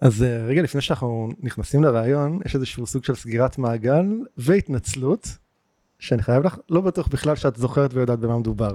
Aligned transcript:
אז 0.00 0.22
אה, 0.22 0.44
רגע 0.46 0.62
לפני 0.62 0.80
שאנחנו 0.80 1.28
נכנסים 1.40 1.84
לרעיון, 1.84 2.40
יש 2.44 2.54
איזשהו 2.54 2.86
סוג 2.86 3.04
של 3.04 3.14
סגירת 3.14 3.58
מעגל 3.58 4.06
והתנצלות, 4.36 5.38
שאני 5.98 6.22
חייב 6.22 6.44
לך, 6.44 6.58
לא 6.70 6.80
בטוח 6.80 7.08
בכלל 7.08 7.36
שאת 7.36 7.56
זוכרת 7.56 7.94
ויודעת 7.94 8.18
במה 8.18 8.38
מדובר. 8.38 8.72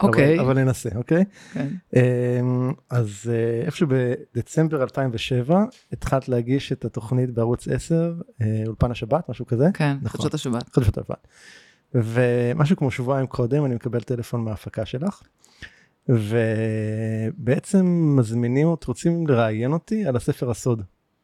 אוקיי. 0.00 0.40
אבל, 0.40 0.44
אבל 0.44 0.64
ננסה, 0.64 0.88
אוקיי? 0.96 1.24
כן. 1.52 1.68
אמ, 1.96 2.72
אז 2.90 3.30
אה, 3.32 3.66
איפשהו 3.66 3.86
בדצמבר 3.90 4.82
2007 4.82 5.64
התחלת 5.92 6.28
להגיש 6.28 6.72
את 6.72 6.84
התוכנית 6.84 7.30
בערוץ 7.30 7.68
10, 7.68 8.14
אה, 8.40 8.62
אולפן 8.66 8.90
השבת, 8.90 9.28
משהו 9.28 9.46
כזה. 9.46 9.68
כן, 9.74 9.96
נכון. 10.02 10.20
חדשות 10.20 10.34
השבת. 10.34 10.74
חדשות 10.74 10.98
השבת. 10.98 11.28
ומשהו 11.94 12.76
כמו 12.76 12.90
שבועיים 12.90 13.26
קודם 13.26 13.64
אני 13.64 13.74
מקבל 13.74 14.00
טלפון 14.00 14.44
מההפקה 14.44 14.86
שלך, 14.86 15.22
ובעצם 16.08 17.86
מזמינים 18.18 18.66
אותי, 18.66 18.84
רוצים 18.88 19.26
לראיין 19.26 19.72
אותי 19.72 20.06
על 20.06 20.16
הספר 20.16 20.50
הסוד 20.50 20.82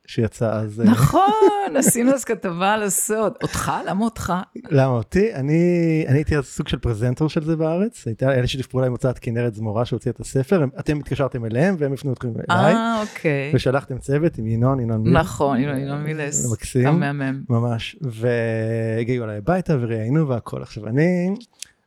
שיצא 0.08 0.52
אז. 0.52 0.80
אה, 0.80 0.84
נכון, 0.84 1.76
עשינו 1.78 2.12
אז 2.12 2.24
כתבה 2.24 2.74
על 2.74 2.82
הסוד. 2.82 3.32
אותך? 3.42 3.72
למה 3.86 4.04
אותך? 4.04 4.32
למה 4.70 4.92
אותי? 4.92 5.34
אני, 5.34 6.04
אני 6.08 6.18
הייתי 6.18 6.36
אז 6.36 6.44
סוג 6.44 6.68
של 6.68 6.78
פרזנטור 6.78 7.28
של 7.28 7.44
זה 7.44 7.56
בארץ, 7.56 8.06
הייתה 8.06 8.30
היה 8.30 8.40
לי 8.40 8.48
שיתוף 8.48 8.66
פעולה 8.66 8.86
עם 8.86 8.92
הוצאת 8.92 9.18
כנרת 9.18 9.54
זמורה 9.54 9.84
שהוציאה 9.84 10.12
את 10.12 10.20
הספר, 10.20 10.64
אתם 10.80 10.98
התקשרתם 10.98 11.44
אליהם 11.44 11.76
והם 11.78 11.92
הפנו 11.92 12.12
אתכם 12.12 12.28
אליי, 12.28 12.74
אה, 12.74 13.00
אוקיי. 13.00 13.52
ושלחתם 13.54 13.98
צוות 13.98 14.38
עם 14.38 14.46
ינון, 14.46 14.80
ינון 14.80 15.02
מיל, 15.02 15.18
נכון, 15.18 15.60
ינון 15.60 15.78
ינון 15.78 16.02
מילס. 16.02 16.52
מקסים. 16.52 16.86
המהמם. 16.86 17.42
ממש, 17.48 17.96
והגיעו 18.00 19.24
אליי 19.24 19.36
הביתה 19.36 19.76
וראיינו 19.80 20.28
והכל. 20.28 20.62
עכשיו 20.62 20.86
אני, 20.86 21.34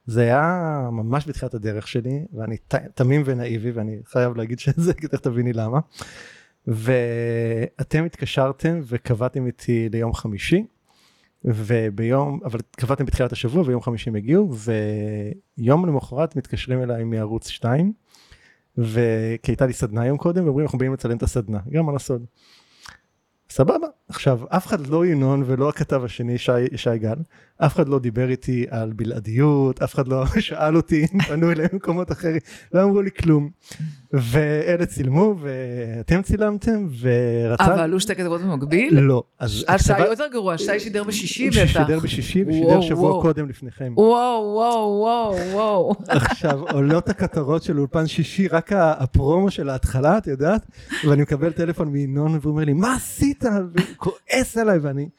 זה 0.06 0.22
היה 0.22 0.90
ממש 0.92 1.28
בתחילת 1.28 1.54
הדרך 1.54 1.88
שלי, 1.88 2.26
ואני 2.34 2.58
ת- 2.58 2.76
תמים 2.76 3.22
ונאיבי, 3.26 3.72
ואני 3.72 3.98
חייב 4.06 4.38
להגיד 4.38 4.60
שזה, 4.60 4.94
כי 4.94 5.08
תכף 5.08 5.20
תביני 5.22 5.54
למה. 5.54 5.80
ואתם 6.68 8.06
התקשרתם 8.06 8.80
וקבעתם 8.84 9.46
איתי 9.46 9.90
ליום 9.92 10.14
חמישי, 10.14 10.66
וביום, 11.46 12.40
אבל 12.46 12.60
קבעתם 12.78 13.06
בתחילת 13.06 13.32
השבוע 13.32 13.64
ויום 13.68 13.82
חמישי 13.82 14.10
הם 14.10 14.16
הגיעו, 14.16 14.50
ויום 15.58 15.86
למחרת 15.86 16.36
מתקשרים 16.36 16.82
אליי 16.84 17.04
מערוץ 17.04 17.48
2, 17.48 17.94
וכי 18.78 19.52
הייתה 19.52 19.66
לי 19.66 19.74
סדנה 19.74 20.06
יום 20.06 20.18
קודם, 20.18 20.46
ואומרים 20.46 20.66
אנחנו 20.66 20.78
באים 20.80 20.94
לצלם 20.94 21.18
את 21.18 21.24
הסדנה, 21.24 21.60
גם 21.72 21.90
על 21.90 21.96
הסוד. 21.96 22.26
סבבה. 23.50 23.88
עכשיו, 24.08 24.40
אף 24.50 24.68
אחד 24.68 24.88
לא 24.88 25.06
ינון 25.06 25.44
ולא 25.46 25.70
הכתב 25.70 26.04
השני, 26.04 26.38
שי, 26.38 26.52
שי 26.76 26.98
גל, 26.98 27.16
אף 27.66 27.76
אחד 27.76 27.90
לא 27.90 28.00
דיבר 28.00 28.30
איתי 28.30 28.66
על 28.70 28.94
בלעדיות, 28.96 29.82
אף 29.82 29.96
אחד 29.96 30.08
לא 30.08 30.26
שאל 30.40 30.76
אותי 30.76 31.08
פנו 31.28 31.52
אליהם 31.52 31.70
ממקומות 31.74 32.12
אחרים, 32.12 32.40
לא 32.74 32.84
אמרו 32.84 33.02
לי 33.02 33.12
כלום. 33.12 33.50
ואלה 34.14 34.86
צילמו 34.86 35.36
ואתם 35.42 36.22
צילמתם 36.22 36.88
ורצה... 37.00 37.66
אבל 37.66 37.80
עלו 37.80 38.00
שתי 38.00 38.16
כתבות 38.16 38.42
במקביל? 38.42 39.00
לא. 39.00 39.24
אז 39.40 39.66
אה, 39.70 39.80
שי 39.80 40.00
יותר 40.00 40.28
גרוע, 40.32 40.58
שי 40.58 40.80
שידר 40.80 41.04
בשישי 41.04 41.50
בטח. 41.50 41.66
שידר 41.66 42.00
בשישי 42.00 42.44
ושידר 42.48 42.82
שבוע. 42.82 43.22
קודם 43.22 43.50
לפניכם. 43.50 43.94
וואו, 43.98 44.54
וואו, 44.56 45.00
וואו, 45.02 45.36
וואו. 45.54 45.96
עכשיו 46.08 46.60
עולות 46.74 47.10
הכותרות 47.10 47.64
של 47.64 47.80
אולפן 47.80 48.08
שישי 48.08 48.48
רק 48.48 48.72
הפרומו 48.76 49.52
של 49.52 49.70
ההתחלה 49.70 50.18
את 50.18 50.28
יודעת 50.28 50.66
ואני 51.08 51.22
מקבל 51.22 51.52
טלפון 51.52 51.88
מינון 51.88 52.40
והוא 52.42 52.52
אומר 52.52 52.64
לי 52.64 52.74
מה 52.74 52.96
עשית 52.96 53.44
והוא 53.44 53.88
כועס 53.98 54.58
עליי 54.58 54.78
ואני. 54.78 55.10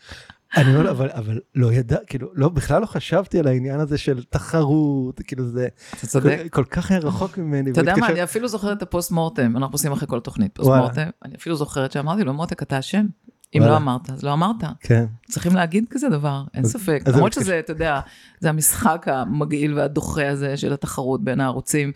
אני 0.57 0.77
אומר 0.77 0.91
אבל 0.91 1.11
אבל 1.11 1.41
לא 1.55 1.73
ידע 1.73 1.97
כאילו 2.07 2.29
לא 2.35 2.49
בכלל 2.49 2.81
לא 2.81 2.87
חשבתי 2.87 3.39
על 3.39 3.47
העניין 3.47 3.81
הזה 3.81 3.99
של 3.99 4.23
תחרות 4.31 5.21
כאילו 5.27 5.49
זה 5.49 5.69
אתה 5.99 6.07
צודק. 6.07 6.39
כל, 6.39 6.49
כל 6.49 6.65
כך 6.65 6.91
היה 6.91 7.01
רחוק 7.01 7.39
ממני. 7.39 7.71
אתה 7.71 7.81
יודע 7.81 7.95
מה, 7.97 8.09
אני 8.09 8.23
אפילו 8.23 8.49
זוכרת 8.49 8.77
את 8.77 8.83
הפוסט 8.83 9.11
מורטם, 9.11 9.57
אנחנו 9.57 9.75
עושים 9.75 9.93
אחרי 9.93 10.09
כל 10.09 10.21
תוכנית 10.21 10.55
פוסט. 10.55 10.71
מורטם, 10.71 11.09
אני 11.25 11.35
אפילו 11.35 11.57
זוכרת 11.57 11.93
שאמרתי 11.93 12.25
לו, 12.25 12.35
מותק, 12.35 12.63
אתה 12.63 12.79
אשם. 12.79 13.07
אם. 13.55 13.63
לא 13.63 13.77
אמרת, 13.77 14.11
אז 14.11 14.23
לא 14.23 14.33
אמרת. 14.33 14.65
כן 14.81 15.05
צריכים 15.29 15.55
להגיד 15.55 15.85
כזה 15.91 16.09
דבר, 16.09 16.45
אין 16.55 16.65
ספק. 16.65 17.03
למרות 17.07 17.33
שזה, 17.33 17.59
אתה 17.59 17.73
יודע, 17.73 18.01
זה 18.41 18.49
המשחק 18.49 19.07
המגעיל 19.09 19.75
והדוחה 19.75 20.29
הזה 20.29 20.57
של 20.57 20.73
התחרות 20.73 21.25
בין 21.25 21.41
הערוצים. 21.41 21.93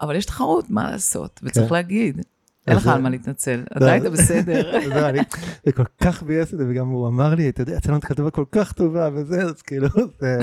אבל 0.00 0.16
יש 0.16 0.24
תחרות, 0.24 0.70
מה 0.70 0.90
לעשות, 0.90 1.40
וצריך 1.42 1.68
כן. 1.68 1.74
להגיד. 1.74 2.22
אין 2.68 2.76
לך 2.76 2.86
על 2.86 3.00
מה 3.00 3.10
להתנצל, 3.10 3.62
אתה 3.76 3.92
היית 3.92 4.04
בסדר. 4.04 4.72
זה 5.66 5.72
כל 5.72 5.84
כך 6.02 6.22
ביאס 6.22 6.52
אותי 6.52 6.64
וגם 6.68 6.88
הוא 6.88 7.08
אמר 7.08 7.34
לי 7.34 7.48
אתה 7.48 7.62
יודע 7.62 7.76
יצא 7.76 7.90
לנו 7.90 8.00
כתבה 8.00 8.30
כל 8.30 8.44
כך 8.52 8.72
טובה 8.72 9.08
וזה 9.14 9.42
אז 9.42 9.62
כאילו 9.62 9.88
זה 10.20 10.38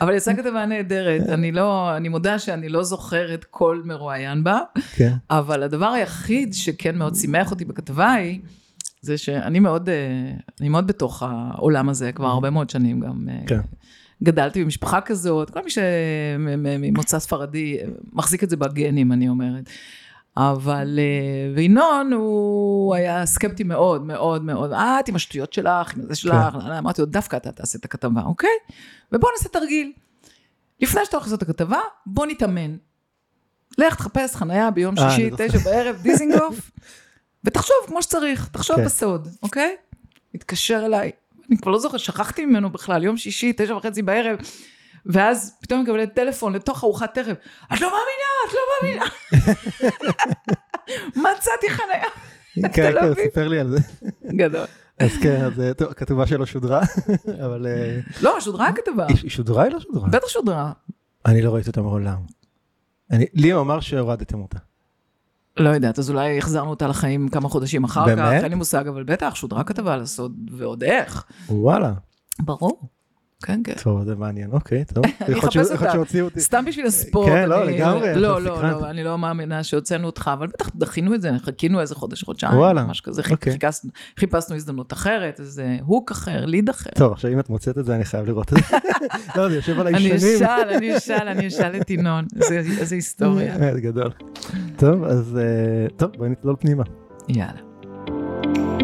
אבל 0.00 0.14
יצאה 0.14 0.34
כתבה 0.34 0.66
נהדרת, 0.66 1.28
אני 1.28 1.52
לא, 1.52 1.96
אני 1.96 2.08
מודה 2.08 2.38
שאני 2.38 2.68
לא 2.68 2.82
זוכרת 2.82 3.44
כל 3.50 3.82
מרואיין 3.84 4.44
בה, 4.44 4.60
כן 4.94 5.12
אבל 5.30 5.62
הדבר 5.62 5.86
היחיד 5.88 6.54
שכן 6.54 6.98
מאוד 6.98 7.14
שימח 7.14 7.50
אותי 7.50 7.64
בכתבה 7.64 8.12
היא, 8.12 8.40
זה 9.00 9.18
שאני 9.18 9.60
מאוד, 9.60 9.88
אה, 9.88 9.94
אני 10.60 10.68
מאוד 10.68 10.86
בתוך 10.86 11.22
העולם 11.22 11.88
הזה 11.88 12.12
כבר 12.12 12.26
הרבה 12.26 12.50
מאוד 12.50 12.70
שנים 12.70 13.00
גם. 13.00 13.28
אה, 13.28 13.38
כן. 13.46 13.60
גדלתי 14.22 14.64
במשפחה 14.64 15.00
כזאת, 15.00 15.50
כל 15.50 15.60
מי 15.64 15.70
שממוצא 15.70 17.18
ספרדי 17.18 17.78
אה, 17.80 17.86
מחזיק 18.12 18.44
את 18.44 18.50
זה 18.50 18.56
בגנים, 18.56 19.12
אני 19.12 19.28
אומרת. 19.28 19.70
אבל, 20.36 20.98
אה, 20.98 21.54
וינון 21.54 22.12
הוא 22.12 22.94
היה 22.94 23.26
סקפטי 23.26 23.64
מאוד, 23.64 24.06
מאוד, 24.06 24.44
מאוד, 24.44 24.72
את 24.72 25.08
עם 25.08 25.14
השטויות 25.14 25.52
שלך, 25.52 25.96
עם 25.96 26.02
זה 26.02 26.14
שלך, 26.14 26.54
אמרתי 26.78 27.02
לו, 27.02 27.06
דווקא 27.06 27.36
אתה 27.36 27.52
תעשה 27.52 27.78
את 27.78 27.84
הכתבה, 27.84 28.22
אוקיי? 28.22 28.50
ובוא 29.12 29.28
נעשה 29.36 29.48
תרגיל. 29.48 29.92
לפני 30.80 31.04
שאתה 31.04 31.16
הולך 31.16 31.26
לעשות 31.26 31.42
את 31.42 31.48
הכתבה, 31.48 31.78
בוא 32.06 32.26
נתאמן. 32.26 32.76
לך 33.78 33.94
תחפש 33.94 34.36
חנייה 34.36 34.70
ביום 34.70 34.98
אה, 34.98 35.10
שישי, 35.10 35.30
זוכר. 35.30 35.48
תשע 35.48 35.58
בערב, 35.58 35.96
דיזינגוף, 36.02 36.70
ותחשוב 37.44 37.76
כמו 37.86 38.02
שצריך, 38.02 38.48
תחשוב 38.52 38.76
כן. 38.76 38.84
בסוד, 38.84 39.28
אוקיי? 39.42 39.76
מתקשר 40.34 40.82
אליי, 40.86 41.10
אני 41.50 41.58
כבר 41.58 41.70
לא 41.70 41.78
זוכרת, 41.78 42.00
שכחתי 42.00 42.46
ממנו 42.46 42.70
בכלל, 42.70 43.04
יום 43.04 43.16
שישי, 43.16 43.52
תשע 43.56 43.76
וחצי 43.76 44.02
בערב, 44.02 44.38
ואז 45.06 45.56
פתאום 45.60 45.80
אני 45.80 45.88
מקבלת 45.88 46.14
טלפון 46.14 46.52
לתוך 46.52 46.84
ארוחת 46.84 47.18
ערב, 47.18 47.36
את 47.72 47.80
לא 47.80 47.88
מאמינה, 47.88 48.30
את 48.48 48.54
לא 48.54 48.60
מאמינה. 48.82 49.04
מצאתי 51.36 51.70
חניה. 51.70 52.08
כן 52.72 52.92
כן. 52.92 53.14
סיפר 53.14 53.48
לי 53.48 53.60
על 53.60 53.70
זה 53.70 53.78
גדול. 54.24 54.66
אז 54.98 55.10
כן 55.22 55.44
אז 55.44 55.60
אה, 55.60 55.74
טוב, 55.74 55.90
הכתבה 55.90 56.26
שלו 56.26 56.46
שודרה 56.46 56.80
אבל 57.46 57.66
אה, 57.66 58.00
לא, 58.22 58.40
שודרה 58.40 58.68
הכתבה. 58.68 59.06
היא 59.06 59.16
היא 59.22 59.30
שודרה 59.30 59.62
היא 59.62 59.72
לא 59.72 59.80
שודרה? 59.80 60.08
בטח 60.08 60.28
שודרה. 60.28 60.72
אני 61.26 61.42
לא 61.42 61.54
ראיתי 61.54 61.68
אותה 61.68 61.82
מעולם. 61.82 62.18
לי 63.34 63.50
הוא 63.50 63.60
אמר 63.60 63.80
שהורדתם 63.80 64.40
אותה. 64.40 64.58
לא 65.56 65.68
יודעת, 65.68 65.98
אז 65.98 66.10
אולי 66.10 66.38
החזרנו 66.38 66.70
אותה 66.70 66.86
לחיים 66.86 67.28
כמה 67.28 67.48
חודשים 67.48 67.84
אחר 67.84 68.04
באמת? 68.04 68.18
כך, 68.18 68.42
אין 68.42 68.50
לי 68.50 68.54
מושג, 68.54 68.88
אבל 68.88 69.02
בטח, 69.02 69.34
שודרה 69.34 69.64
כתבה 69.64 69.94
על 69.94 70.00
הסוד, 70.00 70.50
ועוד 70.52 70.84
איך. 70.84 71.24
וואלה. 71.48 71.92
ברור. 72.40 72.88
כן, 73.44 73.60
כן. 73.64 73.72
טוב 73.82 74.04
זה 74.04 74.14
מעניין 74.14 74.50
אוקיי 74.52 74.84
טוב. 74.84 75.04
אני 75.28 75.38
אחפש 75.38 75.70
אותה. 75.70 75.92
שהוציאו 75.92 76.24
אותי. 76.24 76.40
סתם 76.40 76.64
בשביל 76.68 76.86
הספורט. 76.86 77.28
כן, 77.28 77.48
לא, 77.48 77.64
אני- 77.64 77.76
לגמרי, 77.76 78.14
לא, 78.14 78.42
לא, 78.42 78.54
סקרנת. 78.56 78.82
לא, 78.82 78.90
אני 78.90 79.04
לא 79.04 79.18
מאמינה 79.18 79.62
שהוצאנו 79.62 80.06
אותך, 80.06 80.30
אבל 80.32 80.46
בטח 80.46 80.68
דחינו 80.76 81.14
את 81.14 81.22
זה, 81.22 81.30
חיכינו 81.44 81.80
איזה 81.80 81.94
חודש, 81.94 82.22
חודשיים, 82.24 82.52
משהו 82.88 83.04
כזה, 83.04 83.22
אוקיי. 83.30 83.58
חיפשנו- 84.20 84.54
הזדמנות 84.54 84.92
אחרת, 84.92 85.40
איזה 85.40 85.76
הוק 85.86 86.10
אחר, 86.10 86.44
ליד 86.46 86.68
אחר. 86.68 86.90
טוב 86.94 87.12
עכשיו 87.12 87.32
אם 87.32 87.38
את 87.40 87.50
מוצאת 87.50 87.78
את 87.78 87.84
זה 87.84 87.94
אני 87.94 88.04
חייב 88.04 88.26
לראות 88.26 88.52
את 88.52 88.58
זה. 88.58 88.76
לא 89.36 89.48
זה 89.48 89.54
יושב 89.54 89.80
עליי 89.80 89.94
אני 89.94 90.18
שנים. 90.18 90.36
אשאל, 90.36 90.68
אני 90.76 90.96
אשאל, 90.96 91.28
אני 91.28 91.46
אשאל 91.48 91.76
את 91.80 91.90
ינון, 91.90 92.24
איזה- 92.36 92.58
איזה 92.80 92.94
היסטוריה. 92.94 93.54
באמת 93.58 93.76
גדול. 93.76 94.10
טוב 94.76 95.04
אז 95.04 95.38
אה, 95.38 95.88
טוב 95.96 96.10
בואי 96.16 96.28
נצלול 96.30 96.56
פנימה. 96.60 96.82
יאללה. 97.28 98.83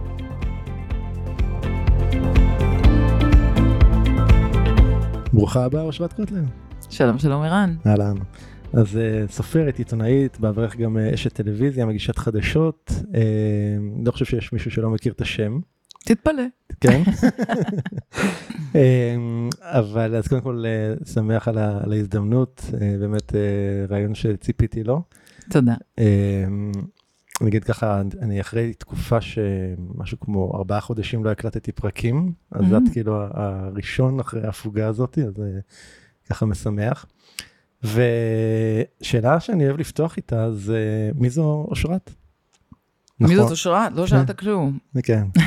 ברוכה 5.33 5.65
הבאה 5.65 5.81
אשרת 5.81 6.13
קוטלר. 6.13 6.43
שלום 6.89 7.19
שלום 7.19 7.41
ערן. 7.43 7.75
אהלן. 7.85 8.15
אז 8.73 8.97
אה, 8.97 9.23
סופרת, 9.27 9.77
עיתונאית, 9.77 10.39
בעברך 10.39 10.75
גם 10.75 10.97
אה, 10.97 11.13
אשת 11.13 11.33
טלוויזיה, 11.33 11.85
מגישת 11.85 12.17
חדשות. 12.17 12.91
אה, 13.15 13.21
לא 14.05 14.11
חושב 14.11 14.25
שיש 14.25 14.53
מישהו 14.53 14.71
שלא 14.71 14.89
מכיר 14.89 15.13
את 15.13 15.21
השם. 15.21 15.59
תתפלא. 16.05 16.43
כן. 16.81 17.01
אמ, 18.75 19.49
אבל 19.61 20.15
אז 20.15 20.27
קודם 20.27 20.41
כל 20.41 20.63
אה, 20.65 21.05
שמח 21.13 21.47
על 21.47 21.57
ההזדמנות, 21.57 22.61
אה, 22.81 22.95
באמת 22.99 23.35
אה, 23.35 23.39
רעיון 23.89 24.15
שציפיתי 24.15 24.83
לו. 24.83 25.01
תודה. 25.49 25.75
אמ, 27.41 27.47
אגיד 27.47 27.63
ככה, 27.63 28.01
אני 28.21 28.41
אחרי 28.41 28.73
תקופה 28.73 29.21
שמשהו 29.21 30.19
כמו 30.19 30.57
ארבעה 30.57 30.81
חודשים 30.81 31.23
לא 31.23 31.29
הקלטתי 31.29 31.71
פרקים, 31.71 32.33
אז 32.51 32.65
Mm. 32.65 32.77
את 32.77 32.81
כאילו 32.91 33.15
הראשון 33.33 34.19
אחרי 34.19 34.45
ההפוגה 34.45 34.87
הזאת, 34.87 35.17
אז 35.17 35.41
אה, 35.41 35.59
ככה 36.29 36.45
משמח. 36.45 37.05
ושאלה 37.83 39.39
שאני 39.39 39.67
אוהב 39.67 39.79
לפתוח 39.79 40.17
איתה 40.17 40.51
זה 40.51 41.11
מי 41.15 41.29
זו 41.29 41.65
אושרת? 41.69 42.11
מי 43.19 43.25
נכון? 43.25 43.37
זאת 43.37 43.51
אושרת? 43.51 43.91
לא 43.91 44.07
שאלת 44.07 44.39
כלום. 44.39 44.77
כן, 45.03 45.27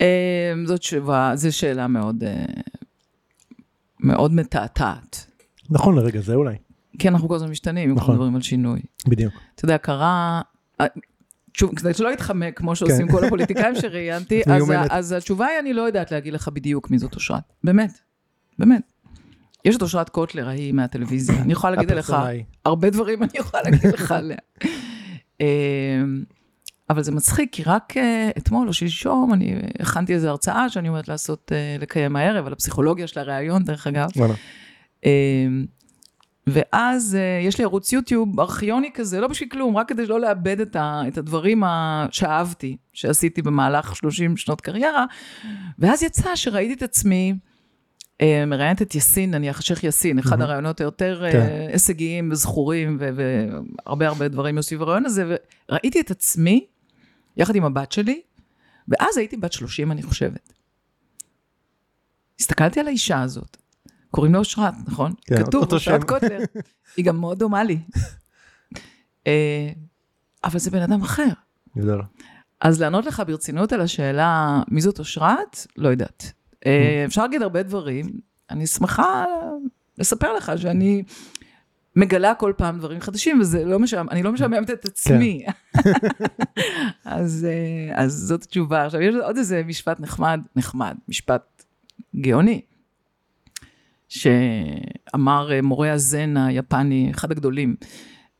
אה, 0.00 0.52
זאת 0.66 0.80
תשובה, 0.80 1.32
זו 1.34 1.56
שאלה 1.56 1.86
מאוד, 1.86 2.24
אה, 2.24 2.44
מאוד 4.00 4.32
מתעתעת. 4.32 5.26
נכון 5.70 5.96
לרגע 5.96 6.20
זה 6.20 6.34
אולי, 6.34 6.56
כי 6.98 7.08
אנחנו 7.08 7.28
כל 7.28 7.34
הזמן 7.34 7.50
משתנים, 7.50 7.84
אם 7.90 7.94
אנחנו 7.94 8.02
נכון. 8.02 8.14
מדברים 8.14 8.34
על 8.36 8.42
שינוי. 8.42 8.80
בדיוק. 9.06 9.34
אתה 9.54 9.64
יודע, 9.64 9.78
קרה... 9.78 10.40
אה, 10.80 10.86
שוב, 11.54 11.74
כדי 11.74 11.94
שלא 11.94 12.12
יתחמק, 12.12 12.58
כמו 12.58 12.76
שעושים 12.76 13.06
כן. 13.06 13.12
כל 13.12 13.24
הפוליטיקאים 13.24 13.74
שראיינתי, 13.74 14.42
אז, 14.90 15.12
התשובה 15.12 15.46
היא, 15.46 15.58
אני 15.58 15.72
לא 15.72 15.82
יודעת 15.82 16.12
להגיד 16.12 16.32
לך 16.32 16.48
בדיוק 16.48 16.90
מי 16.90 16.98
זאת 16.98 17.14
אושרת. 17.14 17.42
באמת, 17.64 17.98
באמת. 18.58 18.92
יש 19.64 19.76
את 19.76 19.82
אושרת 19.82 20.08
קוטלר, 20.08 20.48
ההיא 20.48 20.72
מהטלוויזיה. 20.72 21.42
אני 21.42 21.52
יכולה 21.52 21.74
להגיד 21.74 21.92
עליך 21.92 22.10
היא. 22.10 22.44
הרבה 22.64 22.90
דברים, 22.90 23.22
אני 23.22 23.30
יכולה 23.34 23.62
להגיד 23.62 23.94
לך 23.94 24.12
עליה. 24.12 24.36
אה, 25.40 25.46
אבל 26.90 27.02
זה 27.02 27.12
מצחיק, 27.12 27.48
כי 27.52 27.62
רק 27.62 27.96
אה, 27.96 28.30
אתמול 28.38 28.68
או 28.68 28.72
שלשום, 28.72 29.34
אני 29.34 29.60
הכנתי 29.80 30.14
איזו 30.14 30.28
הרצאה 30.28 30.68
שאני 30.68 30.88
עומדת 30.88 31.08
לעשות, 31.08 31.52
לקיים 31.80 32.16
הערב, 32.16 32.46
על 32.46 32.52
הפסיכולוגיה 32.52 33.06
של 33.06 33.20
הראיון, 33.20 33.64
דרך 33.64 33.86
אגב. 33.86 34.08
ואז 36.46 37.14
אה, 37.14 37.46
יש 37.46 37.58
לי 37.58 37.64
ערוץ 37.64 37.92
יוטיוב 37.92 38.40
ארכיוני 38.40 38.90
כזה, 38.94 39.20
לא 39.20 39.28
בשביל 39.28 39.48
כלום, 39.48 39.76
רק 39.76 39.88
כדי 39.88 40.06
לא 40.06 40.20
לאבד 40.20 40.60
את, 40.60 40.76
ה, 40.76 41.02
את 41.08 41.18
הדברים 41.18 41.62
שאהבתי, 42.10 42.76
שעשיתי 42.92 43.42
במהלך 43.42 43.96
30 43.96 44.36
שנות 44.36 44.60
קריירה. 44.60 45.04
ואז 45.78 46.02
יצא 46.02 46.36
שראיתי 46.36 46.72
את 46.72 46.82
עצמי, 46.82 47.34
אה, 48.20 48.46
מראיינת 48.46 48.82
את 48.82 48.94
יאסין, 48.94 49.30
נניח, 49.30 49.58
השייח' 49.58 49.84
יאסין, 49.84 50.18
אחד 50.18 50.30
מהמם. 50.30 50.42
הרעיונות 50.42 50.80
היותר 50.80 51.26
כן. 51.32 51.40
אה, 51.40 51.66
הישגיים 51.72 52.28
וזכורים, 52.32 52.98
והרבה 53.00 54.06
הרבה 54.06 54.28
דברים 54.28 54.62
סביב 54.62 54.82
הרעיון 54.82 55.06
הזה, 55.06 55.36
וראיתי 55.70 56.00
את 56.00 56.10
עצמי, 56.10 56.66
יחד 57.36 57.56
עם 57.56 57.64
הבת 57.64 57.92
שלי, 57.92 58.20
ואז 58.88 59.16
הייתי 59.16 59.36
בת 59.36 59.52
30, 59.52 59.92
אני 59.92 60.02
חושבת. 60.02 60.52
הסתכלתי 62.40 62.80
על 62.80 62.86
האישה 62.86 63.22
הזאת, 63.22 63.56
קוראים 64.14 64.32
לה 64.32 64.38
אושרת, 64.38 64.74
נכון? 64.86 65.12
כן, 65.26 65.44
כתוב, 65.44 65.62
אותו 65.62 65.76
אושרת. 65.76 66.04
קוטלר. 66.04 66.38
היא 66.96 67.04
גם 67.04 67.16
מאוד 67.16 67.38
דומה 67.38 67.64
לי. 67.64 67.78
אה, 69.26 69.70
אבל 70.44 70.58
זה 70.58 70.70
בן 70.70 70.82
אדם 70.82 71.02
אחר. 71.02 71.28
גדול. 71.78 72.02
אז 72.60 72.80
לענות 72.80 73.06
לך 73.06 73.22
ברצינות 73.26 73.72
על 73.72 73.80
השאלה 73.80 74.62
מי 74.68 74.80
זאת 74.80 74.98
אושרת, 74.98 75.66
לא 75.76 75.88
יודעת. 75.88 76.32
אה, 76.66 77.02
אפשר 77.04 77.22
להגיד 77.22 77.42
הרבה 77.42 77.62
דברים. 77.62 78.06
אני 78.50 78.66
שמחה 78.66 79.24
לספר 79.98 80.34
לך 80.34 80.52
שאני 80.56 81.02
מגלה 81.96 82.34
כל 82.34 82.52
פעם 82.56 82.78
דברים 82.78 83.00
חדשים, 83.00 83.40
וזה 83.40 83.64
לא 83.64 83.78
משעמם, 83.78 84.08
אני 84.10 84.22
לא 84.22 84.32
משעממת 84.32 84.70
את 84.70 84.84
עצמי. 84.84 85.44
אז, 87.04 87.46
אה, 87.50 88.02
אז 88.02 88.12
זאת 88.12 88.42
התשובה. 88.42 88.84
עכשיו, 88.84 89.00
יש 89.00 89.14
עוד 89.14 89.36
איזה 89.36 89.62
משפט 89.66 90.00
נחמד, 90.00 90.40
נחמד, 90.56 90.96
משפט 91.08 91.64
גאוני, 92.16 92.60
שאמר 94.14 95.52
אה, 95.52 95.62
מורה 95.62 95.92
הזן 95.92 96.36
היפני, 96.36 97.10
אחד 97.10 97.30
הגדולים, 97.30 97.76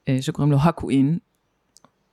אה, 0.08 0.16
שקוראים 0.20 0.52
לו 0.52 0.58
הקווין, 0.60 1.18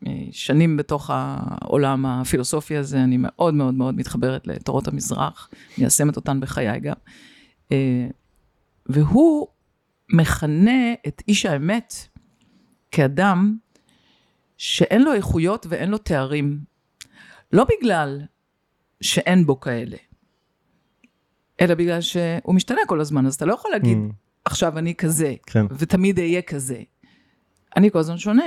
אה, 0.08 0.12
שנים 0.32 0.78
בתוך 0.78 1.10
העולם 1.14 2.06
הפילוסופי 2.06 2.78
הזה, 2.78 3.04
אני 3.04 3.18
מאוד 3.20 3.54
מאוד 3.54 3.74
מאוד 3.74 3.96
מתחברת 3.96 4.48
לתורות 4.48 4.88
המזרח, 4.88 5.50
מיישמת 5.78 6.16
אותן 6.16 6.40
בחיי 6.40 6.80
גם. 6.80 6.96
והוא 8.86 9.48
מכנה 10.10 10.94
את 11.08 11.22
איש 11.28 11.46
האמת 11.46 11.94
כאדם 12.92 13.58
שאין 14.58 15.02
לו 15.02 15.14
איכויות 15.14 15.66
ואין 15.70 15.90
לו 15.90 15.98
תארים. 15.98 16.60
לא 17.54 17.66
בגלל 17.66 18.22
שאין 19.02 19.46
בו 19.46 19.60
כאלה, 19.60 19.98
אלא 21.62 21.76
בגלל 21.76 22.02
שהוא 22.02 22.56
משתנה 22.56 22.82
כל 22.88 23.02
הזמן, 23.02 23.26
אז 23.26 23.36
אתה 23.36 23.46
לא 23.46 23.54
יכול 23.54 23.72
להגיד, 23.72 23.98
Mm, 23.98 24.14
עכשיו 24.46 24.78
אני 24.78 24.96
כזה, 24.96 25.36
כן. 25.46 25.66
ותמיד 25.72 26.20
אהיה 26.20 26.42
כזה. 26.42 26.82
אני 27.78 27.92
כל 27.92 28.00
הזמן 28.00 28.18
שונה. 28.18 28.44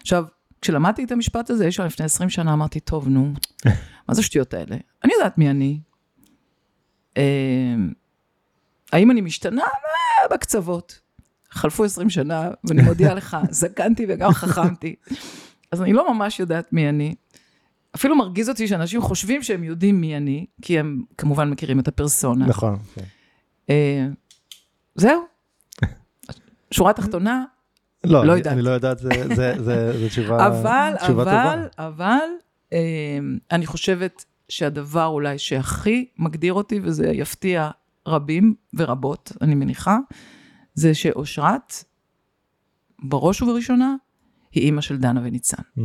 עכשיו, 0.00 0.24
כשלמדתי 0.62 1.04
את 1.04 1.12
המשפט 1.12 1.50
הזה, 1.50 1.66
יש 1.66 1.80
לפני 1.80 2.06
20 2.06 2.30
שנה, 2.30 2.52
אמרתי, 2.52 2.80
טוב, 2.80 3.08
נו, 3.08 3.32
מה 4.08 4.14
זה 4.14 4.20
השטויות 4.20 4.54
האלה? 4.54 4.76
אני 5.04 5.12
יודעת 5.18 5.38
מי 5.38 5.50
אני. 5.50 5.80
אה, 7.16 7.74
האם 8.92 9.10
אני 9.10 9.20
משתנה? 9.20 9.62
אה, 9.62 10.28
בקצוות. 10.30 11.00
חלפו 11.50 11.84
20 11.84 12.10
שנה, 12.10 12.50
ואני 12.64 12.82
מודיעה 12.82 13.14
לך, 13.14 13.36
זקנתי 13.50 14.06
וגם 14.08 14.32
חכמתי. 14.32 14.94
אז 15.72 15.82
אני 15.82 15.92
לא 15.92 16.14
ממש 16.14 16.40
יודעת 16.40 16.72
מי 16.72 16.88
אני. 16.88 17.14
אפילו 17.94 18.16
מרגיז 18.16 18.48
אותי 18.48 18.68
שאנשים 18.68 19.00
חושבים 19.00 19.42
שהם 19.42 19.64
יודעים 19.64 20.00
מי 20.00 20.16
אני, 20.16 20.46
כי 20.62 20.78
הם 20.78 21.02
כמובן 21.18 21.50
מכירים 21.50 21.80
את 21.80 21.88
הפרסונה. 21.88 22.46
נכון. 22.46 22.78
כן. 22.94 23.04
אה, 23.70 24.06
זהו. 24.94 25.22
שורה 26.70 26.92
תחתונה, 26.92 27.44
לא, 28.04 28.26
לא 28.26 28.32
יודעת. 28.32 28.52
אני 28.52 28.62
לא 28.62 28.70
יודעת, 28.70 28.98
זה- 28.98 29.08
זה- 29.28 29.54
זה 29.64 29.98
זה 29.98 30.08
תשובה 30.08 30.46
אבל, 30.46 30.92
תשובה 31.02 31.22
אבל, 31.22 31.68
טובה. 31.68 31.86
אבל, 31.86 32.28
אה, 32.72 32.78
אני 33.52 33.66
חושבת 33.66 34.24
שהדבר 34.48 35.06
אולי 35.06 35.38
שהכי 35.38 36.08
מגדיר 36.18 36.52
אותי, 36.52 36.80
וזה 36.82 37.06
יפתיע 37.06 37.70
רבים 38.08 38.54
ורבות, 38.74 39.32
אני 39.40 39.54
מניחה, 39.54 39.98
זה 40.74 40.94
שאושרת, 40.94 41.74
בראש 43.02 43.42
ובראשונה, 43.42 43.94
היא 44.52 44.62
אימא 44.62 44.80
של 44.80 44.96
דנה 44.96 45.20
וניצן. 45.24 45.62
Mm. 45.78 45.80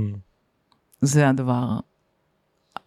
זה 1.02 1.30
הדבר 1.30 1.80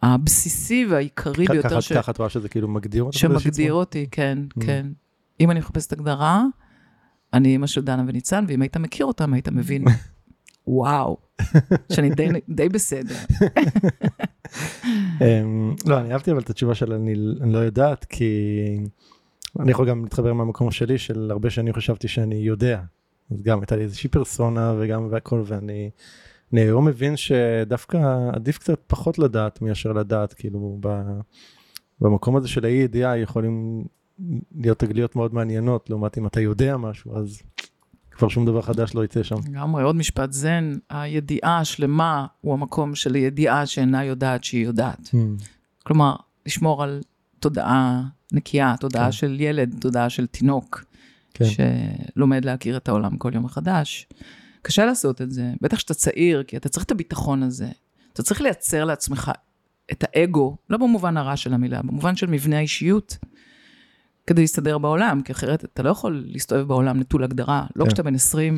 הבסיסי 0.01 0.85
והעיקרי 0.89 1.45
ביותר 1.47 1.69
ככה- 1.69 1.81
ש... 1.81 1.93
ככה 1.93 2.11
את 2.11 2.17
רואה 2.17 2.29
שזה 2.29 2.49
כאילו 2.49 2.67
מגדיר 2.67 3.03
אותך 3.03 3.17
שמגדיר 3.17 3.73
אותי, 3.73 4.05
כן, 4.11 4.37
Mm. 4.59 4.65
כן. 4.65 4.87
אם 5.39 5.51
אני 5.51 5.59
מחפשת 5.59 5.93
הגדרה, 5.93 6.43
אני 7.33 7.49
אימא 7.49 7.67
של 7.67 7.81
דנה 7.81 8.03
וניצן, 8.07 8.45
ואם 8.47 8.61
היית 8.61 8.77
מכיר 8.77 9.05
אותם, 9.05 9.33
היית 9.33 9.47
מבין, 9.49 9.83
וואו, 10.67 11.17
שאני 11.93 12.09
די, 12.09 12.27
די 12.49 12.69
בסדר. 12.69 13.15
אמ, 15.21 15.75
לא, 15.85 15.99
אני 15.99 16.13
אהבתי 16.13 16.31
אבל 16.31 16.39
את 16.39 16.49
התשובה 16.49 16.75
של 16.75 16.93
אני 16.93 17.13
אני 17.41 17.53
לא 17.53 17.57
יודעת, 17.59 18.05
כי 18.05 18.25
אני 19.59 19.71
יכול 19.71 19.89
גם 19.89 20.03
להתחבר 20.03 20.33
מהמקום 20.33 20.71
שלי, 20.71 20.97
של 20.97 21.27
הרבה 21.31 21.49
שנים 21.49 21.73
חשבתי 21.73 22.07
שאני 22.07 22.35
יודע. 22.35 22.81
אז 23.31 23.41
גם 23.41 23.59
הייתה 23.59 23.75
לי 23.75 23.83
איזושהי 23.83 24.09
פרסונה 24.09 24.73
וגם 24.79 25.07
והכל, 25.11 25.43
ואני 25.45 25.89
אני 26.53 26.61
היום 26.61 26.85
מבין 26.85 27.17
שדווקא 27.17 27.97
עדיף 28.33 28.57
קצת 28.57 28.79
פחות 28.87 29.19
לדעת 29.19 29.61
מאשר 29.61 29.93
לדעת, 29.93 30.33
כאילו 30.33 30.77
ב, 30.79 31.01
במקום 32.01 32.35
הזה 32.35 32.47
של 32.47 32.65
האי 32.65 32.73
ידיעה 32.73 33.17
יכולים 33.17 33.83
להיות 34.55 34.79
תגליות 34.79 35.15
מאוד 35.15 35.33
מעניינות, 35.33 35.89
לעומת 35.89 36.17
אם 36.17 36.27
אתה 36.27 36.41
יודע 36.41 36.77
משהו, 36.77 37.17
אז 37.17 37.41
כבר 38.11 38.27
שום 38.27 38.45
דבר 38.45 38.61
חדש 38.61 38.95
לא 38.95 39.05
יצא 39.05 39.23
שם. 39.23 39.35
לגמרי, 39.47 39.83
עוד 39.83 39.95
משפט 39.95 40.31
זן, 40.31 40.77
הידיעה 40.89 41.59
השלמה 41.59 42.25
הוא 42.41 42.53
המקום 42.53 42.95
של 42.95 43.13
הידיעה 43.13 43.65
שאינה 43.65 44.03
יודעת 44.03 44.43
שהיא 44.43 44.65
יודעת. 44.65 45.09
כלומר, 45.83 46.15
לשמור 46.45 46.83
על 46.83 47.01
תודעה 47.39 48.03
נקייה, 48.31 48.75
תודעה 48.79 49.05
כן. 49.05 49.11
של 49.11 49.37
ילד, 49.39 49.75
תודעה 49.79 50.09
של 50.09 50.27
תינוק, 50.27 50.85
כן. 51.33 51.45
שלומד 52.15 52.45
להכיר 52.45 52.77
את 52.77 52.89
העולם 52.89 53.17
כל 53.17 53.31
יום 53.33 53.43
מחדש. 53.43 54.07
קשה 54.61 54.85
לעשות 54.85 55.21
את 55.21 55.31
זה, 55.31 55.51
בטח 55.61 55.77
כשאתה 55.77 55.93
צעיר, 55.93 56.43
כי 56.43 56.57
אתה 56.57 56.69
צריך 56.69 56.85
את 56.85 56.91
הביטחון 56.91 57.43
הזה. 57.43 57.67
אתה 58.13 58.23
צריך 58.23 58.41
לייצר 58.41 58.85
לעצמך 58.85 59.31
את 59.91 60.03
האגו, 60.07 60.57
לא 60.69 60.77
במובן 60.77 61.17
הרע 61.17 61.37
של 61.37 61.53
המילה, 61.53 61.81
במובן 61.81 62.15
של 62.15 62.27
מבנה 62.27 62.57
האישיות, 62.57 63.17
כדי 64.27 64.41
להסתדר 64.41 64.77
בעולם, 64.77 65.21
כי 65.21 65.31
אחרת 65.31 65.65
אתה 65.65 65.83
לא 65.83 65.89
יכול 65.89 66.23
להסתובב 66.27 66.67
בעולם 66.67 66.99
נטול 66.99 67.23
הגדרה, 67.23 67.65
לא 67.75 67.83
כן. 67.83 67.89
כשאתה 67.89 68.03
בן 68.03 68.15
20, 68.15 68.57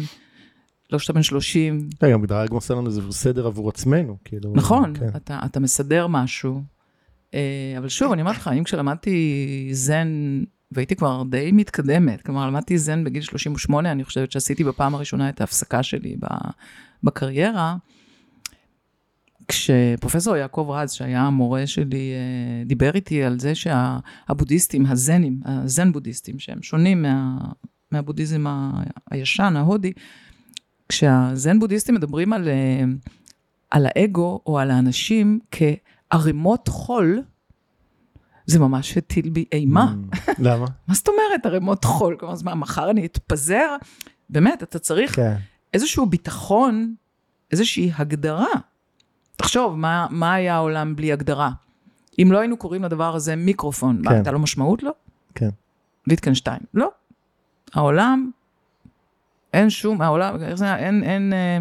לא 0.92 1.00
שאתה 1.00 1.14
בן 1.14 1.24
30. 1.24 1.90
רגע, 2.04 2.16
הגדרה 2.16 2.48
גם 2.48 2.56
עושה 2.56 2.74
לנו 2.74 2.88
איזה 2.88 3.02
סדר 3.12 3.48
עבור 3.48 3.70
עצמנו, 3.70 4.18
כאילו. 4.26 4.54
נכון, 4.56 4.94
כן. 5.00 5.10
אתה, 5.16 5.40
אתה 5.46 5.60
מסדר 5.60 6.08
משהו. 6.08 6.62
אה, 7.34 7.76
אבל 7.78 7.90
שוב, 7.90 8.12
אני 8.12 8.22
אומרת 8.22 8.36
לך, 8.36 8.48
אם 8.58 8.64
כשלמדתי 8.64 9.70
זן, 9.72 10.08
והייתי 10.72 10.96
כבר 10.96 11.24
די 11.30 11.52
מתקדמת, 11.52 12.22
כלומר, 12.22 12.48
למדתי 12.48 12.78
זן 12.78 13.04
בגיל 13.04 13.22
38, 13.22 13.92
אני 13.92 14.04
חושבת 14.04 14.32
שעשיתי 14.32 14.64
בפעם 14.64 14.96
הראשונה 14.96 15.30
את 15.30 15.42
ההפסקה 15.42 15.84
שלי 15.84 16.16
בקריירה, 17.04 17.76
כשפרופסור 19.48 20.36
יעקב 20.36 20.68
רז, 20.70 20.92
שהיה 20.92 21.22
המורה 21.22 21.68
שלי, 21.68 22.12
אה, 22.12 22.64
דיבר 22.66 22.92
איתי 22.96 23.24
על 23.24 23.40
זה 23.40 23.54
שהבודהיסטים, 23.56 24.86
הזנים, 24.86 25.40
הזן 25.46 25.92
בודהיסטים, 25.92 26.40
שהם 26.40 26.62
שונים 26.62 27.02
מה, 27.02 27.38
מהבודהיזם 27.92 28.46
הישן, 29.12 29.54
ההודי, 29.56 29.94
כשהזן 30.90 31.60
בודהיסטים 31.60 31.96
מדברים 31.96 32.34
על, 32.34 32.48
אה, 32.48 32.84
על 33.72 33.86
האגו 33.86 34.42
או 34.46 34.60
על 34.60 34.72
האנשים 34.72 35.40
כערימות 35.52 36.68
חול, 36.68 37.22
זה 38.52 38.60
ממש 38.60 38.98
הטיל 38.98 39.30
בי 39.30 39.46
אימה. 39.52 39.94
Mm, 40.12 40.32
למה? 40.40 40.66
מה 40.88 40.94
זאת 40.94 41.08
אומרת 41.08 41.46
ערימות 41.46 41.84
חול? 41.84 42.16
כלומר, 42.20 42.34
אז 42.34 42.44
מה, 42.44 42.56
מחר 42.56 42.90
אני 42.90 43.06
אתפזר? 43.06 43.76
באמת, 44.30 44.64
אתה 44.64 44.80
צריך 44.80 45.16
כן. 45.16 45.36
איזשהו 45.74 46.06
ביטחון, 46.06 46.96
איזושהי 47.52 47.92
הגדרה. 47.96 48.54
תחשוב, 49.36 49.76
מה, 49.76 50.08
מה 50.10 50.34
היה 50.34 50.56
העולם 50.56 50.96
בלי 50.96 51.12
הגדרה? 51.12 51.52
אם 52.20 52.30
לא 52.32 52.40
היינו 52.40 52.58
קוראים 52.58 52.84
לדבר 52.84 53.16
הזה 53.16 53.36
מיקרופון, 53.36 54.02
מה, 54.02 54.10
כן. 54.10 54.16
הייתה 54.16 54.32
לו 54.32 54.40
משמעות? 54.40 54.84
לא. 54.84 54.92
כן. 55.36 55.50
ויטקנשטיין, 56.08 56.60
לא. 56.74 56.92
העולם, 57.74 58.32
אין 59.54 59.70
שום, 59.70 60.02
העולם, 60.02 60.44
איך 60.44 60.56
זה 60.56 60.66
היה? 60.66 60.78
אין, 60.78 61.04
אין, 61.04 61.34
אה, 61.34 61.58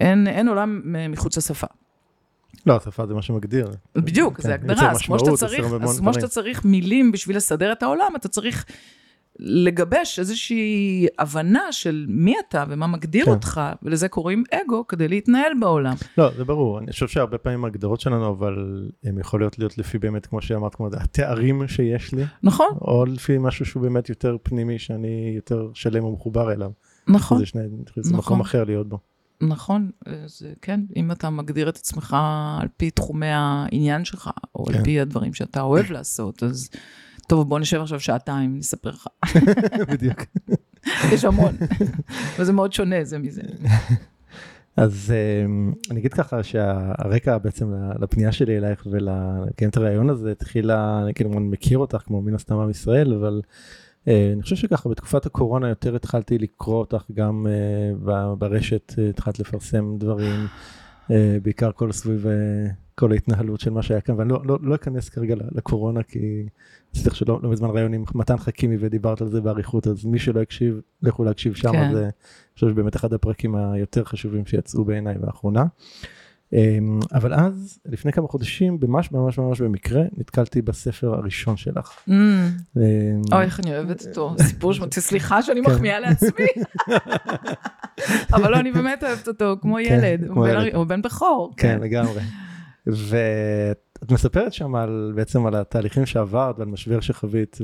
אין, 0.00 0.26
אין 0.26 0.48
עולם 0.48 0.96
אה, 0.96 1.08
מחוץ 1.08 1.38
לשפה. 1.38 1.66
לא, 2.66 2.76
השפה 2.76 3.06
זה 3.06 3.14
מה 3.14 3.22
שמגדיר. 3.22 3.70
בדיוק, 3.94 4.36
כן, 4.36 4.42
זה 4.42 4.54
הגדרה. 4.54 4.90
אז 4.90 5.02
כמו 5.02 5.18
שאתה 5.18 5.36
צריך, 5.36 5.64
אז 5.82 5.98
כמו. 5.98 6.14
שאתה 6.14 6.28
צריך 6.28 6.64
מילים 6.64 7.12
בשביל 7.12 7.36
לסדר 7.36 7.72
את 7.72 7.82
העולם, 7.82 8.12
אתה 8.16 8.28
צריך 8.28 8.64
לגבש 9.38 10.18
איזושהי 10.18 11.06
הבנה 11.18 11.72
של 11.72 12.06
מי 12.08 12.34
אתה 12.48 12.64
ומה 12.68 12.86
מגדיר 12.86 13.24
כן. 13.24 13.30
אותך, 13.30 13.60
ולזה 13.82 14.08
קוראים 14.08 14.44
אגו, 14.50 14.86
כדי 14.86 15.08
להתנהל 15.08 15.52
בעולם. 15.60 15.94
לא, 16.18 16.30
זה 16.36 16.44
ברור. 16.44 16.78
אני 16.78 16.92
חושב 16.92 17.08
שהרבה 17.08 17.38
פעמים 17.38 17.64
ההגדרות 17.64 18.00
שלנו, 18.00 18.28
אבל 18.28 18.84
הן 19.04 19.18
יכולות 19.18 19.58
להיות 19.58 19.78
לפי 19.78 19.98
באמת, 19.98 20.26
כמו 20.26 20.42
שאמרת, 20.42 20.74
כמו 20.74 20.90
זה, 20.90 20.96
התארים 21.00 21.68
שיש 21.68 22.12
לי, 22.12 22.22
נכון, 22.42 22.70
או 22.80 23.04
לפי 23.04 23.38
משהו 23.38 23.66
שהוא 23.66 23.82
באמת 23.82 24.08
יותר 24.08 24.36
פנימי, 24.42 24.78
שאני 24.78 25.32
יותר 25.36 25.70
שלם 25.74 26.04
ומחובר 26.04 26.52
אליו. 26.52 26.70
נכון, 27.08 27.38
זה 27.38 27.46
שני, 27.46 27.62
זה 27.96 28.10
נכון. 28.10 28.18
מקום 28.18 28.40
אחר 28.40 28.64
להיות 28.64 28.88
בו. 28.88 28.98
נכון. 29.40 29.90
אז 30.06 30.46
כן, 30.62 30.80
אם 30.96 31.12
אתה 31.12 31.30
מגדיר 31.30 31.68
את 31.68 31.76
עצמך 31.76 32.16
על 32.60 32.68
פי 32.76 32.90
תחומי 32.90 33.26
העניין 33.30 34.04
שלך, 34.04 34.30
או 34.54 34.64
כן. 34.64 34.74
על 34.74 34.84
פי 34.84 35.00
הדברים 35.00 35.34
שאתה 35.34 35.60
אוהב 35.60 35.90
לעשות, 35.90 36.42
אז 36.42 36.70
טוב, 37.28 37.48
בוא 37.48 37.58
נשב 37.58 37.80
עכשיו 37.80 38.00
שעתיים, 38.00 38.58
נספר 38.58 38.90
לך. 38.90 39.06
בדיוק. 39.92 40.22
יש 41.12 41.24
המון. 41.24 41.56
וזה 42.38 42.52
מאוד 42.52 42.72
שונה 42.72 43.04
זה 43.04 43.18
מזה. 43.18 43.42
אז 44.76 45.12
אמ, 45.44 45.72
אני 45.90 46.00
אגיד 46.00 46.14
ככה 46.14 46.42
שהרקע 46.42 47.38
בעצם 47.38 47.72
לפנייה 48.00 48.32
שלי 48.32 48.56
אלייך 48.58 48.86
ולקיים 48.90 49.70
את 49.70 49.76
הרעיון 49.76 50.10
הזה 50.10 50.32
התחילה, 50.32 51.02
אני 51.02 51.14
כאילו 51.14 51.30
מכיר 51.30 51.78
אותך 51.78 52.02
כמו 52.04 52.22
מן 52.22 52.34
הסתם 52.34 52.58
עם 52.58 52.70
ישראל, 52.70 53.14
אבל 53.14 53.40
אה, 53.44 53.50
אני 54.06 54.42
חושב 54.42 54.56
שככה 54.56 54.88
בתקופת 54.88 55.26
הקורונה 55.26 55.68
יותר 55.68 55.96
התחלתי 55.96 56.38
לקרוא 56.38 56.78
אותך 56.78 57.04
גם 57.14 57.46
אה, 57.46 58.34
ברשת, 58.34 58.94
אה, 58.98 59.08
התחלת 59.08 59.38
לפרסם 59.38 59.98
דברים, 59.98 60.46
אה, 61.10 61.38
בעיקר 61.42 61.72
כל 61.72 61.92
סביב 61.92 62.26
אה, 62.26 62.32
כל 62.94 63.12
ההתנהלות 63.12 63.60
של 63.60 63.70
מה 63.70 63.82
שהיה 63.82 64.00
כאן, 64.00 64.14
ואני 64.18 64.28
לא, 64.28 64.40
לא, 64.44 64.58
לא 64.62 64.74
אכנס 64.74 65.08
כרגע 65.08 65.34
לקורונה 65.52 66.02
כי 66.02 66.46
עשיתי 66.94 67.08
לך 67.08 67.16
שלא 67.16 67.40
לא 67.42 67.50
מזמן 67.50 67.68
ראיון 67.70 67.92
עם 67.92 68.04
מתן 68.14 68.36
חכימי 68.36 68.76
ודיברת 68.80 69.20
על 69.20 69.28
זה 69.28 69.40
באריכות, 69.40 69.86
אז 69.86 70.04
מי 70.04 70.18
שלא 70.18 70.40
הקשיב, 70.40 70.80
לכו 71.02 71.24
להקשיב 71.24 71.54
שם, 71.54 71.72
כן. 71.72 71.94
זה 71.94 72.02
אני 72.02 72.10
חושב 72.54 72.68
שבאמת 72.68 72.96
אחד 72.96 73.12
הפרקים 73.12 73.54
היותר 73.54 74.04
חשובים 74.04 74.46
שיצאו 74.46 74.84
בעיניי 74.84 75.14
באחרונה. 75.18 75.64
אמ, 76.52 77.00
אבל 77.12 77.34
אז, 77.34 77.78
לפני 77.86 78.12
כמה 78.12 78.28
חודשים, 78.28 78.78
ממש 78.82 79.12
ממש 79.12 79.38
ממש 79.38 79.60
במקרה, 79.60 80.02
נתקלתי 80.16 80.62
בספר 80.62 81.14
הראשון 81.14 81.56
שלך. 81.56 81.92
Mm, 82.08 82.12
אמ, 82.12 82.82
אוי, 83.32 83.44
איך 83.44 83.60
אני 83.60 83.76
אוהבת 83.76 84.06
אותו. 84.06 84.34
סיפור 84.42 84.72
שמוציא, 84.72 85.02
סליחה 85.08 85.42
שאני 85.42 85.62
כן. 85.64 85.70
מחמיאה 85.70 86.00
לעצמי. 86.00 86.46
אבל 88.34 88.50
לא, 88.50 88.56
אני 88.56 88.72
באמת 88.72 89.04
אוהבת 89.04 89.28
אותו, 89.28 89.56
כמו 89.60 89.76
כן, 89.76 89.80
ילד. 89.80 90.28
הוא 90.74 90.84
בן 90.84 91.02
בכור. 91.02 91.54
כן, 91.56 91.80
לגמרי. 91.80 92.20
ואת 92.86 94.12
מספרת 94.12 94.52
שם 94.52 94.74
על, 94.74 95.12
בעצם 95.14 95.46
על 95.46 95.54
התהליכים 95.54 96.06
שעברת 96.06 96.58
ועל 96.58 96.68
משבר 96.68 97.00
שחווית, 97.00 97.58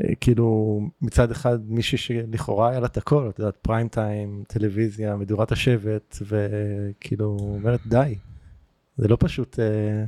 וכאילו 0.00 0.80
מצד 1.02 1.30
אחד 1.30 1.58
מישהי 1.70 1.98
שלכאורה 1.98 2.70
היה 2.70 2.80
לה 2.80 2.86
את 2.86 2.96
הכל, 2.96 3.28
את 3.28 3.38
יודעת, 3.38 3.56
פריים 3.56 3.88
טיים, 3.88 4.44
טלוויזיה, 4.48 5.16
מדורת 5.16 5.52
השבט, 5.52 6.16
וכאילו 6.26 7.36
אומרת 7.40 7.80
די, 7.86 8.14
זה 8.96 9.08
לא 9.08 9.16
פשוט 9.20 9.58
אה, 9.58 10.04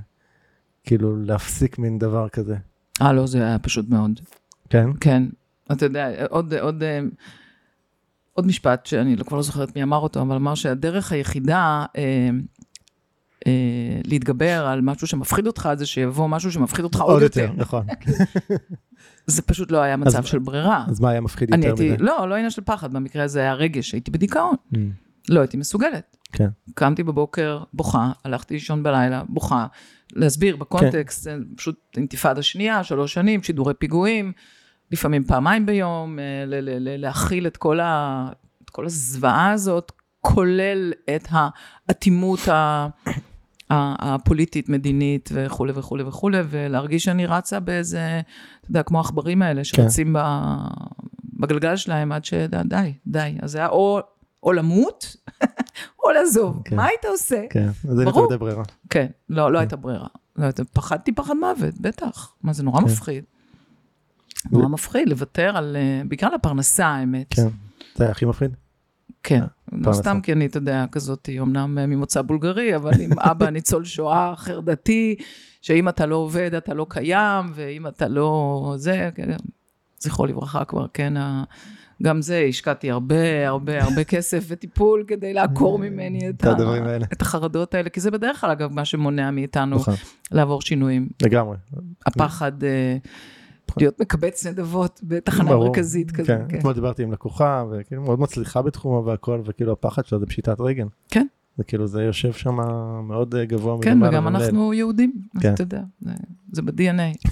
כאילו 0.85 1.17
להפסיק 1.17 1.79
מין 1.79 1.99
דבר 1.99 2.29
כזה. 2.29 2.57
אה, 3.03 3.13
לא, 3.13 3.27
זה 3.27 3.39
היה 3.47 3.59
פשוט 3.59 3.89
מאוד. 3.89 4.21
כן? 4.71 4.87
כן. 5.01 5.23
אתה 5.73 5.85
יודע, 5.85 6.27
עוד, 6.27 6.55
עוד, 6.55 6.83
אה, 6.83 7.01
עוד 8.33 8.47
משפט 8.47 8.87
שאני 8.87 9.17
לא- 9.17 9.25
כבר 9.25 9.37
לא 9.37 9.43
זוכרת 9.43 9.77
מי 9.77 9.83
אמר 9.83 9.99
אותו, 9.99 10.23
אבל 10.23 10.37
אמר 10.37 10.55
שהדרך 10.55 11.13
היחידה 11.13 11.85
אה, 11.97 12.31
אה, 13.47 13.53
להתגבר 14.05 14.67
על 14.67 14.81
משהו 14.81 15.07
שמפחיד 15.07 15.47
אותך, 15.47 15.69
זה 15.75 15.87
שיבוא 15.87 16.29
משהו 16.29 16.53
שמפחיד 16.53 16.85
אותך 16.85 17.01
עוד 17.01 17.23
יותר. 17.23 17.51
נכון. 17.57 17.87
זה 19.27 19.43
פשוט 19.43 19.73
לא 19.73 19.79
היה 19.79 19.97
מצב 19.97 20.19
אז- 20.19 20.25
של 20.27 20.39
ברירה. 20.39 20.85
אז 20.89 21.01
מה 21.01 21.11
היה 21.11 21.21
מפחיד 21.21 21.51
יותר 21.51 21.67
הייתי, 21.69 21.87
מזה? 21.95 21.97
לא, 22.05 22.29
לא 22.29 22.35
עניין 22.35 22.51
של 22.51 22.63
פחד, 22.65 22.93
במקרה 22.93 23.25
הזה 23.25 23.41
היה 23.41 23.55
רגש, 23.55 23.93
הייתי 23.93 24.11
בדיכאון. 24.11 24.55
Mm, 24.75 24.77
לא 25.29 25.41
הייתי 25.41 25.57
מסוגלת. 25.57 26.17
כן. 26.33 26.49
קמתי 26.75 27.03
בבוקר, 27.03 27.63
בוכה, 27.75 28.13
הלכתי 28.25 28.55
לישון 28.55 28.83
בלילה, 28.83 29.23
בוכה. 29.29 29.67
להסביר 30.13 30.57
בקונטקסט, 30.57 31.23
זה 31.23 31.37
פשוט 31.57 31.77
אינתיפאדה 31.97 32.43
שנייה, 32.43 32.85
שלוש 32.85 33.15
שנים, 33.15 33.43
שידורי 33.43 33.75
פיגועים, 33.75 34.33
לפעמים 34.93 35.25
פעמיים 35.25 35.67
ביום, 35.67 36.19
אה, 36.19 36.25
ל- 36.47 36.55
ל- 36.61 36.89
ל- 36.89 37.01
להכיל 37.01 37.47
את 37.47 37.57
כל, 37.57 37.81
ה, 37.81 38.29
את 38.65 38.71
כל 38.71 38.87
הזוועה 38.87 39.51
הזאת, 39.51 39.93
כולל 40.21 40.93
את 41.17 41.29
האטימות 41.31 42.49
ה... 42.49 42.87
הפוליטית, 43.73 44.69
מדינית 44.69 45.31
וכולי 45.33 45.73
וכולי 45.77 46.03
וכולי, 46.03 46.39
ולהרגיש 46.49 47.05
שאני 47.05 47.27
רצה 47.27 47.61
באיזה, 47.61 48.21
אתה 48.61 48.71
יודע, 48.71 48.83
כמו 48.83 48.99
העכברים 48.99 49.43
האלה 49.43 49.65
שרצים 49.65 50.17
ב, 50.19 50.19
בגלגל 51.41 51.77
שלהם 51.77 52.13
עד 52.13 52.25
שדי, 52.25 52.93
די. 53.07 53.39
אז 53.43 53.51
זה 53.51 53.59
היה 53.59 53.69
או, 53.69 54.01
או 54.43 54.53
למות, 54.53 55.17
או 56.05 56.11
לעזוב. 56.11 56.63
כן. 56.65 56.77
מה 56.77 56.87
היית 56.87 57.05
עושה? 57.05 57.43
כן, 57.51 57.69
אז 57.89 58.01
אין. 58.01 58.09
יותר 58.09 58.39
ברירה. 58.39 58.63
כן, 58.91 59.07
לא, 59.29 59.53
לא 59.53 59.59
כן. 59.59 59.61
הייתה 59.61 59.77
ברירה. 59.77 60.07
לא 60.37 60.45
הייתה, 60.45 60.65
פחדתי 60.65 61.13
פחד 61.13 61.35
מוות, 61.41 61.75
בטח. 61.81 62.35
מה, 62.43 62.53
זה 62.53 62.63
נורא 62.63 62.81
כן. 62.81 62.87
מפחיד. 62.87 63.25
נורא 64.51 64.69
מפחיד 64.69 65.09
לוותר 65.09 65.57
על, 65.57 65.77
אה, 65.77 66.03
בעיקר 66.09 66.27
על 66.27 66.35
הפרנסה, 66.35 66.87
האמת. 66.87 67.35
כן. 67.35 67.49
זה 67.95 68.05
היה 68.05 68.11
הכי 68.11 68.25
מפחיד? 68.25 68.57
כן, 69.23 69.43
לא. 69.73 69.93
סתם 69.93 70.21
כי 70.23 70.33
אני, 70.33 70.47
אתה 70.47 70.57
יודע, 70.57 70.85
כזאת, 70.93 71.29
אמנם 71.43 71.79
אה, 71.79 71.87
ממוצא 71.87 72.23
בולגרי, 72.23 72.77
אבל 72.77 72.93
עם 73.01 73.19
אבא 73.31 73.51
ניצול 73.51 73.85
שואה 73.85 74.35
חרדתי, 74.37 75.17
שאם 75.63 75.89
אתה 75.89 76.07
לא 76.07 76.17
עובד, 76.17 76.55
אתה 76.55 76.75
לא 76.75 76.87
קיים, 76.89 77.53
ואם 77.55 77.87
אתה 77.87 78.09
לא... 78.09 78.75
זה, 78.77 79.11
כן, 79.15 79.31
זכרו 79.99 80.27
לברכה 80.27 80.65
כבר, 80.65 80.87
כן, 80.95 81.17
ה... 81.17 81.45
גם 82.03 82.23
זה, 82.23 82.47
השקעתי 82.49 82.91
הרבה, 82.91 83.49
הרבה, 83.49 83.83
הרבה 83.83 84.05
כסף 84.05 84.45
וטיפול 84.49 85.05
כדי 85.07 85.35
לעקור 85.35 85.79
ממני 85.79 86.29
את, 86.29 86.45
האלה. 86.45 87.07
את 87.13 87.23
החרדות 87.23 87.75
האלה, 87.75 87.91
כי 87.91 88.01
זה 88.01 88.11
בדרך 88.11 88.41
כלל, 88.41 88.51
אגב, 88.51 88.73
מה 88.73 88.85
שמונע 88.85 89.31
מאיתנו 89.31 89.77
נכון, 89.77 89.95
לעבור 90.33 90.63
שינויים. 90.63 91.09
לגמרי. 91.23 91.57
הפחד 92.07 92.65
אה, 92.65 92.97
להיות 93.77 94.01
מקבץ 94.01 94.47
נדבות 94.47 95.01
בתחנה 95.03 95.51
ברור. 95.51 95.67
מרכזית 95.69 96.11
כזה. 96.11 96.27
כן, 96.27 96.45
כן. 96.49 96.59
אתמול 96.59 96.75
דיברתי 96.75 97.03
עם 97.03 97.13
לקוחה, 97.13 97.65
וכאילו 97.71 98.03
מאוד 98.03 98.21
מצליחה 98.21 98.63
בתחומה 98.63 98.99
והכל, 99.11 99.41
וכאילו 99.45 99.73
הפחד 99.73 100.05
שלה 100.07 100.19
זה 100.19 100.27
פשיטת 100.27 100.61
רגל. 100.61 100.87
כן. 101.09 101.27
זה 101.57 101.65
כאילו 101.65 101.87
זה 101.87 102.03
יושב 102.03 102.33
שם 102.33 102.57
מאוד 103.09 103.35
אה, 103.35 103.45
גבוה 103.45 103.77
כן, 103.83 103.93
מלמעלה 103.99 104.11
וגם 104.19 104.27
ומלעיל. 104.27 104.45
אנחנו 104.45 104.75
יהודים, 104.75 105.13
אז 105.37 105.43
כן. 105.43 105.55
אתה 105.55 105.63
יודע, 105.63 105.83
זה- 106.01 106.11
זה 106.53 106.63
ב-DNA. 106.63 107.29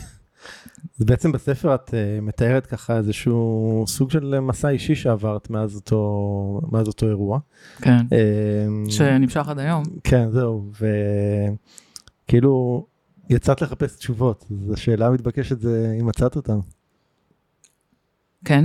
אז 1.00 1.04
בעצם 1.06 1.32
בספר 1.32 1.74
את 1.74 1.88
uh, 1.88 1.92
מתארת 2.22 2.66
ככה 2.66 2.96
איזשהו 2.96 3.84
סוג 3.88 4.10
של 4.10 4.40
מסע 4.40 4.68
אישי 4.68 4.94
שעברת 4.94 5.50
מאז 5.50 5.74
אותו, 5.76 6.60
מאז 6.72 6.86
אותו 6.86 7.08
אירוע. 7.08 7.38
כן. 7.82 7.96
אה, 8.12 8.90
שנמשך 8.90 9.48
עד 9.48 9.58
היום. 9.58 9.82
כן, 10.04 10.30
זהו, 10.30 10.70
וכאילו 12.26 12.86
יצאת 13.30 13.62
לחפש 13.62 13.96
תשובות, 13.96 14.44
אז 14.50 14.72
השאלה 14.72 15.06
המתבקשת 15.06 15.60
זה 15.60 15.96
אם 16.00 16.06
מצאת 16.06 16.36
אותן. 16.36 16.58
כן. 18.44 18.64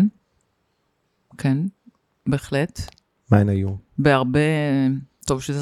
כן. 1.37 1.57
בהחלט. 2.27 2.81
מה 3.31 3.37
הן 3.37 3.49
היו? 3.49 3.69
בהרבה... 3.97 4.39
טוב, 5.25 5.37
בשביל 5.39 5.57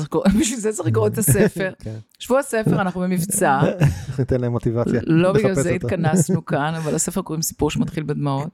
זה 0.59 0.71
צריך- 0.73 0.87
לקרוא 0.87 1.07
את 1.13 1.17
הספר. 1.17 1.73
כן. 1.83 1.97
שבוע 2.19 2.39
הספר, 2.39 2.81
אנחנו 2.81 3.01
במבצע. 3.01 3.61
ניתן 4.19 4.41
להם 4.41 4.51
מוטיבציה. 4.51 5.01
לא 5.07 5.33
בגלל 5.33 5.53
זה. 5.55 5.69
התכנסנו 5.69 6.45
כאן, 6.45 6.73
אבל 6.75 6.95
הספר 6.95 7.21
קוראים 7.21 7.41
סיפור 7.41 7.71
שמתחיל 7.71 8.03
בדמעות. 8.03 8.49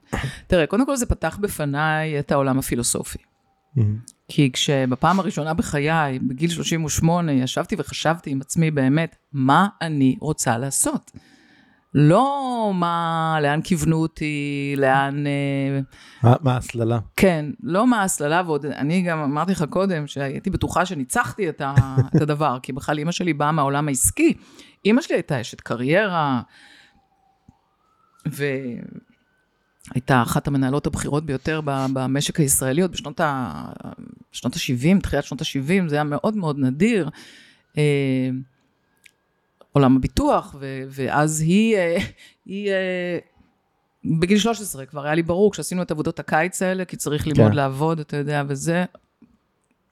תראה, 0.46 0.66
קודם 0.66 0.86
כל 0.86 0.96
זה 0.96 1.06
פתח 1.06 1.38
בפניי 1.40 2.18
את 2.18 2.32
העולם 2.32 2.58
הפילוסופי. 2.58 3.18
כי 4.28 4.50
כשבפעם 4.52 5.20
הראשונה 5.20 5.54
בחיי, 5.54 6.18
בגיל 6.18 6.50
38, 6.50 7.32
ישבתי 7.32 7.76
וחשבתי 7.78 8.30
עם 8.30 8.40
עצמי 8.40 8.70
באמת, 8.70 9.16
מה 9.32 9.68
אני 9.82 10.16
רוצה 10.20 10.58
לעשות? 10.58 11.10
לא 11.94 12.70
מה, 12.74 13.38
לאן 13.42 13.60
כיוונו 13.62 13.96
אותי, 13.96 14.74
לאן... 14.76 15.26
אה, 15.26 15.80
מה- 16.22 16.36
מה 16.40 16.54
ההסללה? 16.54 16.98
כן, 17.16 17.46
לא 17.62 17.86
מה 17.86 18.00
ההסללה, 18.00 18.42
ועוד 18.46 18.66
אני 18.66 19.02
גם 19.02 19.18
אמרתי 19.18 19.52
לך 19.52 19.64
קודם, 19.70 20.06
שהייתי 20.06 20.50
בטוחה 20.50 20.86
שניצחתי 20.86 21.48
את, 21.48 21.60
ה, 21.60 21.74
את 22.16 22.22
הדבר, 22.22 22.58
כי 22.62 22.72
בכלל 22.72 22.98
אימא 22.98 23.12
שלי 23.12 23.32
באה 23.32 23.52
מהעולם 23.52 23.88
העסקי. 23.88 24.34
אימא 24.84 25.02
שלי 25.02 25.16
הייתה 25.16 25.40
אשת 25.40 25.60
קריירה, 25.60 26.42
והייתה 29.90 30.22
אחת 30.22 30.48
המנהלות 30.48 30.86
הבכירות 30.86 31.26
ביותר 31.26 31.60
במשק 31.64 32.40
הישראלי, 32.40 32.82
עוד 32.82 32.92
בשנות 32.92 33.20
ה... 33.20 33.52
שנות 34.32 34.56
ה-70, 34.56 35.00
תחילת 35.02 35.24
שנות 35.24 35.40
ה-70, 35.40 35.88
זה 35.88 35.94
היה 35.94 36.04
מאוד 36.04 36.36
מאוד 36.36 36.58
נדיר. 36.58 37.08
אה, 37.78 38.30
עולם 39.72 39.96
הביטוח, 39.96 40.54
ו- 40.60 40.82
ואז 40.88 41.40
היא, 41.40 41.76
אה, 41.76 41.96
היא 42.46 42.70
אה, 42.70 43.18
בגיל 44.04 44.38
13 44.38 44.86
כבר 44.86 45.04
היה 45.04 45.14
לי 45.14 45.22
ברור, 45.22 45.52
כשעשינו 45.52 45.82
את 45.82 45.90
עבודות 45.90 46.18
הקיץ 46.18 46.62
האלה, 46.62 46.84
כי 46.84 46.96
צריך 46.96 47.26
ללמוד 47.26 47.50
כן. 47.50 47.56
לעבוד, 47.56 48.00
אתה 48.00 48.16
יודע, 48.16 48.42
וזה. 48.48 48.84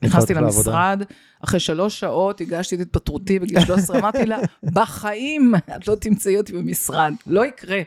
נכנסתי 0.03 0.35
לעבודה. 0.35 0.57
למשרד, 0.57 1.03
אחרי 1.45 1.61
שלוש 1.61 2.01
שעות 2.01 2.41
הגשתי 2.41 2.75
את 2.75 2.81
התפטרותי 2.81 3.39
בגיל 3.39 3.61
13, 3.61 3.99
אמרתי 3.99 4.27
לה, 4.27 4.39
בחיים 4.63 5.55
את 5.77 5.89
לא 5.89 5.95
תמצאי 5.95 6.37
אותי 6.37 6.53
במשרד, 6.53 7.13
לא 7.27 7.47
יקרה. 7.47 7.81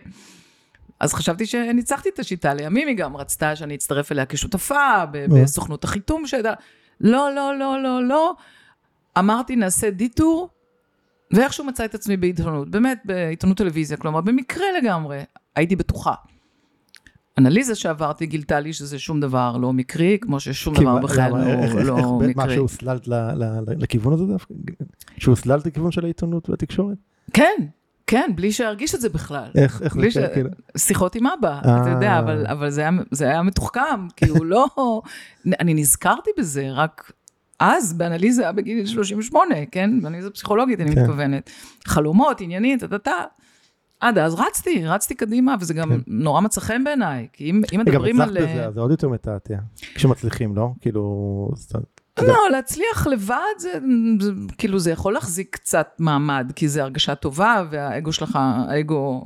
אז 1.01 1.13
חשבתי 1.13 1.45
שניצחתי 1.45 2.09
את 2.13 2.19
השיטה, 2.19 2.53
לימים 2.53 2.87
היא 2.87 2.97
גם 2.97 3.17
רצתה 3.17 3.55
שאני 3.55 3.75
אצטרף 3.75 4.11
אליה 4.11 4.25
כשותפה, 4.25 5.05
ב- 5.11 5.25
נו. 5.29 5.35
בסוכנות 5.43 5.83
החיתום 5.83 6.27
שהייתה, 6.27 6.53
לא, 7.01 7.29
לא, 7.35 7.59
לא, 7.59 7.83
לא, 7.83 8.03
לא. 8.03 8.35
אמרתי, 9.19 9.55
נעשה 9.55 9.89
דיטור, 9.89 10.49
ואיכשהו 11.33 11.65
מצא 11.65 11.85
את 11.85 11.95
עצמי 11.95 12.17
בעיתונות, 12.17 12.69
באמת 12.69 12.99
בעיתונות 13.05 13.57
טלוויזיה, 13.57 13.97
כלומר, 13.97 14.21
במקרה 14.21 14.65
לגמרי, 14.81 15.19
הייתי 15.55 15.75
בטוחה. 15.75 16.13
אנליזה 17.37 17.75
שעברתי 17.75 18.25
גילתה 18.25 18.59
לי 18.59 18.73
שזה 18.73 18.99
שום 18.99 19.19
דבר 19.19 19.57
לא 19.57 19.73
מקרי, 19.73 20.17
כמו 20.21 20.39
ששום 20.39 20.73
דבר 20.73 20.97
בכלל 20.99 21.31
לא, 21.31 21.37
לא 21.83 21.97
איך- 21.97 22.35
מה 22.37 22.43
מקרי. 22.43 22.55
שהוסללת 22.55 23.07
לכיוון 23.77 24.13
הזה 24.13 24.25
דווקא? 24.25 24.53
שהוסללת 25.17 25.65
לכיוון 25.65 25.91
של 25.91 26.05
העיתונות 26.05 26.49
והתקשורת? 26.49 26.97
כן, 27.33 27.65
כן, 28.11 28.31
בלי 28.35 28.51
שארגיש 28.51 28.95
את 28.95 29.01
זה 29.01 29.09
בכלל. 29.09 29.49
איך 29.55 29.81
איך 29.81 29.95
זה 29.95 30.11
ש- 30.11 30.17
כאילו? 30.33 30.49
שיחות 30.77 31.15
עם 31.15 31.27
אבא, 31.27 31.59
אה. 31.65 31.81
אתה 31.81 31.89
יודע, 31.89 32.19
אבל, 32.19 32.47
אבל 32.47 32.69
זה, 32.69 32.81
היה, 32.81 32.91
זה 33.11 33.25
היה 33.25 33.41
מתוחכם, 33.41 34.07
כי 34.15 34.29
הוא 34.29 34.45
לא... 34.45 34.67
אני 35.61 35.73
נזכרתי 35.73 36.29
בזה 36.37 36.71
רק 36.71 37.11
אז, 37.59 37.93
באנליזה 37.93 38.51
בגיל 38.51 38.85
38, 38.85 39.55
כן? 39.71 40.01
באנליזה 40.01 40.29
פסיכולוגית, 40.29 40.79
אני 40.79 40.95
כן. 40.95 41.01
מתכוונת. 41.01 41.49
חלומות, 41.87 42.41
עניינים, 42.41 42.79
טה-טה-טה. 42.79 43.23
עד 43.99 44.17
אז 44.17 44.33
רצתי, 44.33 44.85
רצתי 44.85 45.15
קדימה, 45.15 45.55
וזה 45.59 45.73
גם 45.73 45.89
כן. 45.89 45.99
נורא 46.07 46.41
מצא 46.41 46.61
חן 46.61 46.83
בעיניי, 46.83 47.27
כי 47.33 47.49
אם, 47.49 47.61
אם 47.73 47.77
גם 47.77 47.85
מדברים 47.85 48.21
הצלחת 48.21 48.37
על... 48.37 48.43
בזה, 48.43 48.65
אז 48.65 48.73
זה 48.73 48.79
עוד 48.79 48.91
יותר 48.91 49.09
מתעתע. 49.09 49.57
כשמצליחים, 49.95 50.55
לא? 50.55 50.69
כאילו... 50.81 51.49
סתם. 52.21 52.31
לא, 52.31 52.51
להצליח 52.51 53.07
לבד, 53.07 53.35
זה, 53.57 53.71
זה 54.19 54.31
כאילו, 54.57 54.79
זה 54.79 54.91
יכול 54.91 55.13
להחזיק 55.13 55.55
קצת 55.55 55.87
מעמד, 55.99 56.51
כי 56.55 56.67
זה 56.67 56.83
הרגשה 56.83 57.15
טובה, 57.15 57.63
והאגו 57.69 58.13
שלך, 58.13 58.39
האגו, 58.41 59.25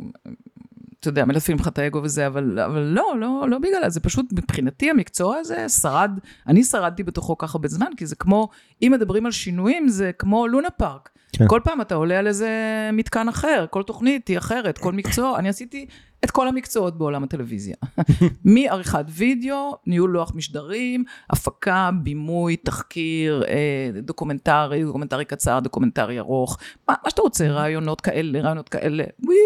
אתה 0.99 1.09
יודע, 1.09 1.25
מלטפים 1.25 1.57
לך 1.57 1.67
את 1.67 1.79
האגו 1.79 2.03
וזה, 2.03 2.27
אבל, 2.27 2.59
אבל 2.59 2.81
לא, 2.81 3.13
לא, 3.19 3.45
לא 3.49 3.59
בגלל 3.59 3.89
זה, 3.89 3.99
פשוט 3.99 4.25
מבחינתי 4.33 4.89
המקצוע 4.89 5.37
הזה 5.37 5.69
שרד, 5.69 6.11
אני 6.47 6.63
שרדתי 6.63 7.03
בתוכו 7.03 7.37
כך 7.37 7.55
הרבה 7.55 7.67
זמן, 7.67 7.87
כי 7.97 8.05
זה 8.05 8.15
כמו, 8.15 8.49
אם 8.81 8.91
מדברים 8.95 9.25
על 9.25 9.31
שינויים, 9.31 9.87
זה 9.87 10.11
כמו 10.19 10.47
לונה 10.47 10.69
פארק. 10.69 11.09
כן. 11.37 11.47
כל 11.47 11.59
פעם 11.63 11.81
אתה 11.81 11.95
עולה 11.95 12.19
על 12.19 12.27
איזה 12.27 12.49
מתקן 12.93 13.27
אחר, 13.27 13.65
כל 13.69 13.83
תוכנית 13.83 14.27
היא 14.27 14.37
אחרת, 14.37 14.77
כל 14.77 14.91
מקצוע, 14.91 15.39
אני 15.39 15.49
עשיתי 15.49 15.85
את 16.25 16.31
כל 16.31 16.47
המקצועות 16.47 16.97
בעולם 16.97 17.23
הטלוויזיה. 17.23 17.75
מעריכת 18.45 19.05
וידאו, 19.09 19.77
ניהול 19.87 20.09
לוח 20.09 20.31
משדרים, 20.35 21.03
הפקה, 21.29 21.89
בימוי, 22.03 22.57
תחקיר, 22.57 23.43
אה, 23.47 23.89
דוקומנטרי, 24.01 24.83
דוקומנטרי 24.83 25.25
קצר, 25.25 25.59
דוקומנטרי 25.59 26.19
ארוך, 26.19 26.57
מה, 26.87 26.95
מה 27.03 27.09
שאתה 27.09 27.21
רוצה, 27.21 27.47
רעיונות 27.47 28.01
כאלה, 28.01 28.41
רעיונות 28.41 28.69
כאלה, 28.69 29.03
וואי, 29.23 29.37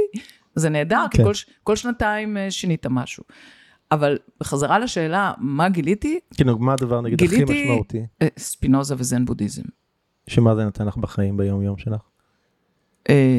זה 0.55 0.69
נהדר, 0.69 1.05
כי 1.11 1.17
כן. 1.17 1.23
כל, 1.23 1.31
כל 1.63 1.75
שנתיים 1.75 2.37
אה, 2.37 2.51
שינית 2.51 2.85
משהו. 2.89 3.23
אבל 3.91 4.17
בחזרה 4.39 4.79
לשאלה, 4.79 5.31
מה 5.37 5.69
גיליתי? 5.69 6.19
כאילו, 6.33 6.59
מה 6.59 6.73
הדבר 6.73 7.01
נגיד 7.01 7.23
הכי 7.23 7.35
גיליתי- 7.35 7.63
משמעותי? 7.63 8.05
אה, 8.21 8.27
ספינוזה 8.37 8.95
וזן 8.97 9.25
בודהיזם. 9.25 9.63
שמה 10.27 10.55
זה 10.55 10.63
נותן 10.65 10.85
לך 10.87 10.97
בחיים 10.97 11.37
ביום 11.37 11.61
יום 11.61 11.77
שלך? 11.77 12.01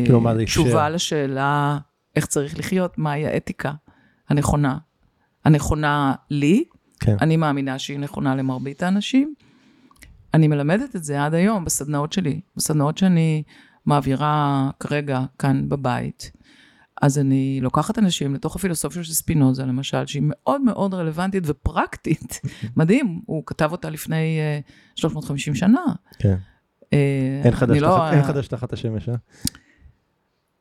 כאילו, 0.05 0.20
מה 0.20 0.35
זה 0.35 0.42
אפשר? 0.42 0.62
תשובה 0.62 0.88
לשאלה 0.90 1.79
איך 2.16 2.27
צריך 2.27 2.59
לחיות, 2.59 2.99
מהי 2.99 3.27
האתיקה 3.27 3.73
הנכונה. 4.29 4.79
הנכונה 5.44 6.14
לי, 6.31 6.64
כן. 7.01 7.16
אני 7.20 7.37
מאמינה 7.37 7.79
שהיא 7.79 7.99
נכונה 7.99 8.35
למרבית 8.35 8.83
האנשים. 8.83 9.35
אני 10.35 10.49
מלמדת 10.49 10.96
את 10.96 11.05
זה 11.05 11.25
עד 11.25 11.35
היום 11.35 11.64
בסדנאות 11.64 12.12
שלי, 12.12 12.40
בסדנאות 12.57 12.99
שאני 12.99 13.42
מעבירה 13.87 14.70
כרגע 14.81 15.20
כאן 15.38 15.68
בבית. 15.68 16.31
אז 17.03 17.18
אני 17.18 17.59
לוקחת 17.62 17.99
אנשים 17.99 18.35
לתוך 18.35 18.57
הפילוסופיה 18.57 19.05
של 19.05 19.12
ספינוזה, 19.12 19.62
למשל, 19.64 20.07
שהיא 20.07 20.23
מאוד 20.27 20.61
מאוד 20.61 20.94
רלוונטית 20.94 21.42
ופרקטית. 21.46 22.40
מדהים, 22.77 23.20
הוא 23.27 23.42
כתב 23.46 23.68
אותה 23.73 23.90
לפני 23.90 24.38
אה, 24.40 24.61
350 24.94 25.55
שנה. 25.55 25.81
כן. 26.18 26.37
אה, 26.92 27.40
אין 27.44 27.55
חדש 27.55 27.79
לא- 27.79 27.88
תחת- 27.96 28.12
אין 28.14 28.23
חדש 28.23 28.49
תחת 28.49 28.73
השמש, 28.73 29.09
אה? 29.09 29.14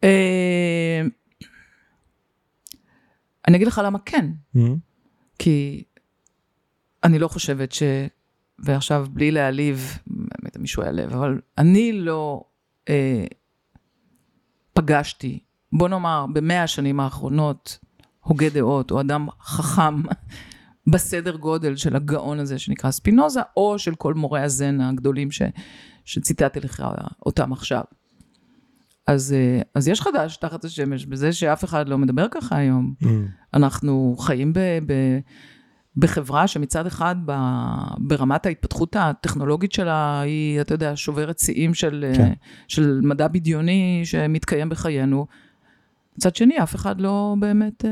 אה, 0.03 1.01
אני 3.49 3.57
אגיד 3.57 3.67
לך 3.67 3.81
למה 3.85 3.99
כן, 3.99 4.25
מהמם. 4.53 4.77
כי 5.39 5.83
אני 7.03 7.19
לא 7.19 7.27
חושבת 7.27 7.71
ש... 7.71 7.83
ועכשיו 8.59 9.07
בלי 9.09 9.31
להעליב, 9.31 9.97
באמת 10.07 10.57
מישהו 10.57 10.83
יעלב, 10.83 11.13
אבל 11.13 11.41
אני 11.57 11.93
לא 11.93 12.43
אה, 12.89 13.25
פגשתי, 14.73 15.39
בוא 15.73 15.89
נאמר, 15.89 16.25
במאה 16.33 16.63
השנים 16.63 16.99
האחרונות, 16.99 17.79
הוגה 18.19 18.49
דעות 18.49 18.91
או 18.91 19.01
אדם 19.01 19.27
חכם 19.41 20.01
בסדר 20.91 21.35
גודל 21.35 21.75
של 21.75 21.95
הגאון 21.95 22.39
הזה 22.39 22.59
שנקרא 22.59 22.91
ספינוזה, 22.91 23.41
או 23.57 23.79
של 23.79 23.95
כל 23.95 24.13
מורי 24.13 24.41
הזן 24.41 24.81
הגדולים 24.81 25.31
ש, 25.31 25.41
שציטטתי 26.05 26.59
לך 26.59 26.83
אותם 27.25 27.53
עכשיו. 27.53 27.83
אז, 29.09 29.33
אה, 29.33 29.61
אז 29.75 29.87
יש 29.87 30.01
חדש 30.01 30.37
תחת 30.37 30.65
השמש 30.65 31.05
בזה 31.05 31.33
שאף 31.33 31.63
אחד 31.63 31.89
לא 31.89 31.97
מדבר 31.97 32.25
ככה 32.31 32.55
היום. 32.57 32.93
מהמם. 33.01 33.27
אנחנו 33.53 34.15
חיים 34.19 34.53
ב, 34.53 34.59
ב, 34.85 34.93
בחברה 35.97 36.47
שמצד 36.47 36.85
אחד 36.85 37.15
ב, 37.25 37.33
ברמת 37.97 38.45
ההתפתחות 38.45 38.95
הטכנולוגית 38.99 39.71
שלה 39.71 40.21
היא, 40.21 40.61
אתה 40.61 40.73
יודע, 40.73 40.91
שוברת 40.95 41.39
שיאים 41.39 41.73
של, 41.73 42.05
כן. 42.15 42.23
כן. 42.23 42.33
של 42.67 42.99
מדע 43.03 43.27
בדיוני 43.27 44.01
שמתקיים 44.03 44.69
בחיינו. 44.69 45.25
מצד 46.17 46.35
שני, 46.35 46.63
אף 46.63 46.75
אחד 46.75 47.01
לא 47.01 47.35
באמת 47.39 47.85
אה, 47.85 47.89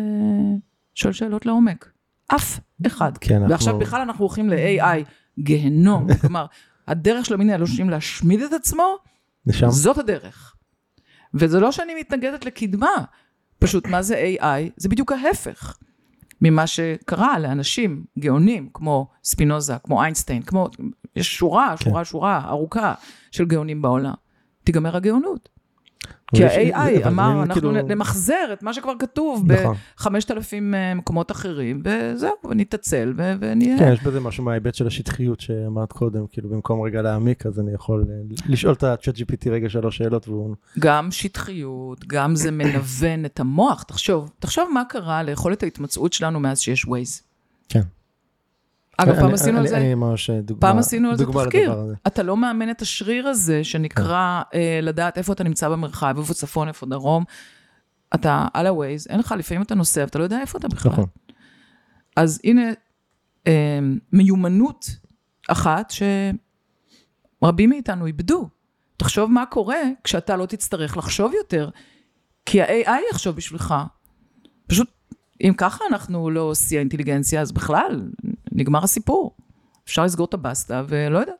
שואל 0.95 1.13
שאלות 1.13 1.45
לעומק. 1.45 1.91
אף 2.35 2.59
אחד. 2.87 3.17
כן, 3.17 3.35
אנחנו- 3.35 3.49
ועכשיו 3.51 3.79
בכלל 3.79 4.01
אנחנו 4.01 4.25
הולכים 4.25 4.49
ל-AI, 4.49 5.03
גיהנום. 5.39 6.07
כלומר, 6.21 6.45
הדרך 6.87 7.25
של 7.25 7.33
המין 7.33 7.49
האנושיים 7.49 7.89
להשמיד 7.89 8.41
את 8.41 8.53
עצמו, 8.53 8.95
לשם? 9.45 9.69
זאת 9.69 9.97
הדרך. 9.97 10.53
וזה 11.33 11.59
לא 11.59 11.71
שאני 11.71 11.95
מתנגדת 11.95 12.45
לקדמה, 12.45 12.95
פשוט 13.59 13.87
מה 13.87 14.01
זה 14.01 14.35
AI? 14.39 14.71
זה 14.77 14.89
בדיוק 14.89 15.11
ההפך 15.11 15.77
ממה 16.41 16.67
שקרה 16.67 17.39
לאנשים 17.39 18.03
גאונים 18.19 18.69
כמו 18.73 19.07
ספינוזה, 19.23 19.73
כמו 19.83 20.03
איינשטיין, 20.03 20.41
כמו, 20.41 20.69
יש 21.15 21.35
שורה, 21.35 21.75
כן. 21.77 21.83
שורה, 21.85 22.05
שורה 22.05 22.41
ארוכה 22.47 22.93
של 23.31 23.45
גאונים 23.45 23.81
בעולם. 23.81 24.13
תיגמר 24.63 24.95
הגאונות. 24.95 25.49
כי 26.35 26.45
ה-AI 26.45 27.07
אמר, 27.07 27.43
אנחנו 27.43 27.53
כאילו- 27.53 27.71
נמחזר 27.71 28.53
את 28.53 28.63
מה 28.63 28.73
שכבר 28.73 28.93
כתוב 28.99 29.51
נכון. 29.51 29.75
ב-5,000 29.75 30.55
מקומות 30.95 31.31
אחרים, 31.31 31.81
וזהו, 31.85 32.31
ונתעצל 32.49 33.13
ונהיה. 33.17 33.79
כן, 33.79 33.93
יש 33.93 34.03
בזה 34.03 34.19
משהו 34.19 34.43
מההיבט 34.43 34.75
של 34.75 34.87
השטחיות 34.87 35.39
שאמרת 35.39 35.91
קודם, 35.91 36.27
כאילו 36.31 36.49
במקום 36.49 36.81
רגע 36.81 37.01
להעמיק, 37.01 37.45
אז 37.45 37.59
אני 37.59 37.73
יכול 37.73 38.05
אה, 38.09 38.15
לשאול 38.49 38.73
את 38.73 38.83
ה-chat 38.83 39.15
GPT 39.15 39.49
רגע 39.49 39.69
שלוש 39.69 39.97
שאלות 39.97 40.27
והוא... 40.27 40.55
גם 40.79 41.11
שטחיות, 41.11 42.05
גם 42.07 42.35
זה 42.35 42.51
מנוון 42.51 43.25
את 43.25 43.39
המוח. 43.39 43.83
תחשוב, 43.83 44.31
תחשוב 44.39 44.69
מה 44.73 44.83
קרה 44.89 45.23
ליכולת 45.23 45.63
ההתמצאות 45.63 46.13
שלנו 46.13 46.39
מאז 46.39 46.59
שיש 46.59 46.85
ווייז. 46.85 47.21
כן. 47.69 47.81
אגב, 48.97 49.15
פעם 49.15 49.25
אני- 49.25 49.33
עשינו 49.33 49.59
על 49.59 49.67
זה, 49.67 49.77
אני 49.77 49.95
ממש 49.95 50.29
דוגמה, 50.29 50.61
פעם 50.61 50.77
עשינו 50.77 51.09
על 51.09 51.17
זה 51.17 51.25
תחקיר. 51.25 51.75
אתה 52.07 52.23
לא 52.23 52.37
מאמן 52.37 52.69
את 52.69 52.81
השריר 52.81 53.27
הזה 53.27 53.63
שנקרא 53.63 54.41
אה, 54.53 54.79
לדעת 54.83 55.17
איפה 55.17 55.33
אתה 55.33 55.43
נמצא 55.43 55.69
במרחב, 55.69 56.15
איפה 56.17 56.33
צפון, 56.33 56.67
איפה 56.67 56.85
דרום. 56.85 57.23
אתה 58.15 58.47
על 58.53 58.67
ה-Waze, 58.67 59.09
אין 59.09 59.19
לך, 59.19 59.35
לפעמים 59.37 59.61
אתה 59.63 59.75
נוסע, 59.75 60.01
ואתה 60.01 60.19
לא 60.19 60.23
יודע 60.23 60.39
איפה 60.41 60.57
אתה 60.57 60.67
בכלל. 60.67 60.91
נכון. 60.91 61.05
אז 62.15 62.39
הנה 62.43 62.61
אה, 63.47 63.79
מיומנות 64.13 64.85
אחת 65.47 65.93
שרבים 67.41 67.69
מאיתנו 67.69 68.05
איבדו. 68.05 68.49
תחשוב 68.97 69.31
מה 69.31 69.45
קורה 69.45 69.77
כשאתה 70.03 70.35
לא 70.37 70.45
תצטרך 70.45 70.97
לחשוב 70.97 71.31
יותר, 71.37 71.69
כי 72.45 72.61
ה-AI 72.61 72.91
יחשוב 73.11 73.35
בשבילך. 73.35 73.75
פשוט, 74.67 74.87
אם 75.41 75.53
ככה 75.57 75.83
אנחנו 75.91 76.29
לא 76.29 76.55
שיא 76.55 76.77
האינטליגנציה, 76.77 77.41
אז 77.41 77.51
בכלל, 77.51 78.09
נגמר 78.57 78.83
הסיפור. 78.83 79.35
אפשר 79.85 80.05
לסגור 80.05 80.25
את 80.25 80.33
הבסטה, 80.33 80.83
ולא 80.87 81.19
יודע. 81.19 81.33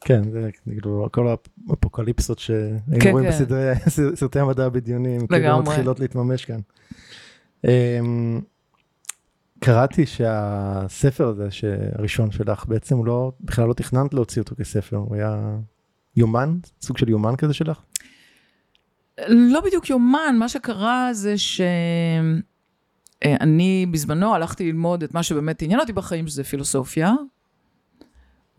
כן, 0.00 0.30
זה 0.30 0.50
כאילו 0.64 1.08
כל 1.12 1.34
האפוקליפסות 1.68 2.38
שהיינו 2.38 2.80
כן, 3.00 3.10
רואים 3.10 3.30
כן. 3.30 3.44
בסרטי 3.44 3.90
סרטי 4.20 4.40
המדע 4.40 4.64
הבדיוניים, 4.64 5.26
כאילו. 5.26 5.62
מתחילות 5.62 6.00
להתממש 6.00 6.44
כאן. 6.44 6.60
אמ, 7.64 8.40
קראתי 9.60 10.06
שהספר 10.06 11.28
הזה 11.28 11.48
הראשון 11.98 12.30
שלך 12.30 12.66
בעצם 12.66 13.04
לא, 13.04 13.32
בכלל 13.40 13.68
לא 13.68 13.72
תכננת 13.72 14.14
להוציא 14.14 14.42
אותו 14.42 14.54
כספר, 14.56 14.96
הוא 14.96 15.14
היה 15.14 15.56
יומן, 16.16 16.58
סוג 16.82 16.98
של 16.98 17.08
יומן 17.08 17.36
כזה 17.36 17.54
שלך? 17.54 17.80
לא 19.28 19.60
בדיוק 19.60 19.90
יומן, 19.90 20.36
מה 20.38 20.48
שקרה 20.48 21.08
זה 21.12 21.34
שאני 23.24 23.86
בזמנו 23.90 24.34
הלכתי 24.34 24.64
ללמוד 24.64 25.02
את 25.02 25.14
מה 25.14 25.22
שבאמת 25.22 25.62
עניין 25.62 25.80
אותי 25.80 25.92
בחיים, 25.92 26.26
שזה 26.26 26.44
פילוסופיה, 26.44 27.14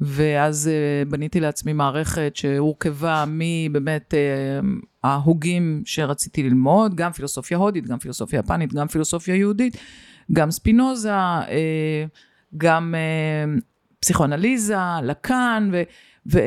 ואז 0.01 0.67
אה, 0.67 1.05
בניתי 1.05 1.39
לעצמי 1.39 1.73
מערכת 1.73 2.31
שהורכבה 2.35 3.23
מבאמת 3.27 4.13
אה, 4.13 4.59
ההוגים 5.03 5.81
שרציתי 5.85 6.43
ללמוד, 6.43 6.95
גם 6.95 7.11
פילוסופיה 7.11 7.57
הודית, 7.57 7.87
גם 7.87 7.99
פילוסופיה 7.99 8.39
יפנית, 8.39 8.73
גם 8.73 8.87
פילוסופיה 8.87 9.35
יהודית, 9.35 9.77
גם 10.31 10.51
ספינוזה, 10.51 11.13
אה, 11.13 12.05
גם 12.57 12.95
אה, 12.97 13.59
פסיכואנליזה, 13.99 14.77
לקאן, 15.03 15.69
ו, 15.73 15.83
ו, 16.31 16.39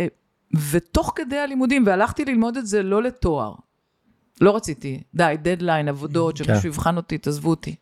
ותוך 0.71 1.13
כדי 1.17 1.39
הלימודים, 1.39 1.87
והלכתי 1.87 2.25
ללמוד 2.25 2.57
את 2.57 2.67
זה 2.67 2.83
לא 2.83 3.03
לתואר. 3.03 3.55
לא 4.41 4.57
רציתי, 4.57 5.03
די, 5.15 5.35
דדליין, 5.43 5.89
עבודות, 5.89 6.39
כן. 6.39 6.45
שמישהו 6.45 6.69
יבחן 6.69 6.97
אותי, 6.97 7.19
תעזבו 7.19 7.51
אותי. 7.51 7.75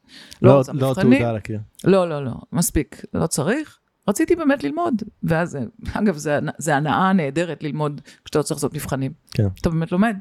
לא, 0.43 0.53
לא 0.53 0.59
רוצה 0.59 0.73
לא 0.73 0.89
מבחנים. 0.89 1.19
תעודה 1.19 1.33
להכיר. 1.33 1.61
לא, 1.85 2.09
לא, 2.09 2.25
לא, 2.25 2.33
מספיק, 2.53 3.05
לא 3.15 3.27
צריך. 3.27 3.79
רציתי 4.09 4.37
באמת 4.37 4.65
ללמוד, 4.65 5.03
ואז, 5.23 5.59
אגב, 5.93 6.17
זה, 6.17 6.39
זה 6.59 6.77
הנאה 6.77 7.13
נהדרת 7.13 7.63
ללמוד 7.63 8.01
כשאתה 8.25 8.39
לא 8.39 8.43
צריך 8.43 8.57
לעשות 8.59 8.75
מבחנים. 8.75 9.13
כן. 9.31 9.47
אתה 9.61 9.71
באמת 9.71 9.93
לומד. 9.93 10.17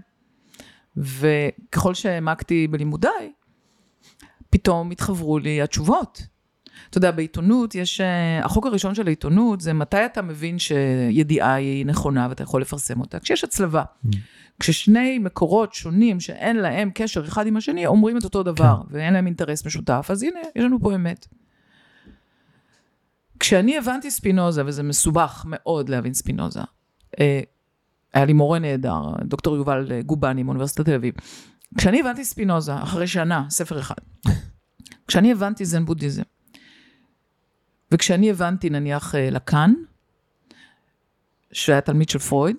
וככל 0.98 1.94
שהעמקתי 1.94 2.68
בלימודיי, 2.68 3.32
פתאום 4.50 4.92
התחברו 4.92 5.40
לי 5.40 5.62
התשובות. 5.62 6.22
אתה 6.90 6.98
יודע, 6.98 7.12
בעיתונות 7.12 7.76
יש, 7.76 8.02
אה, 8.02 8.46
החוק 8.46 8.66
הראשון 8.66 8.96
של 8.96 9.08
העיתונות 9.08 9.62
זה 9.62 9.74
מתי 9.74 10.06
אתה 10.06 10.22
מבין 10.22 10.60
שידיעה 10.60 11.54
היא 11.54 11.86
נכונה 11.86 12.28
ואתה 12.30 12.44
יכול 12.44 12.62
לפרסם 12.62 13.02
אותה. 13.02 13.20
כשיש 13.20 13.44
הצלבה. 13.44 13.84
כששני 14.60 15.20
מקורות 15.20 15.74
שונים 15.74 16.20
שאין 16.20 16.56
להם 16.56 16.92
קשר 16.94 17.26
אחד 17.26 17.48
עם 17.48 17.58
השני, 17.58 17.86
אומרים 17.86 18.18
את 18.18 18.24
אותו 18.24 18.44
דבר, 18.44 18.82
ואין 18.90 19.14
להם 19.14 19.26
אינטרס 19.26 19.66
משותף, 19.66 20.08
אז 20.10 20.24
הנה, 20.24 20.40
יש 20.56 20.64
לנו 20.64 20.80
פה 20.80 20.96
אמת. 20.96 21.28
כשאני 23.40 23.78
הבנתי 23.78 24.12
ספינוזה, 24.12 24.66
וזה 24.66 24.84
מסובך 24.84 25.46
מאוד 25.48 25.90
להבין 25.90 26.14
ספינוזה, 26.14 26.62
אה, 27.20 27.40
היה 28.14 28.26
לי 28.26 28.34
מורה 28.34 28.60
נהדר, 28.60 29.02
דוקטור 29.24 29.56
יובל 29.56 29.92
אה, 29.92 30.02
גובני 30.02 30.44
מאוניברסיטת 30.44 30.86
תל 30.86 30.94
אביב. 30.94 31.14
כשאני 31.78 32.00
הבנתי 32.00 32.26
ספינוזה, 32.26 32.76
אחרי 32.76 33.08
שנה, 33.08 33.46
ספר 33.50 33.80
אחד, 33.80 33.96
כשאני 35.08 35.32
הבנתי 35.32 35.66
זן 35.66 35.86
בודהיזם, 35.86 36.22
וכשאני 37.92 38.30
הבנתי 38.30 38.70
נניח 38.70 39.16
אה, 39.16 39.30
לקאן, 39.30 39.74
שהיה 41.52 41.82
תלמיד 41.82 42.10
של 42.10 42.20
פרויד, 42.20 42.56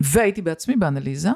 והייתי 0.00 0.42
בעצמי 0.42 0.76
באנליזה, 0.76 1.30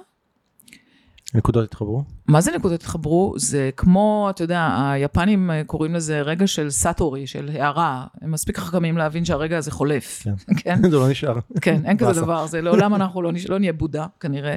נקודות 1.35 1.65
התחברו? 1.65 2.05
מה 2.29 2.41
זה 2.41 2.53
נקודות 2.57 2.81
התחברו? 2.81 3.35
זה 3.37 3.71
כמו, 3.77 4.27
אתה 4.31 4.45
יודע, 4.45 4.91
היפנים 4.93 5.51
אה, 5.51 5.63
קוראים 5.67 5.95
לזה 5.95 6.21
רגע 6.21 6.47
של 6.47 6.71
סאטורי, 6.71 7.27
של 7.27 7.51
הערה. 7.53 8.07
הם 8.21 8.31
מספיק 8.31 8.59
חכמים 8.59 8.99
להבין 8.99 9.25
שהרגע 9.25 9.59
הזה 9.59 9.71
חולף. 9.71 10.23
כן. 10.23 10.35
כן? 10.63 10.83
זה 10.91 10.97
לא 10.97 11.09
נשאר. 11.11 11.39
כן, 11.61 11.81
אין 11.85 11.97
כזה. 11.99 12.21
דבר, 12.21 12.47
זה 12.47 12.61
לעולם 12.61 12.95
אנחנו 12.95 13.23
לא, 13.23 13.33
נש... 13.33 13.47
לא 13.47 13.59
נהיה 13.59 13.73
בודה, 13.73 14.07
כנראה. 14.21 14.57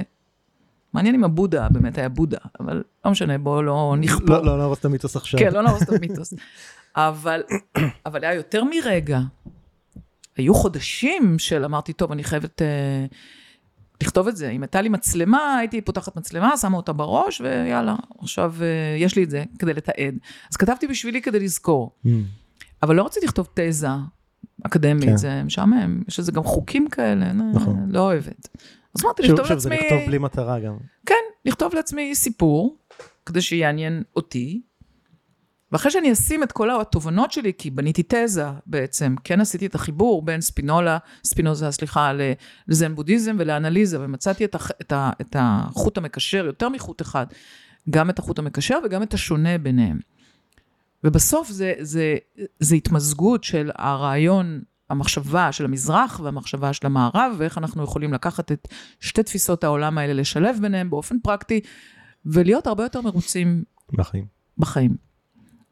מעניין 0.92 1.14
אם 1.14 1.24
הבודה 1.24 1.68
באמת 1.70 1.98
היה 1.98 2.08
בודה, 2.08 2.38
אבל 2.60 2.82
לא 3.04 3.10
משנה, 3.10 3.38
בואו 3.38 3.62
לא 3.62 3.94
נכפור. 3.98 4.28
לא, 4.28 4.44
לא 4.44 4.58
נהרוס 4.58 4.78
את 4.78 4.84
המיתוס 4.84 5.16
עכשיו. 5.16 5.40
כן, 5.40 5.52
לא 5.52 5.62
נהרוס 5.62 5.82
את 5.82 5.88
המיתוס. 5.88 6.34
אבל, 6.96 7.42
אבל 8.06 8.24
היה 8.24 8.34
יותר 8.34 8.64
מרגע. 8.64 9.20
היו 10.36 10.54
חודשים 10.54 11.38
של 11.38 11.64
אמרתי, 11.64 11.92
טוב, 11.92 12.12
אני 12.12 12.24
חייבת 12.24 12.62
אה, 12.62 13.06
לכתוב 14.02 14.28
את 14.28 14.36
זה. 14.36 14.50
אם 14.50 14.62
הייתה 14.62 14.80
לי 14.80 14.88
מצלמה, 14.88 15.56
הייתי 15.58 15.80
פותחת 15.80 16.16
מצלמה, 16.16 16.56
שמה 16.56 16.76
אותה 16.76 16.92
בראש, 16.92 17.40
ויאללה, 17.40 17.96
עכשיו 18.18 18.54
אה, 18.60 18.96
יש 18.98 19.16
לי 19.16 19.24
את 19.24 19.30
זה 19.30 19.44
כדי 19.58 19.74
לתעד. 19.74 20.14
אז 20.50 20.56
כתבתי 20.56 20.86
בשבילי 20.86 21.22
כדי 21.22 21.40
לזכור. 21.40 21.90
Mm, 22.06 22.08
אבל 22.82 22.96
לא 22.96 23.06
רציתי 23.06 23.26
לכתוב 23.26 23.48
תזה 23.54 23.88
אקדמית, 24.62 25.04
כן. 25.04 25.16
זה 25.16 25.42
משעמם. 25.42 26.02
יש 26.08 26.18
לזה 26.18 26.32
גם 26.32 26.44
חוקים 26.44 26.88
כאלה, 26.88 27.32
נכון. 27.32 27.86
לא 27.88 28.00
אוהבת. 28.00 28.48
אז 28.94 29.04
אמרתי, 29.04 29.22
שוב, 29.22 29.32
לכתוב 29.32 29.46
שוב, 29.48 29.58
זה 29.58 29.68
לעצמי... 29.68 29.86
לכתוב 29.86 30.06
בלי 30.06 30.18
מטרה 30.18 30.60
גם. 30.60 30.76
כן, 31.06 31.14
לכתוב 31.44 31.74
לעצמי 31.74 32.14
סיפור, 32.14 32.76
כדי 33.26 33.42
שיעניין 33.42 34.02
אותי, 34.16 34.62
ואחרי 35.74 35.90
שאני 35.90 36.12
אשים 36.12 36.42
את 36.42 36.52
כל 36.52 36.80
התובנות 36.80 37.32
שלי, 37.32 37.52
כי 37.58 37.70
בניתי 37.70 38.02
תזה 38.08 38.46
בעצם, 38.66 39.14
כן 39.24 39.40
עשיתי 39.40 39.66
את 39.66 39.74
החיבור 39.74 40.22
בין 40.22 40.40
ספינולה, 40.40 40.98
ספינוזה, 41.24 41.70
סליחה, 41.70 42.12
לזן 42.68 42.94
בודהיזם 42.94 43.36
ולאנליזה, 43.38 44.00
ומצאתי 44.00 44.44
את, 44.44 44.54
הח, 44.54 44.70
את, 44.80 44.92
ה, 44.92 45.10
את 45.20 45.36
החוט 45.38 45.98
המקשר, 45.98 46.46
יותר 46.46 46.68
מחוט 46.68 47.02
אחד, 47.02 47.26
גם 47.90 48.10
את 48.10 48.18
החוט 48.18 48.38
המקשר 48.38 48.78
וגם 48.84 49.02
את 49.02 49.14
השונה 49.14 49.58
ביניהם. 49.58 49.98
ובסוף 51.04 51.48
זה, 51.48 51.72
זה, 51.80 52.16
זה 52.60 52.74
התמזגות 52.76 53.44
של 53.44 53.70
הרעיון, 53.74 54.62
המחשבה 54.90 55.52
של 55.52 55.64
המזרח 55.64 56.20
והמחשבה 56.24 56.72
של 56.72 56.86
המערב, 56.86 57.34
ואיך 57.38 57.58
אנחנו 57.58 57.84
יכולים 57.84 58.12
לקחת 58.12 58.52
את 58.52 58.68
שתי 59.00 59.22
תפיסות 59.22 59.64
העולם 59.64 59.98
האלה, 59.98 60.12
לשלב 60.12 60.56
ביניהם 60.60 60.90
באופן 60.90 61.16
פרקטי, 61.22 61.60
ולהיות 62.26 62.66
הרבה 62.66 62.82
יותר 62.82 63.00
מרוצים 63.00 63.64
מהחיים. 63.92 64.24
בחיים. 64.58 65.03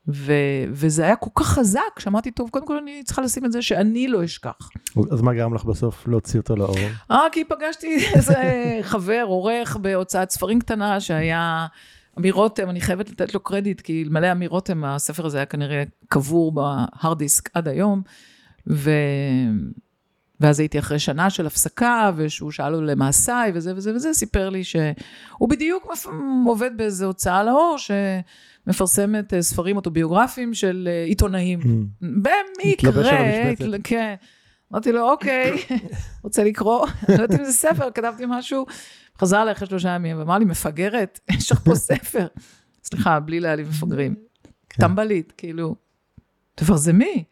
ו- 0.09 0.65
וזה 0.71 1.05
היה 1.05 1.17
כל 1.17 1.31
כך 1.35 1.47
חזק, 1.47 1.99
שאמרתי, 1.99 2.31
טוב, 2.31 2.51
קודם 2.51 2.67
כל 2.67 2.79
אני 2.79 3.03
צריכה 3.05 3.23
לשים 3.23 3.45
את 3.45 3.53
זה 3.53 3.63
שאני 3.63 4.09
לא 4.09 4.25
אשכח. 4.25 4.71
אז 5.11 5.21
מה 5.23 5.35
גרם 5.35 5.55
לך 5.55 5.65
בסוף 5.65 6.09
להוציא 6.09 6.41
אותו 6.41 6.57
לאור? 6.57 6.77
אה, 7.11 7.19
כי 7.33 7.45
פגשתי 7.45 8.07
איזה 8.15 8.35
חבר, 8.83 9.25
עורך 9.27 9.77
בהוצאת 9.77 10.31
ספרים 10.31 10.61
קטנה, 10.61 11.01
שהיה 11.01 11.67
אמיר 12.19 12.35
רותם, 12.35 12.71
אני 12.71 12.81
חייבת 12.81 13.11
לתת 13.11 13.35
לו 13.35 13.41
קרדיט, 13.41 13.81
כי 13.81 14.03
אלמלא 14.03 14.33
אמיר 14.33 14.51
רותם, 14.51 14.85
הספר 14.85 15.27
הזה 15.27 15.39
היה 15.39 15.47
כנראה 15.47 15.83
קבור 16.09 16.53
בהארד 16.53 17.19
דיסק 17.19 17.51
עד 17.55 17.69
היום. 17.69 18.03
ו... 18.71 18.91
ואז 20.41 20.61
הייתי 20.61 20.79
אחרי 20.79 20.99
שנה 20.99 21.31
של 21.31 21.47
הפסקה, 21.47 22.11
ושהוא 22.17 22.51
שאל 22.51 22.69
לו 22.69 22.81
למעשיי, 22.81 23.53
וזה 23.55 23.73
וזה 23.77 23.95
וזה, 23.95 24.15
סיפר 24.15 24.49
לי 24.49 24.65
שהוא 24.65 25.49
בדיוק 25.49 25.93
עובד 26.47 26.71
באיזו 26.77 27.07
הוצאה 27.07 27.45
לאור, 27.45 27.77
שמפרסמת 27.79 28.25
אה, 28.69 29.43
ספרים 29.43 29.77
אוטוביוגרפיים 29.77 30.55
של 30.55 30.89
אה, 30.91 31.05
עיתונאים. 31.05 31.61
Mm, 31.61 31.67
במקרה, 32.01 32.93
כן. 33.85 34.15
אמרתי 34.73 34.93
לו, 34.93 35.11
אוקיי, 35.11 35.53
רוצה 36.25 36.45
לקרוא? 36.45 36.87
לא 37.09 37.23
יודעת 37.23 37.41
אם 37.41 37.45
זה 37.45 37.53
ספר, 37.53 37.91
כתבתי 37.95 38.25
משהו. 38.29 38.67
חזר 39.19 39.43
אליי 39.43 39.53
אחרי 39.53 39.69
שלושה 39.69 39.89
ימים 39.89 40.19
ואמר 40.19 40.39
לי, 40.39 40.45
מפגרת, 40.45 41.21
יש 41.31 41.53
לך 41.53 41.59
פה 41.59 41.75
ספר. 41.75 42.27
סליחה, 42.85 43.21
בלי 43.21 43.41
להעליב 43.41 43.69
מפגרים. 43.69 44.15
כן. 44.69 44.83
טמבלית, 44.83 45.33
כאילו, 45.37 45.75
תפרסמי. 46.55 47.25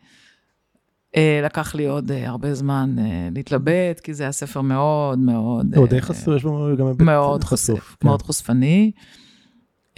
אה, 1.16 1.40
לקח 1.44 1.74
לי 1.74 1.86
עוד 1.86 2.12
הרבה 2.12 2.54
זמן 2.54 2.96
להתלבט, 3.34 4.00
כי 4.02 4.14
זה 4.14 4.22
היה 4.22 4.32
ספר 4.32 4.60
מאוד 4.60 5.18
מאוד... 5.18 5.74
אה, 5.74 5.86
די 5.86 6.00
חשוף, 6.00 6.36
יש 6.36 6.42
בו 6.42 6.68
גם 6.78 7.06
מאוד 7.06 7.44
חושף, 7.44 7.96
כן. 8.00 8.08
מאוד 8.08 8.22
חושפני. 8.22 8.92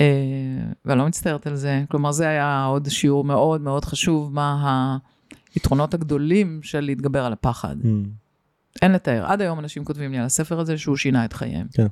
אה, 0.01 0.07
ואני 0.85 0.99
לא 0.99 1.07
מצטערת 1.07 1.47
על 1.47 1.57
זה. 1.57 1.85
כלומר, 1.91 2.13
זה 2.13 2.29
היה 2.29 2.65
עוד 2.65 2.89
שיעור 2.89 3.25
מאוד 3.25 3.61
מאוד 3.61 3.85
חשוב, 3.85 4.35
מה 4.35 4.99
היתרונות 5.55 5.95
הגדולים 5.95 6.61
של 6.63 6.81
להתגבר 6.81 7.25
על 7.25 7.33
הפחד. 7.33 7.77
Mm, 7.83 7.87
אין 8.83 8.93
לתאר. 8.93 9.25
עד 9.27 9.41
היום 9.41 9.59
אנשים 9.59 9.85
כותבים 9.85 10.13
לי 10.13 10.19
על 10.19 10.25
הספר 10.25 10.61
הזה 10.61 10.79
שהוא 10.79 10.97
שינה 10.97 11.25
את 11.25 11.33
חייהם. 11.33 11.67
כן. 11.73 11.87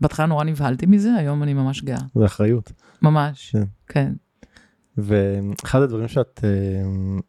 בהתחלה 0.00 0.26
נורא 0.26 0.44
נבהלתי 0.44 0.86
מזה, 0.86 1.14
היום 1.14 1.42
אני 1.42 1.54
ממש 1.54 1.82
גאה. 1.82 1.98
זה 2.14 2.26
אחריות. 2.26 2.72
ממש, 3.02 3.50
כן. 3.52 3.64
כן. 3.88 4.12
ואחד 4.98 5.82
הדברים 5.82 6.08
שאת 6.08 6.40
אה, 6.44 6.50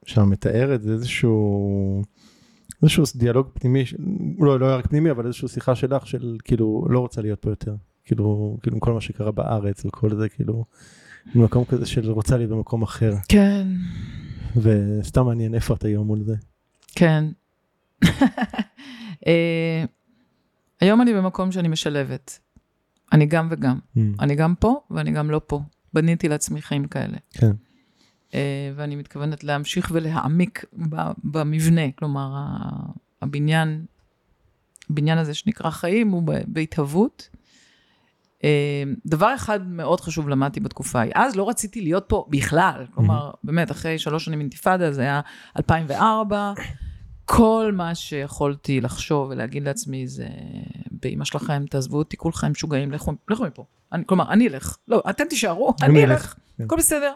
שם 0.06 0.30
מתארת 0.30 0.82
זה 0.82 0.94
איזשהו 0.94 2.04
איזשהו 2.84 3.04
דיאלוג 3.16 3.48
פנימי, 3.54 3.84
לא, 4.40 4.60
לא 4.60 4.76
רק 4.76 4.88
פנימי, 4.88 5.12
אבל 5.12 5.26
איזושהי 5.26 5.48
שיחה 5.48 5.76
שלך 5.76 6.08
של 6.08 6.38
כאילו 6.44 6.86
לא 6.90 7.00
רוצה 7.00 7.22
להיות 7.22 7.40
פה 7.40 7.50
יותר. 7.50 7.76
כאילו, 8.06 8.58
כאילו 8.62 8.80
כל 8.80 8.94
מה 8.94 9.02
שקרה 9.02 9.32
בארץ 9.32 9.86
וכל 9.86 10.16
זה, 10.16 10.30
כאילו, 10.30 10.66
במקום 11.36 11.66
כזה 11.66 11.86
של 11.86 12.12
רוצה 12.12 12.38
להיות 12.38 12.52
במקום 12.52 12.82
אחר. 12.82 13.14
כן, 13.30 13.68
וסתם 14.56 15.26
מעניין 15.26 15.56
איפה 15.56 15.74
את 15.74 15.84
היום 15.84 16.08
מול 16.08 16.24
זה. 16.24 16.36
כן. 16.96 17.24
אה, 19.28 19.84
היום 20.82 21.02
אני 21.02 21.14
במקום 21.14 21.52
שאני 21.52 21.68
משלבת. 21.68 22.40
אני 23.14 23.26
גם 23.26 23.48
וגם. 23.52 23.80
Mm, 23.98 24.00
אני 24.20 24.36
גם 24.36 24.56
פה 24.56 24.82
ואני 24.92 25.12
גם 25.12 25.32
לא 25.32 25.42
פה. 25.48 25.62
בניתי 25.94 26.30
לעצמי 26.30 26.62
חיים 26.62 26.88
כאלה. 26.88 27.18
כן. 27.32 27.52
אה, 28.34 28.72
ואני 28.76 28.96
מתכוונת 28.96 29.44
להמשיך 29.44 29.92
ולהעמיק 29.94 30.66
במבנה. 31.24 31.92
כלומר, 31.96 32.36
הבניין, 33.22 33.86
הבניין 34.90 35.18
הזה 35.18 35.34
שנקרא 35.34 35.70
חיים 35.70 36.10
הוא 36.10 36.24
בהתהוות. 36.48 37.30
אה, 38.44 38.84
דבר 39.06 39.36
אחד 39.36 39.68
מאוד 39.68 40.02
חשוב 40.02 40.30
למדתי 40.30 40.60
בתקופה 40.60 41.00
ההיא. 41.00 41.12
אז 41.16 41.36
לא 41.36 41.50
רציתי 41.50 41.82
להיות 41.82 42.06
פה 42.08 42.26
בכלל. 42.30 42.86
כלומר, 42.94 43.32
באמת, 43.44 43.72
אחרי 43.72 44.00
שלוש 44.00 44.26
שנים 44.26 44.40
אינתיפאדה, 44.40 44.92
זה 44.92 45.02
היה 45.02 45.22
2004. 45.58 46.54
כל 47.26 47.72
מה 47.76 47.96
שיכולתי 47.96 48.82
לחשוב 48.82 49.30
ולהגיד 49.30 49.64
לעצמי 49.64 50.08
זה, 50.08 50.28
באמא 50.92 51.26
שלכם, 51.26 51.66
תעזבו 51.70 51.98
אותי 51.98 52.18
כולכם 52.18 52.52
משוגעים, 52.52 52.92
לכו, 52.92 53.14
לכו 53.30 53.44
מפה. 53.44 53.66
אני, 53.92 54.04
כלומר, 54.06 54.32
אני 54.32 54.48
אלך. 54.48 54.78
לא, 54.88 55.04
אתם 55.10 55.24
תישארו, 55.30 55.74
אני 55.82 56.04
אלך. 56.04 56.36
כן. 56.58 56.64
הכל 56.64 56.76
בסדר. 56.78 57.14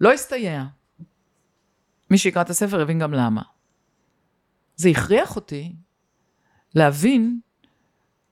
לא 0.00 0.12
הסתייע. 0.12 0.64
מי 2.10 2.18
שיקרא 2.18 2.42
את 2.42 2.50
הספר 2.50 2.80
יבין 2.80 2.98
גם 2.98 3.12
למה. 3.12 3.42
זה 4.76 4.88
הכריח 4.88 5.36
אותי 5.36 5.72
להבין 6.74 7.40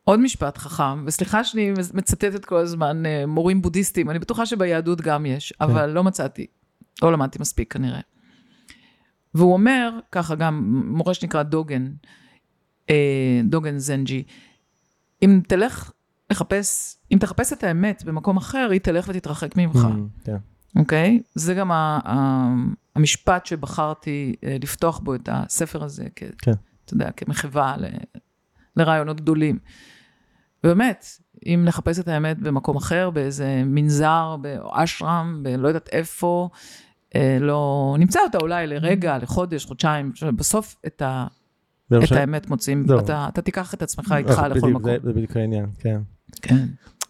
עוד 0.08 0.20
משפט 0.20 0.58
חכם, 0.58 1.04
וסליחה 1.06 1.44
שאני 1.44 1.72
מצטטת 1.94 2.44
כל 2.44 2.56
הזמן 2.56 3.06
אה, 3.06 3.26
מורים 3.26 3.62
בודהיסטים, 3.62 4.10
אני 4.10 4.18
בטוחה 4.18 4.46
שביהדות 4.46 5.00
גם 5.00 5.26
יש, 5.26 5.52
אבל 5.60 5.90
לא 5.90 6.04
מצאתי, 6.04 6.46
לא 7.02 7.12
למדתי 7.12 7.38
מספיק 7.40 7.72
כנראה. 7.72 8.00
והוא 9.34 9.52
אומר, 9.52 9.98
ככה 10.12 10.34
גם, 10.34 10.82
מורה 10.86 11.14
שנקרא 11.14 11.42
דוגן, 11.42 11.86
אה, 12.90 13.40
דוגן 13.44 13.78
זנג'י, 13.78 14.22
אם 15.22 15.40
תלך 15.48 15.90
לחפש, 16.30 16.96
אם 17.12 17.18
תחפש 17.20 17.52
את 17.52 17.64
האמת 17.64 18.02
במקום 18.04 18.36
אחר, 18.36 18.68
היא 18.72 18.80
תלך 18.80 19.08
ותתרחק 19.08 19.56
ממך. 19.56 19.76
Mm, 19.76 20.24
כן. 20.24 20.36
אוקיי? 20.76 21.20
זה 21.34 21.54
גם 21.54 21.72
ה- 21.72 21.98
ה- 22.04 22.54
המשפט 22.96 23.46
שבחרתי 23.46 24.34
אה, 24.44 24.56
לפתוח 24.62 24.98
בו 24.98 25.14
את 25.14 25.28
הספר 25.32 25.84
הזה, 25.84 26.04
כ, 26.16 26.22
כן. 26.38 26.52
אתה 26.84 26.94
יודע, 26.94 27.10
כמחווה 27.10 27.76
ל- 27.78 28.18
לרעיונות 28.76 29.20
גדולים. 29.20 29.58
ובאמת, 30.64 31.06
אם 31.46 31.62
נחפש 31.64 31.98
את 31.98 32.08
האמת 32.08 32.38
במקום 32.38 32.76
אחר, 32.76 33.10
באיזה 33.10 33.62
מנזר, 33.66 34.36
באשרם, 34.40 35.40
בלא 35.42 35.68
יודעת 35.68 35.88
איפה, 35.92 36.48
אה, 37.14 37.38
לא... 37.40 37.96
נמצא 37.98 38.20
אותה 38.26 38.38
אולי 38.38 38.66
לרגע, 38.66 39.18
לחודש, 39.18 39.64
חודשיים, 39.64 40.12
בסוף 40.36 40.76
את, 40.86 41.02
ה, 41.02 41.26
את 42.04 42.12
האמת 42.12 42.48
מוצאים. 42.50 42.84
אתה, 42.98 43.26
אתה 43.28 43.42
תיקח 43.42 43.74
את 43.74 43.82
עצמך 43.82 44.14
איתך 44.18 44.30
אז 44.30 44.38
לכל 44.38 44.60
בדיוק, 44.60 44.80
מקום. 44.80 44.90
זה- 44.90 44.98
זה 45.02 45.12
בדיוק 45.12 45.36
העניין, 45.36 45.66
כן. 45.78 46.00
כן, 46.42 46.66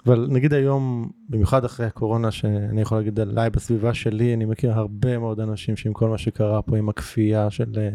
אבל 0.07 0.27
נגיד 0.31 0.53
היום, 0.53 1.11
במיוחד 1.29 1.65
אחרי 1.65 1.87
הקורונה, 1.87 2.31
שאני 2.31 2.81
יכול 2.83 2.99
להגיד 2.99 3.21
עליי 3.21 3.51
בסביבה 3.51 3.95
שלי, 3.95 4.35
אני 4.35 4.45
מכיר 4.45 4.73
הרבה 4.73 5.19
מאוד 5.19 5.41
אנשים 5.41 5.77
שעם 5.77 5.93
כל 5.93 6.09
מה 6.09 6.19
שקרה 6.19 6.63
פה, 6.63 6.77
עם 6.77 6.89
הכפייה 6.89 7.51
של 7.51 7.73
אה, 7.79 7.89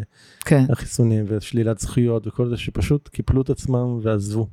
כן, 0.45 0.63
החיסונים 0.69 1.25
ושלילת 1.27 1.79
זכויות 1.79 2.27
וכל 2.27 2.49
זה, 2.49 2.57
שפשוט 2.57 3.07
קיפלו 3.07 3.41
את 3.41 3.49
עצמם 3.49 3.99
ועזבו. 4.01 4.47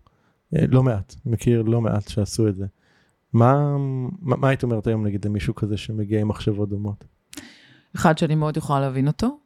אה, 0.56 0.64
לא 0.68 0.82
מעט, 0.82 1.14
מכיר 1.26 1.62
לא 1.62 1.80
מעט 1.80 2.08
שעשו 2.08 2.48
את 2.48 2.56
זה. 2.56 2.66
מה, 3.32 3.76
מה, 4.20 4.36
מה 4.36 4.48
היית 4.48 4.62
אומרת 4.62 4.86
היום 4.86 5.06
נגיד 5.06 5.24
למישהו 5.24 5.54
כזה 5.54 5.76
שמגיע 5.76 6.20
עם 6.20 6.28
מחשבות 6.28 6.68
דומות? 6.68 7.04
אחד 7.96 8.18
שאני 8.18 8.34
מאוד 8.34 8.56
יכולה 8.56 8.80
להבין 8.80 9.06
אותו, 9.06 9.40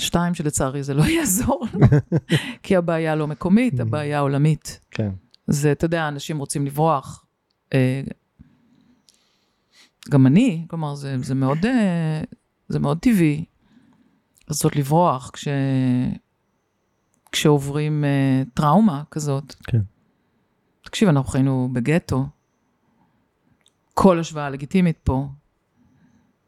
שתיים, 0.00 0.34
שלצערי 0.34 0.82
זה 0.82 0.94
לא 0.94 1.02
יעזור 1.16 1.66
כי 2.62 2.76
הבעיה 2.76 3.14
לא 3.14 3.26
מקומית, 3.26 3.80
הבעיה 3.80 4.20
עולמית. 4.20 4.80
כן. 4.90 5.10
זה, 5.46 5.72
אתה 5.72 5.84
יודע, 5.84 6.08
אנשים 6.08 6.38
רוצים 6.38 6.66
לברוח. 6.66 7.24
אה, 7.74 8.02
גם 10.10 10.26
אני, 10.26 10.64
כלומר, 10.68 10.94
זה, 10.94 11.16
זה, 11.22 11.34
מאוד, 11.34 11.66
אה, 11.66 12.22
זה 12.68 12.78
מאוד 12.78 12.98
טבעי 12.98 13.44
לנסות 14.48 14.76
לברוח 14.76 15.30
כש, 15.32 15.48
כשעוברים 17.32 18.04
טראומה 18.54 19.02
כזאת. 19.10 19.54
כן. 19.64 19.80
תקשיב, 20.90 21.08
אנחנו 21.08 21.30
חיינו 21.30 21.68
בגטו, 21.72 22.26
כל 23.94 24.20
השוואה 24.20 24.50
לגיטימית 24.50 24.98
פה, 25.04 25.28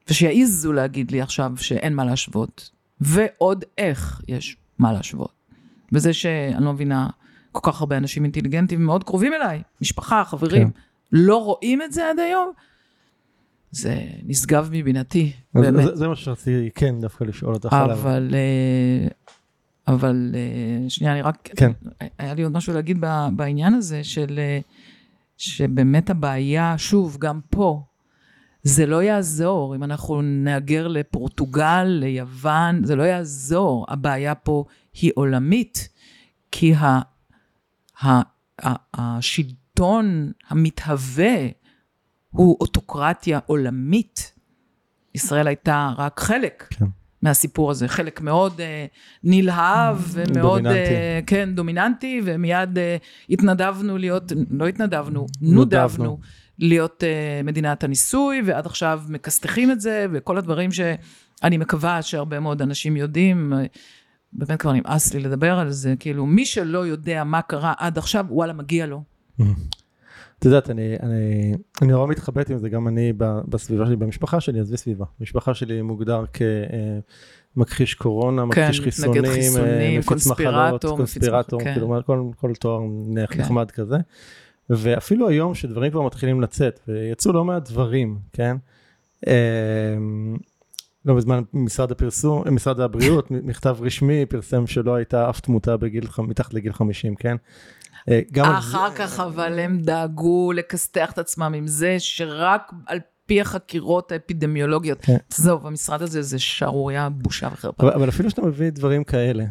ושיעיזו 0.09 0.73
להגיד 0.73 1.11
לי 1.11 1.21
עכשיו 1.21 1.53
שאין 1.57 1.95
מה 1.95 2.05
להשוות, 2.05 2.71
ועוד 3.01 3.65
איך 3.79 4.21
יש 4.29 4.57
מה 4.79 4.93
להשוות. 4.93 5.33
וזה 5.93 6.13
שאני 6.13 6.65
לא 6.65 6.73
מבינה, 6.73 7.09
כל 7.53 7.61
כך 7.63 7.81
הרבה 7.81 7.97
אנשים 7.97 8.25
אינטליגנטים 8.25 8.87
מאוד 8.87 9.05
קרובים 9.05 9.33
אליי, 9.35 9.63
משפחה, 9.81 10.25
חברים, 10.25 10.71
כן. 10.71 10.81
לא 11.13 11.45
רואים 11.45 11.83
את 11.83 11.93
זה 11.93 12.11
עד 12.11 12.19
היום, 12.19 12.53
זה 13.71 14.01
נשגב 14.23 14.69
מבינתי, 14.73 15.33
באמת. 15.55 15.85
זה, 15.85 15.97
זה 15.97 16.09
מה 16.09 16.17
שרציתי 16.17 16.71
כן 16.75 17.01
דווקא 17.01 17.25
לשאול 17.25 17.55
אותך 17.55 17.73
עליו. 17.73 17.93
אבל, 17.93 18.31
אה, 18.35 19.09
אבל 19.89 20.35
אה, 20.35 20.91
שנייה, 20.91 21.13
אני 21.13 21.23
רק, 21.23 21.49
כן. 21.57 21.73
היה 22.19 22.35
לי 22.35 22.43
עוד 22.43 22.53
משהו 22.53 22.75
להגיד 22.75 22.99
בעניין 23.37 23.75
הזה 23.75 24.05
של, 24.05 24.39
אה, 24.39 24.59
שבאמת 25.37 26.11
הבעיה, 26.11 26.79
שוב, 26.79 27.17
גם 27.19 27.41
פה, 27.51 27.83
זה 28.63 28.87
לא 28.87 29.03
יעזור 29.03 29.77
אם 29.77 29.85
אנחנו 29.85 30.23
נהגר 30.23 30.89
לפורטוגל, 30.89 31.85
ליוון, 31.85 32.85
זה 32.85 32.97
לא 32.97 33.03
יעזור. 33.03 33.87
הבעיה 33.89 34.35
פה 34.35 34.65
היא 34.95 35.13
עולמית, 35.15 35.89
כי 36.53 36.75
ה, 36.75 37.01
ה, 38.03 38.21
ה, 38.63 38.75
השלטון 38.95 40.33
המתהווה 40.49 41.37
הוא 42.31 42.57
אוטוקרטיה 42.61 43.41
עולמית. 43.47 44.33
ישראל 45.15 45.47
הייתה 45.47 45.93
רק 45.97 46.21
חלק 46.21 46.67
כן. 46.71 46.85
מהסיפור 47.23 47.71
הזה, 47.71 47.89
חלק 47.89 48.21
מאוד 48.21 48.61
אה, 48.61 48.87
נלהב 49.25 49.97
ומאוד, 50.09 50.63
דומיננטי. 50.63 50.79
אה, 50.79 51.21
כן, 51.27 51.55
דומיננטי, 51.55 52.21
ומיד 52.25 52.79
אה, 52.79 52.97
התנדבנו 53.31 53.99
להיות, 53.99 54.33
לא 54.51 54.67
התנדבנו, 54.67 55.27
נודבנו. 55.41 55.55
נודבנו 55.55 56.19
להיות 56.59 57.05
אה, 57.05 57.41
מדינת 57.45 57.85
הניסוי, 57.85 58.43
ועד 58.47 58.67
עכשיו 58.67 59.03
מכסתחים 59.09 59.71
את 59.71 59.81
זה, 59.81 60.07
וכל 60.13 60.39
הדברים 60.39 60.71
שאני 60.73 61.59
מקווה 61.59 62.03
שהרבה 62.03 62.41
מאוד 62.41 62.63
אנשים 62.63 62.97
יודעים. 62.97 63.53
אה, 63.53 63.65
באמת 64.33 64.61
כבר 64.61 64.73
נמאס 64.73 65.15
לי 65.15 65.21
לדבר 65.21 65.59
על 65.59 65.71
זה, 65.71 65.95
כאילו, 65.99 66.27
מי 66.27 66.47
שלא 66.47 66.87
יודע 66.87 67.25
מה 67.25 67.43
קרה 67.43 67.73
עד 67.79 67.99
עכשיו, 67.99 68.27
וואלה, 68.29 68.53
מגיע 68.53 68.87
לו. 68.87 69.03
את 70.43 70.47
יודעת, 70.47 70.71
אני, 70.71 70.97
אני, 71.03 71.53
אני 71.83 71.93
נורא 71.93 72.07
מתחבט 72.07 72.51
עם 72.51 72.59
זה, 72.59 72.69
גם 72.69 72.89
אני 72.89 73.13
בסביבה 73.49 73.87
שלי, 73.87 73.97
במשפחה 73.97 74.41
שלי, 74.41 74.61
עזבי 74.61 74.77
סביבה. 74.77 75.05
המשפחה 75.21 75.55
שלי 75.55 75.83
מוגדר 75.83 76.25
כמכחיש 77.55 77.95
קורונה, 77.95 78.43
כן, 78.43 78.49
מכחיש 78.49 78.81
חיסונים, 78.81 79.25
אה, 79.25 79.33
חיסונים, 79.33 79.99
מפיץ 80.01 80.27
מחלות, 80.27 80.85
קונספירטור, 80.85 81.61
כן. 81.61 81.73
כאילו 81.73 82.03
כל, 82.07 82.23
כל 82.37 82.53
תואר 82.61 82.81
כן. 83.31 83.41
נחמד 83.41 83.71
כזה. 83.71 83.97
ואפילו 84.71 85.29
היום 85.29 85.55
שדברים 85.55 85.91
כבר 85.91 86.03
מתחילים 86.03 86.41
לצאת, 86.41 86.81
ויצאו 86.89 87.33
לא 87.33 87.45
מעט 87.45 87.71
דברים, 87.71 88.19
כן? 88.33 88.57
אה, 89.27 89.97
לא 91.05 91.15
מזמן 91.15 91.43
משרד 91.53 91.93
הפרסום, 91.93 92.43
משרד 92.51 92.81
הבריאות, 92.81 93.31
מכתב 93.49 93.77
רשמי 93.81 94.27
פרסם 94.27 94.67
שלא 94.67 94.95
הייתה 94.95 95.31
אף 95.31 95.41
תמותה 95.41 95.77
בגיל, 95.77 96.07
מתחת 96.19 96.55
לגיל 96.55 96.73
50, 96.73 97.15
כן? 97.15 97.37
אה, 98.09 98.21
גם 98.33 98.45
אחר 98.45 98.91
זה- 98.91 98.97
כך, 98.97 99.21
אבל 99.21 99.59
הם 99.59 99.81
דאגו 99.83 100.53
לכסתח 100.53 101.11
את 101.13 101.19
עצמם 101.19 101.55
עם 101.57 101.67
זה 101.67 101.97
שרק 101.99 102.73
על 102.87 102.99
פי 103.27 103.41
החקירות 103.41 104.13
האפידמיולוגיות, 104.13 105.01
כן. 105.03 105.17
עזוב, 105.33 105.67
המשרד 105.67 106.03
הזה 106.03 106.23
זה 106.23 106.39
שערורייה, 106.39 107.09
בושה 107.09 107.49
וחרפה. 107.53 107.83
אבל, 107.87 107.93
אבל 107.93 108.09
אפילו 108.09 108.31
שאתה 108.31 108.43
מביא 108.43 108.71
דברים 108.71 109.05
כאלה, 109.05 109.45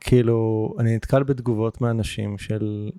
כאילו, 0.00 0.68
אני 0.78 0.96
נתקל 0.96 1.22
בתגובות 1.22 1.80
מאנשים 1.80 2.38
של, 2.38 2.90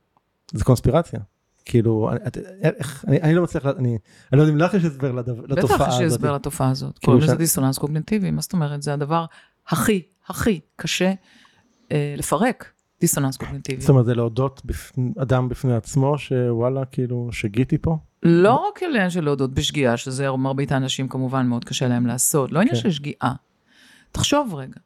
זה 0.54 0.64
קונספירציה. 0.64 1.20
כאילו, 1.66 2.10
אני, 2.12 2.20
את, 2.28 2.38
איך, 2.64 3.06
אני, 3.08 3.22
אני 3.22 3.36
לא 3.36 3.44
מצליח, 3.44 3.66
אני, 3.66 3.98
אני 4.32 4.40
לא 4.40 4.42
יודע 4.42 4.54
אם 4.54 4.58
לך 4.58 4.74
יש 4.74 4.84
הסבר 4.86 5.12
לתופעה 5.12 5.78
בטח 5.78 5.88
הזאת. 5.88 6.02
יש 6.02 6.12
הסבר 6.14 6.36
לתופעה 6.36 6.70
הזאת. 6.70 7.00
כאילו 7.00 7.06
קוראים 7.14 7.22
לזה 7.22 7.36
דיסוננס 7.36 7.78
קוגנטיבי, 7.78 8.32
מה 8.32 8.42
זאת 8.42 8.54
אומרת? 8.54 8.82
זה 8.82 8.94
הדבר 8.94 9.26
הכי, 9.68 10.02
הכי 10.28 10.60
קשה 10.76 11.14
אה, 11.92 12.16
לפרק, 12.18 12.72
דיסוננס 13.06 13.38
קוגנטיבי. 13.38 13.82
זאת 13.82 13.90
אומרת, 13.90 14.06
זה 14.06 14.16
להודות 14.16 14.62
אדם 15.22 15.50
בפני 15.50 15.76
עצמו, 15.76 16.18
שוואלה, 16.18 16.86
כאילו, 16.86 17.30
שגיתי 17.32 17.78
פה. 17.78 17.98
לא 18.24 18.54
רק 18.54 18.84
עניין 18.84 19.10
של 19.10 19.24
להודות 19.24 19.54
בשגיאה, 19.54 19.98
שזה 19.98 20.32
מרבית 20.32 20.72
האנשים 20.72 21.08
כמובן 21.08 21.48
מאוד 21.48 21.66
קשה 21.66 21.88
להם 21.88 22.06
לעשות, 22.06 22.52
לא 22.52 22.60
עניין 22.60 22.76
כן. 22.76 22.82
של 22.82 22.92
שגיאה. 22.92 23.34
תחשוב 24.12 24.56
רגע, 24.56 24.78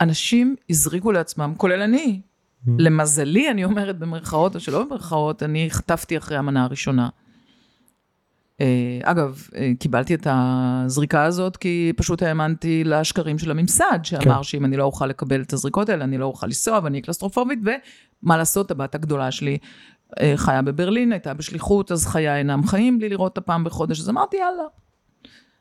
אנשים 0.00 0.56
הזריקו 0.70 1.12
לעצמם, 1.12 1.54
כולל 1.56 1.80
אני, 1.82 2.20
Mm. 2.66 2.70
למזלי, 2.78 3.50
אני 3.50 3.64
אומרת 3.64 3.98
במרכאות 3.98 4.54
או 4.54 4.60
שלא 4.60 4.84
במרכאות, 4.84 5.42
אני 5.42 5.70
חטפתי 5.70 6.18
אחרי 6.18 6.36
המנה 6.36 6.64
הראשונה. 6.64 7.08
אה, 8.64 9.10
אגב, 9.10 9.48
אה, 9.56 9.72
קיבלתי 9.78 10.14
את 10.14 10.26
הזריקה 10.30 11.24
הזאת 11.24 11.56
כי 11.56 11.92
פשוט 11.96 12.22
האמנתי 12.22 12.84
לשקרים 12.84 13.38
של 13.38 13.50
הממסד, 13.50 13.98
שאמר 14.02 14.36
כן. 14.36 14.42
שאם 14.42 14.64
אני 14.64 14.76
לא 14.76 14.84
אוכל 14.84 15.06
לקבל 15.06 15.42
את 15.42 15.52
הזריקות 15.52 15.88
האלה, 15.88 16.04
אני 16.04 16.18
לא 16.18 16.24
אוכל 16.24 16.46
לנסוע 16.46 16.80
ואני 16.84 17.02
קלסטרופובית, 17.02 17.58
ומה 17.62 18.36
לעשות, 18.36 18.70
הבת 18.70 18.94
הגדולה 18.94 19.30
שלי 19.30 19.58
אה, 20.20 20.32
חיה 20.36 20.62
בברלין, 20.62 21.12
הייתה 21.12 21.34
בשליחות, 21.34 21.92
אז 21.92 22.06
חייה 22.06 22.38
אינם 22.38 22.66
חיים 22.66 22.98
בלי 22.98 23.08
לראות 23.08 23.30
אותה 23.30 23.40
פעם 23.40 23.64
בחודש, 23.64 24.00
אז 24.00 24.08
אמרתי, 24.08 24.36
יאללה. 24.36 24.64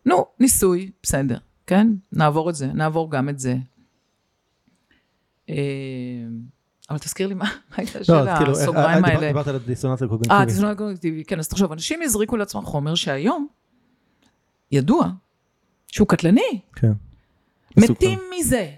נו, 0.06 0.26
ניסוי, 0.40 0.92
בסדר, 1.04 1.38
כן? 1.68 1.88
נעבור 2.12 2.50
את 2.50 2.56
זה, 2.56 2.68
נעבור 2.74 3.12
גם 3.12 3.30
את 3.30 3.40
זה. 3.40 3.56
אה, 6.94 6.98
אבל 6.98 7.06
תזכיר 7.06 7.28
לי 7.28 7.34
מה 7.34 7.46
הייתה 7.78 8.00
לא, 8.00 8.06
של 8.06 8.14
כאילו, 8.38 8.52
הסוגריים 8.52 8.90
אה, 9.06 9.10
דיבר- 9.10 9.20
האלה. 9.20 9.28
דיברת 9.28 9.48
על 9.48 9.56
הדיסוננס 9.56 10.02
אה, 10.02 10.08
הקוגניטיבי. 10.08 10.46
דיסוננס 10.46 10.78
קוגניטיבי, 10.78 11.24
כן, 11.24 11.40
אז 11.40 11.48
תחשוב, 11.48 11.72
אנשים 11.72 12.02
הזריקו 12.02 12.38
לעצמם 12.38 12.66
חומר 12.66 12.96
שהיום 12.96 13.48
ידוע 14.72 15.08
שהוא 15.88 16.08
קטלני, 16.08 16.60
כן. 16.76 16.92
מתים 17.78 18.20
מזה. 18.40 18.72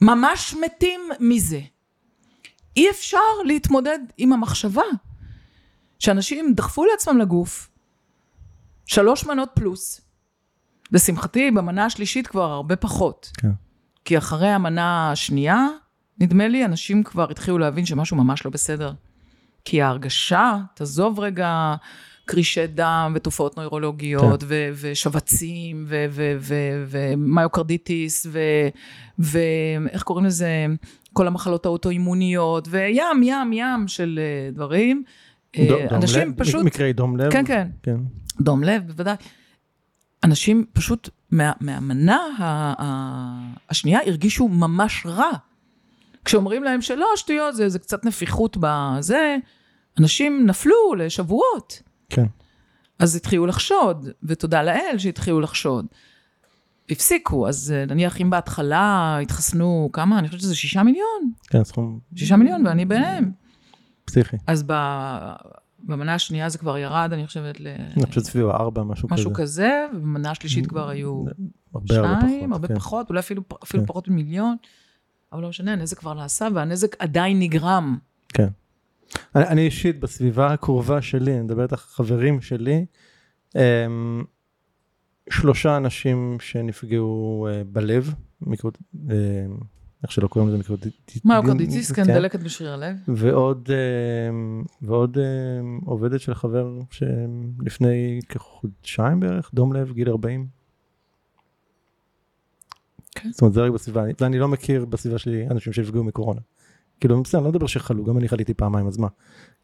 ממש 0.00 0.54
מתים 0.64 1.00
מזה. 1.20 1.60
אי 2.76 2.90
אפשר 2.90 3.18
להתמודד 3.44 3.98
עם 4.16 4.32
המחשבה 4.32 4.82
שאנשים 5.98 6.52
דחפו 6.54 6.84
לעצמם 6.84 7.18
לגוף 7.18 7.70
שלוש 8.86 9.26
מנות 9.26 9.48
פלוס. 9.54 10.00
לשמחתי, 10.92 11.50
במנה 11.50 11.84
השלישית 11.84 12.26
כבר 12.26 12.50
הרבה 12.52 12.76
פחות. 12.76 13.30
כן. 13.38 13.50
כי 14.04 14.18
אחרי 14.18 14.48
המנה 14.48 15.12
השנייה, 15.12 15.66
נדמה 16.20 16.48
לי, 16.48 16.64
אנשים 16.64 17.02
כבר 17.02 17.30
התחילו 17.30 17.58
להבין 17.58 17.86
שמשהו 17.86 18.16
ממש 18.16 18.44
לא 18.44 18.50
בסדר. 18.50 18.92
כי 19.64 19.82
ההרגשה, 19.82 20.56
תעזוב 20.74 21.20
רגע 21.20 21.74
קרישי 22.24 22.66
דם 22.66 23.12
ותופעות 23.16 23.56
נוירולוגיות, 23.56 24.40
כן. 24.42 24.46
ו- 24.48 24.70
ושבצים, 24.80 25.84
ו- 25.88 26.06
ו- 26.10 26.36
ו- 26.40 26.84
ומיוקרדיטיס, 26.88 28.26
ו- 28.30 28.68
ואיך 29.18 30.02
קוראים 30.02 30.24
לזה, 30.26 30.66
כל 31.12 31.26
המחלות 31.26 31.66
האוטואימוניות, 31.66 32.68
וים, 32.70 33.22
ים, 33.22 33.52
ים 33.52 33.88
של 33.88 34.20
אה, 34.22 34.50
דברים. 34.52 35.02
אה, 35.58 35.66
דום- 35.68 35.82
דום 35.88 35.94
אנשים 35.98 36.28
לב, 36.28 36.34
פשוט... 36.38 36.64
מקרי 36.64 36.92
דום 36.92 37.16
לב. 37.16 37.30
כן, 37.32 37.44
כן. 37.46 37.68
כן. 37.82 37.96
דום 38.40 38.62
לב, 38.64 38.82
בוודאי. 38.86 39.16
אנשים 40.24 40.64
פשוט 40.72 41.08
מה, 41.30 41.52
מהמנה 41.60 42.18
ה, 42.38 42.44
ה, 42.82 42.86
השנייה 43.70 43.98
הרגישו 44.06 44.48
ממש 44.48 45.06
רע. 45.06 45.30
כשאומרים 46.26 46.64
להם 46.64 46.82
שלא, 46.82 47.06
שטויות, 47.16 47.56
זה, 47.56 47.68
זה 47.68 47.78
קצת 47.78 48.04
נפיחות 48.04 48.56
בזה, 48.60 49.36
אנשים 50.00 50.46
נפלו 50.46 50.94
לשבועות. 50.98 51.82
כן. 52.08 52.26
אז 52.98 53.16
התחילו 53.16 53.46
לחשוד, 53.46 54.08
ותודה 54.22 54.62
לאל 54.62 54.94
שהתחילו 54.98 55.40
לחשוד. 55.40 55.86
הפסיקו, 56.90 57.48
אז 57.48 57.74
אה, 57.76 57.84
נניח 57.86 58.20
אם 58.20 58.30
בהתחלה 58.30 59.18
התחסנו, 59.22 59.90
כמה? 59.92 60.18
אני 60.18 60.28
חושבת 60.28 60.40
שזה 60.40 60.54
שישה 60.54 60.82
מיליון. 60.82 61.32
כן, 61.48 61.64
סכום 61.64 61.98
שישה 62.14 62.36
מיליון, 62.36 62.66
ואני 62.66 62.84
ביניהם. 62.84 63.32
פסיכי. 64.04 64.36
אז 64.46 64.64
ב, 64.66 64.72
במנה 65.78 66.14
השנייה 66.14 66.48
זה 66.48 66.58
כבר 66.58 66.78
ירד, 66.78 67.10
אני 67.12 67.26
חושבת, 67.26 67.60
ל... 67.60 67.66
אני 67.96 68.06
חושב 68.06 68.20
סביב 68.20 68.46
הארבע, 68.46 68.82
משהו 68.82 69.08
כזה. 69.08 69.14
משהו 69.14 69.34
כזה, 69.34 69.86
ובמנה 69.94 70.30
השלישית 70.30 70.66
כבר 70.66 70.88
היו 70.88 71.24
הרבה 71.74 71.94
הרבה 71.94 72.20
שניים, 72.20 72.40
פחות. 72.40 72.52
הרבה 72.52 72.68
כן. 72.68 72.74
פחות, 72.74 73.08
אולי 73.08 73.20
אפילו, 73.20 73.42
אפילו 73.64 73.82
כן. 73.82 73.86
פחות 73.86 74.08
ממיליון, 74.08 74.56
אבל 75.32 75.42
לא 75.42 75.48
משנה, 75.48 75.72
הנזק 75.72 75.98
כבר 75.98 76.14
נעשה, 76.14 76.48
והנזק 76.54 76.96
עדיין 76.98 77.38
נגרם. 77.40 77.98
כן. 78.28 78.48
אני, 79.34 79.46
אני 79.46 79.60
אישית 79.60 80.00
בסביבה 80.00 80.52
הקרובה 80.52 81.02
שלי, 81.02 81.32
אני 81.32 81.42
מדבר 81.42 81.62
איתך 81.62 81.76
חברים 81.76 82.40
שלי, 82.40 82.86
אמ, 83.56 84.24
שלושה 85.30 85.76
אנשים 85.76 86.36
שנפגעו 86.40 87.48
אה, 87.50 87.62
בלב, 87.64 88.14
מיקרו, 88.40 88.70
אה, 89.10 89.16
איך 90.02 90.12
שלא 90.12 90.28
קוראים 90.28 90.48
לזה 90.48 90.58
מיקרודיטיס. 90.58 91.24
מיוקרדיטיס, 91.24 91.92
כן, 91.92 92.04
דלקת 92.06 92.40
בשריר 92.40 92.72
הלב. 92.72 92.96
ועוד, 93.08 93.68
אמ, 93.70 94.64
ועוד 94.82 95.18
עובדת 95.84 96.20
של 96.20 96.34
חבר 96.34 96.78
שלפני 96.90 98.20
כחודשיים 98.28 99.20
בערך, 99.20 99.50
דום 99.54 99.72
לב, 99.72 99.92
גיל 99.92 100.08
40. 100.08 100.55
כן. 103.16 103.28
זאת 103.32 103.40
אומרת, 103.42 103.54
זה 103.54 103.62
רק 103.62 103.72
בסביבה, 103.72 104.04
אני- 104.04 104.12
ואני 104.20 104.38
לא 104.38 104.48
מכיר 104.48 104.84
בסביבה 104.84 105.18
שלי 105.18 105.46
אנשים 105.50 105.72
שנפגעו 105.72 106.04
מקורונה. 106.04 106.40
כאילו, 107.00 107.22
בסדר, 107.22 107.38
אני 107.38 107.44
לא 107.44 107.50
מדבר 107.50 107.66
שחלו, 107.66 108.04
גם 108.04 108.18
אני 108.18 108.28
חליתי 108.28 108.54
פעמיים, 108.54 108.86
אז 108.86 108.98
מה? 108.98 109.08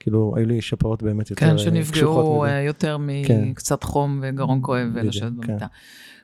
כאילו, 0.00 0.34
היו 0.36 0.46
לי 0.46 0.60
שפעות 0.62 1.02
באמת 1.02 1.30
יותר 1.30 1.46
כן, 1.46 1.52
אה, 1.52 1.58
שנפגעו. 1.58 2.44
אה, 2.44 2.60
יותר 2.62 2.96
כן. 3.26 3.44
מקצת 3.44 3.82
חום 3.84 4.20
וגרון 4.22 4.58
כואב 4.62 4.88
ולשבת 4.94 5.32
כן. 5.42 5.46
במיטה. 5.48 5.66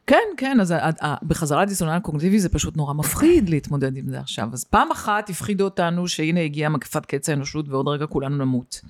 כן, 0.06 0.16
כן, 0.36 0.58
אז 0.60 0.74
בחזרה 1.22 1.62
לדיסוננס 1.62 2.02
קוגניטיבי 2.02 2.38
זה 2.40 2.48
פשוט 2.48 2.76
נורא 2.76 2.94
מפחיד 2.94 3.48
להתמודד 3.48 3.96
עם 3.96 4.08
זה 4.08 4.20
עכשיו. 4.20 4.48
אז 4.52 4.64
פעם 4.64 4.90
אחת 4.92 5.30
הפחידו 5.30 5.64
אותנו 5.64 6.08
שהנה 6.08 6.40
הגיעה 6.40 6.70
מגפת 6.70 7.06
קץ 7.06 7.28
האנושות 7.28 7.68
ועוד 7.68 7.88
רגע 7.88 8.06
כולנו 8.06 8.36
נמות. 8.36 8.80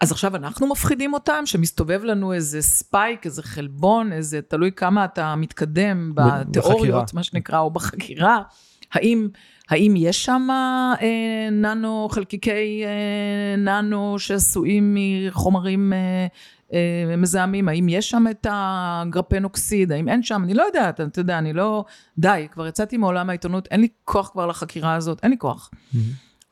אז 0.00 0.12
עכשיו 0.12 0.36
אנחנו 0.36 0.66
מפחידים 0.66 1.12
אותם, 1.12 1.42
שמסתובב 1.46 2.04
לנו 2.04 2.32
איזה 2.32 2.62
ספייק, 2.62 3.26
איזה 3.26 3.42
חלבון, 3.42 4.12
איזה, 4.12 4.40
תלוי 4.42 4.72
כמה 4.72 5.04
אתה 5.04 5.34
מתקדם 5.36 6.12
בתיאוריות, 6.14 6.78
בחקירה. 6.78 7.04
מה 7.14 7.22
שנקרא, 7.22 7.58
או 7.58 7.70
בחקירה. 7.70 8.42
האם, 8.92 9.28
האם 9.68 9.94
יש 9.96 10.24
שם 10.24 10.48
אה, 10.50 11.48
ננו, 11.52 12.08
חלקיקי 12.10 12.84
אה, 12.84 13.56
ננו 13.56 14.18
שעשויים 14.18 14.96
מחומרים 14.98 15.92
אה, 15.92 16.26
אה, 16.72 17.16
מזהמים? 17.16 17.68
האם 17.68 17.88
יש 17.88 18.10
שם 18.10 18.24
את 18.30 18.46
הגרפנוקסיד? 18.50 19.92
האם 19.92 20.08
אין 20.08 20.22
שם? 20.22 20.42
אני 20.44 20.54
לא 20.54 20.62
יודעת, 20.62 21.00
אתה 21.00 21.20
יודע, 21.20 21.38
אני 21.38 21.52
לא... 21.52 21.84
די, 22.18 22.46
כבר 22.50 22.66
יצאתי 22.66 22.96
מעולם 22.96 23.28
העיתונות, 23.28 23.68
אין 23.70 23.80
לי 23.80 23.88
כוח 24.04 24.28
כבר 24.28 24.46
לחקירה 24.46 24.94
הזאת, 24.94 25.20
אין 25.22 25.30
לי 25.30 25.38
כוח. 25.38 25.70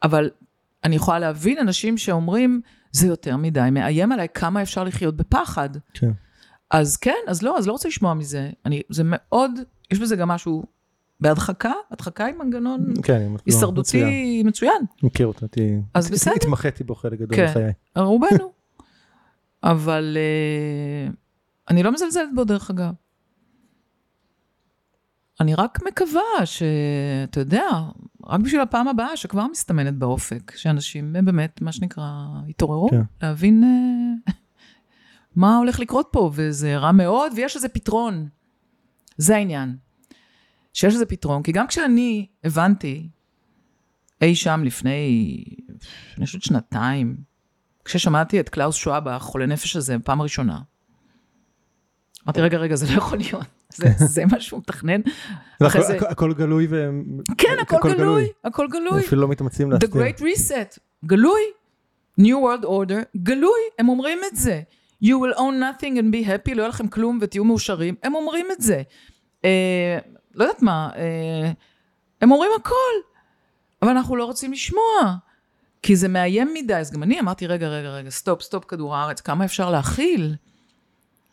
אבל 0.03 0.31
אני 0.85 0.97
יכולה 0.97 1.19
להבין 1.19 1.59
אנשים 1.59 1.99
שאומרים, 1.99 2.61
זה 2.93 3.07
יותר 3.07 3.37
מדי, 3.37 3.69
מאיים 3.73 4.13
עליי 4.13 4.29
כמה 4.35 4.63
אפשר 4.63 4.85
לחיות 4.85 5.17
בפחד. 5.17 5.69
כן. 5.95 6.11
אז 6.71 6.97
כן, 6.97 7.15
אז 7.29 7.43
לא, 7.43 7.59
אז 7.59 7.67
לא 7.67 7.73
רוצה 7.73 7.89
לשמוע 7.89 8.15
מזה. 8.15 8.51
אני, 8.67 8.83
זה 8.89 9.03
מאוד, 9.07 9.51
יש 9.91 9.99
בזה 9.99 10.17
גם 10.17 10.29
משהו 10.29 10.63
בהדחקה, 11.21 11.73
הדחקה 11.91 12.25
היא 12.25 12.35
מנגנון 12.35 12.85
כן, 13.03 13.15
אני- 13.15 13.25
לא, 13.25 13.31
מצוין. 13.31 13.43
הישרדותי 13.47 14.43
מצוין, 14.45 14.83
מכיר 15.03 15.27
אותו, 15.27 15.41
הייתי... 15.47 15.77
אז 15.95 16.07
הת- 16.07 16.13
בסדר. 16.13 16.35
התמחיתי 16.35 16.85
בו 16.85 16.95
חלק 16.95 17.19
גדול 17.19 17.37
כן. 17.37 17.45
מחיי. 17.51 17.73
רובנו. 17.97 18.53
אבל 19.65 20.17
אה, 20.21 21.13
אני 21.71 21.83
לא 21.83 21.93
מזלזלת 21.93 22.29
בו 22.35 22.45
דרך 22.45 22.71
אגב. 22.71 22.93
אני 25.41 25.55
רק 25.55 25.79
מקווה 25.87 26.23
שאתה 26.47 27.41
יודע, 27.41 27.65
רק 28.33 28.41
בשביל 28.41 28.61
הפעם 28.61 28.89
הבאה 28.89 29.17
שכבר 29.17 29.47
מסתמנת 29.51 29.95
באופק, 29.95 30.53
שאנשים 30.57 31.13
באמת, 31.13 31.63
מה 31.63 31.73
שנקרא, 31.73 32.13
יתעוררו, 32.49 32.91
כן. 32.91 33.03
להבין 33.23 33.65
אה, 33.65 34.33
מה 35.43 35.57
הולך 35.57 35.81
לקרות 35.81 36.09
פה, 36.13 36.31
וזה 36.35 36.77
רע 36.77 36.93
מאוד, 36.93 37.33
ויש 37.37 37.57
לזה 37.57 37.69
פתרון. 37.69 38.29
זה 39.17 39.37
העניין. 39.37 39.77
שיש 40.75 40.95
לזה 40.95 41.07
פתרון, 41.07 41.43
כי 41.43 41.53
גם 41.53 41.67
כשאני 41.67 42.27
הבנתי 42.45 43.09
אי 44.23 44.35
שם 44.35 44.63
לפני, 44.65 45.35
אני 46.19 46.27
חושבת 46.27 46.43
שנתיים, 46.43 47.17
כששמעתי 47.85 48.41
את 48.41 48.49
קלאוס 48.49 48.77
שוואב, 48.77 49.19
החולה 49.19 49.47
נפש 49.47 49.77
הזה, 49.77 49.97
פעם 50.05 50.23
ראשונה, 50.23 50.61
אמרתי, 52.25 52.41
רגע, 52.41 52.59
רגע, 52.59 52.77
זה 52.77 52.87
לא 52.87 52.99
יכול 52.99 53.19
להיות. 53.19 53.47
זה, 53.77 53.87
זה 53.97 54.25
מה 54.27 54.41
שהוא 54.41 54.61
מתכנן. 54.61 55.01
הכל- 55.61 55.83
זה- 55.83 55.97
הכל- 55.97 56.07
הכל 56.07 56.35
גלוי 56.35 56.67
ו... 56.71 56.91
כן, 57.39 57.57
הכל 57.61 57.79
גלוי, 57.95 58.29
הכל 58.45 58.67
גלוי. 58.71 59.01
אפילו 59.01 59.23
לא 59.23 59.29
מתאמצים 59.29 59.73
להסתיר. 59.73 59.77
The 59.83 60.03
Great 60.03 60.21
Reset, 60.21 60.79
גלוי. 61.05 61.41
New 62.21 62.25
World 62.45 62.65
Order, 62.65 63.05
גלוי, 63.17 63.61
הם 63.79 63.89
אומרים 63.89 64.19
את 64.31 64.37
זה. 64.37 64.63
You 65.05 65.09
will 65.09 65.37
own 65.39 65.41
nothing 65.41 65.83
and 65.99 66.15
be 66.15 66.27
happy, 66.27 66.55
לא 66.55 66.61
יהיה 66.63 66.69
לכם 66.69 66.89
כלום 66.89 67.19
ותהיו 67.21 67.45
מאושרים, 67.45 67.95
הם 68.03 68.15
אומרים 68.15 68.47
את 68.53 68.61
זה. 68.61 68.83
אה, 69.45 69.99
לא 70.35 70.45
יודעת 70.45 70.63
מה, 70.63 70.91
אה, 70.97 71.51
הם 72.21 72.33
אומרים 72.33 72.51
הכל, 72.61 72.93
אבל 73.83 73.91
אנחנו 73.91 74.17
לא 74.17 74.25
רוצים 74.25 74.53
לשמוע, 74.53 75.15
כי 75.83 75.97
זה 75.97 76.09
מאיים 76.09 76.55
מדי. 76.55 76.75
אז 76.75 76.93
גם 76.93 77.03
אני 77.03 77.21
אמרתי, 77.21 77.47
רגע, 77.47 77.69
רגע, 77.69 77.89
רגע, 77.91 78.11
stop, 78.11 78.43
stop, 78.43 78.65
כדור 78.65 78.97
הארץ, 78.97 79.21
כמה 79.21 79.45
אפשר 79.45 79.71
להכיל? 79.71 80.35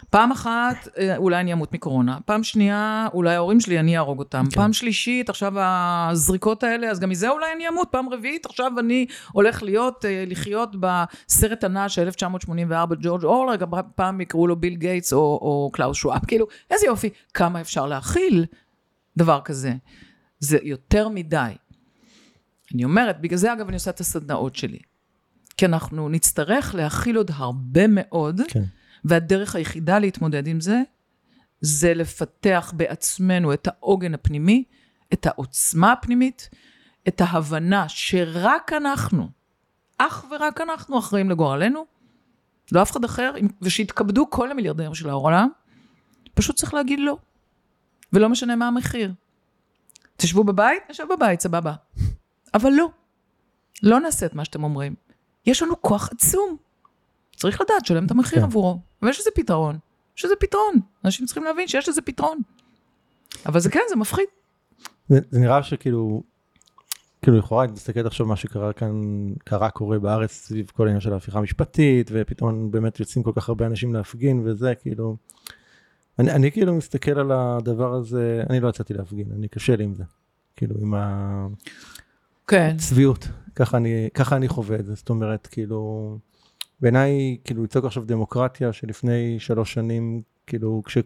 פעם 0.09 0.31
אחת, 0.31 0.87
אה, 0.97 1.17
אולי 1.17 1.39
אני 1.39 1.53
אמות 1.53 1.73
מקורונה. 1.73 2.17
פעם 2.25 2.43
שנייה, 2.43 3.07
אולי 3.13 3.35
ההורים 3.35 3.59
שלי, 3.59 3.79
אני 3.79 3.97
אהרוג 3.97 4.19
אותם. 4.19 4.43
כן. 4.49 4.55
פעם 4.55 4.73
שלישית, 4.73 5.29
עכשיו 5.29 5.53
הזריקות 5.57 6.63
האלה, 6.63 6.89
אז 6.89 6.99
גם 6.99 7.09
מזה 7.09 7.29
אולי 7.29 7.45
אני 7.55 7.67
אמות. 7.67 7.87
פעם 7.91 8.09
רביעית, 8.09 8.45
עכשיו 8.45 8.71
אני 8.79 9.05
הולך 9.31 9.63
להיות, 9.63 10.05
אה, 10.05 10.23
לחיות 10.27 10.75
בסרט 10.79 11.63
הנע 11.63 11.89
של 11.89 12.01
1984, 12.01 12.95
ג'ורג' 13.01 13.23
אורוול, 13.23 13.55
פעם 13.95 14.21
יקראו 14.21 14.47
לו 14.47 14.55
ביל 14.55 14.75
גייטס 14.75 15.13
או, 15.13 15.17
או 15.17 15.69
קלאוס 15.73 15.97
שוואב. 15.97 16.25
כאילו, 16.27 16.47
איזה 16.71 16.85
יופי, 16.85 17.09
כמה 17.33 17.61
אפשר 17.61 17.85
להכיל 17.85 18.45
דבר 19.17 19.41
כזה. 19.45 19.73
זה 20.39 20.57
יותר 20.63 21.09
מדי. 21.09 21.51
אני 22.73 22.83
אומרת, 22.83 23.21
בגלל 23.21 23.37
זה 23.37 23.53
אגב 23.53 23.67
אני 23.67 23.75
עושה 23.75 23.91
את 23.91 23.99
הסדנאות 23.99 24.55
שלי. 24.55 24.79
כי 25.57 25.65
אנחנו 25.65 26.09
נצטרך 26.09 26.75
להכיל 26.75 27.17
עוד 27.17 27.31
הרבה 27.33 27.87
מאוד, 27.87 28.41
כן. 28.47 28.63
והדרך 29.05 29.55
היחידה 29.55 29.99
להתמודד 29.99 30.47
עם 30.47 30.61
זה, 30.61 30.81
זה 31.61 31.93
לפתח 31.93 32.73
בעצמנו 32.75 33.53
את 33.53 33.67
העוגן 33.67 34.13
הפנימי, 34.13 34.63
את 35.13 35.25
העוצמה 35.25 35.91
הפנימית, 35.91 36.49
את 37.07 37.21
ההבנה 37.21 37.89
שרק 37.89 38.73
אנחנו, 38.73 39.29
אך 39.97 40.25
ורק 40.31 40.61
אנחנו 40.61 40.99
אחראים 40.99 41.29
לגורלנו, 41.29 41.85
לא 42.71 42.81
אף 42.81 42.91
אחד 42.91 43.03
אחר, 43.03 43.33
ושיתכבדו 43.61 44.29
כל 44.29 44.51
המיליארדרים 44.51 44.95
של 44.95 45.09
העולם, 45.09 45.49
פשוט 46.33 46.55
צריך 46.55 46.73
להגיד 46.73 46.99
לא. 46.99 47.17
ולא 48.13 48.29
משנה 48.29 48.55
מה 48.55 48.67
המחיר. 48.67 49.13
תשבו 50.17 50.43
בבית, 50.43 50.83
נשב 50.89 51.03
בבית, 51.09 51.41
סבבה. 51.41 51.73
אבל 52.53 52.69
לא. 52.69 52.89
לא 53.83 53.99
נעשה 53.99 54.25
את 54.25 54.33
מה 54.33 54.45
שאתם 54.45 54.63
אומרים. 54.63 54.95
יש 55.45 55.63
לנו 55.63 55.81
כוח 55.81 56.09
עצום. 56.11 56.57
צריך 57.39 57.61
לדעת, 57.61 57.85
שלם 57.85 58.05
את 58.05 58.11
המחיר 58.11 58.39
כן. 58.39 58.45
עבורו. 58.45 58.79
ויש 59.01 59.19
לזה 59.19 59.29
פתרון. 59.35 59.77
יש 60.17 60.25
לזה 60.25 60.35
פתרון. 60.39 60.73
אנשים 61.05 61.25
צריכים 61.25 61.43
להבין 61.43 61.67
שיש 61.67 61.89
לזה 61.89 62.01
פתרון. 62.01 62.41
אבל 63.45 63.59
זה 63.59 63.69
כן, 63.69 63.79
זה 63.89 63.95
מפחיד. 63.95 64.25
זה, 65.09 65.19
זה 65.29 65.39
נראה 65.39 65.63
שכאילו, 65.63 66.23
כאילו 67.21 67.37
לכאורה, 67.37 67.65
אם 67.65 67.71
תסתכל 67.71 68.07
עכשיו 68.07 68.25
מה 68.25 68.35
שקרה 68.35 68.73
כאן, 68.73 68.93
קרה 69.43 69.69
קורה 69.69 69.99
בארץ 69.99 70.31
סביב 70.31 70.71
כל 70.75 70.83
העניין 70.83 71.01
של 71.01 71.13
ההפיכה 71.13 71.39
המשפטית, 71.39 72.09
ופתאום 72.13 72.71
באמת 72.71 72.99
יוצאים 72.99 73.23
כל 73.23 73.31
כך 73.35 73.49
הרבה 73.49 73.65
אנשים 73.65 73.93
להפגין 73.93 74.41
וזה, 74.45 74.75
כאילו, 74.75 75.15
אני, 76.19 76.31
אני 76.31 76.51
כאילו 76.51 76.73
מסתכל 76.73 77.19
על 77.19 77.31
הדבר 77.31 77.93
הזה, 77.93 78.43
אני 78.49 78.59
לא 78.59 78.69
יצאתי 78.69 78.93
להפגין, 78.93 79.27
אני 79.35 79.47
קשה 79.47 79.75
לי 79.75 79.83
עם 79.83 79.93
זה, 79.93 80.03
כאילו 80.55 80.75
עם 80.81 80.93
כן. 82.47 82.71
הצביעות, 82.75 83.27
ככה 83.55 83.77
אני, 83.77 84.09
ככה 84.13 84.35
אני 84.35 84.47
חווה 84.47 84.79
את 84.79 84.85
זה, 84.85 84.95
זאת 84.95 85.09
אומרת, 85.09 85.47
כאילו, 85.51 86.17
בעיניי, 86.81 87.37
כאילו, 87.43 87.63
לצעוק 87.63 87.85
עכשיו 87.85 88.03
דמוקרטיה 88.05 88.73
שלפני 88.73 89.39
שלוש 89.39 89.73
שנים, 89.73 90.21
כאילו, 90.47 90.81
כש, 90.85 90.97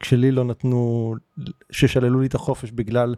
כשלי 0.00 0.30
לא 0.30 0.44
נתנו, 0.44 1.14
ששללו 1.70 2.20
לי 2.20 2.26
את 2.26 2.34
החופש 2.34 2.70
בגלל 2.70 3.14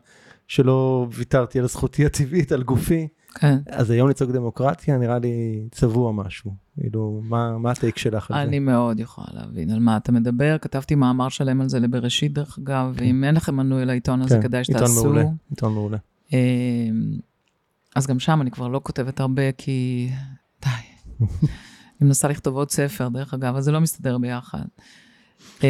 שלא 0.48 1.06
ויתרתי 1.12 1.58
על 1.58 1.66
זכותי 1.66 2.06
הטבעית, 2.06 2.52
על 2.52 2.62
גופי, 2.62 3.08
כן. 3.34 3.58
אז 3.70 3.90
היום 3.90 4.08
לצעוק 4.08 4.30
דמוקרטיה 4.30 4.98
נראה 4.98 5.18
לי 5.18 5.68
צבוע 5.70 6.12
משהו. 6.12 6.54
כאילו, 6.80 7.20
מה, 7.24 7.58
מה 7.58 7.70
הטייק 7.70 7.98
שלך 7.98 8.30
על 8.30 8.36
זה? 8.36 8.42
אני 8.42 8.58
מאוד 8.58 9.00
יכולה 9.00 9.26
להבין 9.32 9.70
על 9.70 9.78
מה 9.78 9.96
אתה 9.96 10.12
מדבר. 10.12 10.56
כתבתי 10.60 10.94
מאמר 10.94 11.28
שלם 11.28 11.60
על 11.60 11.68
זה 11.68 11.80
לבראשית, 11.80 12.32
דרך 12.32 12.58
אגב, 12.58 12.92
ואם 12.94 13.24
אין 13.24 13.34
לכם 13.34 13.56
מנוי 13.56 13.84
לעיתון 13.84 14.22
הזה, 14.22 14.34
כן, 14.36 14.42
כדאי 14.42 14.60
עיתון 14.60 14.76
שתעשו. 14.76 15.04
מעולה, 15.04 15.24
עיתון 15.50 15.72
מעולה. 15.72 15.98
אמ, 16.32 16.38
אז 17.96 18.06
גם 18.06 18.18
שם 18.18 18.42
אני 18.42 18.50
כבר 18.50 18.68
לא 18.68 18.80
כותבת 18.84 19.20
הרבה, 19.20 19.52
כי 19.52 20.08
די. 20.64 21.26
אני 22.00 22.06
מנסה 22.06 22.28
לכתוב 22.28 22.56
עוד 22.56 22.70
ספר, 22.70 23.08
דרך 23.08 23.34
אגב, 23.34 23.56
אז 23.56 23.64
זה 23.64 23.72
לא 23.72 23.80
מסתדר 23.80 24.18
ביחד. 24.18 24.64
אמ, 25.62 25.68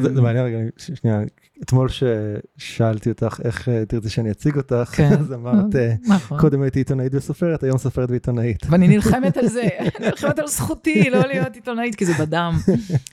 זה 0.00 0.14
זה 0.14 0.20
מעניין 0.20 0.44
רגע, 0.44 0.58
שנייה, 0.76 1.20
אתמול 1.62 1.88
ששאלתי 1.88 3.10
אותך 3.10 3.40
איך 3.44 3.68
אה, 3.68 3.84
תרצי 3.84 4.08
שאני 4.08 4.30
אציג 4.30 4.56
אותך, 4.56 4.90
כן. 4.92 5.12
אז 5.12 5.32
אמרת, 5.32 5.76
אה, 5.76 5.94
נכון. 6.14 6.40
קודם 6.40 6.62
הייתי 6.62 6.80
עיתונאית 6.80 7.14
וסופרת, 7.14 7.62
היום 7.62 7.78
סופרת 7.78 8.10
ועיתונאית. 8.10 8.66
ואני 8.70 8.88
נלחמת 8.94 9.36
על 9.36 9.46
זה, 9.46 9.68
אני 9.78 10.06
נלחמת 10.06 10.38
על 10.38 10.46
זכותי 10.46 11.10
לא 11.10 11.18
להיות 11.18 11.54
עיתונאית, 11.54 11.94
כי 11.94 12.06
זה 12.06 12.12
בדם, 12.12 12.58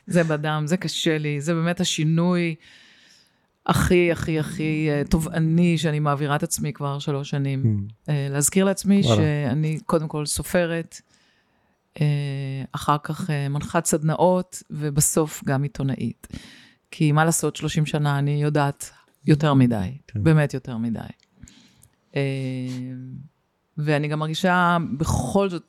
זה 0.07 0.23
בדם, 0.23 0.63
זה 0.65 0.77
קשה 0.77 1.17
לי, 1.17 1.41
זה 1.41 1.53
באמת 1.53 1.79
השינוי 1.81 2.55
הכי, 3.65 4.11
הכי, 4.11 4.39
הכי 4.39 4.87
אה, 4.89 5.01
תובעני 5.09 5.77
שאני 5.77 5.99
מעבירה 5.99 6.35
את 6.35 6.43
עצמי 6.43 6.73
כבר 6.73 6.99
שלוש 6.99 7.29
שנים. 7.29 7.87
אה, 8.09 8.27
להזכיר 8.31 8.65
לעצמי. 8.65 9.03
שאני 9.03 9.79
קודם 9.85 10.07
כל 10.07 10.25
סופרת, 10.25 11.01
אחר 12.71 12.97
כך 13.03 13.29
אה, 13.29 13.49
מנחת 13.49 13.85
סדנאות, 13.85 14.63
ובסוף 14.69 15.43
גם 15.45 15.63
עיתונאית. 15.63 16.27
כי 16.91 17.11
מה 17.11 17.25
לעשות, 17.25 17.55
30 17.55 17.85
שנה 17.85 18.19
אני 18.19 18.43
יודעת 18.43 18.91
יותר 19.25 19.53
מדי, 19.53 19.97
כן. 20.07 20.23
באמת 20.23 20.53
יותר 20.53 20.77
מדי. 20.77 20.99
אה, 22.15 22.21
ואני 23.77 24.07
גם 24.07 24.19
מרגישה 24.19 24.77
בכל 24.97 25.49
זאת 25.49 25.63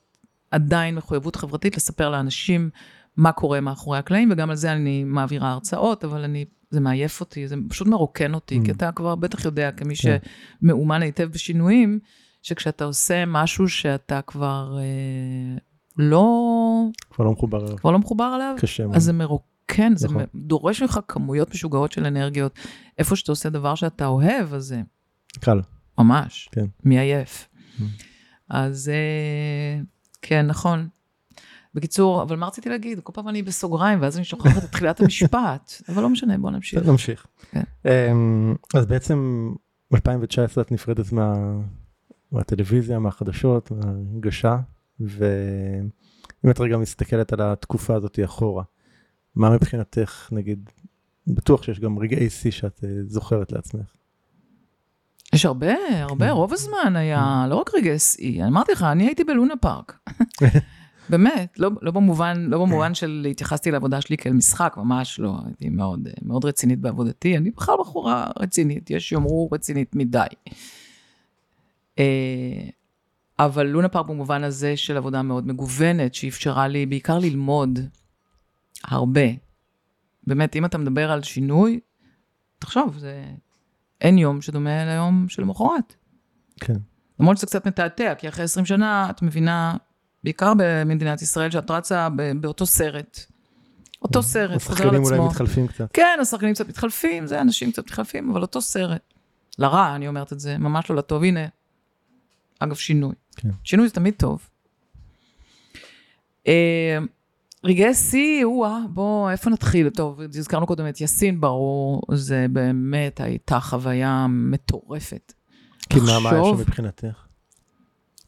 עדיין 0.51 0.95
מחויבות 0.95 1.37
חברתית 1.37 1.77
לספר 1.77 2.11
לאנשים 2.11 2.71
מה 3.17 3.33
קורה 3.33 3.61
מאחורי 3.61 3.99
הקלעים, 3.99 4.29
וגם 4.33 4.51
על 4.51 4.57
זה 4.57 4.73
אני 4.73 5.05
מעבירה 5.05 5.53
הרצאות, 5.53 6.05
אבל 6.05 6.25
אני, 6.25 6.45
זה 6.71 6.81
מעייף 6.81 7.21
אותי, 7.21 7.49
זה 7.49 7.57
פשוט 7.69 7.89
מרוקן 7.89 8.35
אותי, 8.35 8.59
Mm. 8.63 8.65
כי 8.65 8.71
אתה 8.71 8.93
כבר 8.93 9.15
בטח 9.15 9.45
יודע, 9.45 9.73
כמי 9.73 9.95
כן. 9.97 10.17
שמאומן 10.63 11.03
היטב 11.03 11.25
בשינויים, 11.33 11.99
שכשאתה 12.43 12.85
עושה 12.85 13.25
משהו 13.27 13.69
שאתה 13.69 14.21
כבר 14.23 14.79
אה, 14.79 15.59
לא, 15.99 16.85
כבר 17.11 17.25
לא 17.25 17.33
מחובר 17.33 17.67
אליו, 17.67 17.77
כבר 17.77 17.91
לא 17.91 17.99
מחובר 17.99 18.33
אליו, 18.37 18.55
קשה 18.59 18.83
מאוד. 18.85 18.97
אז 18.97 19.05
זה 19.05 19.13
מרוקן, 19.13 19.97
זה 19.97 20.09
נכון. 20.09 20.23
דורש 20.35 20.83
ממך 20.83 21.01
כמויות 21.09 21.51
משוגעות 21.55 21.93
של 21.93 22.07
אנרגיות. 22.07 22.59
איפה 22.99 23.17
שאתה 23.17 23.33
עושה 23.33 23.51
דבר 23.51 23.75
שאתה 23.75 24.07
אוהב, 24.07 24.55
אז 24.55 24.65
זה 24.65 24.81
קל. 25.41 25.61
ממש, 25.99 26.49
כן. 26.53 26.65
מעייף. 26.85 27.49
Mm. 27.79 27.83
אז 28.49 28.89
אה, 28.89 29.81
כן, 30.23 30.47
נכון. 30.47 30.89
בקיצור, 31.75 32.23
אבל 32.23 32.37
מה 32.37 32.47
רציתי 32.47 32.69
להגיד? 32.69 33.01
כל 33.01 33.13
פעם 33.13 33.29
אני 33.29 33.43
בסוגריים, 33.43 34.03
ואז 34.03 34.17
אני 34.17 34.25
שוכחת 34.25 34.65
את 34.65 34.73
תחילת 34.73 35.01
המשפט, 35.01 35.73
אבל 35.89 36.03
לא 36.03 36.09
משנה, 36.09 36.39
בוא 36.39 36.51
נמשיך. 36.51 36.87
נמשיך. 36.87 37.27
כן. 37.51 37.63
אמ, 37.85 38.55
אז 38.75 38.87
בעצם 38.87 39.49
2019 39.95 40.63
את 40.65 40.73
נפרדת 40.73 41.13
מה- 41.13 41.59
מהטלוויזיה, 42.33 42.99
מהחדשות, 42.99 43.71
מההנגשה, 43.71 44.57
ואם 45.01 46.51
את 46.51 46.61
רגע 46.61 46.77
מסתכלת 46.77 47.33
על 47.33 47.41
התקופה 47.41 47.95
הזאת 47.95 48.19
אחורה, 48.25 48.63
מה 49.35 49.51
מבחינתך, 49.51 50.29
נגיד, 50.33 50.71
בטוח 51.27 51.63
שיש 51.63 51.81
גם 51.81 51.99
רגעי 51.99 52.31
שיא 52.31 52.51
שאת 52.51 52.85
אה, 52.85 52.89
זוכרת 53.07 53.53
לעצמך. 53.53 53.95
יש 55.35 55.47
הרבה, 55.47 55.73
הרבה, 56.03 56.27
כן. 56.27 56.33
רוב 56.33 56.53
הזמן 56.53 56.97
היה, 56.97 57.47
לא 57.49 57.57
רק 57.57 57.75
רגעי 57.75 57.99
שיא, 57.99 58.45
אמרתי 58.45 58.73
לך, 58.73 58.83
אני 58.83 59.07
הייתי 59.07 59.25
בלונה 59.25 59.57
פארק. 59.57 59.99
באמת, 61.11 61.59
לא, 61.59 61.71
לא 61.83 61.91
במובן, 61.91 62.47
לא 62.49 62.59
במובן 62.59 62.95
של 62.95 63.27
התייחסתי 63.31 63.71
לעבודה 63.71 64.01
שלי 64.01 64.17
כאל 64.17 64.33
משחק, 64.33 64.75
ממש 64.77 65.21
לא, 65.21 65.35
הייתי 65.47 65.69
מאוד, 65.69 66.07
אה, 66.07 66.13
מאוד 66.23 66.45
רצינית 66.45 66.81
בעבודתי, 66.81 67.37
אני 67.37 67.51
בכלל 67.51 67.75
בחורה 67.81 68.31
רצינית, 68.39 68.91
יש 68.91 69.09
שיאמרו 69.09 69.49
רצינית 69.53 69.95
מדי. 69.95 70.27
אבל 73.39 73.67
לונה 73.67 73.89
פארק 73.89 74.07
במובן 74.07 74.45
הזה 74.45 74.77
של 74.77 74.97
עבודה 74.97 75.23
מאוד 75.23 75.47
מגוונת, 75.47 76.15
שאפשרה 76.15 76.69
לי 76.69 76.87
בעיקר 76.87 77.19
ללמוד 77.19 77.79
הרבה. 78.85 79.27
באמת, 80.27 80.57
אם 80.57 80.65
אתה 80.65 80.79
מדבר 80.79 81.11
על 81.11 81.23
שינוי, 81.23 81.81
תחשוב, 82.59 82.99
זה... 82.99 83.25
אין 84.01 84.19
יום 84.19 84.41
שדומה 84.41 84.85
ליום 84.85 85.29
שלמחרת. 85.29 85.95
כן. 86.61 86.77
למרות 87.21 87.37
שזה 87.37 87.47
קצת 87.47 87.67
מתעתע, 87.67 88.15
כי 88.15 88.29
אחרי 88.29 88.45
20 88.45 88.67
שנה 88.67 89.11
את 89.11 89.23
מבינה, 89.23 89.77
בעיקר 90.25 90.53
במדינת 90.57 91.23
ישראל, 91.23 91.51
שאת 91.51 91.71
רצה 91.71 92.09
באותו 92.41 92.67
סרט. 92.67 93.21
אותו 94.03 94.23
סרט, 94.23 94.63
חוזר 94.63 94.83
על 94.83 94.89
השחקנים 94.89 95.05
אולי 95.05 95.17
עצמו. 95.17 95.27
מתחלפים 95.27 95.67
קצת. 95.67 95.91
כן, 95.93 96.19
השחקנים 96.21 96.55
קצת 96.55 96.69
מתחלפים, 96.69 97.27
זה 97.27 97.41
אנשים 97.41 97.73
קצת 97.73 97.85
מתחלפים, 97.85 98.31
אבל 98.31 98.43
אותו 98.43 98.61
סרט. 98.61 99.15
לרע, 99.59 99.95
אני 99.95 100.09
אומרת 100.09 100.33
את 100.33 100.41
זה, 100.41 100.59
ממש 100.59 100.91
לא 100.91 100.97
לטוב. 100.97 101.23
הנה, 101.23 101.47
אגב, 102.59 102.75
שינוי. 102.75 103.15
כן. 103.41 103.49
שינוי 103.65 103.89
זה 103.89 103.95
תמיד 103.95 104.15
טוב. 104.15 104.49
אה, 106.47 106.99
רגעי 107.65 107.95
שיא, 107.95 108.45
או-אה, 108.45 108.79
בוא, 108.91 109.31
איפה 109.31 109.51
נתחיל? 109.51 109.91
טוב, 109.91 110.21
הזכרנו 110.21 110.67
קודם 110.67 110.89
את 110.89 111.01
יאסין, 111.01 111.41
ברור, 111.41 112.03
זה 112.13 112.47
באמת 112.51 113.21
הייתה 113.21 113.61
חוויה 113.61 114.27
מטורפת. 114.29 115.33
כי 115.91 116.01
מה 116.01 116.21
מה 116.21 116.31
היה 116.31 116.45
שם 116.45 116.61
מבחינתך? 116.61 117.27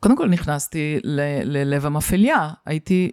קודם 0.00 0.16
כל 0.16 0.28
נכנסתי 0.28 0.98
ללב 1.44 1.86
המפעיליה, 1.86 2.50
הייתי 2.66 3.10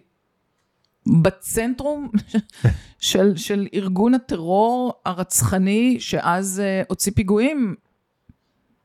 בצנטרום 1.22 2.10
של, 2.98 3.36
של 3.36 3.66
ארגון 3.74 4.14
הטרור 4.14 4.92
הרצחני 5.04 5.96
שאז 6.00 6.62
uh, 6.64 6.86
הוציא 6.88 7.12
פיגועים 7.12 7.74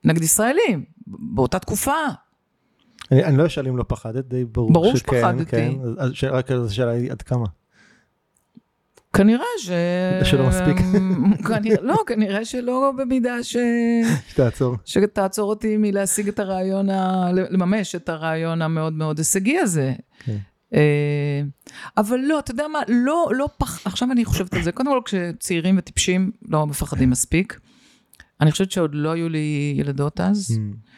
נגד 0.03 0.22
ישראלים, 0.22 0.86
באותה 1.07 1.59
תקופה. 1.59 1.95
אני 3.14 3.24
אני 3.24 3.38
לא 3.38 3.45
אשאל 3.45 3.68
אם 3.68 3.78
לא 3.78 3.86
פחדת, 3.88 4.26
די 4.26 4.45
ברור 4.45 4.74
ברור 4.74 4.95
שכן, 4.97 5.18
שפחדתי. 5.20 5.45
כן, 5.51 5.72
אז- 5.97 6.11
רק 6.32 6.51
השאלה 6.51 6.91
היא 6.91 7.11
עד 7.11 7.22
כמה. 7.22 7.45
כנראה 9.14 9.45
ש... 9.59 9.70
שלא 10.24 10.47
מספיק. 10.47 10.78
כנראה, 11.47 11.82
לא, 11.82 11.95
כנראה 12.07 12.45
שלא 12.45 12.91
במידה 12.97 13.43
ש... 13.43 13.57
שתעצור. 14.30 14.76
שתעצור 14.86 15.49
אותי 15.49 15.78
מלהשיג 15.78 16.28
את 16.28 16.39
הרעיון, 16.39 16.89
ה... 16.89 17.30
לממש 17.32 17.95
את 17.95 18.09
הרעיון 18.09 18.61
המאוד 18.61 18.93
מאוד 18.93 19.18
הישגי 19.18 19.57
הזה. 19.59 19.93
כן. 20.26 20.38
אה, 20.74 21.41
אבל 21.97 22.18
לא, 22.20 22.39
אתה 22.39 22.51
יודע 22.51 22.68
מה, 22.68 22.80
לא, 22.88 23.28
לא 23.32 23.49
פח... 23.57 23.88
עכשיו 23.88 24.11
אני 24.11 24.26
חושבת 24.26 24.53
על 24.53 24.61
זה, 24.64 24.72
קודם 24.72 24.89
כל 24.89 24.99
כשצעירים 25.05 25.76
וטיפשים 25.78 26.32
לא 26.47 26.68
מפחדים 26.68 27.09
מספיק. 27.09 27.59
אני 28.41 28.51
חושבת 28.51 28.72
שעוד 28.72 28.91
לא 28.95 29.11
היו 29.11 29.30
לי 29.30 29.74
ילדות 29.78 30.20
אז, 30.20 30.47
Mm. 30.51 30.93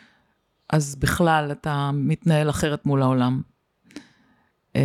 אז 0.70 0.96
בכלל 0.96 1.52
אתה 1.52 1.92
מתנהל 1.94 2.50
אחרת 2.50 2.86
מול 2.86 3.02
העולם. 3.02 3.42
אה, 4.76 4.82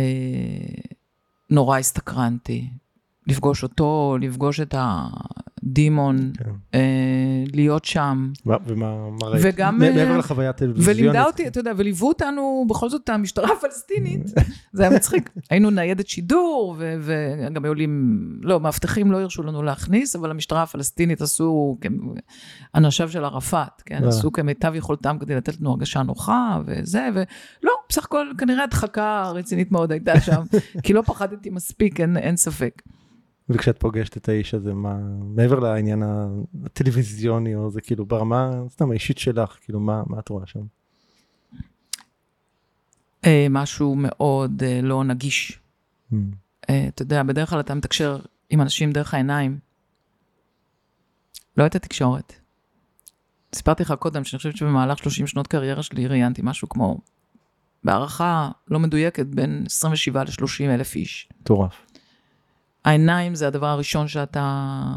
נורא 1.49 1.77
הסתקרנתי. 1.77 2.69
לפגוש 3.27 3.63
אותו, 3.63 4.17
לפגוש 4.21 4.59
את 4.59 4.75
הדימון, 5.63 6.31
כן. 6.37 6.49
אה, 6.73 6.79
להיות 7.53 7.85
שם. 7.85 8.31
מה- 8.45 8.57
ומה 8.65 8.85
מה 9.21 9.27
ראית? 9.27 9.41
וגם, 9.45 9.77
מ- 9.79 9.83
אה, 9.83 9.91
מעבר 9.95 10.17
לחוויה 10.17 10.49
הטלוויזיונית. 10.49 10.99
ולימדה 11.01 11.23
אותי, 11.25 11.47
אתה 11.47 11.59
יודע, 11.59 11.71
וליוו 11.77 12.07
אותנו, 12.07 12.65
בכל 12.69 12.89
זאת, 12.89 13.09
המשטרה 13.09 13.49
הפלסטינית, 13.57 14.21
זה 14.73 14.83
היה 14.87 14.95
מצחיק. 14.95 15.29
היינו 15.49 15.69
ניידת 15.69 16.07
שידור, 16.07 16.75
ו- 16.79 16.95
וגם 17.01 17.65
היו 17.65 17.73
לי, 17.73 17.87
לא, 18.41 18.59
מאבטחים 18.59 19.11
לא 19.11 19.21
הרשו 19.21 19.43
לנו 19.43 19.63
להכניס, 19.63 20.15
אבל 20.15 20.31
המשטרה 20.31 20.63
הפלסטינית 20.63 21.21
עשו, 21.21 21.77
כ- 21.81 21.87
אנשיו 22.75 23.09
של 23.11 23.23
ערפאת, 23.23 23.81
כן, 23.85 23.95
וואלה. 23.95 24.09
עשו 24.09 24.31
כמיטב 24.31 24.71
יכולתם 24.75 25.17
כדי 25.19 25.35
לתת 25.35 25.59
לנו 25.61 25.71
הרגשה 25.71 26.03
נוחה, 26.03 26.59
וזה, 26.65 27.09
ולא, 27.13 27.71
בסך 27.89 28.05
הכל, 28.05 28.27
כנראה 28.37 28.63
הדחקה 28.63 29.31
רצינית 29.35 29.71
מאוד 29.71 29.91
הייתה 29.91 30.19
שם, 30.19 30.41
כי 30.83 30.93
לא 30.93 31.01
פחדתי 31.01 31.49
מספיק, 31.49 31.99
אין, 31.99 32.17
אין 32.17 32.37
ספק. 32.37 32.81
וכשאת 33.49 33.79
פוגשת 33.79 34.17
את 34.17 34.29
האיש 34.29 34.53
הזה, 34.53 34.73
מה, 34.73 34.97
מעבר 35.35 35.59
לעניין 35.59 36.03
הטלוויזיוני, 36.65 37.55
או 37.55 37.71
זה 37.71 37.81
כאילו 37.81 38.05
ברמה, 38.05 38.51
סתם 38.69 38.91
האישית 38.91 39.17
שלך, 39.17 39.57
כאילו 39.61 39.79
מה 39.79 40.03
מה 40.07 40.19
את 40.19 40.29
רואה 40.29 40.45
שם? 40.45 40.59
אה, 43.25 43.47
משהו 43.49 43.95
מאוד 43.95 44.63
אה, 44.63 44.79
לא 44.83 45.03
נגיש. 45.03 45.59
Mm. 46.11 46.15
אה, 46.69 46.87
אתה 46.87 47.01
יודע, 47.01 47.23
בדרך 47.23 47.49
כלל 47.49 47.59
אתה 47.59 47.73
מתקשר 47.73 48.19
עם 48.49 48.61
אנשים 48.61 48.91
דרך 48.91 49.13
העיניים. 49.13 49.59
לא 51.57 51.65
את 51.65 51.75
התקשורת. 51.75 52.33
סיפרתי 53.55 53.83
לך 53.83 53.93
קודם 53.99 54.23
שאני 54.23 54.37
חושבת 54.37 54.57
שבמהלך 54.57 54.97
30 54.97 55.27
שנות 55.27 55.47
קריירה 55.47 55.83
שלי 55.83 56.07
ראיינתי 56.07 56.41
משהו 56.43 56.69
כמו, 56.69 56.97
בהערכה 57.83 58.51
לא 58.67 58.79
מדויקת, 58.79 59.25
בין 59.25 59.63
27 59.65 60.23
ל-30 60.23 60.63
אלף 60.69 60.95
איש. 60.95 61.29
מטורף. 61.41 61.85
העיניים 62.85 63.35
זה 63.35 63.47
הדבר 63.47 63.67
הראשון 63.67 64.07
שאתה 64.07 64.95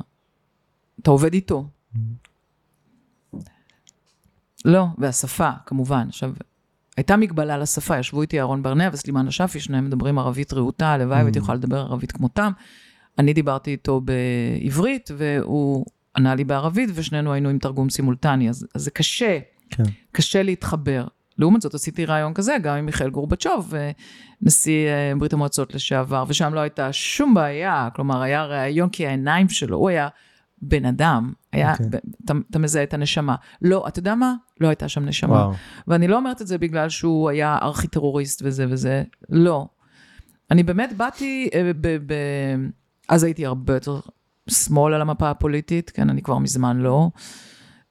אתה 1.01 1.11
עובד 1.11 1.35
איתו. 1.35 1.67
לא, 4.65 4.87
והשפה, 4.99 5.51
כמובן. 5.67 6.07
עכשיו, 6.09 6.33
הייתה 6.97 7.17
מגבלה 7.17 7.59
לשפה, 7.59 7.99
ישבו 7.99 8.23
איתי 8.23 8.39
אהרון 8.39 8.63
ברנע 8.63 8.89
וסלימאן 8.93 9.29
השאפי, 9.29 9.61
שניהם 9.61 9.85
מדברים 9.85 10.19
ערבית 10.19 10.53
רהוטה, 10.53 10.93
הלוואי 10.93 11.19
Mm. 11.19 11.23
והייתי 11.23 11.39
יכולה 11.39 11.59
לדבר 11.59 11.79
ערבית 11.79 12.13
כמותם. 12.13 12.53
אני 13.19 13.33
דיברתי 13.33 13.71
איתו 13.71 14.01
בעברית, 14.01 15.11
והוא 15.17 15.87
ענה 16.17 16.35
לי 16.35 16.45
בערבית, 16.45 16.91
ושנינו 16.95 17.33
היינו 17.33 17.49
עם 17.49 17.59
תרגום 17.59 17.91
סימולטני, 17.91 18.49
אז, 18.49 18.67
אז 18.75 18.83
זה 18.83 18.91
קשה, 18.91 19.39
כן. 19.71 19.85
קשה 20.13 20.43
להתחבר. 20.43 21.07
לעומת 21.39 21.63
זאת, 21.63 21.75
עשיתי 21.75 22.05
רעיון 22.05 22.35
כזה 22.35 22.57
גם 22.63 22.77
עם 22.77 22.87
מיכאל 22.87 23.11
גורבצ'וב, 23.11 23.75
נשיא 24.43 24.89
אה, 24.89 25.13
ברית 25.19 25.33
המועצות 25.33 25.75
לשעבר, 25.75 26.25
ושם 26.29 26.55
לא 26.55 26.61
הייתה 26.61 26.93
שום 26.93 27.35
בעיה, 27.35 27.89
כלומר, 27.95 28.23
היה 28.23 28.45
רעיון 28.45 28.89
כי 28.89 29.07
העיניים 29.07 29.49
שלו, 29.49 29.77
הוא 29.77 29.89
היה 29.89 30.09
בן 30.63 30.85
אדם, 30.85 31.33
היה, 31.53 31.73
אוקיי. 31.73 31.87
ב- 31.91 31.97
אתה, 32.25 32.35
אתה 32.51 32.59
מזהה 32.59 32.83
את 32.83 32.95
הנשמה. 32.95 33.35
לא, 33.63 33.85
אתה 33.89 33.99
יודע 33.99 34.15
מה? 34.15 34.35
לא 34.61 34.69
הייתה 34.69 34.89
שם 34.89 35.05
נשמה. 35.05 35.35
וואו. 35.35 35.53
ואני 35.89 36.09
לא 36.09 36.17
אומרת 36.17 36.43
את 36.43 36.47
זה 36.47 36.59
בגלל 36.59 36.89
שהוא 36.89 37.31
היה 37.31 37.59
ארכי 37.63 37.87
טרוריסט 37.87 38.43
וזה 38.45 38.67
וזה, 38.69 39.03
לא. 39.29 39.67
אני 40.51 40.63
באמת 40.63 40.93
באתי, 40.97 41.49
אה, 41.55 41.71
ב, 41.81 41.97
ב, 42.07 42.15
אז 43.09 43.25
הייתי 43.25 43.47
הרבה 43.47 43.75
יותר 43.75 44.01
שמאל 44.51 44.95
על 44.95 45.01
המפה 45.01 45.31
הפוליטית, 45.31 45.91
כן, 45.91 46.11
אני 46.11 46.23
כבר 46.23 46.39
מזמן 46.39 46.77
לא. 46.77 47.11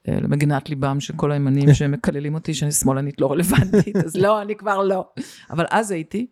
אה, 0.08 0.18
למגינת 0.22 0.70
ליבם 0.70 1.00
של 1.00 1.14
כל 1.16 1.32
הימנים 1.32 1.74
שמקללים 1.80 2.34
אותי 2.34 2.54
שאני 2.54 2.72
שמאלנית 2.72 3.22
לא 3.22 3.32
רלוונטית, 3.32 3.96
אז 3.96 4.16
לא, 4.16 4.42
אני 4.42 4.56
כבר 4.56 4.84
לא. 4.84 5.10
אבל 5.50 5.66
אז 5.70 5.92
הייתי, 5.92 6.28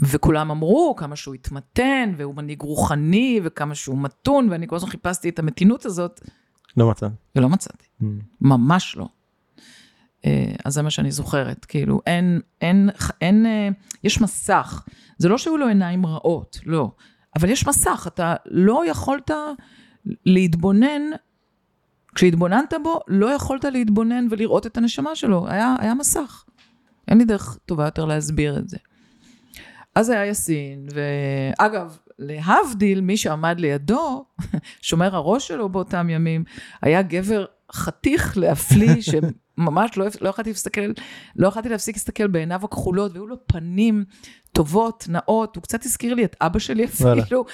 וכולם 0.00 0.50
אמרו 0.50 0.94
כמה 0.96 1.16
שהוא 1.16 1.34
התמתן, 1.34 2.12
והוא 2.16 2.34
מנהיג 2.34 2.62
רוחני, 2.62 3.40
וכמה 3.44 3.74
שהוא 3.74 3.98
מתון, 3.98 4.48
ואני 4.50 4.68
כל 4.68 4.76
הזמן 4.76 4.90
חיפשתי 4.90 5.28
את 5.28 5.38
המתינות 5.38 5.86
הזאת, 5.86 6.20
לא 6.76 6.90
מצא. 6.90 7.08
ולא 7.36 7.48
מצאתי. 7.48 7.86
Mm. 8.02 8.04
ממש 8.40 8.96
לא. 8.96 9.08
אה, 10.24 10.54
אז 10.64 10.74
זה 10.74 10.82
מה 10.82 10.90
שאני 10.90 11.10
זוכרת, 11.10 11.64
כאילו, 11.64 12.00
אין, 12.06 12.40
אין, 12.60 12.90
אין, 13.20 13.46
אה, 13.46 13.68
יש 14.04 14.20
מסך. 14.20 14.84
זה 15.18 15.28
לא 15.28 15.38
שהיו 15.38 15.56
לו 15.56 15.68
עיניים 15.68 16.06
רעות, 16.06 16.60
לא. 16.66 16.90
אבל 17.38 17.48
יש 17.48 17.66
מסך, 17.66 18.04
אתה 18.06 18.34
לא 18.46 18.82
יכולת 18.86 19.30
להתבונן, 20.26 21.02
כשהתבוננת 22.14 22.74
בו, 22.82 23.00
לא 23.08 23.26
יכולת 23.26 23.64
להתבונן 23.64 24.26
ולראות 24.30 24.66
את 24.66 24.76
הנשמה 24.76 25.16
שלו, 25.16 25.48
היה, 25.48 25.76
היה 25.78 25.94
מסך. 25.94 26.44
אין 27.08 27.18
לי 27.18 27.24
דרך 27.24 27.58
טובה 27.66 27.84
יותר 27.84 28.04
להסביר 28.04 28.58
את 28.58 28.68
זה. 28.68 28.76
אז 29.94 30.10
היה 30.10 30.26
יאסין, 30.26 30.86
ואגב, 30.94 31.98
להבדיל, 32.18 33.00
מי 33.00 33.16
שעמד 33.16 33.60
לידו, 33.60 34.24
שומר 34.82 35.16
הראש 35.16 35.48
שלו 35.48 35.68
באותם 35.68 36.10
ימים, 36.10 36.44
היה 36.82 37.02
גבר 37.02 37.44
חתיך 37.72 38.38
להפליא, 38.38 39.00
שממש 39.10 39.96
לא, 39.96 40.06
לא 40.20 40.28
יכולתי 40.28 40.50
להסתכל, 40.50 40.92
לא 41.36 41.48
יכולתי 41.48 41.68
להפסיק 41.68 41.96
להסתכל 41.96 42.26
בעיניו 42.26 42.60
הכחולות, 42.64 43.12
והיו 43.12 43.26
לו 43.26 43.36
פנים 43.46 44.04
טובות, 44.52 45.06
נאות, 45.08 45.56
הוא 45.56 45.62
קצת 45.62 45.84
הזכיר 45.84 46.14
לי 46.14 46.24
את 46.24 46.36
אבא 46.40 46.58
שלי. 46.58 46.84
אפילו, 46.84 47.44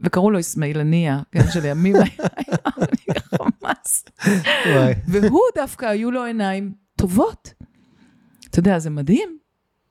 וקראו 0.00 0.30
לו 0.30 0.40
אסמאעיל 0.40 0.80
הנייה, 0.80 1.20
כן, 1.32 1.50
שלימים 1.52 1.96
היה 1.96 3.20
חמאס. 3.20 4.04
והוא 5.06 5.40
דווקא 5.54 5.86
היו 5.86 6.10
לו 6.10 6.24
עיניים 6.24 6.72
טובות. 6.96 7.54
אתה 8.50 8.58
יודע, 8.58 8.78
זה 8.78 8.90
מדהים, 8.90 9.38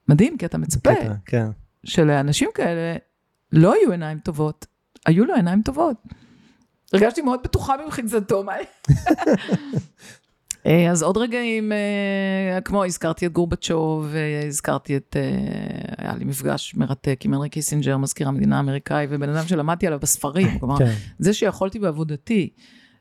מדהים, 0.07 0.37
כי 0.37 0.45
אתה 0.45 0.57
מצפה 0.57 0.91
כן. 1.25 1.47
שלאנשים 1.83 2.49
כאלה 2.53 2.95
לא 3.51 3.73
היו 3.73 3.91
עיניים 3.91 4.19
טובות, 4.19 4.65
היו 5.05 5.25
לו 5.25 5.35
עיניים 5.35 5.61
טובות. 5.61 5.97
הרגשתי 6.93 7.21
מאוד 7.21 7.39
בטוחה 7.43 7.77
במחיצתו, 7.77 8.43
מה... 8.43 8.53
אה, 10.65 10.91
אז 10.91 11.03
עוד 11.03 11.17
רגעים, 11.17 11.71
אה, 11.71 12.61
כמו 12.61 12.85
הזכרתי 12.85 13.25
את 13.25 13.31
גורבצ'וב, 13.31 14.07
והזכרתי 14.11 14.97
את, 14.97 15.15
אה, 15.19 16.03
היה 16.05 16.15
לי 16.15 16.25
מפגש 16.25 16.75
מרתק 16.75 17.21
עם 17.23 17.33
הנרי 17.33 17.49
קיסינג'ר, 17.49 17.97
מזכיר 17.97 18.27
המדינה 18.27 18.57
האמריקאי, 18.57 19.07
ובן 19.09 19.29
אדם 19.29 19.47
שלמדתי 19.47 19.87
עליו 19.87 19.99
בספרים, 19.99 20.47
כלומר, 20.59 20.77
כן. 20.77 20.93
זה 21.19 21.33
שיכולתי 21.33 21.79
בעבודתי 21.79 22.49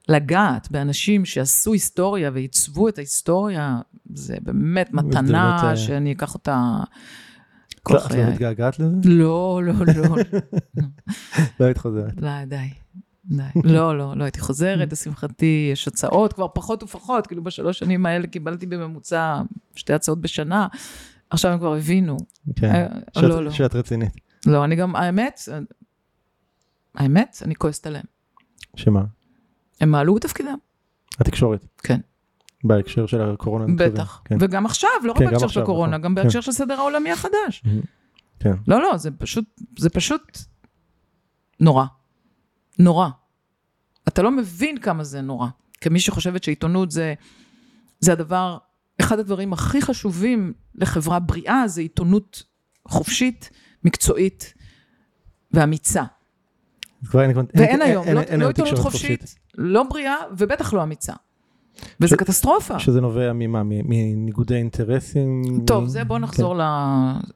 לגעת 0.08 0.70
באנשים 0.70 1.24
שעשו 1.24 1.72
היסטוריה 1.72 2.30
ועיצבו 2.34 2.88
את 2.88 2.98
ההיסטוריה, 2.98 3.78
זה 4.14 4.36
באמת 4.42 4.92
מתנה 4.92 5.76
שאני 5.76 6.12
אקח 6.12 6.34
אותה 6.34 6.76
לא, 7.90 8.06
את 8.06 8.10
לא. 8.14 8.24
מתגעגעת 8.24 8.78
לזה? 8.78 8.96
לא, 9.04 9.60
לא, 9.64 9.72
לא, 9.96 10.16
לא 11.60 11.64
היית 11.64 11.78
חוזרת. 11.84 12.20
לא, 12.20 12.44
די. 12.46 12.68
לא, 13.64 13.98
לא, 13.98 14.16
לא 14.16 14.24
הייתי 14.24 14.40
חוזרת, 14.40 14.92
לשמחתי 14.92 15.68
יש 15.72 15.88
הצעות, 15.88 16.32
כבר 16.32 16.46
פחות 16.54 16.82
ופחות, 16.82 17.26
כאילו 17.26 17.44
בשלוש 17.44 17.78
שנים 17.78 18.06
האלה 18.06 18.26
קיבלתי 18.26 18.66
בממוצע 18.66 19.40
שתי 19.74 19.92
הצעות 19.92 20.20
בשנה, 20.20 20.66
עכשיו 21.30 21.52
הם 21.52 21.58
כבר 21.58 21.74
הבינו. 21.74 22.16
כן. 22.56 22.74
אה, 22.74 22.86
שאת- 23.14 23.22
לא, 23.24 23.44
לא. 23.44 23.50
שאת 23.50 23.74
רצינית. 23.74 24.12
לא, 24.46 24.64
אני 24.64 24.76
גם, 24.76 24.96
האמת, 24.96 25.40
האמת, 26.94 27.38
אני 27.44 27.54
כועסת 27.54 27.86
עליהם. 27.86 28.04
שמה? 28.76 29.02
הם 29.80 29.90
מעלו 29.90 30.14
בתפקידם, 30.14 30.56
התקשורת. 31.20 31.66
כן. 31.78 32.00
בהקשר 32.64 33.06
של 33.06 33.22
הקורונה. 33.22 33.64
בטח. 33.78 34.22
כן. 34.24 34.36
וגם 34.40 34.66
עכשיו, 34.66 34.90
לא 35.04 35.12
רק 35.12 35.18
כן, 35.18 35.24
בהקשר 35.30 35.48
של 35.48 35.60
הקורונה, 35.62 35.90
נכון. 35.90 36.02
גם 36.02 36.14
בהקשר 36.14 36.40
של 36.40 36.52
סדר 36.52 36.74
העולמי 36.74 37.10
החדש. 37.12 37.62
כן. 38.40 38.52
לא, 38.68 38.82
לא, 38.82 38.96
זה 38.96 39.10
פשוט, 39.10 39.44
זה 39.78 39.90
פשוט 39.90 40.38
נורא. 41.60 41.84
נורא. 42.78 43.08
אתה 44.08 44.22
לא 44.22 44.30
מבין 44.30 44.78
כמה 44.78 45.04
זה 45.04 45.20
נורא. 45.20 45.48
כמי 45.80 46.00
שחושבת 46.00 46.44
שעיתונות 46.44 46.90
זה, 46.90 47.14
זה 48.00 48.12
הדבר, 48.12 48.58
אחד 49.00 49.18
הדברים 49.18 49.52
הכי 49.52 49.82
חשובים 49.82 50.52
לחברה 50.74 51.18
בריאה, 51.18 51.68
זה 51.68 51.80
עיתונות 51.80 52.42
חופשית, 52.88 53.50
מקצועית 53.84 54.54
ואמיצה. 55.52 56.02
ואין 57.54 57.70
אין- 57.70 57.82
היום, 57.90 58.04
אין- 58.06 58.14
לא, 58.16 58.20
אין 58.20 58.40
לא 58.40 58.46
עיתונות 58.48 58.78
חופשית, 58.78 59.34
לא 59.54 59.82
בריאה 59.82 60.14
ובטח 60.36 60.72
לא 60.72 60.82
אמיצה. 60.82 61.12
וזה 62.00 62.16
ש- 62.16 62.18
קטסטרופה. 62.18 62.78
שזה 62.78 63.00
נובע 63.00 63.32
ממה? 63.32 63.62
מניגודי 63.64 64.54
אינטרסים? 64.54 65.42
טוב, 65.66 65.86
זה 65.86 66.04
בוא 66.04 66.16
כן. 66.16 66.22
נחזור 66.22 66.56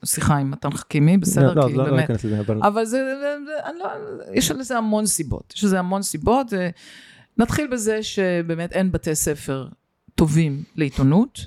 לשיחה 0.02 0.36
עם 0.36 0.50
מתן 0.50 0.70
חכימי, 0.70 1.18
בסדר? 1.18 1.54
לא, 1.54 1.68
כי 1.68 1.72
לא, 1.72 1.84
לא 1.84 1.90
באמת. 1.90 2.00
ניכנס 2.00 2.24
לזה, 2.24 2.40
אבל... 2.40 2.60
אבל 2.62 2.84
זה, 2.84 3.14
לא, 3.78 3.88
יש 4.34 4.50
לזה 4.50 4.78
המון 4.78 5.06
סיבות, 5.06 5.52
יש 5.56 5.64
לזה 5.64 5.78
המון 5.78 6.02
סיבות. 6.02 6.52
אה, 6.54 6.68
נתחיל 7.38 7.66
בזה 7.72 8.02
שבאמת 8.02 8.72
אין 8.72 8.92
בתי 8.92 9.14
ספר 9.14 9.68
טובים 10.14 10.62
לעיתונות. 10.76 11.46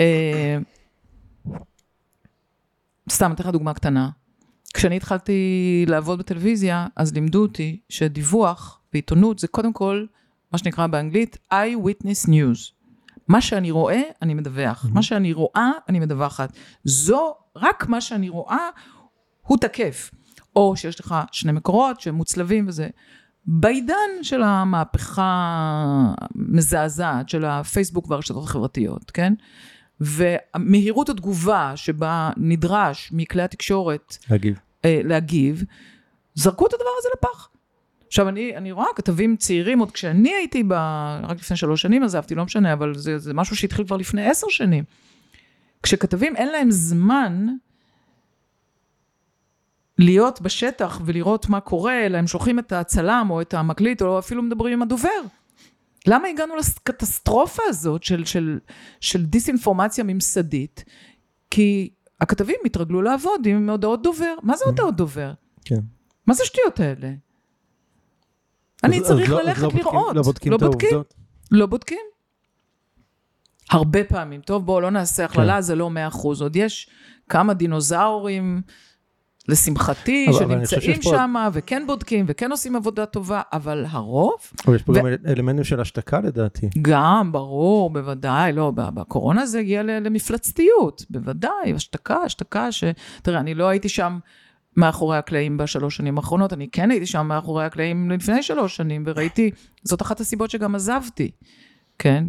אה, 0.00 0.58
סתם, 3.10 3.32
אתן 3.32 3.44
לך 3.44 3.50
דוגמה 3.50 3.74
קטנה. 3.74 4.08
כשאני 4.74 4.96
התחלתי 4.96 5.84
לעבוד 5.88 6.18
בטלוויזיה, 6.18 6.86
אז 6.96 7.14
לימדו 7.14 7.42
אותי 7.42 7.80
שדיווח 7.88 8.80
בעיתונות 8.92 9.38
זה 9.38 9.48
קודם 9.48 9.72
כל, 9.72 10.04
מה 10.52 10.58
שנקרא 10.58 10.86
באנגלית, 10.86 11.38
eye-witness 11.52 12.28
news. 12.28 12.72
מה 13.28 13.40
שאני 13.40 13.70
רואה, 13.70 14.02
אני 14.22 14.34
מדווח. 14.34 14.86
מה 14.92 15.02
שאני 15.02 15.32
רואה, 15.32 15.70
אני 15.88 16.00
מדווחת. 16.00 16.52
זו, 16.84 17.34
רק 17.56 17.86
מה 17.88 18.00
שאני 18.00 18.28
רואה, 18.28 18.68
הוא 19.42 19.58
תקף. 19.58 20.10
או 20.56 20.76
שיש 20.76 21.00
לך 21.00 21.14
שני 21.32 21.52
מקורות 21.52 22.00
שהם 22.00 22.14
מוצלבים 22.14 22.68
וזה. 22.68 22.88
בעידן 23.46 24.10
של 24.22 24.42
המהפכה 24.42 25.24
המזעזעת 26.34 27.28
של 27.28 27.44
הפייסבוק 27.44 28.10
והרשתות 28.10 28.44
החברתיות, 28.44 29.10
כן? 29.10 29.32
ומהירות 30.00 31.08
התגובה 31.08 31.72
שבה 31.76 32.30
נדרש 32.36 33.10
מכלי 33.12 33.42
התקשורת 33.42 34.16
להגיב. 34.30 34.58
אה, 34.84 35.00
להגיב, 35.04 35.64
זרקו 36.34 36.66
את 36.66 36.74
הדבר 36.74 36.90
הזה 36.98 37.08
לפח. 37.18 37.48
עכשיו, 38.06 38.28
אני, 38.28 38.56
אני 38.56 38.72
רואה 38.72 38.86
כתבים 38.96 39.36
צעירים, 39.36 39.78
עוד 39.78 39.92
כשאני 39.92 40.34
הייתי 40.34 40.62
ב... 40.62 40.72
רק 41.22 41.38
לפני 41.38 41.56
שלוש 41.56 41.82
שנים 41.82 42.02
עזבתי, 42.02 42.34
לא 42.34 42.44
משנה, 42.44 42.72
אבל 42.72 42.94
זה, 42.94 43.18
זה 43.18 43.34
משהו 43.34 43.56
שהתחיל 43.56 43.86
כבר 43.86 43.96
לפני 43.96 44.26
עשר 44.26 44.46
שנים. 44.50 44.84
כשכתבים 45.82 46.36
אין 46.36 46.48
להם 46.48 46.70
זמן 46.70 47.46
להיות 49.98 50.40
בשטח 50.40 51.00
ולראות 51.04 51.48
מה 51.48 51.60
קורה, 51.60 52.06
אלא 52.06 52.18
הם 52.18 52.26
שולחים 52.26 52.58
את 52.58 52.72
הצלם 52.72 53.26
או 53.30 53.40
את 53.40 53.54
המקליט, 53.54 54.02
או 54.02 54.18
אפילו 54.18 54.42
מדברים 54.42 54.72
עם 54.72 54.82
הדובר. 54.82 55.08
למה 56.06 56.28
הגענו 56.28 56.54
לקטסטרופה 56.56 57.62
הזאת 57.66 58.02
של, 58.02 58.24
של, 58.24 58.58
של 59.00 59.24
דיסאינפורמציה 59.24 60.04
ממסדית? 60.04 60.84
כי 61.50 61.90
הכתבים 62.20 62.56
התרגלו 62.64 63.02
לעבוד 63.02 63.46
עם 63.46 63.70
הודעות 63.70 64.02
דובר. 64.02 64.34
מה 64.42 64.56
זה 64.56 64.64
הודעות 64.64 64.96
דובר? 64.96 65.32
כן. 65.64 65.80
מה 66.26 66.34
זה 66.34 66.42
השטויות 66.42 66.80
האלה? 66.80 67.12
אני 68.84 69.00
צריך 69.00 69.30
לא- 69.30 69.42
ללכת 69.42 69.62
לא 69.62 69.68
לראות. 69.74 70.16
לא 70.16 70.22
בודקים 70.22 70.52
לא 70.52 70.56
את 70.56 70.62
בודקים. 70.62 70.88
העובדות? 70.92 71.14
לא 71.50 71.66
בודקים. 71.66 71.98
הרבה 73.70 74.04
פעמים. 74.04 74.40
טוב, 74.40 74.66
בואו 74.66 74.80
לא 74.80 74.90
נעשה 74.90 75.24
הכללה, 75.24 75.54
כן. 75.54 75.60
זה 75.60 75.74
לא 75.74 75.90
מאה 75.90 76.08
אחוז. 76.08 76.42
עוד 76.42 76.56
יש 76.56 76.90
כמה 77.28 77.54
דינוזאורים, 77.54 78.62
לשמחתי, 79.48 80.26
אבל- 80.30 80.38
שנמצאים 80.38 81.02
שם, 81.02 81.34
וכן 81.52 81.82
בודקים, 81.86 82.24
וכן 82.28 82.50
עושים 82.50 82.76
עבודה 82.76 83.06
טובה, 83.06 83.40
אבל 83.52 83.84
הרוב, 83.88 84.34
אבל 84.66 84.76
יש 84.76 84.82
פה 84.82 84.92
ו- 84.92 84.94
גם 84.94 85.06
אלמנטים 85.26 85.64
של 85.64 85.80
השתקה 85.80 86.20
לדעתי. 86.20 86.68
גם, 86.82 87.32
ברור, 87.32 87.90
בוודאי, 87.90 88.52
לא, 88.52 88.70
בקורונה 88.70 89.46
זה 89.46 89.58
הגיע 89.60 89.82
למפלצתיות, 89.82 91.04
בוודאי, 91.10 91.72
השתקה, 91.74 92.16
השתקה, 92.16 92.72
ש... 92.72 92.84
תראה, 93.22 93.40
אני 93.40 93.54
לא 93.54 93.68
הייתי 93.68 93.88
שם 93.88 94.18
מאחורי 94.76 95.18
הקלעים 95.18 95.56
בשלוש 95.56 95.96
שנים 95.96 96.16
האחרונות, 96.16 96.52
אני 96.52 96.68
כן 96.70 96.90
הייתי 96.90 97.06
שם 97.06 97.26
מאחורי 97.26 97.64
הקלעים 97.64 98.10
לפני 98.10 98.42
שלוש 98.42 98.76
שנים, 98.76 99.02
וראיתי, 99.06 99.50
זאת 99.82 100.02
אחת 100.02 100.20
הסיבות 100.20 100.50
שגם 100.50 100.74
עזבתי, 100.74 101.30
כן? 101.98 102.24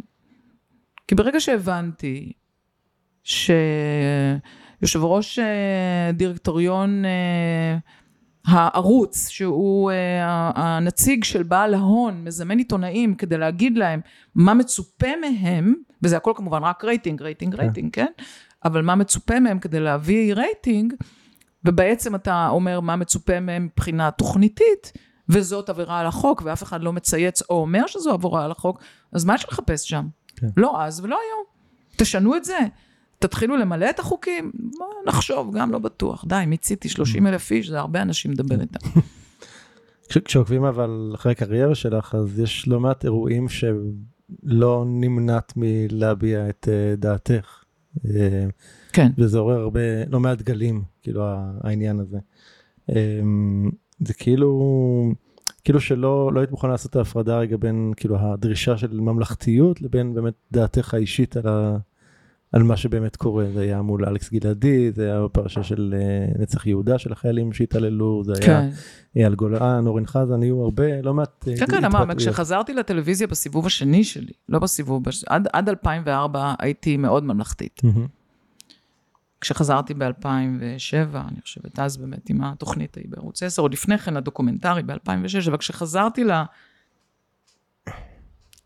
כי 1.07 1.15
ברגע 1.15 1.39
שהבנתי 1.39 2.33
שיושב 3.23 5.03
ראש 5.03 5.39
אה, 5.39 6.11
דירקטוריון 6.13 7.05
אה, 7.05 7.77
הערוץ, 8.47 9.27
שהוא 9.27 9.91
אה, 9.91 10.51
הנציג 10.55 11.23
של 11.23 11.43
בעל 11.43 11.73
ההון, 11.73 12.23
מזמן 12.23 12.57
עיתונאים 12.57 13.15
כדי 13.15 13.37
להגיד 13.37 13.77
להם 13.77 13.99
מה 14.35 14.53
מצופה 14.53 15.07
מהם, 15.21 15.73
וזה 16.03 16.17
הכל 16.17 16.33
כמובן 16.35 16.63
רק 16.63 16.83
רייטינג, 16.83 17.21
רייטינג, 17.21 17.55
כן. 17.55 17.61
רייטינג, 17.61 17.93
כן? 17.93 18.11
אבל 18.65 18.81
מה 18.81 18.95
מצופה 18.95 19.39
מהם 19.39 19.59
כדי 19.59 19.79
להביא 19.79 20.33
רייטינג, 20.33 20.93
ובעצם 21.65 22.15
אתה 22.15 22.47
אומר 22.49 22.79
מה 22.79 22.95
מצופה 22.95 23.39
מהם 23.39 23.65
מבחינה 23.65 24.11
תוכניתית, 24.11 24.91
וזאת 25.29 25.69
עבירה 25.69 25.99
על 25.99 26.07
החוק, 26.07 26.41
ואף 26.45 26.63
אחד 26.63 26.83
לא 26.83 26.93
מצייץ 26.93 27.41
או 27.49 27.55
אומר 27.61 27.87
שזו 27.87 28.11
עבירה 28.13 28.45
על 28.45 28.51
החוק, 28.51 28.79
אז 29.11 29.25
מה 29.25 29.35
יש 29.35 29.45
לחפש 29.45 29.89
שם? 29.89 30.07
כן. 30.35 30.47
לא 30.57 30.83
אז 30.83 30.99
ולא 31.03 31.15
היום. 31.27 31.43
תשנו 31.97 32.35
את 32.35 32.45
זה. 32.45 32.57
תתחילו 33.19 33.57
למלא 33.57 33.89
את 33.89 33.99
החוקים, 33.99 34.51
נחשוב, 35.07 35.55
גם 35.57 35.71
לא 35.71 35.79
בטוח. 35.79 36.25
די, 36.27 36.43
מיציתי 36.47 36.89
30 36.89 37.27
אלף 37.27 37.51
איש, 37.51 37.69
זה 37.69 37.79
הרבה 37.79 38.01
אנשים 38.01 38.31
לדבר 38.31 38.61
איתם. 38.61 38.89
כש- 40.09 40.17
כשעוקבים 40.17 40.63
אבל 40.63 41.11
אחרי 41.15 41.31
הקריירה 41.31 41.75
שלך, 41.75 42.15
אז 42.15 42.39
יש 42.39 42.67
לא 42.67 42.79
מעט 42.79 43.03
אירועים 43.05 43.45
שלא 43.49 44.85
נמנעת 44.87 45.53
מלהביע 45.55 46.49
את 46.49 46.67
אה, 46.71 46.95
דעתך. 46.95 47.63
כן. 48.97 49.11
וזה 49.17 49.37
עורר 49.37 49.59
הרבה, 49.59 49.79
לא 50.09 50.19
מעט 50.19 50.41
גלים, 50.41 50.83
כאילו 51.01 51.23
העניין 51.63 51.99
הזה. 51.99 52.17
אה, 52.89 53.19
זה 53.99 54.13
כאילו, 54.13 55.13
כאילו 55.63 55.79
שלא 55.79 56.31
לא 56.33 56.39
היית 56.39 56.51
מוכן 56.51 56.69
לעשות 56.69 56.91
את 56.91 56.95
ההפרדה 56.95 57.37
רגע 57.37 57.57
בין 57.57 57.93
כאילו 57.97 58.17
הדרישה 58.19 58.77
של 58.77 58.99
ממלכתיות 58.99 59.81
לבין 59.81 60.13
באמת 60.13 60.33
דעתך 60.51 60.93
האישית 60.93 61.37
על, 61.37 61.47
ה, 61.47 61.77
על 62.51 62.63
מה 62.63 62.77
שבאמת 62.77 63.15
קורה. 63.15 63.45
זה 63.53 63.61
היה 63.61 63.81
מול 63.81 64.05
אלכס 64.05 64.31
גלעדי, 64.33 64.91
זה 64.91 65.03
היה 65.05 65.23
בפרשה 65.23 65.63
של 65.63 65.95
אה, 65.97 66.41
נצח 66.41 66.67
יהודה 66.67 66.97
של 66.97 67.11
החיילים 67.11 67.53
שהתעללו, 67.53 68.23
זה 68.25 68.33
היה 68.33 68.45
כן. 68.45 68.69
אייל 69.15 69.35
גולן, 69.35 69.87
אורן 69.87 70.05
חזן, 70.05 70.41
היו 70.41 70.63
הרבה, 70.63 71.01
לא 71.01 71.13
מעט 71.13 71.47
אה, 71.47 71.57
כן, 71.57 71.65
כן, 71.65 71.85
אמר. 71.85 72.15
כשחזרתי 72.17 72.73
לטלוויזיה 72.73 73.27
בסיבוב 73.27 73.65
השני 73.65 74.03
שלי, 74.03 74.33
לא 74.49 74.59
בסיבוב, 74.59 75.03
בש- 75.03 75.23
עד, 75.23 75.47
עד 75.53 75.69
2004 75.69 76.53
הייתי 76.59 76.97
מאוד 76.97 77.23
ממלכתית. 77.23 77.81
מהמם. 77.83 78.16
כשחזרתי 79.41 79.93
ב-2007, 79.93 81.17
אני 81.27 81.41
חושבת, 81.41 81.79
אז 81.79 81.97
באמת 81.97 82.29
עם 82.29 82.43
התוכנית 82.43 82.97
ההיא 82.97 83.09
בערוץ 83.09 83.43
10, 83.43 83.61
עוד 83.61 83.73
לפני 83.73 83.97
כן 83.97 84.17
הדוקומנטרי 84.17 84.83
ב-2006, 84.83 85.47
אבל 85.47 85.57
כשחזרתי 85.57 86.23
ל... 86.23 86.31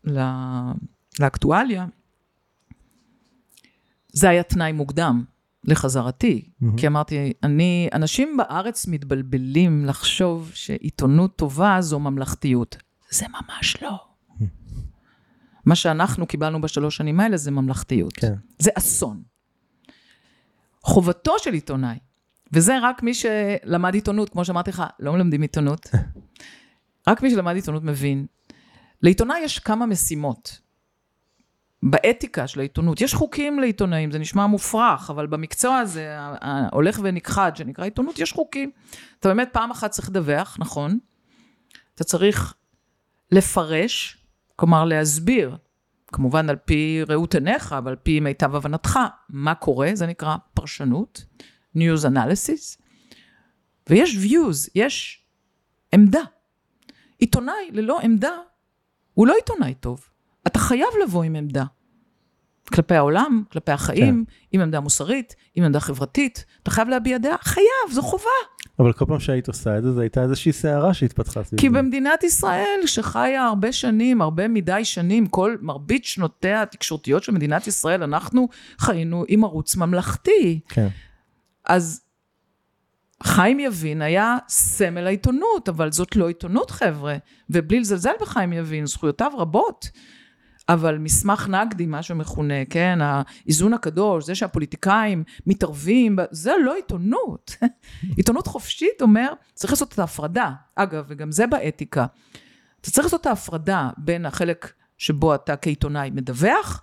ל... 0.04 0.20
לאקטואליה, 1.20 1.86
זה 4.12 4.28
היה 4.28 4.42
תנאי 4.42 4.72
מוקדם 4.72 5.24
לחזרתי, 5.64 6.48
מהמם. 6.60 6.76
כי 6.76 6.86
אמרתי, 6.86 7.32
אני, 7.42 7.88
אנשים 7.92 8.36
בארץ 8.36 8.86
מתבלבלים 8.86 9.84
לחשוב 9.84 10.50
שעיתונות 10.54 11.36
טובה 11.36 11.76
זו 11.80 11.98
ממלכתיות. 11.98 12.76
זה 13.10 13.26
ממש 13.28 13.82
לא. 13.82 13.98
מה 15.64 15.74
שאנחנו 15.74 16.26
קיבלנו 16.26 16.60
בשלוש 16.60 16.96
שנים 16.96 17.20
האלה 17.20 17.36
זה 17.36 17.50
ממלכתיות. 17.50 18.12
כן. 18.12 18.34
זה 18.58 18.70
אסון. 18.78 19.22
חובתו 20.82 21.38
של 21.38 21.52
עיתונאי, 21.52 21.98
וזה 22.52 22.78
רק 22.82 23.02
מי 23.02 23.14
שלמד 23.14 23.94
עיתונות, 23.94 24.28
כמו 24.30 24.44
שאמרתי 24.44 24.70
לך, 24.70 24.82
לא 25.00 25.12
מלמדים 25.12 25.42
עיתונות. 25.42 25.86
רק 27.08 27.22
מי 27.22 27.30
שלמד 27.30 27.54
עיתונות 27.54 27.82
מבין. 27.82 28.26
לעיתונאי 29.02 29.40
יש 29.40 29.58
כמה 29.58 29.86
משימות. 29.86 30.60
באתיקה 31.82 32.46
של 32.46 32.60
העיתונות, 32.60 33.00
יש 33.00 33.14
חוקים 33.14 33.60
לעיתונאים, 33.60 34.10
זה 34.10 34.18
נשמע 34.18 34.46
מופרך, 34.46 35.10
אבל 35.10 35.26
במקצוע 35.26 35.78
הזה, 35.78 36.18
ה- 36.18 36.36
ה- 36.40 36.68
הולך 36.72 37.00
ונכחד, 37.02 37.56
שנקרא 37.56 37.84
עיתונות, 37.84 38.18
יש 38.18 38.32
חוקים. 38.32 38.70
אתה 39.20 39.28
באמת 39.28 39.48
פעם 39.52 39.70
אחת 39.70 39.90
צריך 39.90 40.08
לדווח, 40.08 40.56
נכון? 40.60 40.98
אתה 41.94 42.04
צריך 42.04 42.54
לפרש, 43.32 44.18
כלומר 44.56 44.84
להסביר, 44.84 45.56
כמובן 46.12 46.50
על 46.50 46.56
פי 46.56 47.02
ראות 47.08 47.34
עיניך, 47.34 47.72
אבל 47.72 47.90
על 47.90 47.96
פי 47.96 48.20
מיטב 48.20 48.54
הבנתך, 48.54 48.98
מה 49.28 49.54
קורה, 49.54 49.90
זה 49.94 50.06
נקרא 50.06 50.36
פרשנות, 50.54 51.24
news 51.76 52.04
analysis, 52.04 52.82
ויש 53.88 54.16
views, 54.16 54.70
יש 54.74 55.24
עמדה. 55.94 56.22
עיתונאי 57.18 57.70
ללא 57.72 58.00
עמדה 58.00 58.36
הוא 59.14 59.26
לא 59.26 59.34
עיתונאי 59.34 59.74
טוב. 59.74 60.04
אתה 60.46 60.58
חייב 60.58 60.88
לבוא 61.02 61.24
עם 61.24 61.36
עמדה. 61.36 61.64
כלפי 62.72 62.94
העולם, 62.94 63.42
כלפי 63.52 63.72
החיים, 63.72 64.24
כן. 64.28 64.32
עם 64.52 64.60
עמדה 64.60 64.80
מוסרית, 64.80 65.34
עם 65.54 65.64
עמדה 65.64 65.80
חברתית. 65.80 66.44
אתה 66.62 66.70
חייב 66.70 66.88
להביע 66.88 67.18
דעה, 67.18 67.36
חייב, 67.40 67.90
זו 67.90 68.02
חובה. 68.02 68.24
אבל 68.82 68.92
כל 68.92 69.04
פעם 69.04 69.20
שהיית 69.20 69.48
עושה 69.48 69.78
את 69.78 69.82
זה, 69.82 69.92
זו 69.92 70.00
הייתה 70.00 70.22
איזושהי 70.22 70.52
סערה 70.52 70.94
שהתפתחה 70.94 71.44
סביב 71.44 71.60
כי. 71.60 71.68
במדינת 71.68 72.22
ישראל, 72.22 72.80
שחיה 72.86 73.44
הרבה 73.44 73.72
שנים, 73.72 74.22
הרבה 74.22 74.48
מדי 74.48 74.84
שנים, 74.84 75.26
כל 75.26 75.56
מרבית 75.60 76.04
שנותיה 76.04 76.62
התקשורתיות 76.62 77.22
של 77.22 77.32
מדינת 77.32 77.66
ישראל, 77.66 78.02
אנחנו 78.02 78.48
חיינו 78.78 79.24
עם 79.28 79.44
ערוץ 79.44 79.76
ממלכתי. 79.76 80.60
כן. 80.68 80.88
אז 81.64 82.00
חיים 83.22 83.60
יבין 83.60 84.02
היה 84.02 84.36
סמל 84.48 85.06
העיתונות, 85.06 85.68
אבל 85.68 85.92
זאת 85.92 86.16
לא 86.16 86.28
עיתונות, 86.28 86.70
חבר'ה. 86.70 87.16
ובלי 87.50 87.80
לזלזל 87.80 88.12
בחיים 88.20 88.52
יבין, 88.52 88.86
זכויותיו 88.86 89.30
רבות. 89.38 89.88
אבל 90.68 90.98
מסמך 90.98 91.48
נגדי, 91.48 91.86
מה 91.86 92.02
שמכונה, 92.02 92.64
כן, 92.70 92.98
האיזון 93.02 93.74
הקדוש, 93.74 94.26
זה 94.26 94.34
שהפוליטיקאים 94.34 95.24
מתערבים, 95.46 96.18
זה 96.30 96.52
לא 96.64 96.74
עיתונות. 96.74 97.56
עיתונות 98.16 98.46
חופשית 98.46 99.02
אומר, 99.02 99.32
צריך 99.54 99.72
לעשות 99.72 99.92
את 99.92 99.98
ההפרדה. 99.98 100.52
אגב, 100.76 101.04
וגם 101.08 101.32
זה 101.32 101.46
באתיקה. 101.46 102.06
אתה 102.80 102.90
צריך 102.90 103.04
לעשות 103.04 103.20
את 103.20 103.26
ההפרדה 103.26 103.90
בין 103.98 104.26
החלק 104.26 104.72
שבו 104.98 105.34
אתה 105.34 105.56
כעיתונאי 105.56 106.10
מדווח, 106.10 106.82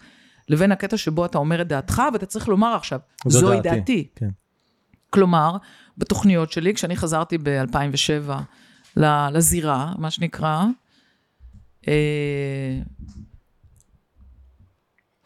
לבין 0.50 0.72
הקטע 0.72 0.98
שבו 0.98 1.26
אתה 1.26 1.38
אומר 1.38 1.62
את 1.62 1.68
דעתך, 1.68 2.02
ואתה 2.14 2.26
צריך 2.26 2.48
לומר 2.48 2.76
עכשיו, 2.76 3.00
זוהי 3.28 3.62
דעתי. 3.62 3.78
דעתי. 3.78 4.08
כן. 4.16 4.30
כלומר, 5.10 5.58
בתוכניות 5.98 6.52
שלי, 6.52 6.74
כשאני 6.74 6.96
חזרתי 6.96 7.38
ב-2007 7.38 8.32
לזירה, 9.32 9.94
מה 9.98 10.12
שנקרא, 10.12 10.64
אה, 11.88 12.80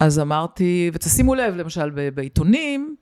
אז 0.03 0.19
אמרתי, 0.19 0.91
ותשימו 0.93 1.35
לב, 1.35 1.55
למשל 1.55 1.89
בעיתונים, 1.89 2.95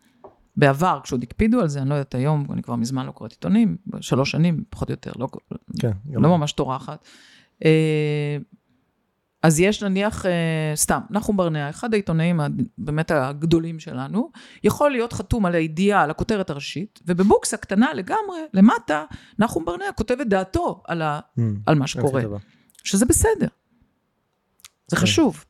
בעבר, 0.58 1.00
כשעוד 1.04 1.24
הקפידו 1.24 1.62
על 1.62 1.68
זה, 1.68 1.82
אני 1.82 1.90
לא 1.90 1.94
יודעת 1.94 2.16
היום, 2.16 2.46
אני 2.54 2.64
כבר 2.64 2.76
מזמן 2.76 3.06
לא 3.06 3.12
קוראת 3.12 3.32
עיתונים, 3.32 3.78
שלוש 4.02 4.32
שנים, 4.32 4.64
פחות 4.70 4.90
או 4.90 4.94
יותר, 4.94 5.12
לא, 5.20 5.28
כן, 5.80 5.92
לא 6.14 6.38
ממש 6.38 6.52
טורחת. 6.52 7.06
אה, 7.66 8.38
אז 9.44 9.60
יש 9.60 9.84
נניח, 9.84 10.26
אה, 10.26 10.72
סתם, 10.76 11.00
נחום 11.10 11.38
ברנע, 11.38 11.70
אחד 11.70 11.94
העיתונאים 11.94 12.40
באמת 12.78 13.12
הגדולים 13.12 13.80
שלנו, 13.80 14.32
יכול 14.64 14.92
להיות 14.92 15.14
חתום 15.14 15.46
על 15.46 15.56
הידיעה, 15.56 16.04
על 16.04 16.10
הכותרת 16.12 16.50
הראשית, 16.50 17.00
ובבוקסה 17.08 17.58
קטנה 17.58 17.94
לגמרי, 17.94 18.40
למטה, 18.54 19.06
נחום 19.40 19.66
ברנע 19.66 19.86
כותב 19.96 20.18
את 20.22 20.30
דעתו 20.30 20.84
על, 20.88 21.02
ה, 21.02 21.20
mm, 21.20 21.42
על 21.66 21.76
מה 21.76 21.88
שקורה. 21.88 22.22
שזה 22.84 23.06
בסדר. 23.06 23.48
זה 24.88 24.96
כן. 24.96 25.02
חשוב. 25.02 25.46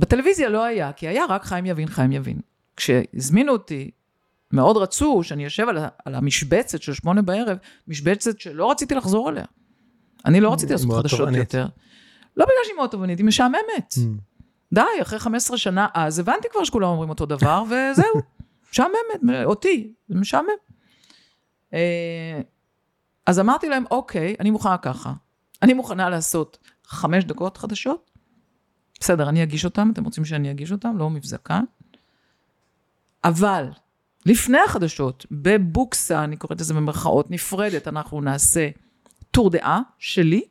בטלוויזיה 0.00 0.48
לא 0.48 0.64
היה, 0.64 0.92
כי 0.92 1.08
היה 1.08 1.24
רק 1.28 1.44
חיים 1.44 1.66
יבין, 1.66 1.88
חיים 1.88 2.12
יבין. 2.12 2.40
כשהזמינו 2.76 3.52
אותי, 3.52 3.90
מאוד 4.52 4.76
רצו 4.76 5.22
שאני 5.22 5.46
אשב 5.46 5.68
על, 5.68 5.78
על 6.04 6.14
המשבצת 6.14 6.82
של 6.82 6.92
שמונה 6.92 7.22
בערב, 7.22 7.58
משבצת 7.88 8.40
שלא 8.40 8.70
רציתי 8.70 8.94
לחזור 8.94 9.30
אליה. 9.30 9.44
אני 10.26 10.40
לא 10.40 10.52
רציתי 10.52 10.72
לעשות 10.72 10.92
חדשות 10.92 11.28
יותר. 11.34 11.66
לא 12.36 12.44
בגלל 12.44 12.56
שהיא 12.64 12.76
מאוד 12.76 12.90
טובענית, 12.90 13.18
היא 13.18 13.26
משעממת. 13.26 13.94
Mm. 13.94 14.00
די, 14.72 15.02
אחרי 15.02 15.18
15 15.18 15.58
שנה, 15.58 15.86
אז 15.94 16.18
הבנתי 16.18 16.48
כבר 16.52 16.64
שכולם 16.64 16.88
אומרים 16.88 17.10
אותו 17.10 17.26
דבר, 17.26 17.62
וזהו, 17.66 18.14
משעממת, 18.72 19.44
אותי, 19.44 19.92
זה 20.08 20.18
משעמם. 20.18 20.48
אה, 21.74 22.40
אז 23.26 23.40
אמרתי 23.40 23.68
להם, 23.68 23.84
אוקיי, 23.90 24.36
אני 24.40 24.50
מוכנה 24.50 24.78
ככה. 24.78 25.12
אני 25.62 25.74
מוכנה 25.74 26.08
לעשות 26.08 26.58
חמש 26.86 27.24
דקות 27.24 27.56
חדשות, 27.56 28.09
בסדר, 29.00 29.28
אני 29.28 29.42
אגיש 29.42 29.64
אותם, 29.64 29.90
אתם 29.92 30.04
רוצים 30.04 30.24
שאני 30.24 30.50
אגיש 30.50 30.72
אותם, 30.72 30.98
לא 30.98 31.10
מבזקה. 31.10 31.60
אבל 33.24 33.68
לפני 34.26 34.58
החדשות, 34.66 35.26
בבוקסה, 35.30 36.24
אני 36.24 36.36
קוראת 36.36 36.60
לזה 36.60 36.74
במרכאות 36.74 37.30
נפרדת, 37.30 37.88
אנחנו 37.88 38.20
נעשה 38.20 38.68
טור 39.30 39.50
דעה 39.50 39.80
שלי, 39.98 40.42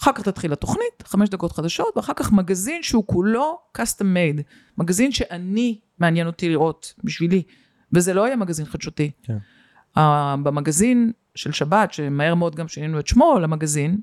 אחר 0.00 0.12
כך 0.12 0.22
תתחיל 0.22 0.52
התוכנית, 0.52 1.02
חמש 1.04 1.28
דקות 1.28 1.52
חדשות, 1.52 1.96
ואחר 1.96 2.12
כך 2.16 2.32
מגזין 2.32 2.82
שהוא 2.82 3.04
כולו 3.06 3.58
custom 3.78 4.02
made, 4.02 4.42
מגזין 4.78 5.12
שאני, 5.12 5.80
מעניין 5.98 6.26
אותי 6.26 6.48
לראות 6.48 6.94
בשבילי, 7.04 7.42
וזה 7.92 8.14
לא 8.14 8.26
יהיה 8.26 8.36
מגזין 8.36 8.66
חדשותי. 8.66 9.10
כן. 9.22 9.38
Uh, 9.96 10.00
במגזין 10.42 11.12
של 11.34 11.52
שבת, 11.52 11.92
שמהר 11.92 12.34
מאוד 12.34 12.54
גם 12.54 12.68
שינינו 12.68 13.00
את 13.00 13.06
שמו 13.06 13.38
למגזין, 13.42 14.00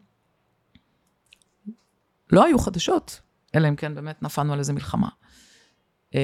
לא 2.31 2.45
היו 2.45 2.59
חדשות, 2.59 3.21
אלא 3.55 3.67
אם 3.69 3.75
כן 3.75 3.95
באמת 3.95 4.23
נפלנו 4.23 4.53
על 4.53 4.59
איזה 4.59 4.73
מלחמה. 4.73 5.07
Uh, 6.11 6.15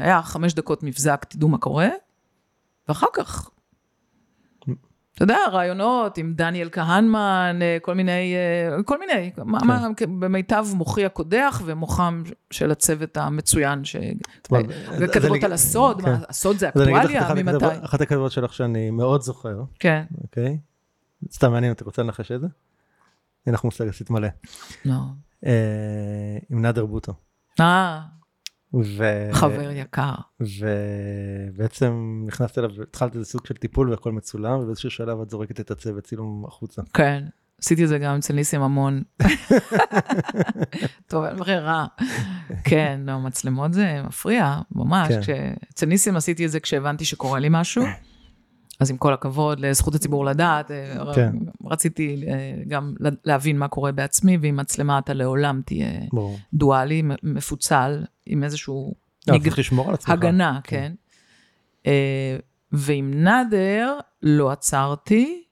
היה 0.00 0.22
חמש 0.22 0.54
דקות 0.54 0.82
מבזק, 0.82 1.24
תדעו 1.28 1.48
מה 1.48 1.58
קורה, 1.58 1.88
ואחר 2.88 3.06
כך 3.12 3.50
אתה 5.14 5.22
יודע, 5.22 5.38
רעיונות 5.52 6.18
עם 6.18 6.34
דניאל 6.34 6.68
כהנמן, 6.72 7.58
אה, 7.62 7.76
כל 7.82 7.94
מיני, 7.94 8.34
אה, 8.34 8.82
כל 8.82 8.98
מיני, 8.98 9.32
כן. 9.36 9.42
מה, 9.44 9.88
במיטב 10.18 10.66
מוחי 10.74 11.04
הקודח 11.04 11.62
ומוחם 11.64 12.22
של 12.50 12.70
הצוות 12.70 13.16
המצוין, 13.16 13.82
וכתבות 15.00 15.44
על 15.44 15.52
הסוד, 15.52 16.02
מה, 16.02 16.18
כן. 16.18 16.22
הסוד 16.28 16.56
זה 16.58 16.68
אקטואליה, 16.68 17.34
ממתי? 17.34 17.64
אחת 17.84 18.00
הכתבות 18.00 18.32
שלך 18.32 18.52
שאני 18.54 18.90
מאוד 18.90 19.20
זוכר. 19.20 19.62
כן. 19.78 20.04
אוקיי? 20.22 20.58
סתם 21.32 21.52
מעניין 21.52 21.72
אותי, 21.72 21.84
רוצה 21.84 22.02
לנחש 22.02 22.32
את 22.32 22.40
זה? 22.40 22.46
אין 23.46 23.54
לך 23.54 23.64
מושג, 23.64 23.88
עשית 23.88 24.10
מלא. 24.10 24.28
לא. 24.84 24.94
אה, 25.46 26.38
עם 26.50 26.62
נאדר 26.62 26.86
בוטו. 26.86 27.12
אה. 27.60 28.00
ו... 28.82 29.28
חבר 29.32 29.70
יקר. 29.70 30.14
ובעצם 30.40 32.22
נכנסת 32.26 32.58
אליו, 32.58 32.70
התחלת 32.82 33.14
איזה 33.14 33.24
סוג 33.24 33.46
של 33.46 33.54
טיפול 33.54 33.90
והכל 33.90 34.12
מצולם, 34.12 34.58
ובאיזשהו 34.58 34.90
שלב 34.90 35.20
את 35.20 35.30
זורקת 35.30 35.60
את 35.60 35.70
הצוות 35.70 36.04
צילום 36.04 36.44
החוצה. 36.48 36.82
כן, 36.94 37.24
עשיתי 37.62 37.84
את 37.84 37.88
זה 37.88 37.98
גם 37.98 38.16
אצל 38.16 38.34
ניסים 38.34 38.62
המון. 38.62 39.02
טוב, 41.10 41.24
אין 41.24 41.36
ברירה. 41.36 41.86
כן, 42.64 43.00
לא, 43.04 43.20
מצלמות 43.20 43.72
זה 43.72 44.02
מפריע, 44.06 44.60
ממש. 44.72 45.14
כן. 45.26 45.54
אצל 45.72 45.86
ניסים 45.86 46.16
עשיתי 46.16 46.46
את 46.46 46.50
זה 46.50 46.60
כשהבנתי 46.60 47.04
שקורה 47.04 47.38
לי 47.38 47.48
משהו. 47.50 47.84
אז 48.84 48.90
עם 48.90 48.96
כל 48.96 49.12
הכבוד 49.12 49.60
לזכות 49.60 49.94
הציבור 49.94 50.24
לדעת, 50.24 50.70
אה, 50.70 51.14
כן. 51.14 51.32
רציתי 51.64 52.24
אה, 52.28 52.62
גם 52.68 52.94
להבין 53.24 53.58
מה 53.58 53.68
קורה 53.68 53.92
בעצמי, 53.92 54.38
ועם 54.42 54.56
מצלמה 54.56 54.98
אתה 54.98 55.14
לעולם 55.14 55.60
תהיה 55.64 55.88
בוא. 56.12 56.36
דואלי, 56.54 57.02
מפוצל, 57.22 58.04
עם 58.26 58.44
איזשהו 58.44 58.94
לא, 59.26 59.34
מג... 59.34 59.48
לשמור 59.58 59.88
על 59.88 59.94
עצמך. 59.94 60.10
הגנה, 60.10 60.60
כן. 60.64 60.76
כן. 60.76 60.92
אה, 61.86 62.36
ועם 62.72 63.24
נאדר 63.24 63.98
לא 64.22 64.50
עצרתי, 64.50 65.42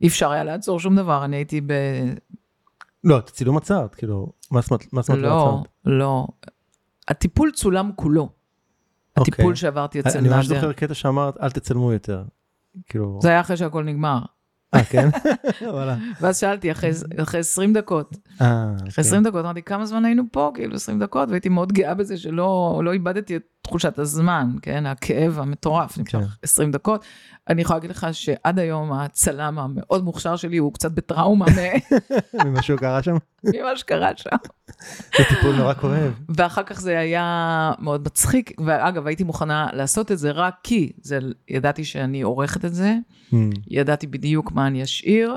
אי 0.00 0.08
אפשר 0.08 0.30
היה 0.30 0.44
לעצור 0.44 0.80
שום 0.80 0.96
דבר, 0.96 1.24
אני 1.24 1.36
הייתי 1.36 1.60
ב... 1.60 1.72
לא, 3.04 3.18
את 3.18 3.28
הצילום 3.28 3.56
עצרת, 3.56 3.94
כאילו, 3.94 4.32
מה 4.50 4.60
זאת 4.60 4.70
אומרת 4.70 4.92
לא, 4.92 5.18
לא 5.18 5.48
עצרת? 5.50 5.68
לא, 5.84 5.98
לא. 5.98 6.26
הטיפול 7.08 7.50
צולם 7.50 7.90
כולו. 7.96 8.28
הטיפול 9.16 9.44
אוקיי. 9.44 9.56
שעברתי 9.56 10.00
אצל 10.00 10.08
נאדר. 10.08 10.20
אני 10.20 10.28
ממש 10.28 10.46
זוכר 10.46 10.72
קטע 10.72 10.94
שאמרת, 10.94 11.36
אל 11.40 11.50
תצלמו 11.50 11.92
יותר. 11.92 12.24
כאילו... 12.88 13.18
זה 13.22 13.28
היה 13.28 13.40
אחרי 13.40 13.56
שהכל 13.56 13.84
נגמר. 13.84 14.18
אה, 14.74 14.84
כן? 14.84 15.08
ואז 16.20 16.38
שאלתי, 16.38 16.72
אחרי 16.72 16.90
20 17.38 17.72
דקות. 17.72 18.16
אה, 18.40 18.72
אחרי 18.88 19.04
20 19.04 19.22
דקות, 19.22 19.44
אמרתי, 19.44 19.62
כמה 19.62 19.86
זמן 19.86 20.04
היינו 20.04 20.22
פה? 20.32 20.50
כאילו, 20.54 20.74
20 20.74 20.98
דקות, 20.98 21.28
והייתי 21.28 21.48
מאוד 21.48 21.72
גאה 21.72 21.94
בזה 21.94 22.16
שלא 22.16 22.80
לא 22.84 22.92
איבדתי 22.92 23.36
את 23.36 23.42
תחושת 23.68 23.98
הזמן, 23.98 24.50
כן? 24.62 24.86
הכאב 24.86 25.38
המטורף, 25.38 25.98
נמשך 25.98 26.38
20 26.42 26.68
כן. 26.68 26.72
דקות. 26.72 27.04
אני 27.48 27.62
יכולה 27.62 27.76
להגיד 27.76 27.90
לך 27.90 28.06
שעד 28.12 28.58
היום 28.58 28.92
הצלם 28.92 29.58
המאוד 29.58 30.04
מוכשר 30.04 30.36
שלי 30.36 30.56
הוא 30.56 30.72
קצת 30.72 30.92
בטראומה 30.92 31.46
ממה 32.44 32.62
שהוא 32.62 32.78
קרה 32.78 33.02
שם? 33.02 33.16
ממה 33.44 33.76
שקרה 33.76 34.10
שם. 34.16 34.36
זה 35.18 35.24
טיפול 35.28 35.56
נורא 35.56 35.74
כואב. 35.74 36.20
ואחר 36.28 36.62
כך 36.62 36.80
זה 36.80 36.98
היה 36.98 37.72
מאוד 37.78 38.04
מצחיק, 38.06 38.52
ואגב, 38.66 39.06
הייתי 39.06 39.24
מוכנה 39.24 39.68
לעשות 39.72 40.12
את 40.12 40.18
זה 40.18 40.30
רק 40.30 40.54
כי 40.62 40.92
זה, 41.02 41.18
ידעתי 41.48 41.84
שאני 41.84 42.22
עורכת 42.22 42.64
את 42.64 42.74
זה, 42.74 42.94
hmm. 43.30 43.36
ידעתי 43.68 44.06
בדיוק 44.06 44.52
מה 44.52 44.66
אני 44.66 44.82
אשאיר, 44.82 45.36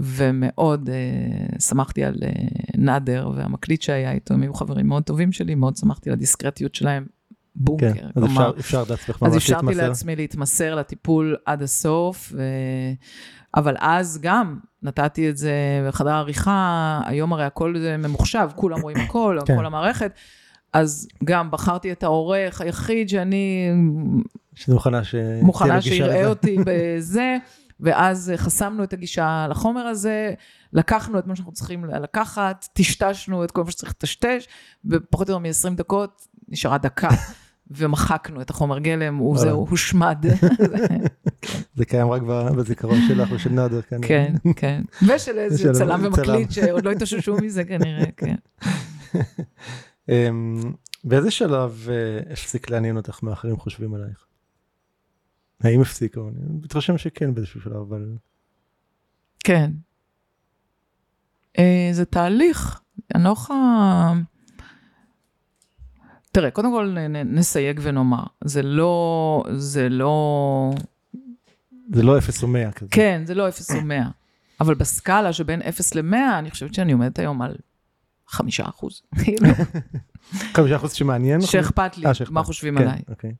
ומאוד 0.00 0.88
uh, 0.88 1.62
שמחתי 1.62 2.04
על 2.04 2.14
uh, 2.14 2.78
נאדר 2.78 3.30
והמקליט 3.36 3.82
שהיה 3.82 4.12
איתו, 4.12 4.34
הם 4.34 4.42
היו 4.42 4.54
חברים 4.54 4.86
מאוד 4.86 5.02
טובים 5.02 5.32
שלי, 5.32 5.54
מאוד 5.54 5.76
שמחתי 5.76 6.10
על 6.10 6.14
הדיסקרטיות 6.14 6.74
שלהם, 6.74 7.06
בונקר. 7.56 7.92
כן, 7.94 8.06
אז 8.06 8.12
כלומר, 8.14 8.50
אפשר, 8.50 8.60
אפשר 8.60 8.84
לעצמך 8.90 9.22
ממש 9.22 9.22
להתמסר. 9.22 9.26
אז 9.26 9.36
אפשרתי 9.36 9.74
לעצמי 9.74 10.16
להתמסר 10.16 10.74
לטיפול 10.74 11.36
עד 11.46 11.62
הסוף, 11.62 12.32
ו... 12.36 12.42
אבל 13.56 13.76
אז 13.78 14.18
גם 14.22 14.58
נתתי 14.82 15.30
את 15.30 15.36
זה 15.36 15.52
בחדר 15.88 16.10
עריכה, 16.10 17.00
היום 17.06 17.32
הרי 17.32 17.44
הכל 17.44 17.74
ממוחשב, 17.98 18.48
כולם 18.56 18.80
רואים 18.80 18.96
הכל, 19.08 19.38
כן. 19.46 19.56
כל 19.56 19.66
המערכת, 19.66 20.12
אז 20.72 21.08
גם 21.24 21.50
בחרתי 21.50 21.92
את 21.92 22.02
העורך 22.02 22.60
היחיד 22.60 23.08
שאני... 23.08 23.68
שזה 24.54 24.74
מוכנה 24.74 25.04
ש... 25.04 25.14
מוכנה 25.42 25.82
שיראה 25.82 26.26
אותי 26.32 26.56
בזה. 26.66 27.36
ואז 27.80 28.32
חסמנו 28.36 28.84
את 28.84 28.92
הגישה 28.92 29.46
לחומר 29.50 29.86
הזה, 29.86 30.34
לקחנו 30.72 31.18
את 31.18 31.26
מה 31.26 31.36
שאנחנו 31.36 31.52
צריכים 31.52 31.84
לקחת, 31.84 32.68
טשטשנו 32.72 33.44
את 33.44 33.50
כל 33.50 33.64
מה 33.64 33.70
שצריך 33.70 33.92
לטשטש, 33.92 34.46
ופחות 34.90 35.30
או 35.30 35.34
יותר 35.34 35.48
מ-20 35.68 35.74
דקות 35.74 36.28
נשארה 36.48 36.78
דקה. 36.78 37.08
ומחקנו 37.70 38.40
את 38.40 38.50
החומר 38.50 38.78
גלם, 38.78 39.20
וזהו, 39.20 39.66
הושמד. 39.70 40.24
זה 41.76 41.84
קיים 41.84 42.10
רק 42.10 42.22
בזיכרון 42.56 42.98
שלך 43.08 43.28
ושל 43.32 43.50
נאדר 43.50 43.82
כנראה. 43.82 44.08
כן, 44.08 44.34
כן. 44.56 44.82
ושל 45.02 45.38
איזה 45.38 45.72
צלם 45.72 46.00
ומקליט 46.04 46.50
שעוד 46.50 46.84
לא 46.84 46.90
התאוששו 46.90 47.36
מזה 47.36 47.64
כנראה, 47.64 48.04
כן. 48.16 48.34
אמ, 50.08 50.72
באיזה 51.04 51.30
שלב 51.30 51.86
אה, 51.90 52.32
הפסיק 52.32 52.70
לעניין 52.70 52.96
אותך 52.96 53.18
מה 53.22 53.32
אחרים 53.32 53.56
חושבים 53.56 53.94
עלייך? 53.94 54.26
האם 55.60 55.80
הפסיקו? 55.80 56.28
אני 56.28 56.58
מתרשם 56.62 56.98
שכן 56.98 57.34
באיזשהו 57.34 57.60
שלב, 57.60 57.76
אבל... 57.76 58.16
כן. 59.44 59.70
אה, 61.58 61.90
זה 61.92 62.04
תהליך. 62.04 62.80
אני 63.14 63.24
לא 63.24 63.30
יכולה... 63.30 64.12
תראה, 66.32 66.50
קודם 66.50 66.72
כל 66.72 66.86
נ- 67.08 67.34
נסייג 67.38 67.80
ונאמר, 67.82 68.22
זה 68.44 68.62
לא, 68.62 69.44
זה 69.56 69.88
לא, 69.88 70.70
זה 71.92 72.02
לא 72.02 72.18
אפס 72.18 72.42
או 72.42 72.48
מאה 72.48 72.72
כזה. 72.72 72.88
כן, 72.90 73.22
זה 73.26 73.34
לא 73.34 73.48
0 73.48 73.70
או 73.70 73.80
100, 73.80 74.04
אבל 74.60 74.74
בסקאלה 74.74 75.32
שבין 75.32 75.62
0 75.62 75.94
ל-100, 75.94 76.16
אני 76.38 76.50
חושבת 76.50 76.74
שאני 76.74 76.92
עומדת 76.92 77.18
היום 77.18 77.42
על 77.42 77.54
5 78.28 78.60
אחוז. 78.60 79.02
כאילו, 79.24 79.46
חמישה 80.52 80.76
אחוז 80.76 80.92
שמעניין. 80.92 81.40
שאכפת 81.40 81.98
לי 81.98 82.06
אה. 82.06 82.12
מה 82.30 82.42
חושבים 82.42 82.78
כן, 82.78 82.82
עליי. 82.82 83.02
אוקיי. 83.08 83.32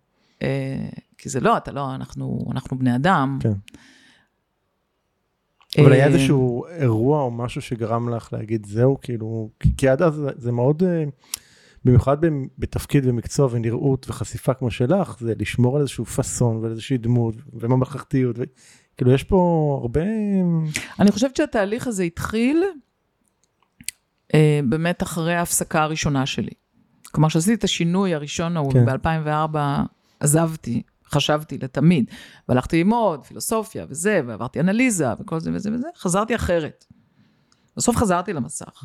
אה, 0.43 0.89
כי 1.19 1.29
זה 1.29 1.41
לא, 1.41 1.57
אתה 1.57 1.73
לא, 1.73 1.95
אנחנו, 1.95 2.47
אנחנו 2.53 2.79
בני 2.79 2.97
אדם. 2.97 3.39
כן. 3.41 3.53
אבל 5.83 5.93
היה 5.93 6.07
אה, 6.07 6.13
איזשהו 6.13 6.65
אירוע 6.67 7.23
או 7.23 7.31
משהו 7.31 7.63
שגרם 7.63 8.09
לך 8.09 8.33
להגיד 8.33 8.67
זהו, 8.67 8.99
כאילו, 9.03 9.49
כי- 9.77 9.89
עד 9.89 10.03
אז 10.03 10.23
זה- 10.37 10.53
מאוד, 10.53 10.83
אה, 10.83 11.05
במיוחד 11.85 12.17
בתפקיד 12.59 13.07
ומקצוע 13.07 13.49
ונראות 13.51 14.07
וחשיפה 14.11 14.55
כמו 14.55 14.71
שלך, 14.71 15.17
זה 15.21 15.33
לשמור 15.39 15.77
על 15.77 15.83
איזשהו 15.83 16.05
פאסון 16.05 16.57
ועל 16.57 16.71
איזושהי 16.71 16.99
דמות 16.99 17.35
וממלכתיות, 17.53 18.37
כאילו 18.97 19.13
יש 19.13 19.25
פה 19.25 19.79
הרבה, 19.83 20.01
אני 21.01 21.13
חושבת 21.13 21.37
שהתהליך 21.37 21.87
הזה 21.87 22.03
התחיל 22.03 22.65
אה, 24.35 24.61
באמת 24.69 25.03
אחרי 25.03 25.35
ההפסקה 25.35 25.83
הראשונה 25.83 26.27
שלי. 26.27 26.53
כלומר, 27.13 27.29
כשעשיתי 27.29 27.55
את 27.55 27.65
השינוי 27.65 28.15
הראשון 28.15 28.57
ההוא, 28.57 28.73
כן. 28.73 28.87
ב-2004 28.87 29.59
עזבתי, 30.21 30.83
חשבתי 31.07 31.59
לתמיד, 31.59 32.11
והלכתי 32.49 32.79
ללמוד 32.79 33.25
פילוסופיה 33.25 33.87
וזה, 33.89 34.21
ועברתי 34.27 34.61
אנליזה 34.61 35.07
וכל 35.21 35.41
זה 35.41 35.51
וזה 35.55 35.71
וזה, 35.73 35.89
חזרתי 35.97 36.35
אחרת. 36.35 36.85
בסוף 37.77 37.97
חזרתי 37.97 38.33
למסך, 38.33 38.85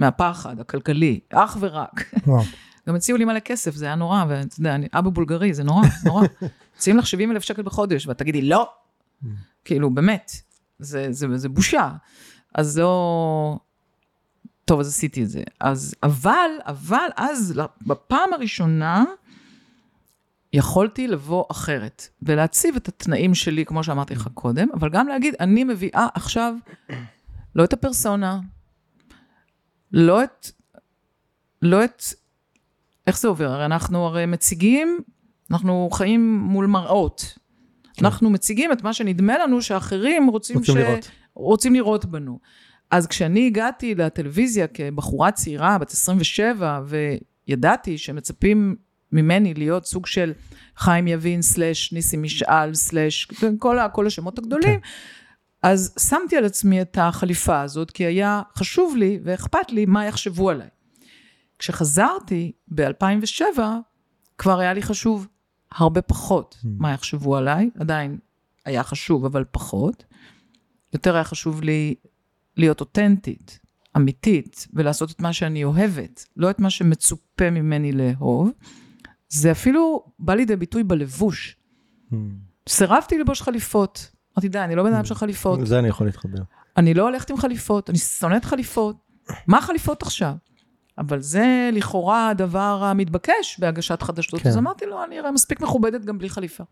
מהפחד 0.00 0.60
הכלכלי, 0.60 1.20
אך 1.32 1.56
ורק. 1.60 2.14
גם 2.88 2.94
הציעו 2.94 3.18
לי 3.18 3.24
מלא 3.24 3.40
כסף, 3.40 3.74
זה 3.74 3.86
היה 3.86 3.94
נורא, 3.94 4.24
ואתה 4.28 4.60
יודע, 4.60 4.74
אני 4.74 4.88
אבא 4.92 5.10
בולגרי, 5.10 5.54
זה 5.54 5.64
נורא, 5.64 5.86
נורא. 6.04 6.26
מציעים 6.76 6.98
לך 6.98 7.06
70 7.06 7.32
אלף 7.32 7.42
שקל 7.42 7.62
בחודש, 7.62 8.06
ואת 8.06 8.18
תגידי, 8.18 8.42
לא. 8.42 8.70
כאילו, 9.64 9.90
באמת, 9.90 10.32
זה, 10.78 11.06
זה, 11.10 11.26
זה 11.36 11.48
בושה. 11.48 11.90
אז 12.54 12.78
לא... 12.78 13.58
טוב, 14.64 14.80
אז 14.80 14.88
עשיתי 14.88 15.22
את 15.22 15.30
זה. 15.30 15.42
אז, 15.60 15.94
אבל, 16.02 16.50
אבל, 16.66 17.08
אז, 17.16 17.60
בפעם 17.86 18.32
הראשונה, 18.32 19.04
יכולתי 20.52 21.08
לבוא 21.08 21.44
אחרת, 21.50 22.08
ולהציב 22.22 22.76
את 22.76 22.88
התנאים 22.88 23.34
שלי, 23.34 23.64
כמו 23.64 23.84
שאמרתי 23.84 24.14
לך 24.14 24.28
קודם, 24.34 24.68
אבל 24.74 24.90
גם 24.90 25.08
להגיד, 25.08 25.34
אני 25.40 25.64
מביאה 25.64 26.06
עכשיו 26.14 26.54
לא 27.54 27.64
את 27.64 27.72
הפרסונה, 27.72 28.40
לא 29.92 30.24
את, 30.24 30.50
לא 31.62 31.84
את 31.84 32.02
איך 33.06 33.18
זה 33.18 33.28
עובר? 33.28 33.50
הרי 33.50 33.64
אנחנו 33.64 34.06
הרי 34.06 34.26
מציגים, 34.26 34.98
אנחנו 35.50 35.88
חיים 35.92 36.38
מול 36.38 36.66
מראות. 36.66 37.38
כן. 37.94 38.04
אנחנו 38.04 38.30
מציגים 38.30 38.72
את 38.72 38.82
מה 38.82 38.92
שנדמה 38.92 39.38
לנו 39.38 39.62
שאחרים 39.62 40.26
רוצים, 40.26 40.58
רוצים 40.58 40.74
ש... 40.74 40.78
לראות. 40.78 41.10
רוצים 41.34 41.74
לראות 41.74 42.04
בנו. 42.04 42.38
אז 42.90 43.06
כשאני 43.06 43.46
הגעתי 43.46 43.94
לטלוויזיה 43.94 44.66
כבחורה 44.66 45.30
צעירה, 45.30 45.78
בת 45.78 45.90
27, 45.90 46.80
וידעתי 47.48 47.98
שמצפים 47.98 48.76
ממני 49.12 49.54
להיות 49.54 49.86
סוג 49.86 50.06
של 50.06 50.32
חיים 50.76 51.08
יבין, 51.08 51.42
סלאש 51.42 51.92
ניסים 51.92 52.22
משעל, 52.22 52.74
סלאש 52.74 53.28
כל, 53.58 53.78
כל 53.92 54.06
השמות 54.06 54.38
הגדולים, 54.38 54.80
אז 55.68 55.94
שמתי 56.08 56.36
על 56.36 56.44
עצמי 56.44 56.82
את 56.82 56.98
החליפה 57.00 57.60
הזאת, 57.60 57.90
כי 57.90 58.04
היה 58.04 58.42
חשוב 58.56 58.96
לי 58.96 59.18
ואכפת 59.24 59.70
לי 59.70 59.86
מה 59.86 60.06
יחשבו 60.06 60.50
עליי. 60.50 60.68
כשחזרתי 61.58 62.52
ב-2007, 62.68 63.58
כבר 64.38 64.58
היה 64.58 64.72
לי 64.72 64.82
חשוב 64.82 65.26
הרבה 65.72 66.02
פחות 66.02 66.56
מה 66.64 66.92
יחשבו 66.92 67.36
עליי, 67.36 67.70
עדיין 67.78 68.18
היה 68.64 68.82
חשוב, 68.82 69.24
אבל 69.24 69.44
פחות. 69.50 70.04
יותר 70.92 71.14
היה 71.14 71.24
חשוב 71.24 71.62
לי 71.62 71.94
להיות 72.56 72.80
אותנטית, 72.80 73.58
אמיתית, 73.96 74.66
ולעשות 74.72 75.10
את 75.10 75.20
מה 75.20 75.32
שאני 75.32 75.64
אוהבת, 75.64 76.24
לא 76.36 76.50
את 76.50 76.60
מה 76.60 76.70
שמצופה 76.70 77.50
ממני 77.50 77.92
לאהוב. 77.92 78.50
זה 79.28 79.52
אפילו 79.52 80.04
בא 80.18 80.34
לידי 80.34 80.56
ביטוי 80.56 80.84
בלבוש. 80.84 81.56
סירבתי 82.68 83.18
ללבוש 83.18 83.42
חליפות. 83.42 84.17
אמרתי, 84.38 84.48
די, 84.48 84.58
אני 84.58 84.74
לא 84.74 84.82
בן 84.82 84.94
אדם 84.94 85.04
של 85.04 85.14
חליפות. 85.14 85.66
זה 85.66 85.78
אני 85.78 85.88
יכול 85.88 86.06
להתחבר. 86.06 86.38
אני 86.76 86.94
לא 86.94 87.02
הולכת 87.02 87.30
עם 87.30 87.36
חליפות, 87.36 87.90
אני 87.90 87.98
שונאת 87.98 88.44
חליפות. 88.44 88.96
מה 89.46 89.60
חליפות 89.60 90.02
עכשיו? 90.02 90.32
אבל 90.98 91.20
זה 91.20 91.70
לכאורה 91.72 92.28
הדבר 92.28 92.84
המתבקש 92.84 93.56
בהגשת 93.58 94.02
חדשות. 94.02 94.40
כן. 94.40 94.48
אז 94.48 94.56
אמרתי 94.56 94.86
לו, 94.86 95.04
אני 95.04 95.20
אראה 95.20 95.32
מספיק 95.32 95.60
מכובדת 95.60 96.04
גם 96.04 96.18
בלי 96.18 96.28
חליפה. 96.28 96.64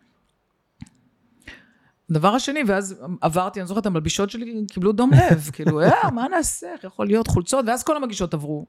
הדבר 2.11 2.35
השני, 2.35 2.61
ואז 2.67 3.03
עברתי, 3.21 3.61
אני 3.61 3.67
זוכרת, 3.67 3.87
המלבישות 3.87 4.31
שלי 4.31 4.65
קיבלו 4.73 4.93
דום 4.93 5.11
לב, 5.13 5.51
כאילו, 5.53 5.81
אה, 5.81 6.11
מה 6.11 6.29
נעשה, 6.29 6.67
איך 6.73 6.85
יכול 6.85 7.07
להיות 7.07 7.29
חולצות, 7.29 7.65
ואז 7.69 7.83
כל 7.83 7.97
המגישות 7.97 8.35
עברו 8.35 8.67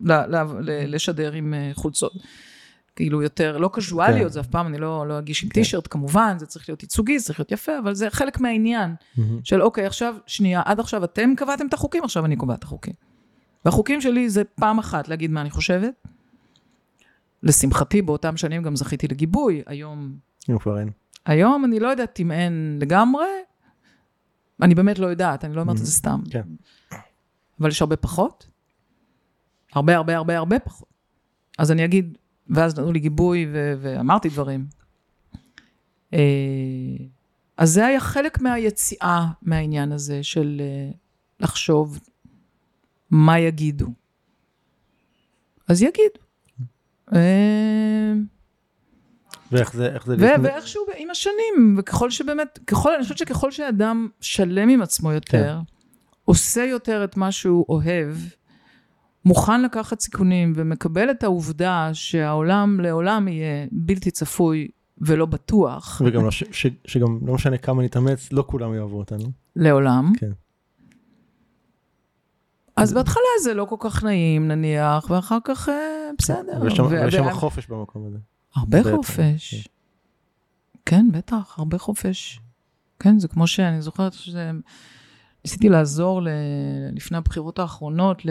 ל- 0.00 0.12
ל- 0.12 0.36
ל- 0.60 0.94
לשדר 0.94 1.32
עם 1.32 1.54
אה, 1.54 1.70
חולצות. 1.74 2.12
כאילו 2.98 3.22
יותר, 3.22 3.58
לא 3.58 3.70
קזואליות, 3.72 4.22
כן. 4.22 4.28
זה 4.28 4.40
אף 4.40 4.46
פעם, 4.46 4.66
אני 4.66 4.78
לא, 4.78 5.08
לא 5.08 5.18
אגיש 5.18 5.44
עם 5.44 5.50
טישרט, 5.50 5.88
כמובן, 5.90 6.38
זה 6.38 6.46
צריך 6.46 6.68
להיות 6.68 6.82
ייצוגי, 6.82 7.18
זה 7.18 7.24
צריך 7.24 7.40
להיות 7.40 7.52
יפה, 7.52 7.78
אבל 7.78 7.94
זה 7.94 8.10
חלק 8.10 8.40
מהעניין. 8.40 8.94
של 9.44 9.62
אוקיי, 9.62 9.86
עכשיו, 9.86 10.14
שנייה, 10.26 10.62
עד 10.64 10.80
עכשיו 10.80 11.04
אתם 11.04 11.34
קבעתם 11.36 11.66
את 11.66 11.74
החוקים, 11.74 12.04
עכשיו 12.04 12.24
אני 12.24 12.36
קובעת 12.36 12.58
את 12.58 12.64
החוקים. 12.64 12.92
והחוקים 13.64 14.00
שלי 14.00 14.30
זה 14.30 14.44
פעם 14.44 14.78
אחת 14.78 15.08
להגיד 15.08 15.30
מה 15.30 15.40
אני 15.40 15.50
חושבת. 15.50 15.94
לשמחתי, 17.42 18.02
באותם 18.02 18.36
שנים 18.36 18.62
גם 18.62 18.76
זכיתי 18.76 19.08
לגיבוי. 19.08 19.62
היום, 19.66 20.16
כבר 20.58 20.78
אין. 20.78 20.90
היום 21.26 21.64
אני 21.64 21.80
לא 21.80 21.88
יודעת 21.88 22.20
אם 22.20 22.32
אין 22.32 22.78
לגמרי, 22.80 23.26
אני 24.62 24.74
באמת 24.74 24.98
לא 24.98 25.06
יודעת, 25.06 25.44
אני 25.44 25.54
לא 25.56 25.60
אומרת 25.60 25.76
את 25.76 25.86
זה 25.86 25.92
סתם. 25.92 26.20
כן. 26.30 26.42
אבל 27.60 27.68
יש 27.68 27.82
הרבה 27.82 27.96
פחות. 27.96 28.48
הרבה, 29.72 29.96
הרבה, 29.96 30.16
הרבה, 30.16 30.38
הרבה 30.38 30.58
פחות. 30.58 30.88
אז 31.58 31.72
אני 31.72 31.84
אגיד, 31.84 32.18
ואז 32.50 32.78
נתנו 32.78 32.92
לי 32.92 33.00
גיבוי 33.00 33.46
ו- 33.52 33.74
ואמרתי 33.80 34.28
דברים. 34.28 34.66
אה, 36.14 36.18
אז 37.56 37.70
זה 37.70 37.86
היה 37.86 38.00
חלק 38.00 38.40
מהיציאה 38.40 39.26
מהעניין 39.42 39.92
הזה 39.92 40.22
של 40.22 40.60
אה, 40.60 40.90
לחשוב 41.40 41.98
מה 43.10 43.38
יגידו. 43.38 43.86
אז 45.68 45.82
יגידו. 45.82 46.20
אה, 47.14 48.12
ואיך 49.52 49.72
זה, 49.72 49.86
איך 49.86 50.06
זה, 50.06 50.16
ו- 50.18 50.42
ואיכשהו 50.42 50.82
עם 50.96 51.10
השנים, 51.10 51.76
וככל 51.78 52.10
שבאמת, 52.10 52.58
ככל, 52.66 52.94
אני 52.94 53.02
חושבת 53.02 53.18
שככל 53.18 53.50
שאדם 53.50 54.08
שלם 54.20 54.68
עם 54.68 54.82
עצמו 54.82 55.12
יותר, 55.12 55.60
עושה 56.24 56.64
יותר 56.64 57.04
את 57.04 57.16
מה 57.16 57.32
שהוא 57.32 57.64
אוהב, 57.68 58.16
מוכן 59.24 59.62
לקחת 59.62 60.00
סיכונים 60.00 60.52
ומקבל 60.56 61.10
את 61.10 61.22
העובדה 61.22 61.90
שהעולם 61.92 62.80
לעולם 62.80 63.28
יהיה 63.28 63.66
בלתי 63.72 64.10
צפוי 64.10 64.68
ולא 64.98 65.26
בטוח, 65.26 66.02
וגם 66.04 66.24
לא, 66.24 66.30
ש, 66.30 66.44
ש, 66.50 66.66
שגם 66.84 67.18
לא 67.26 67.34
משנה 67.34 67.58
כמה 67.58 67.82
נתאמץ, 67.82 68.32
לא 68.32 68.44
כולם 68.46 68.74
יאהבו 68.74 68.98
אותנו. 68.98 69.30
לעולם. 69.56 70.12
כן. 70.18 70.30
אז 72.76 72.92
בהתחלה 72.92 73.22
זה 73.42 73.54
לא 73.54 73.64
כל 73.64 73.76
כך 73.78 74.04
נעים 74.04 74.48
נניח, 74.48 75.10
ואחר 75.10 75.38
כך 75.44 75.68
אה, 75.68 76.10
בסדר. 76.18 76.60
ויש 76.60 77.14
שם, 77.14 77.30
חופש 77.32 77.66
במקום 77.66 78.06
הזה. 78.06 78.18
הרבה 78.54 78.82
חופש. 78.96 79.68
כן, 80.86 81.06
בטח, 81.12 81.54
הרבה 81.58 81.78
חופש. 81.78 82.40
כן, 82.98 83.18
זה 83.18 83.28
כמו 83.28 83.46
שאני 83.46 83.82
זוכרת 83.82 84.12
שזה... 84.12 84.50
ניסיתי 85.48 85.68
לעזור 85.68 86.22
ל... 86.22 86.28
לפני 86.92 87.18
הבחירות 87.18 87.58
האחרונות 87.58 88.24
ל... 88.24 88.30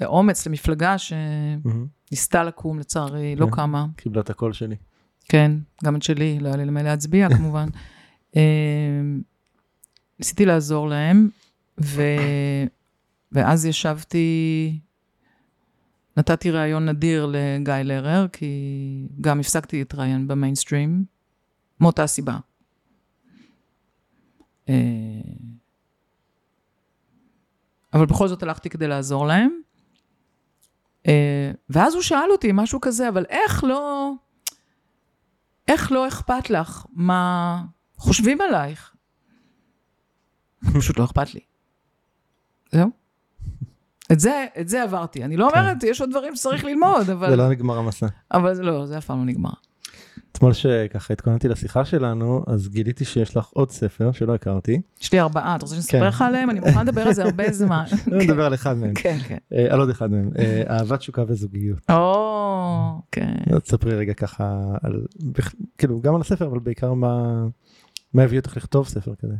לאומץ, 0.00 0.46
למפלגה 0.46 0.96
שניסתה. 0.98 2.42
לקום, 2.42 2.78
לצערי, 2.78 3.36
לא 3.36 3.46
כן. 3.46 3.52
קמה. 3.52 3.86
קיבלה 3.96 4.20
את 4.20 4.30
הקול 4.30 4.52
שלי. 4.52 4.76
כן, 5.28 5.52
גם 5.84 5.96
את 5.96 6.02
שלי, 6.02 6.38
לא 6.40 6.48
היה 6.48 6.56
לי 6.56 6.64
למה 6.64 6.82
להצביע 6.82 7.28
כמובן. 7.36 7.68
אה, 8.36 8.42
ניסיתי 10.18 10.44
לעזור 10.44 10.88
להם, 10.88 11.28
ו... 11.80 12.02
ואז 13.32 13.66
ישבתי, 13.66 14.78
נתתי 16.16 16.50
ראיון 16.50 16.88
נדיר 16.88 17.26
לגיא 17.32 17.74
לרר, 17.74 18.26
כי 18.32 18.48
גם 19.20 19.40
הפסקתי 19.40 19.78
להתראיין 19.78 20.28
במיינסטרים, 20.28 21.04
מאותה 21.80 22.06
סיבה. 22.06 22.36
אבל 27.94 28.06
בכל 28.06 28.28
זאת 28.28 28.42
הלכתי 28.42 28.70
כדי 28.70 28.88
לעזור 28.88 29.26
להם. 29.26 29.50
אה, 31.06 31.50
ואז 31.70 31.94
הוא 31.94 32.02
שאל 32.02 32.30
אותי 32.32 32.50
משהו 32.54 32.80
כזה, 32.80 33.08
אבל 33.08 33.24
איך 33.28 33.64
לא... 33.64 34.12
איך 35.68 35.92
לא 35.92 36.08
אכפת 36.08 36.50
לך 36.50 36.86
מה 36.92 37.62
חושבים 37.96 38.40
עלייך? 38.40 38.94
פשוט 40.74 40.98
לא 40.98 41.04
אכפת 41.04 41.34
לי. 41.34 41.40
זהו. 42.72 42.90
את 44.12 44.20
זה, 44.20 44.46
את 44.60 44.68
זה 44.68 44.82
עברתי. 44.82 45.24
אני 45.24 45.36
לא 45.36 45.48
אומרת, 45.48 45.82
יש 45.82 46.00
עוד 46.00 46.10
דברים 46.10 46.36
שצריך 46.36 46.64
ללמוד, 46.64 47.02
זה 47.02 47.12
אבל, 47.12 47.34
לא 47.34 47.48
נגמר 47.48 47.78
המסע. 47.78 48.06
אבל 48.32 48.54
זה 48.54 48.62
לא, 48.62 48.86
זה 48.86 48.98
אף 48.98 49.06
פעם 49.06 49.18
לא 49.18 49.24
נגמר. 49.24 49.52
אתמול 50.36 50.52
שככה 50.52 51.12
התכוננתי 51.14 51.48
לשיחה 51.48 51.84
שלנו, 51.84 52.44
אז 52.46 52.68
גיליתי 52.68 53.04
שיש 53.04 53.36
לך 53.36 53.46
עוד 53.46 53.70
ספר 53.70 54.12
שלא 54.12 54.34
הכרתי. 54.34 54.80
יש 55.02 55.12
לי 55.12 55.20
ארבעה, 55.20 55.56
אתה 55.56 55.62
רוצה 55.62 55.74
שאני 55.74 55.80
אספר 55.80 55.98
כן. 56.00 56.06
לך 56.06 56.22
עליהם? 56.22 56.50
אני 56.50 56.60
מוכנה 56.60 56.82
לדבר 56.82 57.00
על 57.02 57.12
זה 57.12 57.24
הרבה 57.24 57.52
זמן. 57.62 57.84
אני 58.12 58.24
מדבר 58.26 58.44
על 58.44 58.54
אחד 58.54 58.76
מהם. 58.76 58.94
כן, 58.94 59.18
כן. 59.28 59.36
אה, 59.52 59.66
על 59.70 59.80
עוד 59.80 59.90
אחד 59.90 60.10
מהם. 60.10 60.30
אה, 60.38 60.62
אהבת 60.70 61.02
שוקה 61.02 61.22
וזוגיות. 61.28 61.78
או, 61.90 63.00
כן. 63.12 63.34
אז 63.54 63.60
תספרי 63.62 63.94
רגע 63.96 64.14
ככה 64.14 64.62
כאילו 65.78 66.00
גם 66.00 66.14
על 66.14 66.20
הספר, 66.20 66.46
אבל 66.46 66.58
בעיקר 66.58 66.92
מה, 66.92 67.44
הביא 68.14 68.38
אותך 68.38 68.56
לכתוב 68.56 68.88
ספר 68.88 69.12
כזה. 69.14 69.34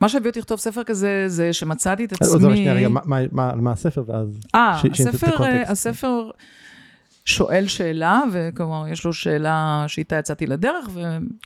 מה 0.00 0.08
שהביא 0.08 0.28
אותי 0.28 0.38
לכתוב 0.38 0.58
ספר 0.58 0.84
כזה, 0.84 1.24
זה 1.26 1.52
שמצאתי 1.52 2.04
את 2.04 2.12
עוד 2.22 2.40
עצמי... 2.40 2.56
שנייה, 2.56 2.74
רגע, 2.74 2.88
מה- 2.88 3.72
הספר 3.72 4.04
ואז... 4.06 4.40
אה. 4.54 4.80
הספר 5.66 6.30
שואל 7.30 7.66
שאלה, 7.66 8.22
וכלומר, 8.32 8.88
יש 8.88 9.04
לו 9.04 9.12
שאלה 9.12 9.84
שאיתה 9.88 10.16
יצאתי 10.16 10.46
לדרך, 10.46 10.88
ו... 10.92 11.00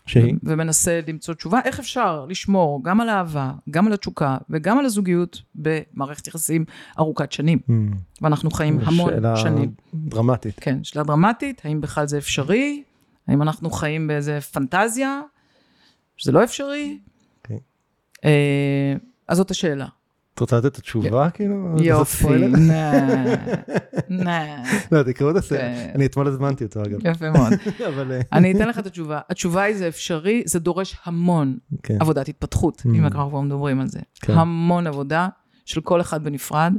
שהיא? 0.07 0.35
ומנסה 0.43 1.01
למצוא 1.09 1.35
תשובה, 1.35 1.61
איך 1.65 1.81
אפשר 1.81 2.27
לשמור 2.29 2.85
גם 2.85 3.01
על 3.01 3.09
האהבה, 3.09 3.53
גם 3.71 3.87
על 3.87 3.93
התשוקה 3.93 4.37
וגם 4.51 4.79
על 4.79 4.85
הזוגיות 4.85 5.43
במערכת 5.55 6.27
יחסים 6.27 6.65
ארוכת 6.99 7.33
שנים. 7.33 7.59
Hmm, 7.69 7.73
ואנחנו 8.23 8.51
חיים 8.51 8.79
המון 8.83 9.11
שאלה 9.11 9.37
שנים. 9.37 9.73
דרמטית. 9.95 10.55
כן, 10.61 10.85
שאלה 10.85 11.05
דרמטית, 11.05 11.61
האם 11.65 11.81
בכלל 11.81 12.07
זה 12.07 12.19
אפשרי? 12.19 12.83
האם 13.29 13.43
אנחנו 13.43 13.71
חיים 13.71 14.07
באיזה 14.07 14.41
פנטזיה? 14.41 15.21
שזה 16.17 16.33
לא 16.33 16.45
אפשרי? 16.45 16.99
אוקיי. 17.43 17.59
אה, 18.25 18.95
אז 19.29 19.37
זאת 19.37 19.51
השאלה. 19.51 19.87
את 20.35 20.41
רוצה 20.41 20.57
לתת 20.59 20.67
את 20.67 20.77
התשובה 20.77 21.31
כאילו? 21.31 21.77
יופי? 21.81 22.39
נה, 22.49 23.03
נה, 24.09 24.63
לא, 24.93 25.03
תקראו 25.03 25.31
את 25.31 25.37
הספר. 25.37 25.57
כן. 25.59 25.91
אני 25.95 26.07
אתמול 26.07 26.27
הזמנתי 26.29 26.65
אותו 26.65 26.83
אגב. 26.83 26.99
יפה 27.07 27.31
מאוד. 27.31 27.53
אה, 27.81 28.21
אני 28.33 28.53
אתן 28.53 28.69
לך 28.69 28.79
את 28.79 28.87
התשובה. 28.87 29.21
התשובה 29.31 29.63
היא 29.63 29.77
זה 29.77 29.89
אפשרי, 29.89 30.43
זה 30.47 30.59
דורש 30.59 30.97
המון 31.05 31.57
כן. 31.83 31.97
עבודת 32.01 32.29
התפתחות, 32.29 32.81
Mm. 32.81 32.89
אם 32.89 33.05
אנחנו 33.05 33.29
כבר 33.31 33.41
מדברים 33.41 33.81
על 33.81 33.87
זה. 33.89 34.01
כן. 34.21 34.33
המון 34.33 34.87
עבודה 34.87 35.29
של 35.65 35.81
כל 35.81 36.01
אחד 36.01 36.25
בנפרד. 36.25 36.73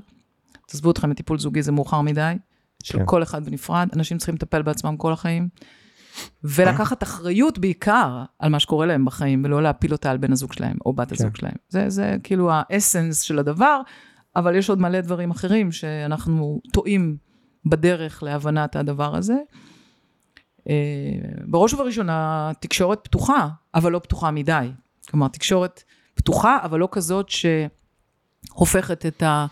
תעזבו 0.68 0.92
אתכם 0.92 1.10
מטיפול 1.10 1.40
זוגי, 1.40 1.62
זה 1.62 1.72
מאוחר 1.72 2.02
מדי. 2.02 2.34
של. 2.84 3.00
כל 3.06 3.24
אחד 3.24 3.46
בנפרד. 3.46 3.88
אנשים 3.96 4.18
צריכים 4.18 4.36
לטפל 4.36 4.62
בעצמם 4.62 4.98
כל 4.98 5.14
החיים. 5.14 5.48
ולקחת 6.44 7.04
אחריות 7.04 7.58
בעיקר 7.58 8.24
על 8.40 8.50
מה 8.50 8.60
שקורה 8.60 8.86
להם 8.86 9.06
בחיים, 9.06 9.46
ולא 9.46 9.64
להפיל 9.64 9.92
אותה 9.92 10.12
על 10.12 10.18
בן 10.18 10.32
הזוג 10.32 10.54
שלהם, 10.54 10.78
או 10.86 10.94
בת 10.94 11.12
הזוג 11.12 11.30
כן. 11.30 11.36
שלהם. 11.36 11.56
זה, 11.70 11.90
זה 11.90 12.18
כאילו 12.24 12.50
האסנס 12.52 13.22
של 13.22 13.40
הדבר, 13.40 13.82
אבל 14.36 14.56
יש 14.56 14.70
עוד 14.70 14.80
מלא 14.80 15.02
דברים 15.02 15.32
אחרים 15.32 15.72
שאנחנו 15.72 16.62
טועים 16.74 17.18
בדרך 17.66 18.24
להבנת 18.24 18.76
הדבר 18.76 19.16
הזה. 19.16 19.36
אה, 20.70 20.74
בראש 21.48 21.74
ובראשונה, 21.74 22.52
תקשורת 22.60 23.00
פתוחה, 23.04 23.48
אבל 23.76 23.92
לא 23.92 24.00
פתוחה 24.00 24.32
מדי. 24.32 24.72
כלומר, 25.10 25.28
תקשורת 25.28 25.84
פתוחה, 26.16 26.58
אבל 26.64 26.80
לא 26.80 26.90
כזאת 26.92 27.30
שהופכת 27.30 29.06
את, 29.06 29.24
ה, 29.24 29.46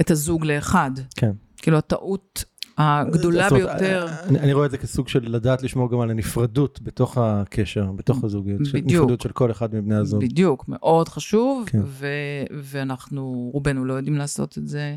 את 0.00 0.10
הזוג 0.10 0.44
לאחד. 0.44 0.90
כן. 1.16 1.32
כאילו, 1.56 1.78
הטעות 1.78 2.44
הגדולה 2.78 3.48
זאת 3.48 3.58
ביותר, 3.58 4.06
אני, 4.28 4.38
אני 4.40 4.52
רואה 4.52 4.66
את 4.66 4.70
זה 4.70 4.78
כסוג 4.78 5.08
של 5.08 5.32
לדעת 5.32 5.62
לשמור 5.62 5.90
גם 5.90 6.00
על 6.00 6.10
הנפרדות 6.10 6.80
בתוך 6.82 7.18
הקשר, 7.18 7.92
בתוך 7.92 8.24
הזוגיות. 8.24 8.60
בדיוק. 8.60 8.86
נפרדות 9.02 9.20
של 9.20 9.32
כל 9.32 9.50
אחד 9.50 9.74
מבני 9.74 9.94
הזוג. 9.94 10.24
בדיוק, 10.24 10.64
מאוד 10.68 11.08
חשוב, 11.08 11.68
כן. 11.68 11.80
ו, 11.84 12.06
ואנחנו, 12.50 13.50
רובנו 13.52 13.84
לא 13.84 13.94
יודעים 13.94 14.16
לעשות 14.16 14.58
את 14.58 14.68
זה. 14.68 14.96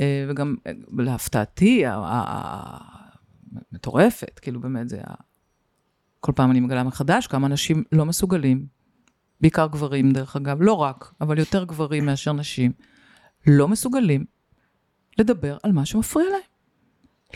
אה, 0.00 0.26
וגם, 0.28 0.54
אה, 0.66 0.72
להפתעתי, 0.98 1.86
ה- 1.86 1.94
ה- 1.94 2.24
ה- 2.28 3.00
מטורפת, 3.72 4.38
כאילו 4.38 4.60
באמת 4.60 4.88
זה, 4.88 5.00
כל 6.20 6.32
פעם 6.36 6.50
אני 6.50 6.60
מגלה 6.60 6.82
מחדש 6.84 7.26
כמה 7.26 7.46
אנשים 7.46 7.84
לא 7.92 8.06
מסוגלים, 8.06 8.66
בעיקר 9.40 9.66
גברים 9.66 10.12
דרך 10.12 10.36
אגב, 10.36 10.62
לא 10.62 10.72
רק, 10.72 11.14
אבל 11.20 11.38
יותר 11.38 11.64
גברים 11.64 12.06
מאשר 12.06 12.32
נשים, 12.32 12.72
לא 13.46 13.68
מסוגלים 13.68 14.24
לדבר 15.18 15.56
על 15.62 15.72
מה 15.72 15.86
שמפריע 15.86 16.26
להם. 16.30 16.49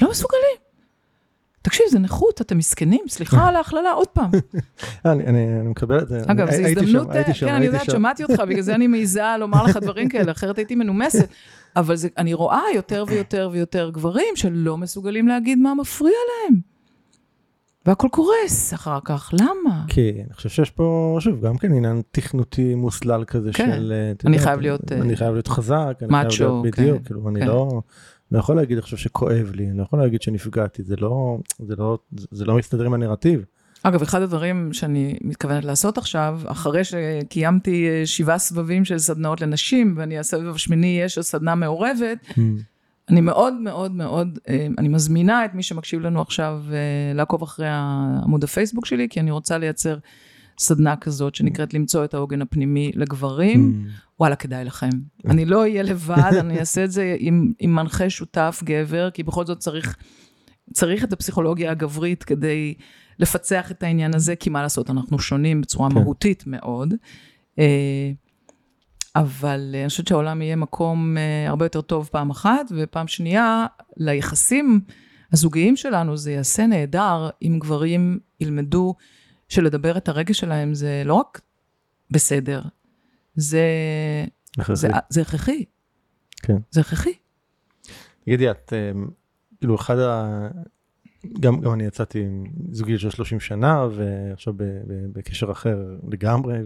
לא 0.02 0.10
מסוגלים. 0.10 0.56
תקשיב, 1.62 1.86
זה 1.90 1.98
נכות, 1.98 2.40
אתם 2.40 2.58
מסכנים, 2.58 3.00
סליחה 3.08 3.48
על 3.48 3.56
ההכללה, 3.56 3.92
עוד 3.92 4.08
פעם. 4.08 4.30
אה, 5.06 5.12
אני, 5.12 5.46
מקבל 5.62 5.98
את 5.98 6.08
זה. 6.08 6.22
אגב, 6.26 6.50
זו 6.50 6.62
הזדמנות, 6.62 7.08
שם, 7.32 7.46
כן, 7.46 7.54
אני 7.54 7.66
יודעת. 7.66 7.84
שמעתי 7.84 8.24
אותך, 8.24 8.40
בגלל 8.48 8.62
זה 8.62 8.74
אני 8.74 8.86
מעיזה 8.86 9.22
לומר 9.38 9.64
לך 9.64 9.76
דברים 9.76 10.08
כאלה, 10.08 10.32
אחרת 10.32 10.58
הייתי 10.58 10.74
מנומסת. 10.74 11.28
אבל 11.76 11.94
אני 12.18 12.34
רואה 12.34 12.62
יותר 12.74 13.04
ויותר 13.08 13.48
ויותר 13.52 13.90
גברים 13.90 14.36
שלא 14.36 14.76
מסוגלים 14.76 15.28
להגיד 15.28 15.58
מה 15.58 15.74
מפריע 15.74 16.16
להם. 16.28 16.60
והכל 17.86 18.08
קורס 18.10 18.74
אחר 18.74 18.98
כך, 19.04 19.30
למה? 19.32 19.84
כי 19.88 20.10
אני 20.26 20.34
חושב 20.34 20.48
שיש 20.48 20.70
פה, 20.70 21.16
שוב, 21.20 21.46
גם 21.46 21.58
כן 21.58 21.72
עניין 21.72 22.02
תכנותי 22.10 22.74
מוסלל 22.74 23.24
כזה 23.24 23.50
כן. 23.52 23.72
של... 23.76 23.92
אה, 23.92 24.10
אתה 24.10 24.28
אני 24.28 24.38
חייב 24.38 24.60
להיות, 24.60 24.92
אני 24.92 25.10
אה, 25.10 25.16
חייב 25.16 25.32
להיות 25.32 25.48
חזק, 25.48 25.98
אני 26.02 26.08
חייב 26.08 26.26
להיות 26.40 26.64
בדיוק, 26.64 26.98
כן, 26.98 27.04
כאילו, 27.04 27.28
אני 27.28 27.40
כן. 27.40 27.46
לא... 27.46 27.82
לא 28.34 28.38
יכול 28.38 28.56
להגיד 28.56 28.78
עכשיו 28.78 28.98
שכואב 28.98 29.50
לי, 29.54 29.70
אני 29.70 29.78
לא 29.78 29.82
יכול 29.82 29.98
להגיד 29.98 30.22
שנפגעתי, 30.22 30.82
זה 30.82 30.96
לא, 30.96 31.38
זה 31.58 31.74
לא, 31.78 31.98
זה 32.30 32.44
לא 32.44 32.56
מסתדר 32.56 32.84
עם 32.86 32.94
הנרטיב. 32.94 33.44
אגב, 33.82 34.02
אחד 34.02 34.22
הדברים 34.22 34.72
שאני 34.72 35.18
מתכוונת 35.20 35.64
לעשות 35.64 35.98
עכשיו, 35.98 36.40
אחרי 36.46 36.84
שקיימתי 36.84 37.88
אה, 37.88 38.06
שבעה 38.06 38.38
סבבים 38.38 38.84
של 38.84 38.98
סדנאות 38.98 39.40
לנשים, 39.40 39.94
ואני 39.96 40.18
הסבב 40.18 40.54
השמיני 40.54 40.86
יהיה 40.86 41.08
של 41.08 41.22
סדנה 41.22 41.54
מעורבת, 41.54 42.18
אני 43.08 43.20
מאוד 43.20 43.54
מאוד 43.54 43.92
מאוד, 43.92 44.38
אה, 44.48 44.66
אני 44.78 44.88
מזמינה 44.88 45.44
את 45.44 45.54
מי 45.54 45.62
שמקשיב 45.62 46.00
לנו 46.00 46.20
עכשיו 46.20 46.62
אה, 46.72 47.14
לעקוב 47.14 47.42
אחרי 47.42 47.68
עמוד 48.24 48.44
הפייסבוק 48.44 48.86
שלי, 48.86 49.08
כי 49.10 49.20
אני 49.20 49.30
רוצה 49.30 49.58
לייצר 49.58 49.96
סדנה 50.58 50.96
כזאת 50.96 51.34
שנקראת 51.34 51.74
למצוא 51.74 52.04
את 52.04 52.14
העוגן 52.14 52.42
הפנימי 52.42 52.92
לגברים. 52.94 53.86
וואלה, 54.20 54.36
כדאי 54.36 54.64
לכם. 54.64 54.88
אני 55.26 55.44
לא 55.44 55.60
אהיה 55.60 55.82
לבד, 55.82 56.32
אני 56.40 56.60
אעשה 56.60 56.84
את 56.84 56.90
זה 56.90 57.16
עם, 57.18 57.52
עם 57.58 57.74
מנחה 57.74 58.10
שותף 58.10 58.62
גבר, 58.64 59.10
כי 59.10 59.22
בכל 59.22 59.46
זאת 59.46 59.58
צריך, 59.58 59.96
צריך 60.72 61.04
את 61.04 61.12
הפסיכולוגיה 61.12 61.70
הגברית 61.70 62.24
כדי 62.24 62.74
לפצח 63.18 63.70
את 63.70 63.82
העניין 63.82 64.14
הזה, 64.14 64.36
כי 64.36 64.50
מה 64.50 64.62
לעשות, 64.62 64.90
אנחנו 64.90 65.18
שונים 65.18 65.60
בצורה 65.60 65.90
כן. 65.90 65.94
מהותית 65.94 66.44
מאוד. 66.46 66.94
אה, 67.58 68.10
אבל 69.16 69.74
אני 69.80 69.88
חושבת 69.88 70.08
שהעולם 70.08 70.42
יהיה 70.42 70.56
מקום 70.56 71.16
אה, 71.18 71.48
הרבה 71.48 71.64
יותר 71.64 71.80
טוב 71.80 72.08
פעם 72.12 72.30
אחת, 72.30 72.72
ופעם 72.76 73.08
שנייה, 73.08 73.66
ליחסים 73.96 74.80
הזוגיים 75.32 75.76
שלנו 75.76 76.16
זה 76.16 76.32
יעשה 76.32 76.66
נהדר 76.66 77.28
אם 77.42 77.58
גברים 77.60 78.18
ילמדו 78.40 78.94
שלדבר 79.48 79.96
את 79.96 80.08
הרגש 80.08 80.38
שלהם 80.40 80.74
זה 80.74 81.02
לא 81.04 81.14
רק 81.14 81.40
בסדר, 82.10 82.62
זה, 83.36 83.64
זה, 84.72 84.88
זה 85.08 85.22
הכרחי. 85.22 85.64
כן. 86.42 86.56
זה 86.70 86.80
הכרחי. 86.80 87.12
תגידי, 88.24 88.50
את, 88.50 88.72
אה, 88.72 88.92
כאילו, 89.60 89.74
אחד 89.74 89.98
ה... 89.98 90.48
גם, 91.40 91.60
גם 91.60 91.72
אני 91.72 91.84
יצאתי 91.84 92.20
עם 92.20 92.44
זוגיות 92.70 93.00
של 93.00 93.10
30 93.10 93.40
שנה, 93.40 93.86
ועכשיו 93.96 94.54
בקשר 95.12 95.52
אחר 95.52 95.96
לגמרי, 96.08 96.58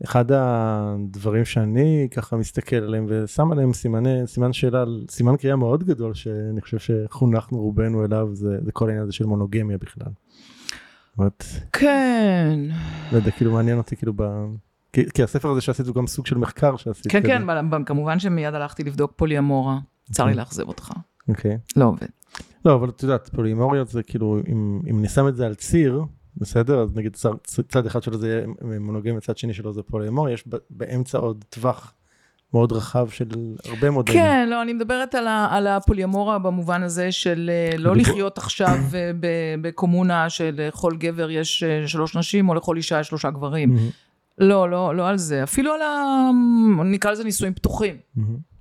ואחד 0.00 0.24
הדברים 0.32 1.44
שאני 1.44 2.08
ככה 2.10 2.36
מסתכל 2.36 2.76
עליהם 2.76 3.06
ושם 3.08 3.52
עליהם 3.52 3.72
סימני, 3.72 4.26
סימן 4.26 4.52
שאלה, 4.52 4.84
סימן 5.10 5.36
קריאה 5.36 5.56
מאוד 5.56 5.84
גדול, 5.84 6.14
שאני 6.14 6.60
חושב 6.60 6.78
שחונכנו 6.78 7.60
רובנו 7.60 8.04
אליו, 8.04 8.28
זה, 8.32 8.58
זה 8.64 8.72
כל 8.72 8.84
העניין 8.84 9.02
הזה 9.02 9.12
של 9.12 9.26
מונוגמיה 9.26 9.78
בכלל. 9.78 10.12
אומרת, 11.18 11.44
כן. 11.72 12.58
לא 13.12 13.16
יודע, 13.16 13.30
כאילו 13.30 13.52
מעניין 13.52 13.78
אותי 13.78 13.96
כאילו 13.96 14.12
ב... 14.16 14.22
כי, 14.92 15.10
כי 15.14 15.22
הספר 15.22 15.50
הזה 15.50 15.60
שעשית 15.60 15.86
הוא 15.86 15.94
גם 15.94 16.06
סוג 16.06 16.26
של 16.26 16.38
מחקר 16.38 16.76
שעשית. 16.76 17.12
כן, 17.12 17.20
כזה. 17.20 17.28
כן, 17.28 17.46
ב- 17.46 17.74
ב- 17.76 17.84
כמובן 17.84 18.18
שמיד 18.18 18.54
הלכתי 18.54 18.84
לבדוק 18.84 19.12
פוליאמורה. 19.16 19.78
צר 20.12 20.24
לי 20.24 20.30
אוקיי. 20.30 20.38
לאכזב 20.38 20.68
אותך. 20.68 20.92
אוקיי. 21.28 21.58
לא 21.76 21.84
עובד. 21.84 22.06
לא, 22.64 22.74
אבל 22.74 22.88
את 22.88 23.02
יודעת, 23.02 23.28
פולימוריות 23.28 23.88
זה 23.88 24.02
כאילו, 24.02 24.38
אם, 24.48 24.80
אם 24.90 24.98
אני 24.98 25.08
שם 25.08 25.28
את 25.28 25.36
זה 25.36 25.46
על 25.46 25.54
ציר, 25.54 26.04
בסדר? 26.36 26.82
אז 26.82 26.96
נגיד 26.96 27.16
צד, 27.68 27.86
אחד 27.86 28.02
שלו 28.02 28.18
זה 28.18 28.44
מונוגמיה, 28.80 29.20
צד 29.20 29.38
שני 29.38 29.54
שלו 29.54 29.72
זה 29.72 29.82
פולימוריה, 29.82 30.34
יש 30.34 30.44
באמצע 30.70 31.18
עוד 31.18 31.44
טווח 31.50 31.94
מאוד 32.54 32.72
רחב 32.72 33.08
של 33.08 33.28
הרבה 33.64 33.90
מודלים. 33.90 34.18
כן, 34.18 34.48
לא, 34.48 34.62
אני 34.62 34.72
מדברת 34.72 35.14
על, 35.14 35.26
ה, 35.26 35.48
על 35.50 35.66
הפוליאמורה 35.66 36.38
במובן 36.38 36.82
הזה 36.82 37.12
של 37.12 37.50
אה, 37.52 37.78
לא 37.78 37.92
בדיוק. 37.92 38.08
לחיות 38.08 38.38
עכשיו 38.38 38.78
אה, 38.94 39.10
בקומונה 39.60 40.30
שלכל 40.30 40.96
גבר 40.98 41.30
יש 41.30 41.62
אה, 41.62 41.88
שלוש 41.88 42.16
נשים, 42.16 42.48
או 42.48 42.54
לכל 42.54 42.76
אישה 42.76 43.00
יש 43.00 43.06
שלושה 43.06 43.30
גברים. 43.30 43.76
לא, 44.38 44.70
לא, 44.70 44.96
לא 44.96 45.08
על 45.08 45.18
זה. 45.18 45.42
אפילו 45.42 45.72
על 45.72 45.82
ה... 45.82 46.30
נקרא 46.84 47.10
לזה 47.10 47.24
נישואים 47.24 47.54
פתוחים. 47.54 47.96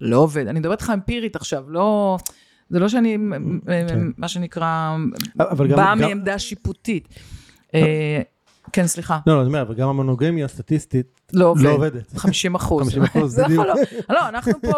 לא 0.02 0.18
עובד. 0.18 0.48
אני 0.48 0.60
מדברת 0.60 0.82
איתך 0.82 0.92
אמפירית 0.94 1.36
עכשיו, 1.36 1.64
לא... 1.68 2.18
זה 2.70 2.80
לא 2.80 2.90
שאני, 2.90 3.18
כן. 3.68 4.00
מה 4.18 4.28
שנקרא, 4.28 4.96
באה 5.76 5.96
מעמדה 5.96 6.40
שיפוטית. 6.40 7.08
כן, 8.74 8.88
סליחה. 8.88 9.20
לא, 9.28 9.34
לא, 9.36 9.40
אני 9.40 9.48
אומר, 9.48 9.62
אבל 9.62 9.76
גם 9.76 9.90
המונוגמיה 9.90 10.46
הסטטיסטית 10.46 11.22
לא 11.34 11.46
עובד. 11.46 11.62
לא 11.64 11.70
עובדת. 11.70 12.18
50 12.18 12.56
אחוז. 12.56 12.90
50% 12.98 13.26
זה 13.26 13.42
יכול 13.42 13.44
בדיוק. 13.46 13.66
לא- 14.10 14.16
לא, 14.16 14.30
אנחנו 14.30 14.54
פה 14.62 14.72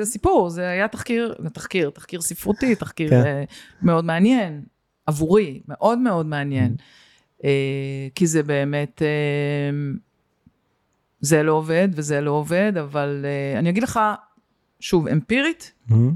בסיפור, 0.00 0.50
זה 0.50 0.68
היה 0.68 0.88
תחקיר, 0.88 1.34
תחקיר, 1.52 1.90
תחקיר 1.90 2.20
ספרותי, 2.20 2.74
תחקיר 2.74 3.10
כן. 3.10 3.22
אה, 3.26 3.44
מאוד 3.82 4.04
מעניין, 4.04 4.62
עבורי, 5.06 5.60
מאוד 5.68 5.98
מאוד 5.98 6.26
מעניין. 6.26 6.76
אה, 7.44 7.50
כי 8.14 8.26
זה 8.26 8.42
באמת, 8.42 9.02
אה, 9.02 9.70
זה 11.20 11.42
לא 11.42 11.52
עובד 11.52 11.88
וזה 11.92 12.20
לא 12.20 12.30
עובד, 12.30 12.72
אבל 12.80 13.26
אני 13.58 13.70
אגיד 13.70 13.82
לך, 13.82 14.00
שוב, 14.80 15.08
אמפירית, 15.08 15.72
מהמם. 15.88 16.14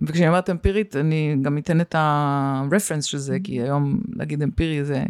וכשאני 0.00 0.28
אומרת 0.28 0.50
אמפירית, 0.50 0.96
אני 0.96 1.36
גם 1.42 1.58
אתן 1.58 1.80
את 1.80 1.94
הרפרנס 1.98 3.04
של 3.04 3.18
זה, 3.18 3.38
כי 3.44 3.52
היום 3.62 4.00
להגיד 4.16 4.42
אמפירי 4.42 4.84
זה, 4.84 5.02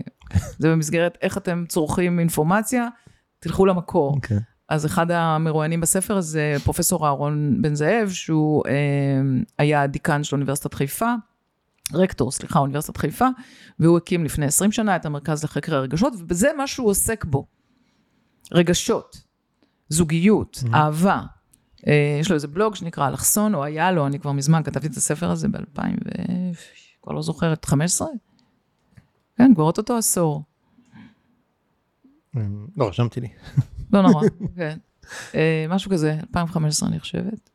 זה 0.58 0.70
במסגרת 0.72 1.18
איך 1.22 1.38
אתם 1.38 1.64
צורכים 1.68 2.18
אינפורמציה, 2.20 2.88
תלכו 3.40 3.66
למקור. 3.66 4.14
אוקיי. 4.14 4.38
אז 4.68 4.86
אחד 4.86 5.10
המרואיינים 5.10 5.80
בספר 5.80 6.16
הזה, 6.16 6.56
פרופסור 6.64 7.06
אהרון 7.06 7.62
בן 7.62 7.74
זאב, 7.74 8.08
שהוא 8.08 8.62
אה, 8.66 8.72
היה 9.58 9.86
דיקן 9.86 10.24
של 10.24 10.36
אוניברסיטת 10.36 10.74
חיפה, 10.74 11.14
רקטור, 11.94 12.30
סליחה, 12.30 12.58
אוניברסיטת 12.58 12.96
חיפה, 12.96 13.26
והוא 13.78 13.96
הקים 13.96 14.24
לפני 14.24 14.46
20 14.46 14.72
שנה 14.72 14.96
את 14.96 15.06
המרכז 15.06 15.44
לחקר 15.44 15.74
הרגשות, 15.74 16.12
ובזה 16.18 16.48
מה 16.56 16.66
שהוא 16.66 16.88
עוסק 16.88 17.24
בו. 17.24 17.46
רגשות, 18.52 19.16
זוגיות, 19.88 20.62
Mhm. 20.64 20.74
אהבה. 20.74 21.20
אה, 21.86 22.18
יש 22.20 22.28
לו 22.28 22.34
איזה 22.34 22.48
בלוג 22.48 22.74
שנקרא 22.74 23.08
אלכסון, 23.08 23.54
או 23.54 23.64
היה 23.64 23.92
לו, 23.92 24.06
אני 24.06 24.18
כבר 24.18 24.32
מזמן 24.32 24.62
כתבתי 24.62 24.86
את 24.86 24.96
הספר 24.96 25.30
הזה 25.30 25.48
ב-2000 25.48 25.80
ו... 25.80 26.08
כבר 27.02 27.12
לא 27.12 27.22
זוכרת, 27.22 27.64
15? 27.64 28.08
כן, 29.38 29.54
כבר 29.54 29.64
אוטוטו 29.64 29.96
עשור. 29.96 30.42
אמ, 32.36 32.66
לא, 32.76 32.88
רשמתי 32.88 33.20
לי. 33.20 33.28
לא 33.92 34.02
נורא, 34.02 34.22
כן. 34.56 34.78
אה, 35.34 35.66
משהו 35.68 35.90
כזה, 35.90 36.12
2015 36.12 36.88
אני 36.88 37.00
חושבת. 37.00 37.50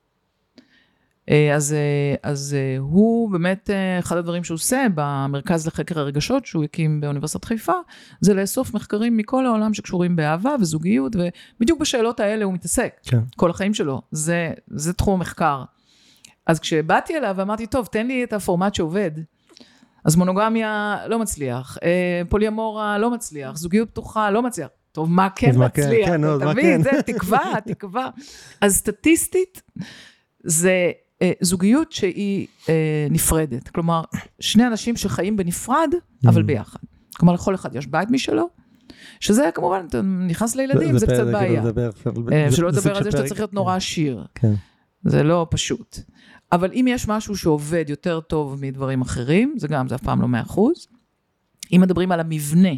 אה, 1.30 1.56
אז, 1.56 1.74
אה, 1.74 2.16
אז 2.32 2.56
הוא 2.80 3.32
באמת, 3.32 3.70
אחד 4.00 4.18
הדברים 4.18 4.44
שהוא 4.44 4.56
עושה 4.56 4.86
במרכז 4.96 5.68
לחקר 5.68 6.00
הרגשות 6.00 6.46
שהוא 6.46 6.64
הקים 6.64 7.02
באוניברסיטת 7.02 7.46
חיפה, 7.46 7.74
זה 8.22 8.34
לאסוף 8.34 8.74
מחקרים 8.74 9.18
מכל 9.18 9.46
העולם 9.46 9.74
שקשורים 9.74 10.16
באהבה 10.16 10.56
וזוגיות, 10.60 11.16
ובדיוק 11.16 11.80
בשאלות 11.80 12.20
האלה 12.20 12.46
הוא 12.46 12.54
מתעסק, 12.54 12.94
כן. 13.04 13.20
כל 13.36 13.50
החיים 13.50 13.74
שלו. 13.74 14.02
זה, 14.12 14.52
זה 14.68 14.94
תחום 14.94 15.14
המחקר. 15.14 15.64
אז 16.48 16.60
כשבאתי 16.60 17.18
אליו 17.18 17.34
ואמרתי, 17.38 17.68
טוב, 17.68 17.86
תן 17.86 18.08
לי 18.08 18.24
את 18.24 18.34
הפורמט 18.34 18.76
שעובד. 18.76 19.12
אז 20.06 20.16
מונוגמיה 20.16 20.98
לא 21.08 21.20
מצליח, 21.20 21.78
אה, 21.84 22.22
פוליאמורה 22.30 22.98
לא 22.98 23.12
מצליח, 23.12 23.58
זוגיות 23.58 23.90
פתוחה 23.90 24.32
לא 24.32 24.42
מצליח. 24.42 24.68
טוב, 24.92 25.10
מה 25.12 25.30
כן 25.30 25.52
כן? 25.52 25.64
מצליח? 25.64 26.10
כן, 26.10 26.36
אתה 26.36 26.46
מבין? 26.52 26.84
כן? 26.84 26.96
זה 26.96 27.02
תקווה, 27.02 27.42
תקווה. 27.68 28.10
אז 28.62 28.76
סטטיסטית, 28.76 29.62
זה 30.44 30.92
אה, 31.22 31.32
זוגיות 31.42 31.92
שהיא 31.92 32.48
אה, 32.70 33.08
נפרדת. 33.10 33.68
כלומר, 33.70 34.02
שני 34.40 34.68
אנשים 34.68 34.96
שחיים 34.96 35.38
בנפרד, 35.38 35.90
אבל 36.28 36.42
Mm. 36.42 36.46
ביחד. 36.46 36.80
כלומר, 37.18 37.34
לכל 37.34 37.56
אחד 37.56 37.76
יש 37.76 37.88
בית 37.88 38.10
משלו, 38.12 38.50
שזה 39.20 39.50
כמובן, 39.54 39.86
אתה 39.90 40.02
נכנס 40.02 40.56
לילדים, 40.56 40.98
זה 40.98 41.06
קצת 41.08 41.16
כאילו, 41.16 41.32
בעיה. 41.32 41.64
זה- 42.50 42.56
שלא 42.56 42.68
לדבר 42.68 42.98
על 42.98 43.04
זה 43.04 43.12
שאתה. 43.12 43.24
צריך 43.24 43.40
להיות 43.40 43.54
נורא 43.54 43.76
עשיר. 43.76 44.26
כן. 44.36 44.54
זה 45.06 45.24
לא 45.24 45.48
פשוט. 45.50 46.00
אבל 46.54 46.72
אם 46.74 46.86
יש 46.90 47.08
משהו 47.08 47.38
שעובד 47.38 47.86
יותר 47.88 48.20
טוב 48.20 48.62
מדברים 48.62 49.02
אחרים, 49.02 49.56
זה 49.58 49.68
גם, 49.68 49.88
זה 49.88 49.96
אף 49.96 50.04
פעם 50.04 50.22
לא 50.22 50.28
מאה 50.28 50.42
אחוז. 50.42 50.88
אם 51.76 51.82
מדברים 51.82 52.12
על 52.12 52.20
המבנה, 52.20 52.74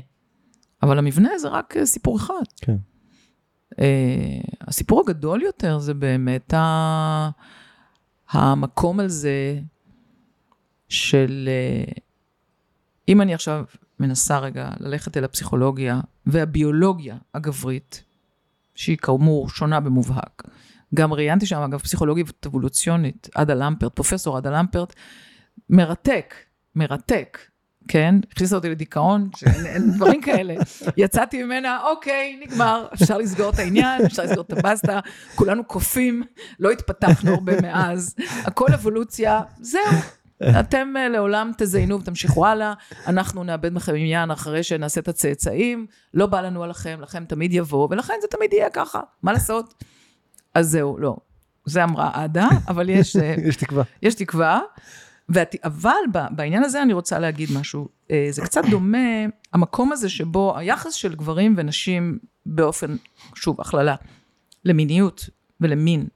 אבל 0.83 0.97
המבנה 0.97 1.29
זה 1.37 1.47
רק 1.47 1.77
אה, 1.77 1.85
סיפור 1.85 2.17
אחד. 2.17 2.43
כן. 2.61 2.75
Uh, 3.73 3.77
הסיפור 4.61 5.01
הגדול 5.01 5.41
יותר 5.41 5.79
זה 5.79 5.93
באמת 5.93 6.53
ה... 6.53 7.29
המקום 8.29 8.99
על 8.99 9.07
זה 9.07 9.59
של... 10.89 11.49
uh, 11.87 11.99
אם 13.07 13.21
אני 13.21 13.33
עכשיו 13.33 13.65
מנסה 13.99 14.39
רגע 14.39 14.69
ללכת 14.79 15.17
אל 15.17 15.23
הפסיכולוגיה 15.23 16.01
והביולוגיה 16.25 17.17
הגברית, 17.33 18.03
שהיא 18.75 18.97
כאמור 18.97 19.49
שונה 19.49 19.79
במובהק. 19.79 20.43
גם 20.93 21.13
ראיינתי 21.13 21.45
שם, 21.45 21.61
אגב, 21.61 21.79
פסיכולוגית 21.79 22.45
אבולוציונית, 22.45 23.29
עדה 23.35 23.53
למפרט, 23.53 23.95
פרופסור 23.95 24.37
עדה 24.37 24.49
למפרט, 24.49 24.93
מרתק, 25.69 26.35
מרתק, 26.75 27.37
כן? 27.87 28.15
הכניסה 28.31 28.55
אותי 28.55 28.69
לדיכאון, 28.69 29.29
שאין 29.35 29.65
אין 29.65 29.91
דברים 29.91 30.21
כאלה. 30.21 30.55
יצאתי 30.97 31.43
ממנה, 31.43 31.79
אוקיי, 31.83 32.39
נגמר, 32.45 32.87
אפשר 32.93 33.17
לסגור 33.17 33.49
את 33.49 33.59
העניין, 33.59 34.05
אפשר 34.05 34.23
לסגור 34.23 34.43
את 34.47 34.51
הבסטה, 34.51 34.99
כולנו 35.35 35.63
קופים, 35.63 36.23
לא 36.59 36.71
התפתחנו 36.71 37.33
הרבה 37.33 37.61
מאז, 37.61 38.15
הכל 38.43 38.73
אבולוציה, 38.73 39.41
זהו. 39.59 39.81
אתם 40.59 40.93
אה, 40.97 41.09
לעולם 41.09 41.51
תזיינו 41.57 41.99
ותמשיכו 41.99 42.45
הלאה, 42.45 42.73
אנחנו 43.07 43.43
נאבד 43.43 43.73
בכם 43.73 43.95
עניין 43.95 44.31
אחרי 44.31 44.63
שנעשה 44.63 45.01
את 45.01 45.07
הצאצאים, 45.07 45.87
לא 46.13 46.25
בא 46.25 46.41
לנו 46.41 46.63
עליכם, 46.63 46.99
לכם 47.01 47.25
תמיד 47.25 47.53
יבוא, 47.53 47.87
ולכן 47.91 48.13
זה 48.21 48.27
תמיד 48.27 48.53
יהיה 48.53 48.69
ככה, 48.69 48.99
מה 49.23 49.33
לעשות? 49.33 49.83
אז 50.55 50.69
זהו, 50.69 50.97
לא. 50.97 51.17
זה 51.65 51.83
אמרה 51.83 52.11
עדה, 52.13 52.47
אבל 52.67 52.89
יש, 52.89 53.15
אה, 53.15 53.35
יש 53.47 53.55
תקווה. 53.55 53.83
יש 54.01 54.15
תקווה. 54.15 54.61
ואת, 55.29 55.55
אבל 55.63 55.99
בעניין 56.31 56.63
הזה 56.63 56.81
אני 56.81 56.93
רוצה 56.93 57.19
להגיד 57.19 57.49
משהו. 57.59 57.87
אה, 58.11 58.27
זה 58.29 58.41
קצת 58.41 58.61
דומה, 58.69 58.97
המקום 59.53 59.91
הזה 59.91 60.09
שבו 60.09 60.57
היחס 60.57 60.93
של 60.93 61.15
גברים 61.15 61.53
ונשים 61.57 62.19
באופן, 62.45 62.95
שוב, 63.35 63.61
הכללה, 63.61 63.95
למיניות 64.65 65.29
ולמין, 65.61 66.07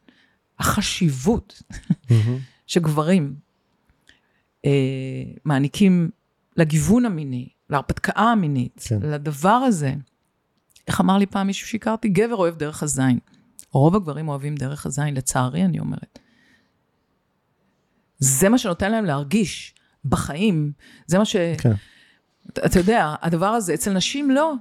החשיבות. 0.59 1.63
שגברים 2.67 3.35
אה, 4.65 4.71
מעניקים 5.45 6.09
לגיוון 6.57 7.05
המיני, 7.05 7.49
להרפתקה 7.69 8.11
המינית, 8.15 8.85
כן. 8.87 8.99
לדבר 9.01 9.49
הזה. 9.49 9.93
איך 10.87 11.01
אמר 11.01 11.17
לי 11.17 11.25
פעם 11.25 11.47
מישהו 11.47 11.67
שהכרתי? 11.67 12.09
גבר 12.09 12.35
אוהב 12.35 12.57
דרך 12.57 12.83
הזין. 12.83 13.19
רוב 13.71 13.95
הגברים 13.95 14.27
אוהבים 14.27 14.55
דרך 14.55 14.85
הזין, 14.85 15.13
לצערי, 15.13 15.65
אני 15.65 15.79
אומרת. 15.79 16.19
זה 18.19 18.49
מה 18.49 18.57
שנותן 18.57 18.91
להם 18.91 19.05
להרגיש 19.05 19.75
בחיים. 20.05 20.71
זה 21.07 21.17
מה 21.17 21.25
ש... 21.25 21.35
כן. 21.57 21.73
אתה 22.65 22.79
יודע, 22.79 23.15
הדבר 23.21 23.45
הזה, 23.45 23.73
אצל 23.73 23.93
נשים 23.93 24.31
לא. 24.31 24.53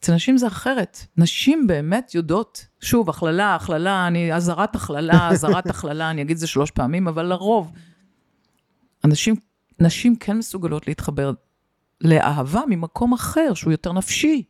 אצל 0.00 0.14
נשים 0.14 0.38
זה 0.38 0.46
אחרת. 0.46 0.98
נשים 1.16 1.66
באמת 1.66 2.14
יודעות, 2.14 2.66
שוב, 2.80 3.10
הכללה, 3.10 3.54
הכללה, 3.54 4.06
אני, 4.06 4.34
אזהרת 4.34 4.76
הכללה, 4.76 5.28
אזהרת 5.32 5.66
הכללה, 5.66 6.10
אני 6.10 6.22
אגיד 6.22 6.34
את 6.34 6.40
זה 6.40 6.46
שלוש 6.46 6.70
פעמים, 6.70 7.08
אבל 7.08 7.26
לרוב, 7.26 7.72
אנשים, 9.04 9.34
נשים 9.80 10.16
כן 10.16 10.38
מסוגלות 10.38 10.86
להתחבר 10.86 11.32
לאהבה 12.00 12.62
ממקום 12.68 13.12
אחר, 13.12 13.54
שהוא 13.54 13.72
יותר 13.72 13.92
נפשי. 13.92 14.42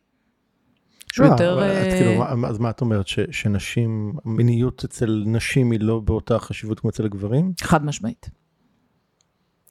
שהוא 1.17 1.27
יותר... 1.27 1.59
אה, 1.61 1.97
כאילו, 1.97 2.23
אז 2.47 2.59
מה 2.59 2.69
את 2.69 2.81
אומרת? 2.81 3.05
שנשים, 3.31 4.13
המיניות 4.25 4.83
אצל 4.83 5.23
נשים 5.25 5.71
היא 5.71 5.79
לא 5.79 5.99
באותה 5.99 6.39
חשיבות 6.39 6.79
כמו 6.79 6.89
אצל 6.89 7.05
הגברים? 7.05 7.53
חד 7.61 7.85
משמעית. 7.85 8.29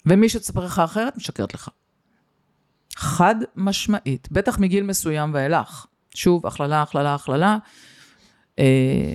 ומי 0.07 0.29
שתספר 0.29 0.65
לך 0.65 0.79
אחרת, 0.79 1.17
משקרת 1.17 1.55
לך. 1.55 1.69
חד 2.97 3.35
משמעית, 3.57 4.29
בטח 4.31 4.59
מגיל 4.59 4.85
מסוים 4.85 5.31
ואילך. 5.35 5.87
שוב, 6.15 6.47
הכללה, 6.47 6.83
הכללה, 6.83 7.15
הכללה. 7.15 7.59
אה, 8.59 9.15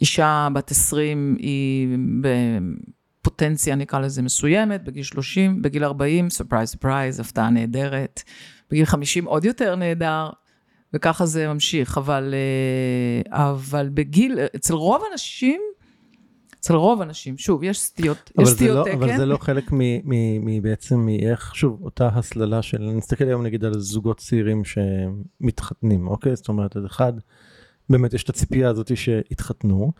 אישה 0.00 0.48
בת 0.54 0.70
20 0.70 1.36
היא 1.38 1.88
בפוטנציה, 2.20 3.74
נקרא 3.74 3.98
לזה, 3.98 4.22
מסוימת, 4.22 4.84
בגיל 4.84 5.02
30, 5.02 5.62
בגיל 5.62 5.84
40, 5.84 6.30
surprise, 6.30 6.68
surprise, 6.68 7.20
הפתעה 7.20 7.50
נהדרת. 7.50 8.22
בגיל 8.70 8.84
50 8.84 9.24
עוד 9.24 9.44
יותר 9.44 9.74
נהדר, 9.76 10.30
וככה 10.94 11.26
זה 11.26 11.48
ממשיך. 11.48 11.98
אבל, 11.98 12.34
אה, 12.34 13.44
אבל 13.44 13.88
בגיל, 13.94 14.38
אצל 14.56 14.74
רוב 14.74 15.02
הנשים, 15.10 15.60
אצל 16.60 16.74
רוב 16.74 17.02
הנשים, 17.02 17.38
שוב, 17.38 17.64
יש 17.64 17.80
סטיות, 17.80 18.30
יש 18.40 18.48
זה 18.48 18.54
סטיות 18.54 18.76
לא- 18.76 18.84
תקן. 18.84 19.02
אבל 19.02 19.16
זה 19.16 19.26
לא 19.26 19.36
חלק 19.36 19.72
מ- 19.72 19.78
מ- 20.04 20.44
מבעצם 20.46 21.00
מאיך, 21.00 21.54
שוב, 21.54 21.80
אותה 21.82 22.08
הסללה 22.08 22.62
של, 22.62 22.82
אני 22.82 22.94
מסתכל 22.94 23.24
היום 23.24 23.42
נגיד 23.42 23.64
על 23.64 23.78
זוגות 23.78 24.18
צעירים 24.18 24.62
שמתחתנים, 24.64 26.08
אוקיי? 26.08 26.36
זאת 26.36 26.48
אומרת, 26.48 26.76
אחד, 26.86 27.12
באמת 27.90 28.14
יש 28.14 28.22
את 28.24 28.28
הציפייה 28.28 28.68
הזאת 28.68 28.96
שהתחתנו, 28.96 29.92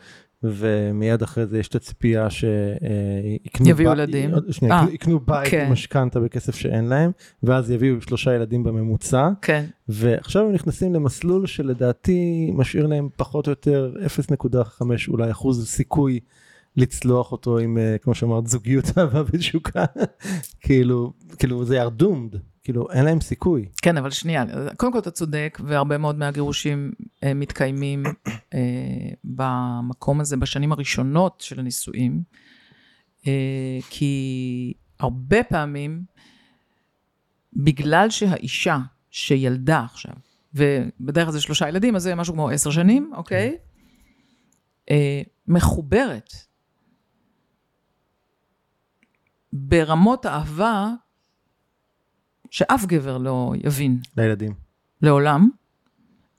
ומיד 0.42 1.22
אחרי 1.22 1.46
זה 1.46 1.58
יש 1.58 1.68
את 1.68 1.74
הציפייה 1.74 2.28
שיקנו 2.30 3.68
יביאו 3.68 3.92
ילדים. 3.92 4.30
שנייה, 4.50 4.74
אה, 4.80 4.86
יקנו- 4.92 5.20
בית 5.20 5.48
כן. 5.48 5.68
משכנתה 5.72 6.20
בכסף 6.20 6.54
שאין 6.54 6.84
להם, 6.84 7.10
ואז 7.42 7.70
יביאו 7.70 8.00
שלושה 8.00 8.34
ילדים 8.34 8.62
בממוצע, 8.64 9.28
כן, 9.42 9.64
ועכשיו 9.88 10.44
הם 10.46 10.52
נכנסים 10.52 10.94
למסלול 10.94 11.46
שלדעתי 11.46 12.50
משאיר 12.54 12.86
להם 12.86 13.08
פחות 13.16 13.46
או 13.46 13.52
יותר 13.52 13.94
0.5 14.06 15.08
אולי 15.08 15.30
אחוז 15.30 15.68
סיכוי 15.68 16.20
לצלוח 16.76 17.32
אותו 17.32 17.58
עם, 17.58 17.78
אה, 17.78 17.96
כמו 18.02 18.14
שאמרת, 18.14 18.46
זוגיות 18.46 18.84
אהבה 18.98 19.22
ותשוקה. 19.26 19.84
כאילו, 20.60 21.12
כאילו 21.38 21.64
זה 21.64 21.86
are 21.86 22.02
doomed. 22.02 22.36
כאילו 22.64 22.90
אין 22.90 23.04
להם 23.04 23.20
סיכוי. 23.20 23.68
כן, 23.82 23.96
אבל 23.96 24.10
שנייה, 24.10 24.44
קודם 24.76 24.92
כל 24.92 24.98
אתה 24.98 25.10
צודק, 25.10 25.58
והרבה 25.64 25.98
מאוד 25.98 26.18
מהגירושים 26.18 26.92
אה, 27.24 27.34
מתקיימים 27.34 28.02
אה, 28.54 28.60
במקום 29.24 30.20
הזה 30.20 30.36
בשנים 30.36 30.72
הראשונות 30.72 31.40
של 31.40 31.60
הנישואים, 31.60 32.22
אה, 33.26 33.78
כי 33.90 34.72
הרבה 35.00 35.42
פעמים, 35.42 36.04
בגלל 37.52 38.10
שהאישה 38.10 38.78
שילדה 39.10 39.84
עכשיו, 39.84 40.14
ובדרך 40.54 41.24
כלל 41.24 41.32
זה 41.32 41.40
שלושה 41.40 41.68
ילדים, 41.68 41.96
אז 41.96 42.02
זה 42.02 42.14
משהו 42.14 42.34
כמו 42.34 42.50
עשר 42.50 42.70
שנים, 42.70 43.12
אוקיי? 43.14 43.56
אה, 44.90 45.22
מחוברת 45.48 46.32
ברמות 49.52 50.26
אהבה 50.26 50.90
שאף 52.54 52.84
גבר 52.86 53.18
לא 53.18 53.52
יבין 53.64 54.00
לילדים. 54.16 54.54
לעולם, 55.02 55.50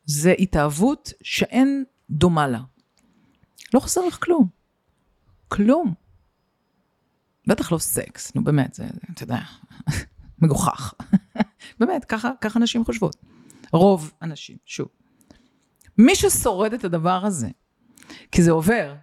זה 0.05 0.33
התאהבות 0.39 1.13
שאין 1.21 1.83
דומה 2.09 2.47
לה. 2.47 2.59
לא 3.73 3.79
חסר 3.79 4.05
לך 4.05 4.17
כלום. 4.23 4.47
כלום. 5.47 5.93
בטח 7.47 7.71
לא 7.71 7.77
סקס, 7.77 8.35
נו 8.35 8.43
באמת, 8.43 8.73
זה, 8.73 8.85
אתה 9.13 9.23
יודע, 9.23 9.39
מגוחך. 10.41 10.93
באמת, 11.79 12.05
ככה, 12.05 12.31
ככה 12.41 12.59
נשים 12.59 12.85
חושבות. 12.85 13.15
רוב 13.73 14.13
הנשים, 14.21 14.57
שוב. 14.65 14.87
מי 15.97 16.15
ששורד 16.15 16.73
את 16.73 16.83
הדבר 16.83 17.25
הזה, 17.25 17.49
כי 18.31 18.43
זה 18.43 18.51
עובר, 18.51 18.95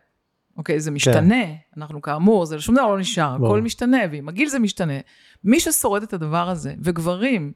אוקיי, 0.56 0.80
זה 0.80 0.90
משתנה, 0.90 1.44
כן. 1.46 1.54
אנחנו 1.76 2.02
כאמור, 2.02 2.46
זה 2.46 2.60
שום 2.60 2.74
דבר 2.74 2.86
לא 2.86 2.98
נשאר, 2.98 3.34
הכל 3.34 3.62
משתנה, 3.62 3.98
ועם 4.10 4.28
הגיל 4.28 4.48
זה 4.48 4.58
משתנה. 4.58 4.98
מי 5.44 5.60
ששורד 5.60 6.02
את 6.02 6.12
הדבר 6.12 6.48
הזה, 6.48 6.74
וגברים 6.82 7.52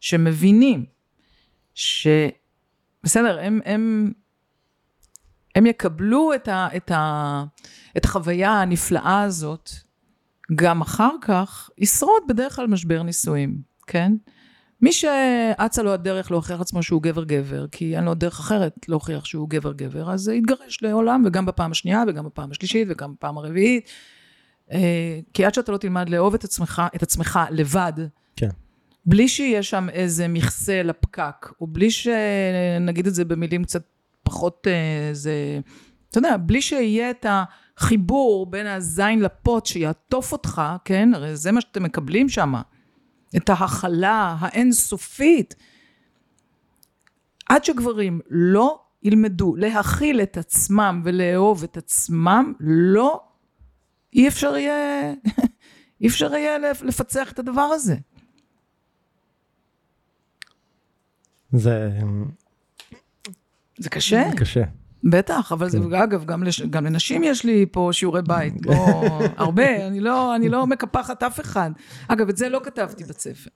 שמבינים 0.00 0.84
ש... 1.74 2.06
בסדר, 3.04 3.38
הם, 3.40 3.60
הם, 3.64 4.12
הם 5.54 5.66
יקבלו 5.66 6.34
את, 6.34 6.48
ה, 6.48 6.68
את, 6.76 6.90
ה, 6.90 7.44
את 7.96 8.04
החוויה 8.04 8.50
הנפלאה 8.50 9.22
הזאת, 9.22 9.70
גם 10.54 10.80
אחר 10.80 11.10
כך, 11.20 11.70
ישרוד 11.78 12.22
בדרך 12.28 12.56
כלל 12.56 12.66
משבר 12.66 13.02
נישואים, 13.02 13.58
כן? 13.86 14.12
מי 14.82 14.92
שאצה 14.92 15.82
לו 15.82 15.92
הדרך 15.92 16.30
להוכיח 16.30 16.60
עצמו 16.60 16.82
שהוא 16.82 17.02
גבר-גבר, 17.02 17.66
כי 17.72 17.96
אין 17.96 18.04
לו 18.04 18.14
דרך 18.14 18.40
אחרת 18.40 18.88
להוכיח 18.88 19.24
שהוא 19.24 19.50
גבר-גבר, 19.50 20.12
אז 20.12 20.28
יתגרש 20.28 20.82
לעולם, 20.82 21.22
וגם 21.26 21.46
בפעם 21.46 21.70
השנייה, 21.70 22.04
וגם 22.08 22.24
בפעם 22.24 22.50
השלישית, 22.50 22.88
וגם 22.90 23.14
בפעם 23.14 23.38
הרביעית. 23.38 23.90
אה, 24.72 25.20
כי 25.34 25.44
עד 25.44 25.54
שאתה 25.54 25.72
לא 25.72 25.76
תלמד 25.76 26.08
לאהוב 26.08 26.34
את 26.34 26.44
עצמך, 26.44 26.82
את 26.96 27.02
עצמך 27.02 27.40
לבד, 27.50 27.92
כן. 28.36 28.48
בלי 29.06 29.28
שיהיה 29.28 29.62
שם 29.62 29.88
איזה 29.92 30.28
מכסה 30.28 30.82
לפקק, 30.82 31.52
או 31.60 31.66
בלי 31.66 31.90
שנגיד 31.90 33.06
את 33.06 33.14
זה 33.14 33.24
במילים 33.24 33.64
קצת 33.64 33.82
פחות 34.22 34.66
איזה, 35.08 35.30
אה, 35.30 35.58
אתה 36.10 36.18
יודע, 36.18 36.36
בלי 36.36 36.62
שיהיה 36.62 37.10
את 37.10 37.26
החיבור 37.28 38.46
בין 38.46 38.66
הזין 38.66 39.20
לפוט 39.20 39.66
שיעטוף 39.66 40.32
אותך, 40.32 40.62
כן? 40.84 41.10
הרי 41.14 41.36
זה 41.36 41.52
מה 41.52 41.60
שאתם 41.60 41.82
מקבלים 41.82 42.28
שם. 42.28 42.54
את 43.36 43.50
ההכלה 43.50 44.36
האינסופית. 44.38 45.54
עד 47.48 47.64
שגברים 47.64 48.20
לא 48.30 48.80
ילמדו 49.02 49.56
להכיל 49.56 50.20
את 50.20 50.36
עצמם 50.36 51.02
ולאהוב 51.04 51.62
את 51.62 51.76
עצמם, 51.76 52.52
לא, 52.60 53.20
אי 54.16 54.28
אפשר 54.28 54.56
יהיה, 54.56 55.12
אי 56.00 56.06
אפשר 56.06 56.34
יהיה 56.34 56.58
לפצח 56.82 57.32
את 57.32 57.38
הדבר 57.38 57.60
הזה. 57.60 57.96
זה... 61.52 61.90
זה 63.78 63.90
קשה. 63.90 64.24
זה 64.30 64.36
קשה. 64.36 64.62
בטח, 65.04 65.52
אבל 65.52 65.68
זה, 65.68 65.78
כן. 65.78 65.94
אגב, 65.94 66.24
גם, 66.24 66.42
לש, 66.42 66.62
גם 66.62 66.86
לנשים 66.86 67.24
יש 67.24 67.44
לי 67.44 67.66
פה 67.72 67.88
שיעורי 67.92 68.22
בית, 68.22 68.66
לא 68.66 68.74
הרבה, 69.36 69.86
אני 69.86 70.00
לא, 70.00 70.36
אני 70.36 70.48
לא 70.48 70.66
מקפחת 70.66 71.22
אף 71.22 71.40
אחד. 71.40 71.70
אגב, 72.08 72.28
את 72.28 72.36
זה 72.36 72.48
לא 72.48 72.60
כתבתי 72.64 73.04
בספר. 73.04 73.50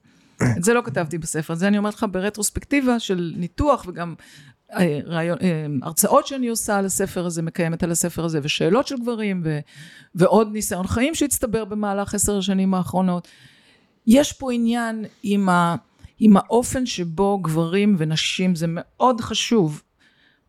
את 0.59 0.65
זה 0.65 0.75
לא 0.75 0.83
כתבתי 0.85 1.19
בספר, 1.19 1.55
זה 1.55 1.69
אני 1.69 1.79
אומרת 1.79 1.95
לך 1.95 2.07
ברטרוספקטיבה 2.11 2.99
של 2.99 3.35
ניתוח 3.37 3.85
וגם 3.89 4.15
רעיון, 5.07 5.39
אה, 5.43 5.67
הרצאות 5.83 6.27
שאני 6.27 6.49
עושה 6.49 6.79
על 6.79 6.87
הספר 6.87 7.27
הזה, 7.27 7.43
מקיימת 7.43 7.83
על 7.83 7.91
הספר 7.91 8.25
הזה, 8.25 8.41
ושאלות 8.43 8.87
של 8.87 8.97
גברים, 8.97 9.43
ו, 9.45 9.59
ועוד 10.15 10.53
ניסיון 10.53 10.87
חיים 10.87 11.15
שהצטבר 11.15 11.65
במהלך 11.65 12.15
עשר 12.15 12.39
השנים 12.39 12.75
האחרונות. 12.75 13.29
יש 14.07 14.33
פה 14.33 14.53
עניין 14.53 15.05
עם, 15.23 15.49
ה, 15.49 15.77
עם 16.19 16.37
האופן 16.37 16.87
שבו 16.87 17.39
גברים 17.39 17.97
ונשים, 17.99 18.55
זה 18.55 18.67
מאוד 18.69 19.21
חשוב, 19.21 19.83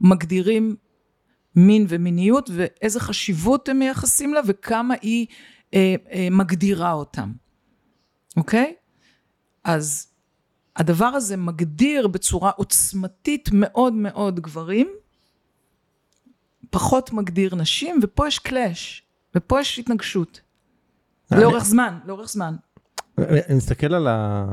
מגדירים 0.01 0.75
מין 1.55 1.85
ומיניות 1.89 2.49
ואיזה 2.53 2.99
חשיבות 2.99 3.69
הם 3.69 3.79
מייחסים 3.79 4.33
לה 4.33 4.41
וכמה 4.47 4.93
היא 5.01 5.27
אה, 5.73 5.95
אה, 6.11 6.27
מגדירה 6.31 6.91
אותם, 6.91 7.31
אוקיי? 8.37 8.73
אז 9.63 10.10
הדבר 10.75 11.05
הזה 11.05 11.37
מגדיר 11.37 12.07
בצורה 12.07 12.49
עוצמתית 12.49 13.49
מאוד 13.53 13.93
מאוד 13.93 14.39
גברים, 14.39 14.87
פחות 16.69 17.13
מגדיר 17.13 17.55
נשים, 17.55 17.99
ופה 18.03 18.27
יש 18.27 18.39
קלאש, 18.39 19.03
ופה 19.35 19.59
יש 19.59 19.79
התנגשות. 19.79 20.41
לאורך 21.31 21.65
זמן, 21.65 21.97
לאורך 22.05 22.29
זמן. 22.29 22.55
אני 23.17 23.55
מסתכל 23.55 23.93
על 23.93 24.07
ה... 24.07 24.45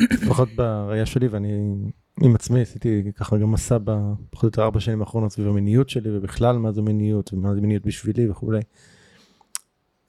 לפחות 0.00 0.48
בראייה 0.56 1.06
שלי, 1.06 1.28
ואני 1.28 1.74
עם 2.22 2.34
עצמי 2.34 2.62
עשיתי 2.62 3.12
ככה 3.16 3.38
גם 3.38 3.52
מסע 3.52 3.78
בפחות 3.78 4.42
או 4.42 4.48
יותר 4.48 4.62
ארבע 4.62 4.80
שנים 4.80 5.00
האחרונות 5.00 5.32
סביב 5.32 5.48
המיניות 5.48 5.88
שלי 5.88 6.16
ובכלל 6.16 6.58
מה 6.58 6.72
זו 6.72 6.82
מיניות 6.82 7.32
ומה 7.32 7.54
זו 7.54 7.60
מיניות 7.60 7.86
בשבילי 7.86 8.30
וכולי. 8.30 8.60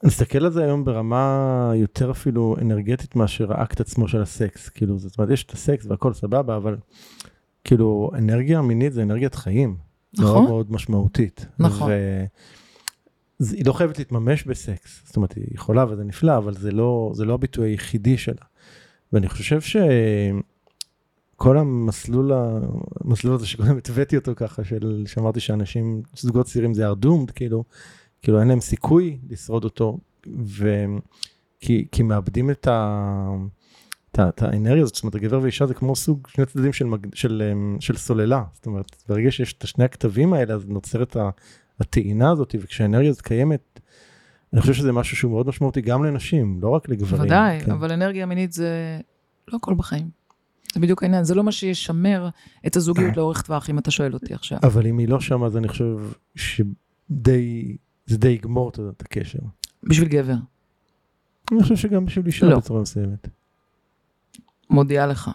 אני 0.06 0.10
מסתכל 0.10 0.44
על 0.44 0.52
זה 0.52 0.64
היום 0.64 0.84
ברמה 0.84 1.72
יותר 1.74 2.10
אפילו 2.10 2.56
אנרגטית 2.60 3.16
מאשר 3.16 3.52
האקט 3.52 3.80
עצמו 3.80 4.08
של 4.08 4.22
הסקס 4.22 4.68
כאילו 4.68 4.98
זאת 4.98 5.18
אומרת 5.18 5.30
יש 5.30 5.44
את 5.44 5.50
הסקס 5.50 5.86
והכל 5.86 6.12
סבבה 6.12 6.56
אבל 6.56 6.76
כאילו 7.64 8.10
אנרגיה 8.14 8.62
מינית 8.62 8.92
זה 8.92 9.02
אנרגיית 9.02 9.34
חיים. 9.34 9.76
נכון. 10.14 10.26
מאוד 10.26 10.48
מאוד 10.48 10.72
משמעותית. 10.72 11.46
נכון. 11.58 11.90
היא 13.40 13.66
לא 13.66 13.72
חייבת 13.72 13.98
להתממש 13.98 14.44
בסקס 14.44 15.02
זאת 15.06 15.16
אומרת 15.16 15.32
היא 15.32 15.44
יכולה 15.50 15.84
וזה 15.88 16.04
נפלא 16.04 16.36
אבל 16.36 16.54
זה 16.54 16.72
לא 16.72 17.10
זה 17.14 17.24
לא 17.24 17.34
הביטוי 17.34 17.70
היחידי 17.70 18.18
שלה. 18.18 18.44
ואני 19.12 19.28
חושב 19.28 19.60
ש... 19.60 19.76
כל 21.36 21.58
המסלול, 21.58 22.32
המסלול 23.04 23.34
הזה 23.34 23.46
שקודם 23.46 23.76
התוויתי 23.76 24.16
אותו 24.16 24.32
ככה, 24.36 24.64
של, 24.64 25.04
שאמרתי 25.06 25.40
שאנשים, 25.40 26.02
זוגות 26.16 26.46
צעירים 26.46 26.74
זה 26.74 26.86
ארדומד, 26.86 27.30
כאילו, 27.30 27.64
כאילו 28.22 28.40
אין 28.40 28.48
להם 28.48 28.60
סיכוי 28.60 29.18
לשרוד 29.30 29.64
אותו, 29.64 29.98
וכי 30.26 31.86
כי 31.92 32.02
מאבדים 32.02 32.50
את, 32.50 32.66
ה, 32.66 33.28
את, 34.12 34.18
ה, 34.18 34.28
את 34.28 34.42
האנרגיה 34.42 34.82
הזאת, 34.82 34.94
זאת 34.94 35.04
אומרת, 35.04 35.14
הגבר 35.14 35.40
ואישה 35.42 35.66
זה 35.66 35.74
כמו 35.74 35.96
סוג 35.96 36.28
שני 36.28 36.46
צדדים 36.46 36.72
של, 36.72 36.86
של, 36.86 37.02
של, 37.14 37.42
של 37.80 37.96
סוללה, 37.96 38.44
זאת 38.52 38.66
אומרת, 38.66 38.96
ברגע 39.08 39.30
שיש 39.30 39.52
את 39.52 39.66
שני 39.66 39.84
הכתבים 39.84 40.32
האלה, 40.32 40.54
אז 40.54 40.68
נוצרת 40.68 41.16
הטעינה 41.80 42.30
הזאת, 42.30 42.54
וכשהאנרגיה 42.60 43.10
הזאת 43.10 43.22
קיימת, 43.22 43.80
אני 44.52 44.60
חושב 44.60 44.74
שזה 44.74 44.92
משהו 44.92 45.16
שהוא 45.16 45.32
מאוד 45.32 45.46
משמעותי 45.46 45.80
גם 45.80 46.04
לנשים, 46.04 46.58
לא 46.62 46.68
רק 46.68 46.88
לגברים. 46.88 47.22
ודאי, 47.22 47.60
כן. 47.60 47.70
אבל 47.70 47.92
אנרגיה 47.92 48.26
מינית 48.26 48.52
זה 48.52 48.98
לא 49.48 49.56
הכל 49.56 49.74
בחיים. 49.74 50.10
זה 50.74 50.80
בדיוק 50.80 51.02
העניין, 51.02 51.24
זה 51.24 51.34
לא 51.34 51.44
מה 51.44 51.52
שישמר 51.52 52.28
את 52.66 52.76
הזוגיות 52.76 53.16
לאורך 53.16 53.42
טווח, 53.42 53.70
אם 53.70 53.78
אתה 53.78 53.90
שואל 53.90 54.14
אותי 54.14 54.34
עכשיו. 54.34 54.58
אבל 54.62 54.86
אם 54.86 54.98
היא 54.98 55.08
לא 55.08 55.20
שם, 55.20 55.44
אז 55.44 55.56
אני 55.56 55.68
חושב 55.68 55.96
שדי, 56.34 57.76
זה 58.06 58.18
די 58.18 58.28
יגמור 58.28 58.68
את 58.68 59.00
הקשר. 59.00 59.38
בשביל 59.82 60.08
גבר. 60.08 60.34
אני 61.52 61.62
חושב 61.62 61.76
שגם 61.76 62.04
בשביל 62.06 62.26
אישה 62.26 62.46
לא. 62.46 62.58
בצורה 62.58 62.80
מסוימת. 62.80 63.28
מודיעה 64.70 65.06
לך. 65.06 65.30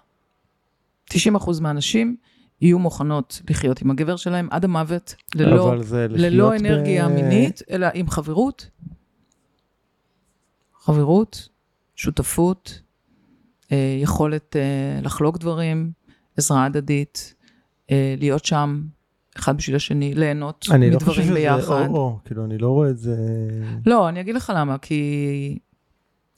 90% 1.13 1.13
מהנשים 1.61 2.15
יהיו 2.61 2.79
מוכנות 2.79 3.41
לחיות 3.49 3.81
עם 3.81 3.91
הגבר 3.91 4.15
שלהם 4.15 4.47
עד 4.51 4.65
המוות, 4.65 5.15
ללא, 5.35 5.75
ללא 6.09 6.55
אנרגיה 6.55 7.09
ב... 7.09 7.11
מינית, 7.11 7.61
אלא 7.69 7.87
עם 7.93 8.09
חברות. 8.09 8.69
חברות, 10.79 11.49
שותפות, 11.95 12.81
אה, 13.71 13.97
יכולת 14.01 14.55
אה, 14.55 15.01
לחלוק 15.01 15.37
דברים, 15.37 15.91
עזרה 16.37 16.65
הדדית, 16.65 17.33
אה, 17.91 18.15
להיות 18.17 18.45
שם 18.45 18.81
אחד 19.37 19.57
בשביל 19.57 19.75
השני, 19.75 20.13
ליהנות 20.13 20.65
מדברים 20.69 20.91
ביחד. 20.91 20.93
אני 20.93 20.93
לא 20.93 20.99
חושב 20.99 21.23
שזה 21.23 21.87
או-או, 21.87 22.19
כאילו, 22.25 22.45
אני 22.45 22.57
לא 22.57 22.69
רואה 22.69 22.89
את 22.89 22.97
זה... 22.97 23.15
לא, 23.85 24.09
אני 24.09 24.21
אגיד 24.21 24.35
לך 24.35 24.53
למה, 24.55 24.77
כי... 24.77 25.59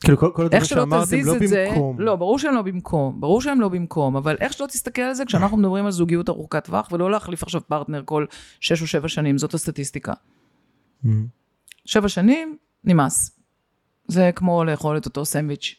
כאילו 0.04 0.18
כל, 0.18 0.32
כל 0.34 0.46
הדברים 0.46 0.66
שאמרתם 0.66 1.18
לא 1.26 1.34
במקום. 1.34 1.98
זה, 1.98 2.04
לא, 2.04 2.16
ברור 2.16 2.40
שהם 2.40 2.56
לא 2.56 2.62
במקום, 2.62 3.22
ברור 3.22 3.42
שהם 3.42 3.62
לא 3.62 3.70
במקום, 3.70 4.16
אבל 4.16 4.36
איך 4.40 4.54
שלא 4.54 4.68
תסתכל 4.68 5.02
על 5.02 5.14
זה, 5.14 5.26
כשאנחנו 5.26 5.58
מדברים 5.58 5.86
על 5.86 5.92
זוגיות 5.92 6.30
ארוכת 6.30 6.66
טווח, 6.66 6.90
ולא 6.92 7.12
להחליף 7.12 7.44
עכשיו 7.44 7.62
פרטנר 7.68 8.02
כל 8.06 8.26
שש 8.60 8.82
או 8.82 8.88
שבע 8.88 9.08
שנים, 9.08 9.38
זאת 9.38 9.54
הסטטיסטיקה. 9.54 10.14
Mm-hmm. 10.14 11.08
שבע 11.86 12.10
שנים, 12.10 12.58
נמאס. 12.84 13.40
זה 14.08 14.32
כמו 14.36 14.64
לאכול 14.64 14.98
את 14.98 15.06
אותו 15.06 15.26
סנדוויץ', 15.26 15.76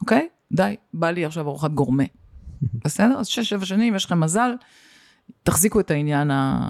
אוקיי? 0.00 0.28
די, 0.52 0.76
בא 0.94 1.10
לי 1.10 1.24
עכשיו 1.24 1.48
ארוחת 1.48 1.70
גורמה. 1.70 2.04
בסדר? 2.84 3.18
אז 3.18 3.26
שש, 3.26 3.48
שבע 3.48 3.64
שנים, 3.64 3.94
יש 3.94 4.04
לכם 4.04 4.20
מזל, 4.20 4.50
תחזיקו 5.42 5.80
את 5.80 5.90
העניין, 5.90 6.30
ה... 6.30 6.68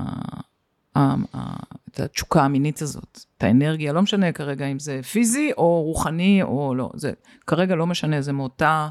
ה... 0.97 1.01
ה... 1.35 1.57
את 1.93 2.01
התשוקה 2.01 2.43
המינית 2.43 2.83
הזאת, 2.83 3.19
את 3.37 3.43
האנרגיה, 3.43 3.93
לא 3.93 4.03
משנה 4.03 4.33
כרגע 4.33 4.67
אם 4.67 4.79
זה 4.79 5.01
פיזי 5.03 5.51
או 5.57 5.83
רוחני 5.83 6.43
או 6.43 6.75
לא, 6.75 6.91
זה 6.95 7.13
כרגע 7.47 7.75
לא 7.75 7.87
משנה, 7.87 8.23
זה 8.23 8.33
מאותה, 8.33 8.89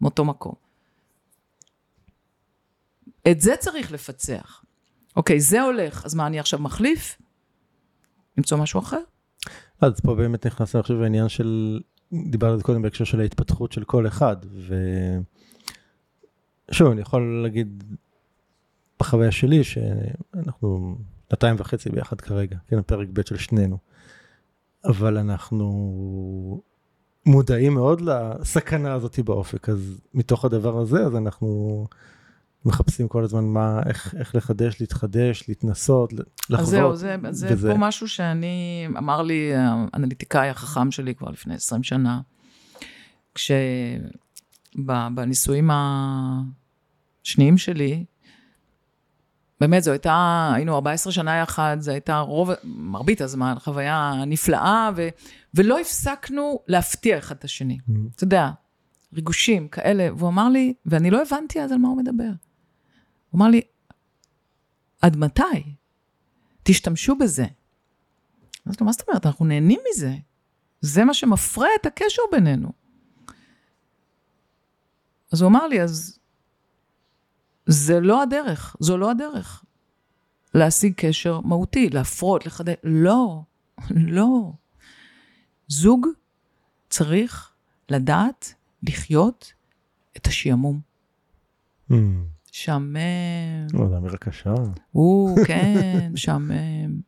מאותו 0.00 0.24
מקום. 0.24 0.54
את 3.30 3.40
זה 3.40 3.54
צריך 3.58 3.92
לפצח. 3.92 4.64
אוקיי, 5.16 5.40
זה 5.40 5.62
הולך, 5.62 6.04
אז 6.04 6.14
מה, 6.14 6.26
אני 6.26 6.40
עכשיו 6.40 6.58
מחליף? 6.58 7.18
למצוא 8.38 8.58
משהו 8.58 8.80
אחר? 8.80 9.00
אז 9.80 10.00
פה 10.00 10.14
באמת 10.14 10.46
נכנס, 10.46 10.74
אני 10.76 10.82
חושב, 10.82 11.02
העניין 11.02 11.28
של, 11.28 11.80
דיברנו 12.30 12.54
על 12.54 12.62
קודם 12.62 12.82
בהקשר 12.82 13.04
של 13.04 13.20
ההתפתחות 13.20 13.72
של 13.72 13.84
כל 13.84 14.06
אחד, 14.06 14.36
ושוב, 16.70 16.90
אני 16.90 17.00
יכול 17.00 17.42
להגיד 17.42 17.84
בחוויה 19.00 19.30
שלי, 19.30 19.64
שאנחנו 19.64 20.98
שנתיים 21.28 21.56
וחצי 21.58 21.90
ביחד 21.90 22.20
כרגע, 22.20 22.56
כן, 22.68 22.82
פרק 22.82 23.08
ב' 23.12 23.26
של 23.26 23.36
שנינו, 23.36 23.78
אבל 24.84 25.18
אנחנו 25.18 26.62
מודעים 27.26 27.74
מאוד 27.74 28.00
לסכנה 28.00 28.92
הזאת 28.92 29.18
באופק, 29.18 29.68
אז 29.68 30.00
מתוך 30.14 30.44
הדבר 30.44 30.78
הזה, 30.78 31.06
אז 31.06 31.16
אנחנו... 31.16 31.86
מחפשים 32.64 33.08
כל 33.08 33.24
הזמן 33.24 33.44
מה, 33.44 33.80
איך, 33.86 34.14
איך 34.18 34.34
לחדש, 34.34 34.80
להתחדש, 34.80 35.48
להתנסות, 35.48 36.12
לחזור. 36.50 36.60
אז 36.60 36.68
זהו, 36.68 36.96
זה, 36.96 37.16
זה 37.30 37.48
וזה... 37.52 37.72
פה 37.72 37.78
משהו 37.78 38.08
שאני, 38.08 38.86
אמר 38.98 39.22
לי 39.22 39.52
האנליטיקאי 39.54 40.48
החכם 40.48 40.90
שלי 40.90 41.14
כבר 41.14 41.30
לפני 41.30 41.54
20 41.54 41.82
שנה, 41.82 42.20
כשבנישואים 44.74 45.70
השניים 47.24 47.58
שלי, 47.58 48.04
באמת, 49.60 49.82
זו 49.82 49.90
הייתה, 49.90 50.50
היינו 50.54 50.74
14 50.74 51.12
שנה 51.12 51.36
יחד, 51.36 51.76
זו 51.80 51.90
הייתה 51.90 52.18
רוב, 52.18 52.50
מרבית 52.64 53.20
הזמן, 53.20 53.54
חוויה 53.58 54.12
נפלאה, 54.26 54.90
ו, 54.96 55.08
ולא 55.54 55.80
הפסקנו 55.80 56.60
להפתיע 56.66 57.18
אחד 57.18 57.34
את 57.36 57.44
השני. 57.44 57.78
Mm-hmm. 57.78 58.14
אתה 58.16 58.24
יודע, 58.24 58.50
ריגושים 59.14 59.68
כאלה, 59.68 60.08
והוא 60.16 60.28
אמר 60.28 60.48
לי, 60.48 60.74
ואני 60.86 61.10
לא 61.10 61.22
הבנתי 61.22 61.60
אז 61.60 61.72
על 61.72 61.78
מה 61.78 61.88
הוא 61.88 61.96
מדבר. 61.96 62.30
הוא 63.30 63.38
אמר 63.38 63.48
לי, 63.48 63.60
עד 65.02 65.16
מתי? 65.16 65.74
תשתמשו 66.62 67.16
בזה. 67.16 67.46
אז 68.66 68.80
לו, 68.80 68.86
מה 68.86 68.92
זאת 68.92 69.08
אומרת? 69.08 69.26
אנחנו 69.26 69.44
נהנים 69.44 69.80
מזה. 69.90 70.14
זה 70.80 71.04
מה 71.04 71.14
שמפרה 71.14 71.68
את 71.80 71.86
הקשר 71.86 72.22
בינינו. 72.32 72.72
אז 75.32 75.42
הוא 75.42 75.48
אמר 75.48 75.66
לי, 75.66 75.82
אז 75.82 76.19
זה 77.70 78.00
לא 78.00 78.22
הדרך, 78.22 78.76
זו 78.80 78.98
לא 78.98 79.10
הדרך. 79.10 79.64
להשיג 80.54 80.92
קשר 80.96 81.40
מהותי, 81.40 81.88
להפרות, 81.88 82.46
לחדד, 82.46 82.74
לא, 82.84 83.42
לא. 83.90 84.52
זוג 85.68 86.06
צריך 86.88 87.52
לדעת 87.88 88.54
לחיות 88.82 89.52
את 90.16 90.26
השעמום. 90.26 90.80
Mm. 91.90 91.94
משעמם. 92.52 92.96
לא, 93.72 93.88
זו 93.88 93.96
אמירה 93.96 94.16
קשה. 94.16 94.54
הוא, 94.90 95.38
כן, 95.46 96.08
משעמם. 96.12 97.00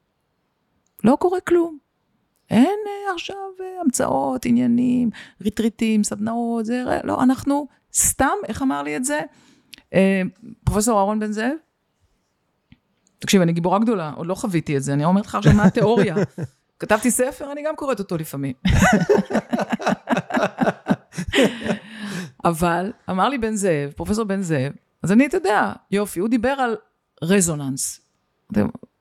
לא 1.05 1.17
קורה 1.21 1.41
כלום. 1.41 1.79
אין 2.51 2.79
אה, 2.87 3.15
עכשיו 3.15 3.37
אה, 3.61 3.81
המצאות, 3.85 4.47
עניינים, 4.47 5.11
ריטריטים, 5.41 6.05
סדנאות, 6.05 6.67
זה, 6.67 6.85
לא, 7.05 7.23
אנחנו 7.23 7.67
סתם, 7.95 8.37
איך 8.49 8.63
אמר 8.63 8.83
לי 8.83 8.97
את 8.97 9.05
זה? 9.05 9.21
אה, 9.94 10.23
פרופסור 10.64 10.98
אהרון 10.98 11.20
בן 11.20 11.32
זאב? 11.32 11.52
תקשיב, 13.19 13.43
אני 13.43 13.52
גיבורה 13.52 13.78
גדולה, 13.78 14.12
עוד 14.16 14.27
לא 14.27 14.35
חוויתי 14.35 14.77
את 14.77 14.82
זה, 14.82 14.93
אני 14.93 15.05
אומרת 15.05 15.27
לך 15.27 15.35
עכשיו 15.35 15.52
מה 15.52 15.64
התיאוריה. 15.64 16.14
כתבתי 16.78 17.10
ספר, 17.10 17.52
אני 17.52 17.62
גם 17.66 17.77
קוראת 17.77 17.98
אותו 17.98 18.16
לפעמים. 18.16 18.52
אבל 22.44 22.93
אמר 23.10 23.28
לי 23.28 23.39
בן 23.39 23.55
זאב, 23.55 23.93
פרופסור 23.97 24.24
בן 24.24 24.43
זאב, 24.43 24.73
אז 25.02 25.12
אני, 25.12 25.27
אתה 25.27 25.36
יודע, 25.36 25.73
יופי, 25.90 26.20
הוא 26.20 26.28
דיבר 26.28 26.48
על 26.48 26.77
רזוננס. 27.23 28.01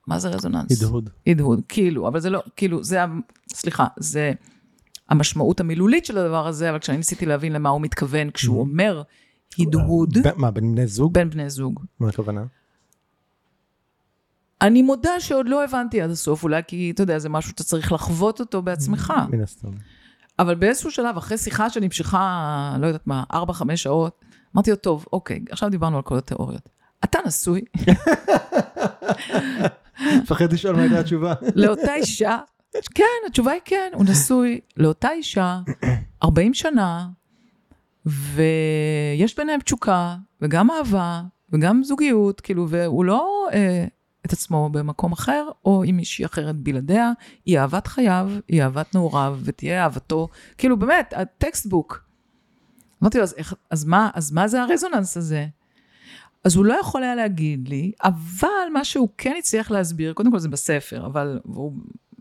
מה 0.07 0.19
זה 0.19 0.29
רזוננס? 0.29 0.83
הדהוד. 0.83 1.09
הדהוד, 1.27 1.61
כאילו, 1.69 2.07
אבל 2.07 2.19
זה 2.19 2.29
לא, 2.29 2.43
כאילו, 2.55 2.83
זה, 2.83 2.99
סליחה, 3.53 3.87
זה 3.97 4.31
המשמעות 5.09 5.59
המילולית 5.59 6.05
של 6.05 6.17
הדבר 6.17 6.47
הזה, 6.47 6.69
אבל 6.69 6.79
כשאני 6.79 6.97
ניסיתי 6.97 7.25
להבין 7.25 7.53
למה 7.53 7.69
הוא 7.69 7.81
מתכוון 7.81 8.31
כשהוא 8.31 8.57
mm-hmm. 8.57 8.69
אומר 8.69 9.03
הדהוד. 9.59 10.17
מה, 10.35 10.51
בין 10.51 10.71
בני 10.71 10.87
זוג? 10.87 11.13
בין 11.13 11.29
בני 11.29 11.49
זוג. 11.49 11.79
מה 11.99 12.09
הכוונה? 12.09 12.43
אני 14.61 14.81
מודה 14.81 15.19
שעוד 15.19 15.49
לא 15.49 15.63
הבנתי 15.63 16.01
עד 16.01 16.09
הסוף, 16.09 16.43
אולי 16.43 16.61
כי, 16.67 16.91
אתה 16.91 17.03
יודע, 17.03 17.19
זה 17.19 17.29
משהו 17.29 17.49
שאתה 17.49 17.63
צריך 17.63 17.91
לחוות 17.91 18.39
אותו 18.39 18.61
בעצמך. 18.61 19.13
מן 19.31 19.41
הסתם. 19.41 19.67
אבל 20.39 20.55
באיזשהו 20.55 20.91
שלב, 20.91 21.17
אחרי 21.17 21.37
שיחה 21.37 21.69
שנמשכה, 21.69 22.75
לא 22.79 22.87
יודעת 22.87 23.07
מה, 23.07 23.23
4-5 23.33 23.35
שעות, 23.75 24.25
אמרתי 24.55 24.71
לו, 24.71 24.75
טוב, 24.75 25.05
אוקיי, 25.13 25.39
עכשיו 25.49 25.69
דיברנו 25.69 25.97
על 25.97 26.03
כל 26.03 26.17
התיאוריות. 26.17 26.69
אתה 27.03 27.19
נשוי. 27.25 27.61
מפחד 30.21 30.53
לשאול 30.53 30.75
מה 30.75 30.81
הייתה 30.81 30.99
התשובה. 30.99 31.33
לאותה 31.55 31.95
אישה, 31.95 32.37
כן, 32.95 33.03
התשובה 33.27 33.51
היא 33.51 33.61
כן, 33.65 33.91
הוא 33.93 34.05
נשוי 34.05 34.59
לאותה 34.77 35.11
אישה, 35.11 35.59
40 36.23 36.53
שנה, 36.53 37.07
ויש 38.05 39.37
ביניהם 39.37 39.59
תשוקה, 39.59 40.15
וגם 40.41 40.71
אהבה, 40.71 41.21
וגם 41.51 41.83
זוגיות, 41.83 42.41
כאילו, 42.41 42.69
והוא 42.69 43.05
לא 43.05 43.47
אה, 43.53 43.85
את 44.25 44.33
עצמו 44.33 44.69
במקום 44.69 45.11
אחר, 45.11 45.49
או 45.65 45.83
עם 45.83 45.97
מישהי 45.97 46.25
אחרת 46.25 46.55
בלעדיה, 46.55 47.11
היא 47.45 47.59
אהבת 47.59 47.87
חייו, 47.87 48.31
היא 48.47 48.63
אהבת 48.63 48.95
נעוריו, 48.95 49.39
ותהיה 49.43 49.83
אהבתו, 49.83 50.27
כאילו, 50.57 50.77
באמת, 50.77 51.13
הטקסטבוק. 51.17 52.03
אמרתי 53.01 53.17
לו, 53.17 53.23
אז, 53.23 53.33
איך, 53.37 53.53
אז, 53.69 53.85
מה, 53.85 54.09
אז 54.13 54.31
מה 54.31 54.47
זה 54.47 54.61
הרזוננס 54.61 55.17
הזה? 55.17 55.47
אז 56.43 56.55
הוא 56.55 56.65
לא 56.65 56.73
יכול 56.73 57.03
היה 57.03 57.15
להגיד 57.15 57.67
לי, 57.67 57.91
אבל 58.03 58.47
מה 58.73 58.83
שהוא 58.83 59.09
כן 59.17 59.35
הצליח 59.39 59.71
להסביר, 59.71 60.13
קודם 60.13 60.31
כל 60.31 60.39
זה 60.39 60.49
בספר, 60.49 61.05
אבל 61.05 61.39
הוא, 61.43 61.73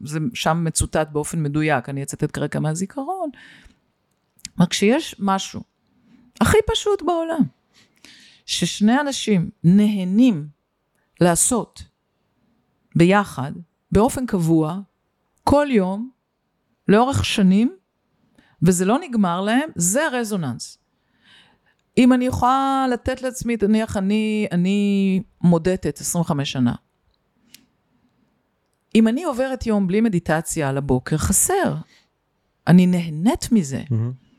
זה 0.05 0.19
שם 0.35 0.65
מצוטט 0.65 1.09
באופן 1.13 1.43
מדויק, 1.43 1.89
אני 1.89 2.03
אצטט 2.03 2.31
כרגע 2.33 2.61
מהזיכרון. 2.61 3.31
כלומר, 4.57 4.71
כשיש 4.71 5.17
משהו 5.19 5.63
הכי 6.41 6.59
פשוט 6.67 7.03
בעולם, 7.03 7.41
ששני 8.47 9.01
אנשים 9.01 9.51
נהנים 9.65 10.49
לעשות 11.21 11.83
ביחד, 12.97 13.53
באופן 13.93 14.27
קבוע, 14.27 14.81
כל 15.45 15.67
יום, 15.71 16.11
לאורך 16.89 17.25
שנים, 17.25 17.77
וזה 18.63 18.85
לא 18.85 18.99
נגמר 18.99 19.41
להם, 19.41 19.71
זה 19.77 20.09
רזוננס. 20.13 20.79
אם 21.99 22.13
אני 22.13 22.25
יכולה 22.25 22.87
לתת 22.93 23.23
לעצמי, 23.23 23.57
נניח 23.63 23.97
אני, 23.97 24.47
אני 24.53 25.23
מודדת 25.41 26.01
25 26.01 26.53
שנה. 26.53 26.75
אם 28.95 29.09
אני 29.09 29.25
עוברת 29.25 29.67
יום 29.67 29.87
בלי 29.87 30.01
מדיטציה 30.01 30.69
על 30.69 30.77
הבוקר, 30.79 31.17
חסר. 31.17 31.75
אני 32.67 32.87
נהנית 32.87 33.53
מזה. 33.53 33.83
Mm-hmm. 33.91 34.30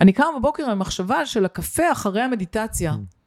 אני 0.00 0.12
קמה 0.12 0.26
בבוקר 0.38 0.70
עם 0.70 0.78
מחשבה 0.78 1.26
של 1.26 1.44
הקפה 1.44 1.92
אחרי 1.92 2.22
המדיטציה. 2.22 2.92
Mm-hmm. 2.92 3.22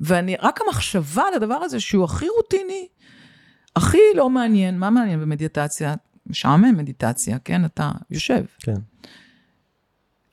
ואני, 0.00 0.36
רק 0.42 0.60
המחשבה 0.66 1.22
על 1.28 1.34
הדבר 1.34 1.54
הזה, 1.54 1.80
שהוא 1.80 2.04
הכי 2.04 2.28
רוטיני, 2.28 2.88
הכי 3.76 3.98
לא 4.14 4.30
מעניין, 4.30 4.78
מה 4.78 4.90
מעניין 4.90 5.20
במדיטציה? 5.20 5.94
משעמם 6.26 6.76
מדיטציה, 6.76 7.38
כן? 7.38 7.64
אתה 7.64 7.90
יושב. 8.10 8.44
כן. 8.58 8.76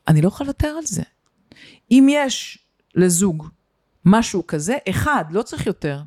אני 0.08 0.22
לא 0.22 0.28
יכולה 0.28 0.48
לוותר 0.48 0.68
על 0.68 0.86
זה. 0.86 1.04
אם 1.92 2.08
יש 2.10 2.60
לזוג 2.96 3.50
משהו 4.06 4.48
כזה, 4.48 4.78
אחד, 4.90 5.26
לא 5.32 5.42
צריך 5.42 5.68
יותר, 5.68 6.02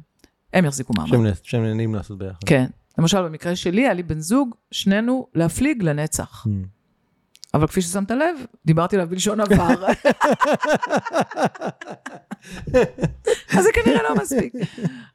הם 0.52 0.64
יחזיקו 0.64 0.92
מעמד. 0.96 1.32
שהם 1.42 1.62
נהנים 1.62 1.94
לעשות 1.94 2.18
ביחד. 2.18 2.38
כן. 2.46 2.66
למשל, 2.98 3.22
במקרה 3.22 3.56
שלי, 3.56 3.82
היה 3.82 3.94
לי 3.94 4.02
בן 4.02 4.20
זוג, 4.20 4.54
שנינו 4.70 5.26
להפליג 5.34 5.82
לנצח. 5.82 6.46
Mm. 6.46 6.75
אבל 7.56 7.66
כפי 7.66 7.82
ששמת 7.82 8.10
לב, 8.10 8.36
דיברתי 8.66 8.96
עליו 8.96 9.08
בלשון 9.08 9.40
עבר. 9.40 9.68
אז 13.56 13.64
זה 13.64 13.68
כנראה 13.74 14.02
לא 14.02 14.16
מספיק. 14.22 14.54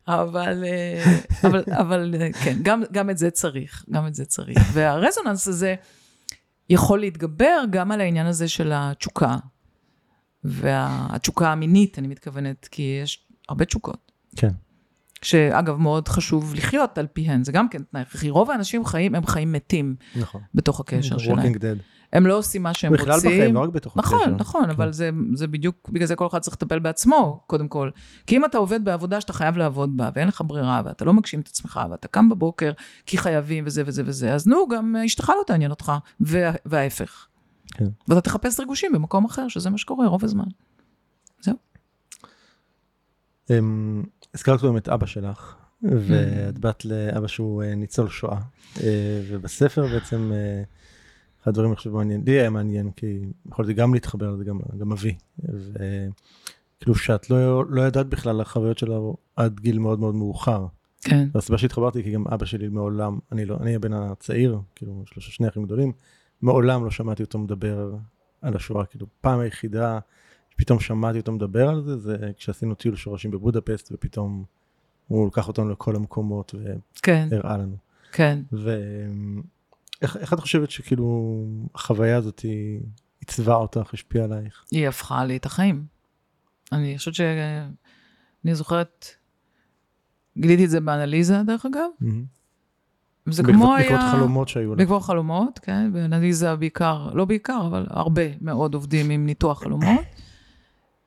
אבל, 0.07 0.63
אה, 0.65 1.03
אבל, 1.43 1.63
אבל 1.67 2.15
כן, 2.43 2.57
גם, 2.61 2.83
גם 2.91 3.09
את 3.09 3.17
זה 3.17 3.31
צריך, 3.31 3.85
גם 3.91 4.07
את 4.07 4.15
זה 4.15 4.25
צריך. 4.25 4.57
והרזוננס 4.73 5.47
הזה 5.47 5.75
יכול 6.69 6.99
להתגבר 6.99 7.63
גם 7.69 7.91
על 7.91 8.01
העניין 8.01 8.27
הזה 8.27 8.47
של 8.47 8.71
התשוקה. 8.75 9.37
והתשוקה 10.43 11.51
המינית, 11.51 11.99
אני 11.99 12.07
מתכוונת, 12.07 12.67
כי 12.71 12.99
יש 13.03 13.27
הרבה 13.49 13.65
תשוקות. 13.65 14.11
כן. 14.35 14.51
שאגב, 15.21 15.75
מאוד 15.75 16.07
חשוב 16.07 16.53
לחיות 16.55 16.97
על 16.97 17.07
פיהן, 17.07 17.43
זה 17.43 17.51
גם 17.51 17.69
כן 17.69 17.83
תנאי 17.83 18.01
הכרחי. 18.01 18.29
רוב 18.29 18.51
האנשים 18.51 18.85
חיים, 18.85 19.15
הם 19.15 19.25
חיים 19.25 19.51
מתים 19.51 19.95
נכון. 20.15 20.41
בתוך 20.53 20.79
הקשר 20.79 21.17
שלהם. 21.17 21.39
Walking 21.39 21.57
Dead. 21.57 21.81
הם 22.13 22.27
לא 22.27 22.37
עושים 22.37 22.63
מה 22.63 22.73
שהם 22.73 22.93
בכלל 22.93 23.13
רוצים. 23.13 23.31
בחיים, 23.31 23.55
לא 23.55 23.59
רק 23.59 23.69
בתוך 23.69 23.97
נכון, 23.97 24.19
הקשר. 24.19 24.35
נכון, 24.35 24.63
כן. 24.63 24.69
אבל 24.69 24.91
זה, 24.91 25.09
זה 25.33 25.47
בדיוק, 25.47 25.89
בגלל 25.89 26.07
זה 26.07 26.15
כל 26.15 26.27
אחד 26.27 26.39
צריך 26.39 26.55
לטפל 26.55 26.79
בעצמו, 26.79 27.43
קודם 27.47 27.67
כל. 27.67 27.89
כי 28.27 28.37
אם 28.37 28.45
אתה 28.45 28.57
עובד 28.57 28.85
בעבודה 28.85 29.21
שאתה 29.21 29.33
חייב 29.33 29.57
לעבוד 29.57 29.97
בה, 29.97 30.09
ואין 30.15 30.27
לך 30.27 30.43
ברירה, 30.47 30.81
ואתה 30.85 31.05
לא 31.05 31.13
מגשים 31.13 31.39
את 31.39 31.47
עצמך, 31.47 31.79
ואתה 31.91 32.07
קם 32.07 32.29
בבוקר 32.29 32.71
כי 33.05 33.17
חייבים 33.17 33.63
וזה 33.67 33.83
וזה 33.85 34.03
וזה, 34.05 34.33
אז 34.33 34.47
נו, 34.47 34.67
גם 34.67 34.95
אשתך 35.05 35.29
לא 35.29 35.43
תעניין 35.47 35.71
אותך, 35.71 35.91
וה, 36.19 36.51
וההפך. 36.65 37.27
כן. 37.73 37.87
ואתה 38.07 38.21
תחפש 38.21 38.59
ריגושים 38.59 38.91
במקום 38.93 39.25
אחר, 39.25 39.47
שזה 39.47 39.69
מה 39.69 39.77
שקורה 39.77 40.07
רוב 40.07 40.23
הזמן. 40.23 40.45
אמ, 43.49 44.03
הזכרת 44.33 44.59
קודם 44.59 44.77
את 44.77 44.89
אבא 44.89 45.05
שלך, 45.05 45.55
ואת 45.83 46.59
בת 46.59 46.85
לאבא 46.85 47.27
שהוא 47.27 47.63
אה, 47.63 47.75
ניצול 47.75 48.09
שואה, 48.09 48.37
אה, 48.83 49.21
ובספר 49.27 49.87
בעצם, 49.87 50.31
אה, 50.33 50.63
אחד 51.43 51.49
הדברים 51.51 51.69
אני 51.69 51.75
חושב 51.75 51.89
מעניין, 51.89 52.23
לי 52.25 52.31
היה 52.31 52.49
מעניין, 52.49 52.91
כי 52.91 53.19
יכולתי 53.47 53.73
גם 53.73 53.93
להתחבר 53.93 54.31
לזה, 54.31 54.43
גם, 54.43 54.59
גם 54.77 54.91
אבי, 54.91 55.15
וכאילו 55.39 56.95
שאת 56.95 57.29
לא, 57.29 57.65
לא 57.65 57.81
ידעת 57.81 58.07
בכלל 58.07 58.35
על 58.35 58.41
החוויות 58.41 58.77
שלו 58.77 59.17
עד 59.35 59.59
גיל 59.59 59.79
מאוד 59.79 59.99
מאוד 59.99 60.15
מאוחר. 60.15 60.65
כן. 61.01 61.27
והסיבה 61.33 61.57
שהתחברתי, 61.57 62.03
כי 62.03 62.11
גם 62.11 62.27
אבא 62.27 62.45
שלי 62.45 62.67
מעולם, 62.67 63.19
אני 63.31 63.45
לא, 63.45 63.57
אני 63.61 63.75
הבן 63.75 63.93
הצעיר, 63.93 64.59
כאילו, 64.75 65.03
לו 65.15 65.21
שני 65.21 65.47
אחים 65.47 65.63
גדולים, 65.63 65.91
מעולם 66.41 66.83
לא 66.83 66.91
שמעתי 66.91 67.23
אותו 67.23 67.39
מדבר 67.39 67.95
על 68.41 68.55
השואה, 68.55 68.85
כאילו, 68.85 69.07
פעם 69.21 69.39
היחידה 69.39 69.99
שפתאום 70.49 70.79
שמעתי 70.79 71.19
אותו 71.19 71.31
מדבר 71.31 71.69
על 71.69 71.81
זה, 71.81 71.97
זה 71.97 72.17
כשעשינו 72.37 72.75
טיול 72.75 72.95
שורשים 72.95 73.31
בבודפסט, 73.31 73.91
ופתאום 73.91 74.43
הוא 75.07 75.27
לקח 75.27 75.47
אותנו 75.47 75.69
לכל 75.69 75.95
המקומות 75.95 76.55
כן, 77.01 77.27
והראה 77.31 77.57
לנו. 77.57 77.75
כן. 78.11 78.39
ואיך 78.51 78.71
איך 80.01 80.33
את 80.33 80.39
חושבת 80.39 80.71
שכאילו 80.71 81.43
החוויה 81.75 82.17
הזאת 82.17 82.39
היא 82.39 82.79
עיצבה 83.19 83.55
אותך, 83.55 83.93
השפיעה 83.93 84.25
עלייך? 84.25 84.65
היא 84.71 84.87
הפכה 84.87 85.25
לי 85.25 85.37
את 85.37 85.45
החיים. 85.45 85.85
אני 86.71 86.97
חושבת 86.97 87.13
ש... 87.13 87.21
אני 88.45 88.55
זוכרת, 88.55 89.05
גיליתי 90.37 90.65
את 90.65 90.69
זה 90.69 90.79
באנליזה, 90.81 91.41
דרך 91.47 91.65
אגב, 91.65 91.89
וזה 93.27 93.43
בעקבות- 93.43 93.55
כמו 93.61 93.75
היה... 93.75 93.89
בעקבות 93.89 94.11
חלומות 94.11 94.47
שהיו 94.47 94.73
לך. 94.73 94.77
בעקבות 94.79 95.01
חלומות, 95.01 95.59
כן, 95.59 95.93
באנליזה 95.93 96.55
בעיקר, 96.55 97.09
לא 97.13 97.25
בעיקר, 97.25 97.61
אבל 97.67 97.85
הרבה 97.89 98.21
מאוד 98.41 98.73
עובדים 98.73 99.09
עם 99.09 99.25
ניתוח 99.25 99.63
חלומות. 99.63 99.99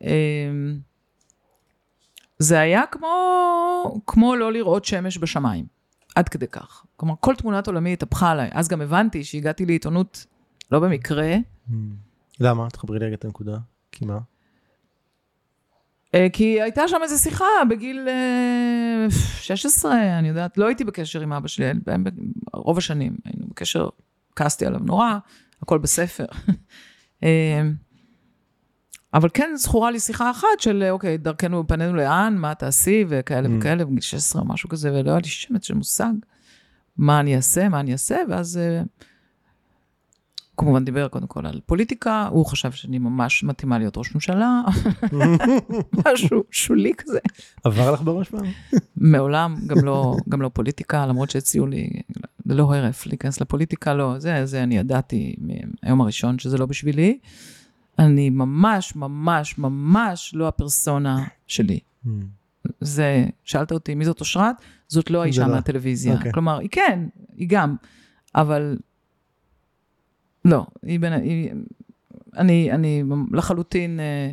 אמ, 0.02 0.08
זה 2.38 2.60
היה 2.60 2.82
כמו, 2.90 3.08
כמו 4.06 4.36
לא 4.36 4.52
לראות 4.52 4.84
שמש 4.84 5.18
בשמיים, 5.18 5.66
עד 6.14 6.28
כדי 6.28 6.46
כך. 6.46 6.84
כלומר, 6.96 7.14
כל 7.20 7.34
תמונת 7.34 7.66
עולמי 7.66 7.92
התהפכה 7.92 8.30
עליי. 8.30 8.50
אז 8.52 8.68
גם 8.68 8.80
הבנתי 8.80 9.24
שהגעתי 9.24 9.66
לעיתונות, 9.66 10.26
לא 10.70 10.80
במקרה, 10.80 11.36
למה? 12.40 12.70
תחברי 12.70 12.98
לי 12.98 13.06
רגע 13.06 13.14
את 13.14 13.24
הנקודה. 13.24 13.56
כי 13.92 14.04
מה? 14.04 14.18
אה, 16.14 16.26
כי 16.32 16.62
הייתה 16.62 16.88
שם 16.88 16.96
איזו 17.02 17.22
שיחה 17.22 17.44
בגיל 17.70 18.08
אה, 18.08 19.06
16, 19.10 20.18
אני 20.18 20.28
יודעת, 20.28 20.58
לא 20.58 20.66
הייתי 20.66 20.84
בקשר 20.84 21.20
עם 21.20 21.32
אבא 21.32 21.48
שלי, 21.48 21.72
רוב 22.54 22.78
השנים 22.78 23.16
היינו 23.24 23.46
בקשר, 23.46 23.88
כעסתי 24.36 24.66
עליו 24.66 24.80
נורא, 24.80 25.18
הכל 25.62 25.78
בספר. 25.78 26.26
אבל 29.14 29.28
כן 29.34 29.50
זכורה 29.56 29.90
לי 29.90 30.00
שיחה 30.00 30.30
אחת 30.30 30.48
של, 30.58 30.88
אוקיי, 30.90 31.18
דרכנו, 31.18 31.66
פנינו 31.68 31.96
לאן, 31.96 32.34
מה 32.38 32.54
תעשי, 32.54 33.04
וכאלה 33.08 33.48
Mm. 33.48 33.50
וכאלה, 33.58 33.84
בגיל 33.84 34.00
16 34.00 34.42
או 34.42 34.46
משהו 34.48 34.68
כזה, 34.68 34.92
ולא 34.92 35.10
היה 35.10 35.18
לי 35.18 35.28
שמץ 35.28 35.66
של 35.66 35.74
מושג 35.74 36.12
מה 36.96 37.20
אני 37.20 37.36
אעשה, 37.36 37.68
מה 37.68 37.80
אני 37.80 37.92
אעשה, 37.92 38.16
ואז 38.28 38.56
אה, 38.56 38.82
כמובן 40.56 40.84
דיבר 40.84 41.08
קודם 41.08 41.26
כל 41.26 41.46
על 41.46 41.60
פוליטיקה, 41.66 42.28
הוא 42.30 42.46
חשב 42.46 42.72
שאני 42.72 42.98
ממש 42.98 43.44
מתאימה 43.44 43.78
להיות 43.78 43.96
ראש 43.96 44.14
ממשלה, 44.14 44.62
משהו 46.06 46.44
שולי 46.50 46.92
כזה. 46.98 47.18
עבר 47.64 47.92
לך 47.92 48.02
בראש 48.02 48.28
פעם? 48.28 48.46
מעולם, 48.96 49.56
גם 49.66 49.84
לא, 49.84 50.16
גם 50.28 50.42
לא 50.42 50.50
פוליטיקה, 50.52 51.06
למרות 51.06 51.30
שהציעו 51.30 51.66
לי, 51.66 51.90
זה 52.44 52.54
לא 52.54 52.74
הרף, 52.74 53.06
להיכנס 53.06 53.40
לפוליטיקה, 53.40 53.94
לא, 53.94 54.18
זה, 54.18 54.46
זה 54.46 54.62
אני 54.62 54.78
ידעתי 54.78 55.36
מהיום 55.82 56.00
הראשון 56.00 56.38
שזה 56.38 56.58
לא 56.58 56.66
בשבילי. 56.66 57.18
אני 57.98 58.30
ממש, 58.30 58.96
ממש, 58.96 59.58
ממש 59.58 60.34
לא 60.34 60.48
הפרסונה 60.48 61.24
שלי. 61.46 61.78
זה, 62.80 63.26
שאלת 63.44 63.72
אותי, 63.72 63.94
מי 63.94 64.04
זאת 64.04 64.20
אושרת? 64.20 64.56
זאת 64.88 65.10
לא 65.10 65.22
האישה 65.22 65.46
לא. 65.46 65.54
מהטלוויזיה. 65.54 66.14
אוקיי. 66.14 66.32
כלומר, 66.32 66.58
היא 66.58 66.68
כן, 66.72 67.06
היא 67.36 67.48
גם, 67.48 67.76
אבל 68.34 68.76
לא, 70.44 70.66
היא 70.82 71.00
בין, 71.00 71.12
היא, 71.12 71.50
אני, 72.36 72.72
אני 72.72 73.02
לחלוטין 73.32 74.00
אה, 74.00 74.30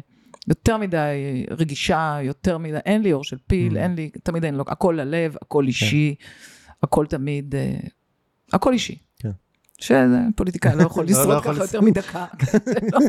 יותר 0.47 0.77
מדי 0.77 1.45
רגישה, 1.51 2.17
יותר 2.23 2.57
מדי, 2.57 2.77
אין 2.85 3.01
לי 3.01 3.13
אור 3.13 3.23
של 3.23 3.37
פיל, 3.47 3.77
Mm. 3.77 3.79
אין 3.79 3.95
לי, 3.95 4.09
תמיד 4.23 4.45
אין 4.45 4.55
לו, 4.55 4.63
הכל 4.67 4.97
ללב, 4.97 5.35
הכל 5.41 5.67
אישי, 5.67 6.15
הכל 6.83 7.05
תמיד, 7.05 7.55
אה, 7.55 7.79
הכל 8.53 8.73
אישי. 8.73 8.97
שפוליטיקאי 9.81 10.75
לא 10.75 10.83
יכול 10.83 11.05
לא, 11.05 11.11
לא 11.11 11.19
לשרוד 11.19 11.43
ככה 11.43 11.63
יותר 11.63 11.81
מדקה. 11.81 12.25
לא, 12.93 12.99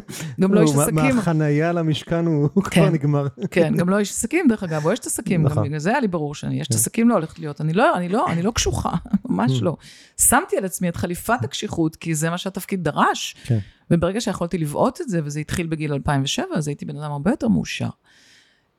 גם 0.41 0.55
לא 0.55 0.61
איש 0.61 0.71
עסקים. 0.71 0.95
מהחנייה 0.95 1.73
למשכן 1.73 2.27
הוא 2.27 2.49
הוא 2.55 2.65
כבר 2.65 2.71
כן. 2.71 2.93
נגמר. 2.93 3.27
כן, 3.51 3.75
גם 3.77 3.89
לא 3.89 3.99
איש 3.99 4.11
עסקים, 4.11 4.49
דרך 4.49 4.63
אגב, 4.63 4.87
או 4.87 4.93
אשת 4.93 5.07
עסקים, 5.07 5.41
גם 5.43 5.47
נכון. 5.51 5.65
בגלל 5.65 5.79
זה 5.79 5.91
היה 5.91 6.01
לי 6.01 6.09
ברור 6.09 6.35
שאני 6.35 6.63
אשת 6.63 6.71
כן. 6.73 6.79
עסקים 6.79 7.09
לא 7.09 7.15
הולכת 7.15 7.39
להיות. 7.39 7.61
לא, 7.75 7.97
אני 8.29 8.43
לא 8.43 8.51
קשוחה, 8.55 8.93
ממש 9.29 9.61
Mm. 9.61 9.65
לא. 9.65 9.77
שמתי 10.21 10.57
על 10.57 10.65
עצמי 10.65 10.89
את 10.89 10.97
חליפת 10.97 11.39
הקשיחות, 11.45 11.97
כי 11.97 12.15
זה 12.15 12.31
מה 12.31 12.39
שהתפקיד 12.39 12.85
דרש. 12.85 13.35
כן. 13.45 13.59
וברגע 13.91 14.21
שיכולתי 14.21 14.59
לבעוט 14.59 15.01
את 15.01 15.09
זה, 15.09 15.21
וזה 15.25 15.41
התחיל 15.41 15.67
בגיל 15.67 15.93
2007, 15.93 16.47
אז 16.57 16.69
הייתי 16.69 16.85
בן 16.85 16.97
אדם 16.97 17.13
הרבה 17.13 17.31
יותר 17.31 17.49
מאושר. 17.49 17.89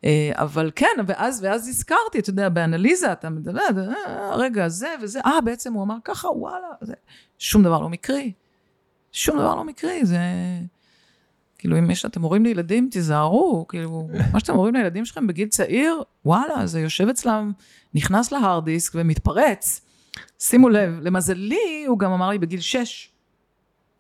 אה, 0.03 0.31
אבל 0.33 0.71
כן, 0.75 0.95
ואז, 1.07 1.43
ואז 1.43 1.67
הזכרתי, 1.67 2.19
אתה 2.19 2.29
יודע, 2.29 2.49
באנליזה, 2.49 3.11
אתה 3.11 3.29
מדבר, 3.29 3.59
אה, 4.07 4.35
רגע, 4.35 4.67
זה 4.69 4.95
וזה, 5.01 5.19
אה, 5.25 5.41
בעצם 5.41 5.73
הוא 5.73 5.83
אמר 5.83 5.95
ככה, 6.03 6.27
וואלה, 6.27 6.67
זה, 6.81 6.93
שום 7.39 7.63
דבר 7.63 7.81
לא 7.81 7.89
מקרי. 7.89 8.31
שום 9.11 9.37
דבר 9.37 9.55
לא 9.55 9.63
מקרי, 9.63 10.05
זה... 10.05 10.19
כאילו, 11.57 11.79
אם 11.79 11.91
יש, 11.91 12.05
אתם 12.05 12.21
הורים 12.21 12.43
לילדים, 12.43 12.89
תיזהרו, 12.91 13.65
כאילו, 13.67 14.07
מה 14.33 14.39
שאתם 14.39 14.53
אומרים 14.53 14.73
לילדים 14.75 15.05
שלכם 15.05 15.27
בגיל 15.27 15.47
צעיר, 15.47 16.03
וואלה, 16.25 16.67
זה 16.67 16.79
יושב 16.79 17.07
אצלם, 17.07 17.51
נכנס 17.93 18.31
להארד 18.31 18.65
דיסק 18.65 18.91
ומתפרץ. 18.95 19.81
שימו 20.39 20.69
לב, 20.69 20.99
למזלי, 21.01 21.85
הוא 21.87 21.99
גם 21.99 22.11
אמר 22.11 22.29
לי 22.29 22.39
בגיל 22.39 22.59
6, 22.59 23.11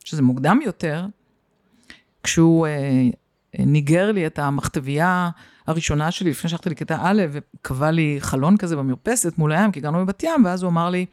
שזה 0.03 0.21
מוקדם 0.21 0.59
יותר, 0.65 1.05
כשהוא 2.23 2.67
אה, 2.67 3.09
ניגר 3.59 4.11
לי 4.11 4.27
את 4.27 4.39
המכתבייה 4.39 5.29
הראשונה 5.67 6.11
שלי 6.11 6.29
לפני 6.29 6.49
שהלכתי 6.49 6.69
לכיתה 6.69 6.97
א', 7.01 7.21
וקבע 7.31 7.91
לי 7.91 8.17
חלון 8.19 8.57
כזה 8.57 8.75
במרפסת 8.75 9.37
מול 9.37 9.51
הים, 9.51 9.71
כי 9.71 9.79
גרנו 9.79 10.05
בבת 10.05 10.23
ים, 10.23 10.45
ואז 10.45 10.63
הוא 10.63 10.69
אמר 10.69 10.89
לי, 10.89 11.05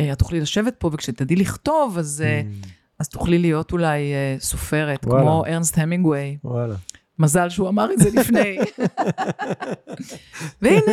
"אה, 0.00 0.12
את 0.12 0.18
תוכלי 0.18 0.40
לשבת 0.40 0.74
פה, 0.78 0.90
וכשתדעי 0.92 1.36
לכתוב, 1.36 1.98
אז, 1.98 2.22
אה, 2.26 2.42
אז 2.98 3.08
תוכלי 3.08 3.38
להיות 3.38 3.72
אולי 3.72 4.12
אה, 4.12 4.36
סופרת, 4.40 5.04
וואלה. 5.06 5.22
כמו 5.22 5.44
ארנסט 5.46 5.78
המינגווי. 5.78 6.36
וואלה. 6.44 6.74
מזל 7.18 7.48
שהוא 7.48 7.68
אמר 7.68 7.92
את 7.92 7.98
זה 7.98 8.10
לפני. 8.20 8.58
והנה, 10.62 10.92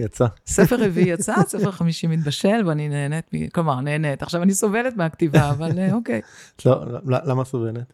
יצא. 0.00 0.26
ספר 0.46 0.84
רביעי 0.84 1.08
יצא, 1.08 1.34
ספר 1.46 1.70
חמישי 1.70 2.06
מתבשל, 2.06 2.62
ואני 2.66 2.88
נהנית, 2.88 3.24
מ- 3.32 3.48
כלומר, 3.48 3.80
נהנית. 3.80 4.22
עכשיו 4.22 4.42
אני 4.42 4.54
סובלת 4.54 4.96
מהכתיבה, 4.96 5.50
אבל 5.50 5.70
אוקיי. 5.92 6.20
לא, 6.66 6.84
לא, 7.04 7.18
למה 7.24 7.44
סובלת? 7.44 7.92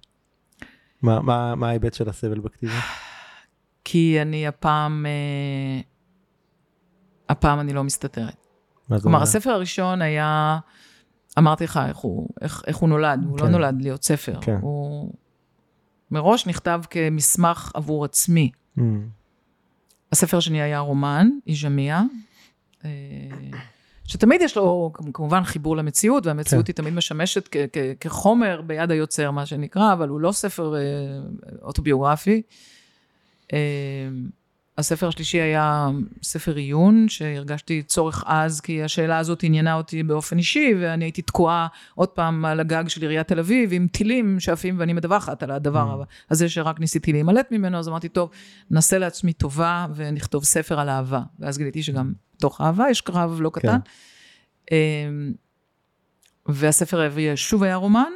מה 1.02 1.68
ההיבט 1.68 1.94
של 1.94 2.08
הסבל 2.08 2.38
בכתיבה? 2.38 2.72
כי 3.88 4.22
אני 4.22 4.46
הפעם, 4.46 5.06
אה, 5.06 5.80
הפעם 7.28 7.60
אני 7.60 7.72
לא 7.72 7.84
מסתתרת. 7.84 8.46
כלומר? 9.02 9.22
הספר 9.22 9.50
הראשון 9.50 10.02
היה, 10.02 10.58
אמרתי 11.38 11.64
לך 11.64 11.80
איך 11.88 11.96
הוא, 11.96 12.28
איך, 12.40 12.62
איך 12.66 12.76
הוא 12.76 12.88
נולד, 12.88 13.20
הוא 13.28 13.38
לא 13.38 13.44
כן. 13.44 13.50
נולד 13.52 13.82
להיות 13.82 14.04
ספר. 14.04 14.38
כן. 14.40 14.58
הוא 14.60 15.12
מראש 16.10 16.46
נכתב 16.46 16.80
כמסמך 16.90 17.70
עבור 17.74 18.04
עצמי. 18.04 18.50
Mm, 18.78 18.82
הספר 20.12 20.36
השני 20.36 20.62
היה 20.62 20.78
רומן, 20.78 21.28
איז'מיה, 21.46 22.02
אה, 22.84 22.90
שתמיד 24.04 24.40
יש 24.42 24.56
לו 24.56 24.92
כמובן 25.12 25.44
חיבור 25.44 25.76
למציאות, 25.76 26.26
והמציאות 26.26 26.64
כן. 26.66 26.70
היא 26.70 26.74
תמיד 26.74 26.94
משמשת 26.94 27.48
כ- 27.50 27.56
כ- 27.72 27.78
כחומר 28.00 28.62
ביד 28.66 28.90
היוצר, 28.90 29.30
מה 29.30 29.46
שנקרא, 29.46 29.92
אבל 29.92 30.08
הוא 30.08 30.20
לא 30.20 30.32
ספר 30.32 30.74
אה, 30.76 30.80
אוטוביוגרפי. 31.62 32.42
אה, 33.52 33.58
הספר 34.78 35.08
השלישי 35.08 35.40
היה 35.40 35.88
ספר 36.22 36.56
עיון, 36.56 37.08
שהרגשתי 37.08 37.82
צורך 37.82 38.24
אז, 38.26 38.60
כי 38.60 38.82
השאלה 38.82 39.18
הזאת 39.18 39.42
עניינה 39.42 39.74
אותי 39.74 40.02
באופן 40.02 40.38
אישי, 40.38 40.74
ואני 40.80 41.04
הייתי 41.04 41.22
תקועה 41.22 41.66
עוד 41.94 42.08
פעם 42.08 42.44
על 42.44 42.60
הגג 42.60 42.88
של 42.88 43.02
עיריית 43.02 43.28
תל 43.28 43.38
אביב, 43.38 43.70
עם 43.72 43.86
טילים 43.92 44.40
שעפים 44.40 44.78
ואני 44.78 44.92
מדווחת 44.92 45.42
על 45.42 45.50
הדבר 45.50 46.02
Mm. 46.02 46.06
הזה 46.30 46.48
שרק 46.48 46.80
ניסיתי 46.80 47.12
להימלט 47.12 47.52
ממנו, 47.52 47.78
אז 47.78 47.88
אמרתי, 47.88 48.08
טוב, 48.08 48.30
נעשה 48.70 48.98
לעצמי 48.98 49.32
טובה 49.32 49.86
ונכתוב 49.94 50.44
ספר 50.44 50.80
על 50.80 50.88
אהבה. 50.88 51.22
ואז 51.38 51.58
גיליתי 51.58 51.82
שגם 51.82 52.12
בתוך 52.36 52.60
אהבה 52.60 52.84
יש 52.90 53.00
קרב 53.00 53.38
לא 53.40 53.50
קטן. 53.50 53.78
אמ, 54.72 55.32
והספר 56.46 57.08
שוב 57.34 57.62
היה 57.62 57.76
רומן, 57.76 58.12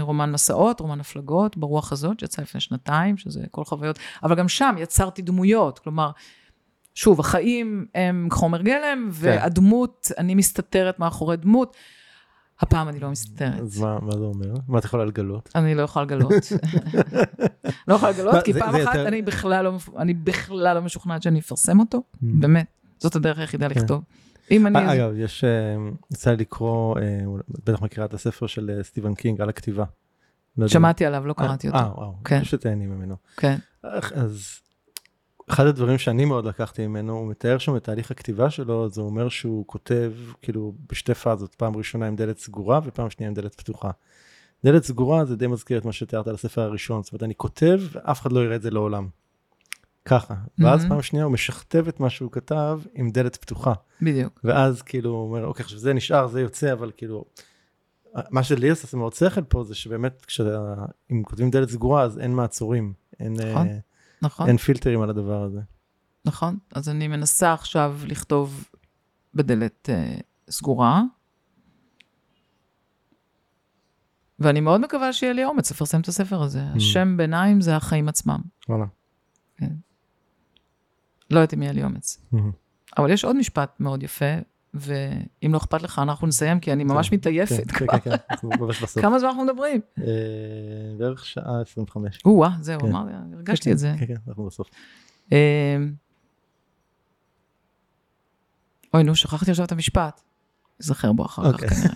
רומן 0.00 0.32
מסעות, 0.32 0.80
רומן 0.80 1.00
הפלגות, 1.00 1.56
ברוח 1.56 1.92
הזאת, 1.92 2.20
שיצא 2.20 2.42
לפני 2.42 2.60
שנתיים, 2.60 3.16
שזה 3.16 3.44
כל 3.50 3.64
חוויות, 3.64 3.98
אבל 4.22 4.34
גם 4.34 4.48
שם 4.48 4.74
יצרתי 4.78 5.22
דמויות, 5.22 5.78
כלומר, 5.78 6.10
שוב, 6.94 7.20
החיים 7.20 7.86
הם 7.94 8.28
חומר 8.32 8.62
גלם, 8.62 9.08
והדמות, 9.12 10.10
אני 10.18 10.34
מסתתרת 10.34 10.98
מאחורי 10.98 11.36
דמות, 11.36 11.76
הפעם 12.60 12.88
אני 12.88 13.00
לא 13.00 13.10
מסתתרת. 13.10 13.60
אז 13.60 13.80
מה, 13.80 13.98
מה 14.02 14.12
זה 14.12 14.24
אומר? 14.24 14.54
מה 14.68 14.78
את 14.78 14.84
יכולה 14.84 15.04
לגלות? 15.04 15.50
אני 15.54 15.74
לא 15.74 15.82
יכולה 15.82 16.04
לגלות. 16.04 16.32
לא 17.88 17.94
יכולה 17.94 18.12
לגלות, 18.12 18.44
כי 18.44 18.52
פעם 18.52 18.68
אחת 18.68 18.78
יותר- 18.94 19.08
אני 19.08 19.22
בכלל 19.22 19.64
לא, 19.64 19.72
אני 19.98 20.14
בכלל 20.14 20.74
לא 20.74 20.82
משוכנעת 20.82 21.22
שאני 21.22 21.40
אפרסם 21.40 21.80
אותו, 21.80 22.02
באמת. 22.22 22.66
זאת 22.98 23.16
הדרך 23.16 23.38
היחידה 23.38 23.68
כן. 23.68 23.80
לכתוב. 23.80 24.02
אם 24.50 24.66
אני... 24.66 24.78
אה, 24.78 24.94
אגב, 24.94 25.12
יש, 25.16 25.44
אה, 25.44 25.76
יצא 26.12 26.32
לקרוא, 26.32 26.98
אה, 26.98 27.18
בטח 27.48 27.82
מכירה 27.82 28.06
את 28.06 28.14
הספר 28.14 28.46
של 28.46 28.80
סטיבן 28.82 29.14
קינג 29.14 29.40
על 29.40 29.48
הכתיבה. 29.48 29.84
לא. 30.58 30.68
שמעתי 30.68 31.06
עליו, 31.06 31.26
לא 31.26 31.32
קראתי 31.32 31.68
אותו. 31.68 31.78
אה, 31.78 31.92
וואו, 31.94 32.14
כן. 32.24 32.44
שתהני 32.44 32.86
ממנו. 32.86 33.16
כן. 33.36 33.56
אז 33.82 34.60
אחד 35.50 35.66
הדברים 35.66 35.98
שאני 35.98 36.24
מאוד 36.24 36.44
לקחתי 36.44 36.86
ממנו, 36.86 37.12
הוא 37.12 37.30
מתאר 37.30 37.58
שם 37.58 37.76
את 37.76 37.84
תהליך 37.84 38.10
הכתיבה 38.10 38.50
שלו, 38.50 38.88
זה 38.88 39.00
אומר 39.00 39.28
שהוא 39.28 39.64
כותב 39.66 40.12
כאילו 40.42 40.72
בשתי 40.90 41.14
פאזות, 41.14 41.54
פעם 41.54 41.76
ראשונה 41.76 42.06
עם 42.06 42.16
דלת 42.16 42.38
סגורה 42.38 42.80
ופעם 42.84 43.10
שנייה 43.10 43.28
עם 43.28 43.34
דלת 43.34 43.54
פתוחה. 43.54 43.90
דלת 44.64 44.84
סגורה 44.84 45.24
זה 45.24 45.36
די 45.36 45.46
מזכיר 45.46 45.78
את 45.78 45.84
מה 45.84 45.92
שתיארת 45.92 46.28
על 46.28 46.34
הספר 46.34 46.62
הראשון, 46.62 47.02
זאת 47.02 47.12
אומרת 47.12 47.22
אני 47.22 47.34
כותב 47.34 47.80
ואף 47.92 48.20
אחד 48.20 48.32
לא 48.32 48.44
יראה 48.44 48.56
את 48.56 48.62
זה 48.62 48.70
לעולם. 48.70 49.08
ככה. 50.06 50.34
ואז 50.58 50.80
מהמם. 50.80 50.88
פעם 50.88 51.02
שנייה 51.02 51.24
הוא 51.24 51.32
משכתב 51.32 51.88
את 51.88 52.00
מה 52.00 52.10
שהוא 52.10 52.32
כתב 52.32 52.80
עם 52.94 53.10
דלת 53.10 53.36
פתוחה. 53.36 53.72
בדיוק. 54.02 54.40
ואז 54.44 54.82
כאילו 54.82 55.10
הוא 55.10 55.28
אומר 55.28 55.46
אוקיי 55.46 55.62
עכשיו 55.62 55.78
זה 55.78 55.94
נשאר 55.94 56.26
זה 56.26 56.40
יוצא 56.40 56.72
אבל 56.72 56.90
כאילו 56.96 57.24
מה 58.30 58.42
שלי 58.42 58.70
עושה 58.70 58.96
מאוד 58.96 59.14
שכל 59.14 59.42
פה 59.42 59.64
זה 59.64 59.74
שבאמת 59.74 60.24
כשאם 60.26 61.22
כותבים 61.22 61.50
דלת 61.50 61.68
סגורה 61.68 62.02
אז 62.02 62.18
אין 62.18 62.32
מעצורים 62.32 62.92
אין, 63.20 63.32
נכון. 63.32 63.66
אה, 63.66 63.78
נכון, 64.22 64.48
אין 64.48 64.56
פילטרים 64.56 65.02
על 65.02 65.10
הדבר 65.10 65.42
הזה. 65.42 65.60
נכון. 66.24 66.58
אז 66.74 66.88
אני 66.88 67.08
מנסה 67.08 67.52
עכשיו 67.52 67.98
לכתוב 68.06 68.68
בדלת 69.34 69.90
אה, 69.92 70.16
סגורה, 70.50 71.02
ואני 74.38 74.60
מאוד 74.60 74.80
מקווה 74.80 75.12
שיהיה 75.12 75.32
לי 75.32 75.44
אומץ 75.44 75.70
לפרסם 75.70 76.00
את 76.00 76.08
הספר 76.08 76.42
הזה. 76.42 76.60
Mm. 76.60 76.76
השם 76.76 77.16
ביניים 77.16 77.60
זה 77.60 77.76
החיים 77.76 78.08
עצמם. 78.08 78.40
וואלה. 78.68 78.84
לא 81.30 81.38
יודעת 81.38 81.54
אם 81.54 81.62
יהיה 81.62 81.72
לי 81.72 81.84
אומץ. 81.84 82.26
אבל 82.98 83.10
יש 83.10 83.24
עוד 83.24 83.36
משפט 83.36 83.80
מאוד 83.80 84.02
יפה, 84.02 84.34
ואם 84.74 85.52
לא 85.52 85.58
אכפת 85.58 85.82
לך, 85.82 85.98
אנחנו 85.98 86.26
נסיים, 86.26 86.60
כי 86.60 86.72
אני 86.72 86.84
ממש 86.84 87.08
כן, 87.08 87.16
מתעייפת. 87.16 87.70
כן 87.70 87.86
כן 87.86 87.98
כן 87.98 88.10
אנחנו 88.30 88.50
ממש 88.60 88.82
בסוף. 88.82 89.02
כמה 89.02 89.18
זמן 89.18 89.28
אנחנו 89.28 89.44
מדברים? 89.44 89.80
אה, 89.98 90.04
בערך 90.98 91.26
שעה 91.26 91.60
25. 91.60 92.18
או-אה, 92.24 92.50
זהו, 92.60 92.80
כן. 92.80 92.86
אמרתי, 92.86 93.12
הרגשתי 93.34 93.72
את 93.72 93.78
זה. 93.78 93.94
כן 93.98 94.06
כן 94.06 94.14
אנחנו 94.28 94.46
בסוף. 94.46 94.70
אה, 95.32 95.76
אוי, 98.94 99.04
נו, 99.04 99.16
שכחתי 99.16 99.50
עכשיו 99.50 99.64
את 99.64 99.72
המשפט. 99.72 100.20
אזכר 100.80 101.12
בו 101.12 101.24
אחר 101.24 101.52
כך 101.52 101.54
אוקיי. 101.54 101.68
כנראה. 101.68 101.94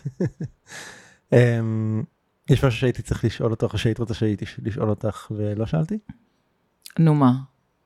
אמ, 1.61 2.03
יש 2.51 2.65
משהו 2.65 2.81
שהייתי 2.81 3.03
צריך 3.03 3.25
לשאול 3.25 3.51
אותך 3.51 3.73
או 3.73 3.79
שהיית 3.79 3.99
רוצה 3.99 4.15
שהייתי 4.15 4.45
לשאול 4.63 4.91
אותך 4.91 5.31
ולא 5.31 5.67
שאלתי? 5.67 5.99
נו 6.99 7.15
מה, 7.15 7.33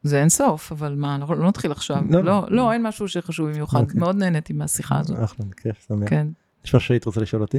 זה 0.05 0.20
אין 0.20 0.28
סוף, 0.28 0.72
אבל 0.72 0.94
מה, 0.94 1.14
אנחנו 1.14 1.35
לא 1.35 1.48
נתחיל 1.48 1.72
עכשיו. 1.72 2.02
לא, 2.10 2.24
לא, 2.24 2.24
לא. 2.24 2.47
לא, 2.51 2.72
אין 2.72 2.82
משהו 2.82 3.09
שחשוב 3.09 3.51
במיוחד. 3.51 3.81
אוקיי. 3.81 4.01
מאוד 4.01 4.16
נהניתי 4.16 4.52
מהשיחה 4.52 4.98
הזאת. 4.98 5.18
אחלה, 5.24 5.47
כיף, 5.62 5.85
שמח. 5.89 6.09
כן. 6.09 6.26
יש 6.64 6.74
משהו 6.74 6.86
שהיית 6.89 7.05
רוצה 7.05 7.20
לשאול 7.20 7.43
אותי? 7.43 7.59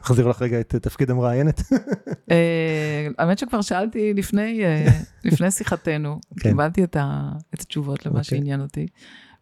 נחזיר 0.00 0.26
לך 0.28 0.42
רגע 0.42 0.60
את 0.60 0.74
תפקיד 0.74 1.10
המראיינת. 1.10 1.60
אה, 2.30 3.08
האמת 3.18 3.38
שכבר 3.38 3.60
שאלתי 3.62 4.14
לפני, 4.14 4.64
אה, 4.64 4.86
לפני 5.24 5.50
שיחתנו, 5.50 6.20
כן. 6.40 6.48
קיבלתי 6.50 6.84
את 6.84 6.96
ה- 6.96 7.30
את 7.54 7.60
התשובות 7.60 8.06
למה 8.06 8.18
אוקיי. 8.18 8.24
שעניין 8.38 8.60
אותי. 8.60 8.86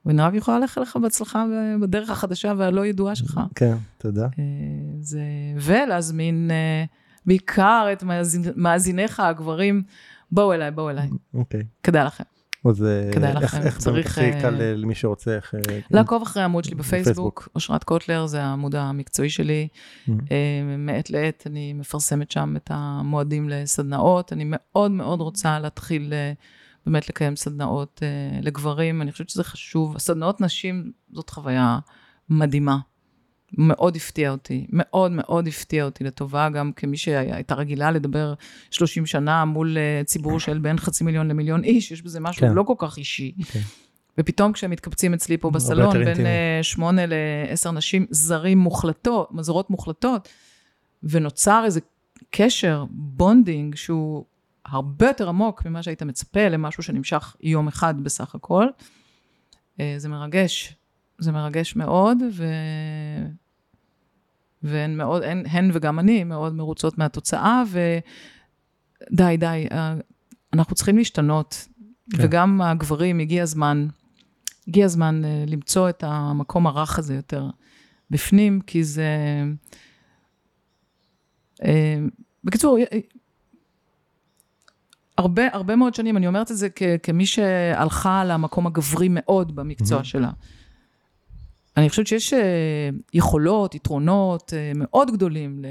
ואני 0.06 0.22
רק 0.22 0.34
יכולה 0.34 0.58
לאחל 0.58 0.80
לך 0.80 0.96
בהצלחה 1.02 1.44
בדרך 1.80 2.10
החדשה 2.10 2.52
והלא 2.56 2.86
ידועה 2.86 3.14
שלך. 3.14 3.40
כן, 3.54 3.74
תודה. 3.98 4.24
אה, 4.24 4.44
זה, 5.00 5.20
ולהזמין 5.60 6.50
אה, 6.50 6.84
בעיקר 7.26 7.86
את 7.92 8.04
מאזיניך 8.56 9.20
הגברים, 9.20 9.82
בואו 10.32 10.52
אליי, 10.52 10.70
בואו 10.70 10.90
אליי, 10.90 11.08
אוקיי. 11.34 11.62
כדאי 11.82 12.04
לכם. 12.04 12.24
אז 12.68 12.84
אה, 12.84 13.10
כדאי 13.12 13.30
איך- 13.32 13.42
לכם, 13.42 13.62
איך 13.62 13.78
צריך, 13.78 14.04
צריך... 14.06 14.18
הכי 14.18 14.30
אה, 14.32 14.42
קל 14.42 14.60
אה, 14.60 14.74
למי 14.74 14.94
שרוצה, 14.94 15.36
איך... 15.36 15.54
אה, 15.54 15.78
לעקוב 15.90 16.22
אחרי 16.22 16.42
העמוד 16.42 16.64
שלי 16.64 16.74
בפייסבוק. 16.74 17.48
אושרת 17.54 17.84
קוטלר, 17.84 18.26
זה 18.26 18.42
העמוד 18.42 18.74
המקצועי 18.74 19.30
שלי. 19.30 19.68
Mhm. 20.08 20.10
אה, 20.30 20.76
מעת 20.78 21.10
לעת 21.10 21.42
אני 21.46 21.72
מפרסמת 21.72 22.30
שם 22.30 22.54
את 22.56 22.70
המועדים 22.74 23.48
לסדנאות. 23.48 24.32
אני 24.32 24.44
מאוד 24.46 24.90
מאוד 24.90 25.20
רוצה 25.20 25.58
להתחיל 25.58 26.12
באמת 26.86 27.08
לקיים 27.08 27.36
סדנאות 27.36 28.02
לגברים, 28.42 29.02
אני 29.02 29.12
חושבת 29.12 29.28
שזה 29.30 29.44
חשוב. 29.44 29.98
סדנאות 29.98 30.40
נשים 30.40 30.92
זאת 31.12 31.30
חוויה 31.30 31.78
מדהימה. 32.28 32.78
מאוד 33.58 33.96
הפתיע 33.96 34.30
אותי, 34.30 34.66
מאוד 34.70 35.12
מאוד 35.12 35.48
הפתיע 35.48 35.84
אותי 35.84 36.04
לטובה, 36.04 36.48
גם 36.48 36.72
כמי 36.72 36.96
שהייתה 36.96 37.54
רגילה 37.54 37.90
לדבר 37.90 38.34
30 38.70 39.06
שנה 39.06 39.44
מול 39.44 39.78
אה, 39.78 40.04
ציבור 40.04 40.40
של 40.40 40.58
בין 40.58 40.78
חצי 40.78 41.04
מיליון 41.04 41.28
למיליון 41.28 41.64
איש, 41.64 41.90
יש 41.90 42.02
בזה 42.02 42.20
משהו 42.20 42.46
כן. 42.46 42.52
לא 42.52 42.62
כל 42.62 42.74
כך 42.78 42.96
אישי. 42.96 43.32
כן. 43.52 43.60
ופתאום 44.18 44.52
כשהם 44.52 44.70
מתקבצים 44.70 45.14
אצלי 45.14 45.36
פה 45.36 45.50
בסלון, 45.50 46.04
בין. 46.04 46.26
אה, 46.26 46.58
שמונה 46.62 47.02
לעשר 47.06 47.70
נשים, 47.70 48.06
זרות 48.10 48.58
מוחלטות, 48.58 49.32
זרות 49.32 49.70
מוחלטות, 49.70 50.28
ונוצר 51.02 51.62
איזה 51.64 51.80
קשר, 52.30 52.84
bonding, 52.90 53.74
שהוא 53.74 54.24
הרבה 54.66 55.06
יותר 55.06 55.28
עמוק 55.28 55.66
ממה 55.66 55.82
שהיית 55.82 56.02
מצפה 56.02 56.48
למשהו 56.48 56.82
שנמשך 56.82 57.36
יום 57.40 57.68
אחד 57.68 57.94
בסך 58.02 58.34
הכל. 58.34 58.66
אה, 59.80 59.94
זה 59.96 60.08
מרגש, 60.08 60.76
זה 61.18 61.32
מרגש 61.32 61.76
מאוד, 61.76 62.18
ו... 62.32 62.44
והן 64.62 64.96
מאוד, 64.96 65.22
הן, 65.22 65.42
הן 65.50 65.70
וגם 65.72 65.98
אני 65.98 66.24
מאוד 66.24 66.54
מרוצות 66.54 66.98
מהתוצאה, 66.98 67.62
ודי, 67.70 69.36
די, 69.36 69.66
אה, 69.72 69.94
אנחנו 70.52 70.74
צריכים 70.74 70.96
להשתנות, 70.96 71.68
כן. 72.10 72.18
וגם 72.20 72.60
הגברים, 72.60 73.18
הגיע 73.18 73.42
הזמן, 73.42 73.86
הגיע 74.68 74.84
הזמן 74.84 75.24
אה, 75.24 75.44
למצוא 75.46 75.88
את 75.88 76.04
המקום 76.06 76.66
הרך 76.66 76.98
הזה 76.98 77.14
יותר 77.14 77.50
בפנים, 78.10 78.60
כי 78.60 78.84
זה... 78.84 79.06
אה, 81.64 81.98
בקיצור, 82.44 82.78
הרבה, 85.18 85.42
הרבה 85.52 85.76
מאוד 85.76 85.94
שנים, 85.94 86.16
אני 86.16 86.26
אומרת 86.26 86.50
את 86.50 86.56
זה 86.56 86.68
כ, 86.74 86.82
כמי 87.02 87.26
שהלכה 87.26 88.24
למקום 88.24 88.66
הגברי 88.66 89.08
מאוד 89.10 89.56
במקצוע 89.56 89.96
מהמם. 89.96 90.04
שלה. 90.04 90.30
אני 91.76 91.90
חושבת 91.90 92.06
שיש 92.06 92.32
אה, 92.32 92.88
יכולות, 93.14 93.74
יתרונות 93.74 94.52
אה, 94.56 94.72
מאוד 94.74 95.10
גדולים 95.10 95.64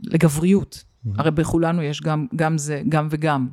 לגבריות. 0.00 0.84
מהמם. 1.04 1.20
הרי 1.20 1.30
בכולנו 1.30 1.82
יש 1.82 2.00
גם, 2.02 2.26
גם 2.36 2.58
זה, 2.58 2.82
גם 2.88 3.08
וגם. 3.10 3.48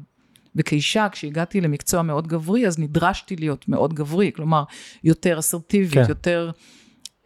וכאישה, 0.58 1.08
כשהגעתי 1.12 1.62
למקצוע 1.62 2.02
מאוד 2.02 2.28
גברי, 2.28 2.68
אז 2.68 2.80
נדרשתי 2.80 3.36
להיות 3.36 3.68
מאוד 3.68 3.94
גברי, 3.94 4.32
כלומר, 4.36 4.64
יותר 5.04 5.40
אסרטיבית, 5.40 5.94
כן. 5.94 6.10
יותר 6.10 6.52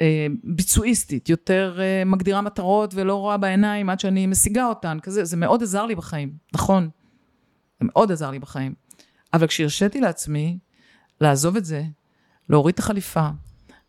אה, 0.02 0.28
ביצועיסטית, 0.44 1.30
יותר 1.30 1.78
אה, 1.82 2.04
מגדירה 2.06 2.42
מטרות 2.42 2.94
ולא 2.94 3.16
רואה 3.16 3.38
בעיניים 3.38 3.90
עד 3.90 4.00
שאני 4.00 4.28
משיגה 4.28 4.66
אותן, 4.66 4.98
כזה, 5.02 5.26
זה 5.26 5.38
מאוד 5.38 5.64
עזר 5.64 5.86
לי 5.86 5.96
בחיים, 5.96 6.34
נכון, 6.54 6.90
זה 7.80 7.88
מאוד 7.88 8.12
עזר 8.12 8.32
לי 8.32 8.40
בחיים. 8.40 8.74
אבל 9.34 9.48
כשהרשיתי 9.48 10.02
לעצמי 10.02 10.58
לעזוב 11.22 11.56
את 11.56 11.66
זה, 11.66 11.84
להוריד 12.50 12.74
את 12.74 12.80
החליפה, 12.80 13.30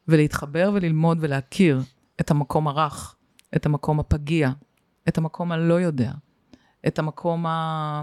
ולהתחבר 0.08 0.70
וללמוד 0.74 1.18
ולהכיר 1.20 1.82
את 2.20 2.30
המקום 2.30 2.68
הרך, 2.68 3.16
את 3.56 3.66
המקום 3.66 4.00
הפגיע, 4.00 4.50
את 5.08 5.18
המקום 5.18 5.52
הלא 5.52 5.74
יודע, 5.74 6.12
את 6.86 6.98
המקום 6.98 7.46
ה... 7.46 8.02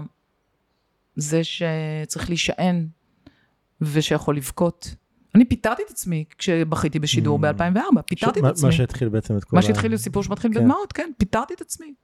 זה 1.16 1.40
שצריך 1.44 2.28
להישען 2.28 2.86
ושיכול 3.80 4.36
לבכות. 4.36 4.94
אני 5.34 5.44
פיטרתי 5.44 5.82
את 5.86 5.90
עצמי 5.90 6.24
כשבכיתי 6.38 6.98
בשידור 6.98 7.38
Mm. 7.38 7.42
ב-2004, 7.42 8.02
פיטרתי 8.06 8.40
מה- 8.40 8.48
את 8.48 8.52
עצמי. 8.52 8.66
מה 8.68 8.72
שהתחיל 8.72 9.08
בעצם 9.08 9.36
את 9.36 9.44
כל 9.44 9.56
מה 9.56 9.60
ה- 9.60 9.62
שהתחיל 9.62 9.96
סיפור 9.96 10.22
שמתחיל 10.22 10.54
כן. 10.54 10.60
בדמעות, 10.60 10.92
כן, 10.92 11.10
פיטרתי 11.18 11.54
את 11.54 11.60
עצמי. 11.60 11.94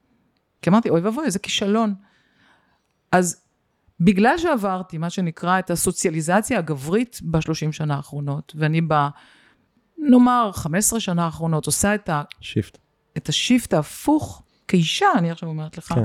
כי 0.62 0.70
אמרתי, 0.70 0.90
אוי 0.90 1.00
ואבוי, 1.00 1.24
איזה 1.26 1.38
כישלון. 1.38 1.94
אז 3.12 3.42
בגלל 4.00 4.38
שעברתי 4.38 4.98
מה 4.98 5.10
שנקרא 5.10 5.58
את 5.58 5.70
הסוציאליזציה 5.70 6.58
הגברית 6.58 7.18
בשלושים 7.22 7.72
שנה 7.72 7.94
האחרונות, 7.96 8.52
ואני 8.58 8.80
ב... 8.88 8.94
נאמר 9.98 10.50
15 10.54 11.00
שנה 11.00 11.24
האחרונות 11.24 11.66
עושה 11.66 11.94
את, 11.94 12.08
ה, 12.08 12.22
shift. 12.40 12.78
את 13.16 13.28
ה 13.28 13.36
shift 13.36 13.74
ההפוך, 13.74 14.42
כאישה, 14.68 15.06
אני 15.18 15.30
עכשיו 15.30 15.48
אומרת 15.48 15.78
לך, 15.78 15.84
כן. 15.92 16.04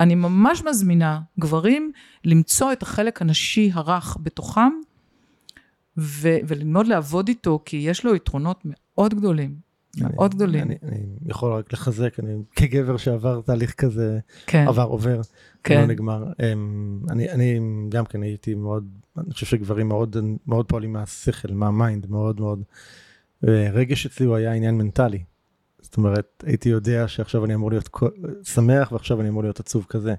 אני 0.00 0.14
ממש 0.14 0.62
מזמינה 0.68 1.20
גברים 1.40 1.92
למצוא 2.24 2.72
את 2.72 2.82
החלק 2.82 3.22
הנשי 3.22 3.70
הרך 3.74 4.16
בתוכם, 4.22 4.70
ו- 5.98 6.36
וללמוד 6.48 6.86
לעבוד 6.86 7.28
איתו, 7.28 7.62
כי 7.64 7.76
יש 7.76 8.04
לו 8.04 8.14
יתרונות 8.14 8.60
מאוד 8.64 9.14
גדולים, 9.14 9.54
מאוד 10.00 10.30
אני- 10.30 10.36
גדולים. 10.36 10.62
אני, 10.62 10.76
אני 10.82 11.00
יכול 11.26 11.52
רק 11.52 11.72
לחזק, 11.72 12.20
אני 12.20 12.32
כגבר 12.56 12.96
שעבר 12.96 13.40
תהליך 13.40 13.74
כזה, 13.74 14.18
כן, 14.46 14.64
עבר 14.68 14.82
עובר, 14.84 15.20
כן. 15.64 15.80
לא 15.80 15.86
נגמר. 15.86 16.24
אמ, 16.52 17.00
אני, 17.10 17.30
אני 17.30 17.60
גם 17.88 18.04
כן 18.06 18.22
הייתי 18.22 18.54
מאוד, 18.54 18.88
אני 19.18 19.32
חושב 19.32 19.46
שגברים 19.46 19.88
מאוד, 19.88 20.16
מאוד 20.46 20.66
פועלים 20.66 20.92
מהשכל, 20.92 21.52
מה 21.52 21.69
mind, 21.69 22.10
מאוד 22.10 22.40
מאוד. 22.40 22.62
רגש 23.44 24.06
אצלי 24.06 24.26
הוא 24.26 24.36
היה 24.36 24.52
עניין 24.52 24.78
מנטלי. 24.78 25.22
זאת 25.80 25.96
אומרת, 25.96 26.44
הייתי 26.46 26.68
יודע 26.68 27.08
שעכשיו 27.08 27.44
אני 27.44 27.54
אמור 27.54 27.70
להיות 27.70 27.90
שמח 28.44 28.92
ועכשיו 28.92 29.20
אני 29.20 29.28
אמור 29.28 29.42
להיות 29.42 29.60
עצוב 29.60 29.86
כזה. 29.88 30.14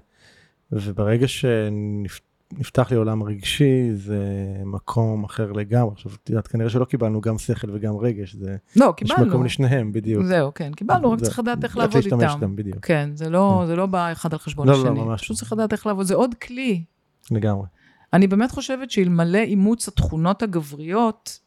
וברגע 0.72 1.26
שנפתח 1.28 2.90
לי 2.90 2.96
עולם 2.96 3.22
רגשי, 3.22 3.90
זה 3.94 4.18
מקום 4.64 5.24
אחר 5.24 5.52
לגמרי. 5.52 5.92
עכשיו, 5.92 6.12
את 6.22 6.30
יודעת, 6.30 6.46
כנראה 6.48 6.70
שלא 6.70 6.84
קיבלנו 6.84 7.20
גם 7.20 7.38
שכל 7.38 7.70
וגם 7.70 7.96
רגש, 7.96 8.34
זה, 8.34 8.56
לא, 8.76 8.94
יש 9.02 9.10
קיבלנו. 9.10 9.26
מקום 9.30 9.44
לשניהם, 9.44 9.92
בדיוק. 9.92 10.24
זהו, 10.24 10.54
כן, 10.54 10.72
קיבלנו, 10.72 11.12
רק 11.12 11.18
זה- 11.18 11.24
צריך 11.24 11.38
לדעת 11.38 11.64
איך 11.64 11.76
לעבוד 11.76 11.94
להשתמש 11.96 12.22
איתם. 12.22 12.34
איתם, 12.34 12.56
בדיוק. 12.56 12.86
כן, 12.86 13.10
זה 13.14 13.30
לא, 13.30 13.64
זה 13.66 13.76
לא 13.76 13.86
בא 13.86 14.12
אחד 14.12 14.32
על 14.32 14.38
חשבון 14.38 14.68
לא, 14.68 14.72
לא, 14.74 14.78
השני. 14.78 15.00
ממש 15.00 15.20
פשוט 15.20 15.34
לא. 15.36 15.38
צריך 15.38 15.52
לדעת 15.52 15.72
איך 15.72 15.86
לעבוד, 15.86 16.06
זה 16.06 16.14
עוד 16.14 16.34
כלי. 16.34 16.84
לגמרי. 17.30 17.66
אני 18.12 18.26
באמת 18.26 18.50
חושבת 18.50 18.90
שאלמלא 18.90 19.38
אימוץ 19.38 19.88
התכונות 19.88 20.42
הגבריות 20.42 21.38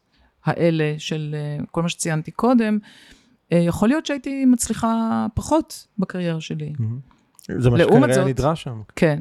האלה 0.44 0.94
של 0.98 1.36
אה, 1.38 1.64
כל 1.70 1.82
מה 1.82 1.88
שציינתי 1.88 2.30
קודם, 2.30 2.78
אה, 3.52 3.58
יכול 3.58 3.88
להיות 3.88 4.06
שהייתי 4.06 4.44
מצליחה 4.44 5.26
פחות 5.34 5.86
בקריירה 5.98 6.40
שלי. 6.40 6.72
זה 7.58 7.70
מה 7.70 7.78
שכנראה 7.78 8.24
נדרש 8.24 8.62
שם. 8.62 8.82
כן. 8.96 9.20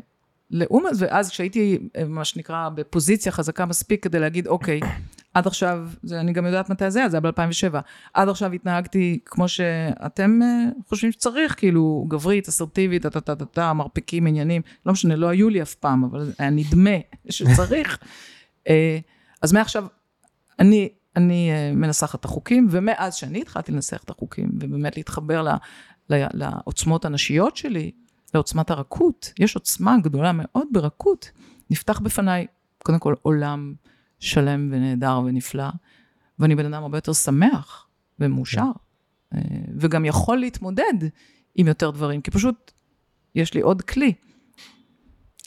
לעומת, 0.51 0.91
ואז 0.97 1.29
כשהייתי, 1.29 1.77
אה, 1.97 2.03
מה 2.05 2.25
שנקרא, 2.25 2.69
בפוזיציה 2.69 3.31
חזקה 3.31 3.65
מספיק 3.65 4.03
כדי 4.03 4.19
להגיד, 4.19 4.47
אוקיי, 4.47 4.79
עד 5.33 5.47
עכשיו, 5.47 5.87
זה, 6.03 6.19
אני 6.19 6.33
גם 6.33 6.45
יודעת 6.45 6.69
מתי 6.69 6.91
זה 6.91 6.99
היה, 6.99 7.09
זה 7.09 7.17
היה 7.17 7.31
ב-2007, 7.31 7.77
עד 8.13 8.29
עכשיו 8.29 8.51
התנהגתי 8.51 9.19
כמו 9.25 9.47
שאתם 9.47 10.39
חושבים 10.87 11.11
שצריך, 11.11 11.55
כאילו, 11.57 12.05
גברית, 12.07 12.47
אסרטיבית, 12.47 13.01
טה-טה-טה-טה, 13.01 13.73
מרפקים, 13.73 14.27
עניינים, 14.27 14.61
לא 14.85 14.93
משנה, 14.93 15.15
לא 15.15 15.27
היו 15.27 15.49
לי 15.49 15.61
אף 15.61 15.75
פעם, 15.75 16.03
אבל 16.03 16.31
היה 16.39 16.49
נדמה 16.49 16.97
שצריך. 17.29 17.97
אז 19.41 19.53
מעכשיו, 19.53 19.85
אני, 20.59 20.89
אני 21.15 21.51
אה, 21.51 21.71
מנסחת 21.75 22.19
את 22.19 22.25
החוקים, 22.25 22.67
ומאז 22.71 23.15
שאני 23.15 23.41
התחלתי 23.41 23.71
לנסח 23.71 24.03
את 24.03 24.09
החוקים, 24.09 24.49
ובאמת 24.53 24.97
להתחבר 24.97 25.41
ל, 25.41 25.49
ל, 26.09 26.25
לעוצמות 26.33 27.05
הנשיות 27.05 27.57
שלי, 27.57 27.91
לעוצמת 28.33 28.69
הרכות, 28.69 29.33
יש 29.39 29.55
עוצמה 29.55 29.97
גדולה 30.03 30.31
מאוד 30.33 30.67
ברכות. 30.71 31.31
נפתח 31.69 31.99
בפניי, 31.99 32.47
קודם 32.83 32.99
כל, 32.99 33.15
עולם 33.21 33.73
שלם 34.19 34.69
ונהדר 34.71 35.21
ונפלא, 35.25 35.69
ואני 36.39 36.55
בן 36.55 36.73
אדם 36.73 36.83
הרבה 36.83 36.97
יותר 36.97 37.13
שמח 37.13 37.87
ומאושר, 38.19 38.71
אה, 39.33 39.39
וגם 39.77 40.05
יכול 40.05 40.37
להתמודד 40.37 40.93
עם 41.55 41.67
יותר 41.67 41.91
דברים, 41.91 42.21
כי 42.21 42.31
פשוט 42.31 42.71
יש 43.35 43.53
לי 43.53 43.61
עוד 43.61 43.81
כלי. 43.81 44.13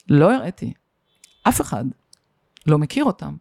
לא 0.08 0.34
הראיתי, 0.34 0.72
אף 1.48 1.60
אחד 1.60 1.84
לא 2.66 2.78
מכיר 2.78 3.04
אותם. 3.04 3.36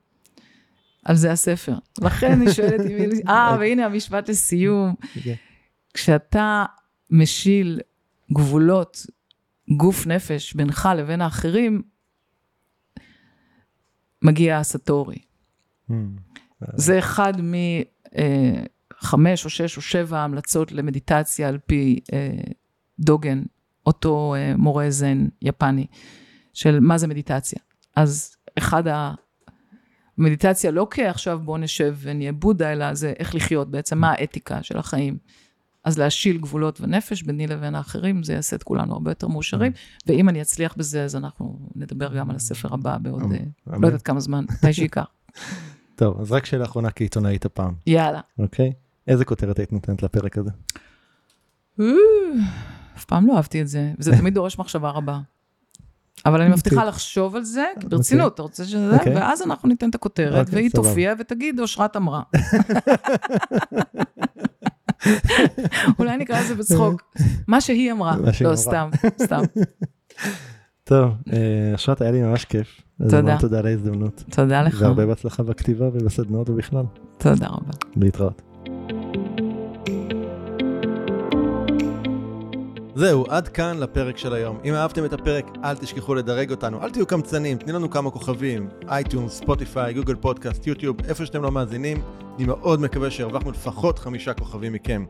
על 1.06 1.16
זה 1.16 1.32
הספר. 1.32 1.74
לכן 2.02 2.32
אני 2.32 2.54
שואלת 2.54 2.82
אם... 2.82 3.10
לי- 3.10 3.22
אה, 3.28 3.56
והנה 3.60 3.86
המשפט 3.86 4.30
לסיום. 4.30 4.96
כן. 5.24 5.34
כשאתה 5.94 6.66
משיל 7.12 7.80
גבולות 8.34 9.06
גוף 9.78 10.08
נפש 10.08 10.54
בינך 10.54 10.90
לבין 10.98 11.22
האחרים, 11.22 11.82
מגיע 14.22 14.58
הסאטורי. 14.58 15.18
זה 16.76 17.00
אחד 17.00 17.34
מחמש 19.02 19.46
או 19.46 19.50
שש 19.50 19.78
או 19.78 19.82
שבע 19.82 20.20
המלצות 20.20 20.72
למדיטציה 20.72 21.48
על 21.48 21.58
פי 21.66 22.00
אה, 22.14 22.30
דוגן, 23.00 23.44
אותו 23.86 24.36
אה, 24.38 24.54
מורה 24.58 24.90
זן 24.90 25.28
יפני, 25.42 25.88
של 26.54 26.80
מה 26.80 26.98
זה 26.98 27.08
מדיטציה. 27.08 27.60
אז 27.96 28.36
אחד 28.58 28.84
המדיטציה 30.18 30.72
לא 30.72 30.88
כעכשיו 30.92 31.40
בוא 31.44 31.58
נשב 31.58 31.96
ונהיה 32.02 32.32
בודה, 32.32 32.74
אלא 32.74 32.94
זה 32.94 33.14
איך 33.20 33.36
לחיות 33.36 33.72
בעצם, 33.72 33.98
מה 33.98 34.12
האתיקה 34.12 34.64
של 34.64 34.78
החיים. 34.78 35.18
אז 35.84 36.00
להשיל 36.00 36.38
גבולות 36.38 36.82
ונפש 36.82 37.22
ביני 37.22 37.48
לבין 37.48 37.76
האחרים, 37.76 38.24
זה 38.24 38.34
יעשה 38.34 38.56
את 38.56 38.64
כולנו 38.64 38.94
הרבה 38.94 39.12
יותר 39.12 39.28
מאושרים, 39.28 39.72
ואם 40.08 40.30
אני 40.30 40.42
אצליח 40.42 40.76
בזה, 40.78 41.04
אז 41.04 41.16
אנחנו 41.16 41.60
נדבר 41.76 42.18
גם 42.18 42.30
על 42.30 42.36
הספר 42.36 42.74
הבא 42.74 42.98
בעוד, 42.98 43.32
אה. 43.32 43.78
לא 43.80 43.88
יודעת 43.88 44.02
כמה 44.02 44.20
זמן, 44.20 44.46
מתי 44.52 44.74
שייקח. 44.74 45.06
טוב, 45.96 46.22
אז 46.22 46.32
רק 46.32 46.46
שאלה 46.46 46.66
אחרונה 46.66 46.92
כעיתונאית 46.92 47.46
הפעם, 47.46 47.74
יאללה. 47.88 48.20
אוקיי? 48.40 48.74
איזה 49.08 49.26
כותרת 49.26 49.60
היית 49.60 49.74
נותנת 49.74 50.04
לפרק 50.04 50.38
הזה? 50.38 50.52
אף 52.98 53.06
פעם 53.06 53.28
לא 53.28 53.36
אהבתי 53.36 53.62
את 53.62 53.68
זה, 53.68 53.92
וזה 54.00 54.12
תמיד 54.20 54.34
דורש 54.34 54.60
מחשבה 54.60 54.90
רבה. 54.90 55.20
אבל 56.26 56.42
אני 56.42 56.50
מבטיחה 56.50 56.86
לחשוב 56.86 57.36
על 57.36 57.44
זה, 57.44 57.66
כי 57.80 57.88
ברצינות, 57.88 58.34
אתה 58.34 58.42
רוצה 58.42 58.66
שזה, 58.66 58.98
אוקיי. 58.98 59.16
ואז 59.16 59.42
אנחנו 59.42 59.70
ניתן 59.70 59.90
את 59.90 59.96
הכותרת, 59.96 60.46
אוקיי, 60.46 60.56
והיא. 60.56 60.72
תופיע 60.72 61.14
ותגיד, 61.20 61.60
אושרת 61.60 61.96
אמרה. 61.98 62.22
אולי 66.00 66.18
נקרא 66.18 66.40
לזה 66.40 66.56
בצחוק, 66.56 67.02
מה 67.48 67.62
שהיא 67.62 67.92
אמרה. 67.92 68.16
לא. 68.42 68.56
סתם, 68.56 68.90
סתם. 69.22 69.42
טוב, 70.90 71.12
אה, 71.34 71.76
אשרת, 71.76 72.02
היה 72.02 72.12
לי 72.12 72.22
ממש 72.22 72.46
כיף. 72.46 72.82
אז 73.00 73.12
תודה. 73.12 73.18
המון 73.18 73.38
תודה 73.38 73.60
על 73.60 73.66
ההזדמנות. 73.66 74.24
תודה 74.30 74.62
לך. 74.62 74.78
והרבה 74.82 75.06
בהצלחה 75.06 75.44
בכתיבה 75.44 75.88
ובסדנאות 75.88 76.50
ובכלל. 76.50 76.84
תודה 77.18 77.48
רבה. 77.48 77.72
להתראות. 77.96 78.42
זהו, 82.98 83.26
עד 83.30 83.48
כאן 83.48 83.78
לפרק 83.80 84.18
של 84.18 84.34
היום. 84.34 84.60
אם 84.66 84.74
אהבתם 84.74 85.06
את 85.06 85.14
הפרק, 85.14 85.46
אל 85.64 85.76
תשכחו 85.76 86.16
לדרג 86.16 86.52
אותנו, 86.52 86.84
אל 86.84 86.90
תהיו 86.90 87.06
קמצנים, 87.06 87.58
תנו 87.58 87.72
לנו 87.72 87.90
כמה 87.90 88.12
כוכבים, 88.12 88.70
iTunes, 88.90 89.38
Spotify, 89.38 89.94
Google 89.94 90.16
Podcast, 90.16 90.68
YouTube, 90.68 90.98
איפה 91.08 91.26
שאתם 91.26 91.44
לא 91.44 91.52
מאזינים. 91.52 92.02
אני 92.38 92.46
מאוד 92.46 92.82
מקווה 92.82 93.12
שהרווחנו 93.12 93.52
לפחות 93.52 94.00
חמישה 94.00 94.34
כוכבים 94.34 94.74
מכם. 94.74 95.06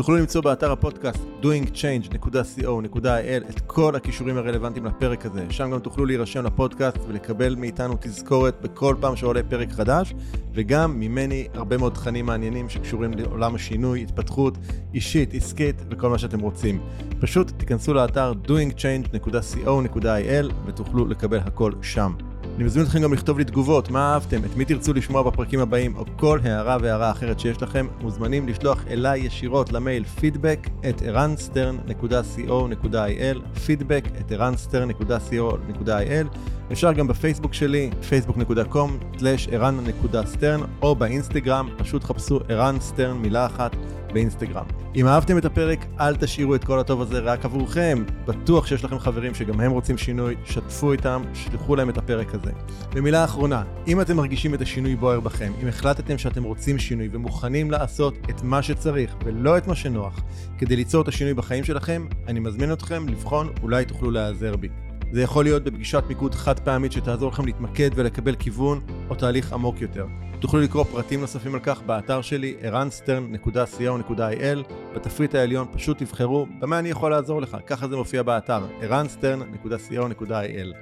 תוכלו 0.00 0.16
למצוא 0.16 0.40
באתר 0.40 0.72
הפודקאסט 0.72 1.20
doingchange.co.il 1.42 3.50
את 3.50 3.60
כל 3.66 3.96
הכישורים 3.96 4.36
הרלוונטיים 4.36 4.86
לפרק 4.86 5.26
הזה. 5.26 5.46
שם 5.50 5.70
גם 5.70 5.78
תוכלו 5.78 6.06
להירשם 6.06 6.44
לפודקאסט 6.44 6.98
ולקבל 7.08 7.54
מאיתנו 7.54 7.94
תזכורת 8.00 8.60
בכל 8.62 8.96
פעם 9.00 9.16
שעולה 9.16 9.42
פרק 9.42 9.72
חדש, 9.72 10.14
וגם 10.54 11.00
ממני 11.00 11.48
הרבה 11.54 11.76
מאוד 11.76 11.92
תכנים 11.92 12.26
מעניינים 12.26 12.68
שקשורים 12.68 13.12
לעולם 13.12 13.54
השינוי, 13.54 14.02
התפתחות 14.02 14.58
אישית, 14.94 15.34
עסקית 15.34 15.76
וכל 15.90 16.08
מה 16.08 16.18
שאתם 16.18 16.40
רוצים. 16.40 16.80
פשוט 17.20 17.52
תיכנסו 17.56 17.94
לאתר 17.94 18.32
doingchange.co.il 18.46 20.52
ותוכלו 20.66 21.06
לקבל 21.06 21.38
הכל 21.38 21.72
שם. 21.82 22.12
אני 22.60 22.66
מזמין 22.66 22.84
אתכם 22.84 23.02
גם 23.02 23.12
לכתוב 23.12 23.38
לי 23.38 23.44
תגובות, 23.44 23.90
מה 23.90 24.14
אהבתם, 24.14 24.44
את 24.44 24.56
מי 24.56 24.64
תרצו 24.64 24.92
לשמוע 24.92 25.22
בפרקים 25.22 25.60
הבאים, 25.60 25.96
או 25.96 26.04
כל 26.16 26.38
הערה 26.44 26.76
והערה 26.80 27.10
אחרת 27.10 27.40
שיש 27.40 27.62
לכם, 27.62 27.86
מוזמנים 28.00 28.48
לשלוח 28.48 28.84
אליי 28.90 29.20
ישירות 29.20 29.72
למייל 29.72 30.04
פידבק 30.04 30.68
את 30.88 31.02
ערנסטרן.co.il 31.02 33.58
פידבק 33.66 34.04
את 34.20 34.32
ערנסטרן.co.il 34.32 36.26
אפשר 36.72 36.92
גם 36.92 37.06
בפייסבוק 37.06 37.54
שלי, 37.54 37.90
facebook.com/ערן.סטרן, 38.10 40.60
או 40.82 40.94
באינסטגרם, 40.94 41.68
פשוט 41.78 42.04
חפשו 42.04 42.40
ערן 42.48 42.76
סטרן 42.80 43.16
מילה 43.16 43.46
אחת 43.46 43.76
באינסטגרם. 44.12 44.64
אם 44.96 45.06
אהבתם 45.06 45.38
את 45.38 45.44
הפרק, 45.44 45.86
אל 46.00 46.16
תשאירו 46.16 46.54
את 46.54 46.64
כל 46.64 46.78
הטוב 46.78 47.00
הזה 47.00 47.18
רק 47.18 47.44
עבורכם. 47.44 48.04
בטוח 48.26 48.66
שיש 48.66 48.84
לכם 48.84 48.98
חברים 48.98 49.34
שגם 49.34 49.60
הם 49.60 49.70
רוצים 49.70 49.98
שינוי, 49.98 50.34
שתפו 50.44 50.92
איתם, 50.92 51.22
שלחו 51.34 51.76
להם 51.76 51.90
את 51.90 51.98
הפרק 51.98 52.34
הזה. 52.34 52.50
ומילה 52.94 53.24
אחרונה, 53.24 53.62
אם 53.86 54.00
אתם 54.00 54.16
מרגישים 54.16 54.54
את 54.54 54.60
השינוי 54.60 54.96
בוער 54.96 55.20
בכם, 55.20 55.52
אם 55.62 55.68
החלטתם 55.68 56.18
שאתם 56.18 56.42
רוצים 56.42 56.78
שינוי 56.78 57.08
ומוכנים 57.12 57.70
לעשות 57.70 58.14
את 58.30 58.42
מה 58.42 58.62
שצריך 58.62 59.16
ולא 59.24 59.58
את 59.58 59.66
מה 59.66 59.74
שנוח, 59.74 60.20
כדי 60.58 60.76
ליצור 60.76 61.02
את 61.02 61.08
השינוי 61.08 61.34
בחיים 61.34 61.64
שלכם, 61.64 62.06
אני 62.28 62.40
מזמין 62.40 62.72
אתכם 62.72 63.08
לבחון, 63.08 63.48
אולי 63.62 63.84
תוכלו 63.84 64.10
להיעזר 64.10 64.56
בי. 64.56 64.68
זה 65.12 65.22
יכול 65.22 65.44
להיות 65.44 65.64
בפגישת 65.64 66.04
מיקוד 66.08 66.34
חד 66.34 66.58
פעמית 66.58 66.92
שתעזור 66.92 67.30
לכם 67.32 67.46
להתמקד 67.46 67.90
ולקבל 67.94 68.34
כיוון, 68.34 68.80
או 69.10 69.14
תהליך 69.14 69.52
עמוק 69.52 69.80
יותר. 69.80 70.06
תוכלו 70.40 70.60
לקרוא 70.60 70.84
פרטים 70.84 71.20
נוספים 71.20 71.54
על 71.54 71.60
כך 71.60 71.82
באתר 71.82 72.22
שלי, 72.22 72.54
ערנסטרן.co.il. 72.60 74.72
בתפריט 74.94 75.34
העליון 75.34 75.66
פשוט 75.72 75.98
תבחרו 75.98 76.46
במה 76.58 76.78
אני 76.78 76.88
יכול 76.88 77.10
לעזור 77.10 77.40
לך, 77.40 77.56
ככה 77.66 77.88
זה 77.88 77.96
מופיע 77.96 78.22
באתר, 78.22 78.66
ערנסטרן.co.il. 78.80 80.74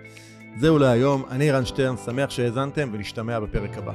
זהו 0.56 0.78
להיום, 0.78 1.24
אני 1.30 1.50
רן 1.50 1.64
שטרן, 1.64 1.96
שמח 1.96 2.30
שהאזנתם 2.30 2.88
ונשתמע 2.92 3.40
בפרק 3.40 3.78
הבא. 3.78 3.92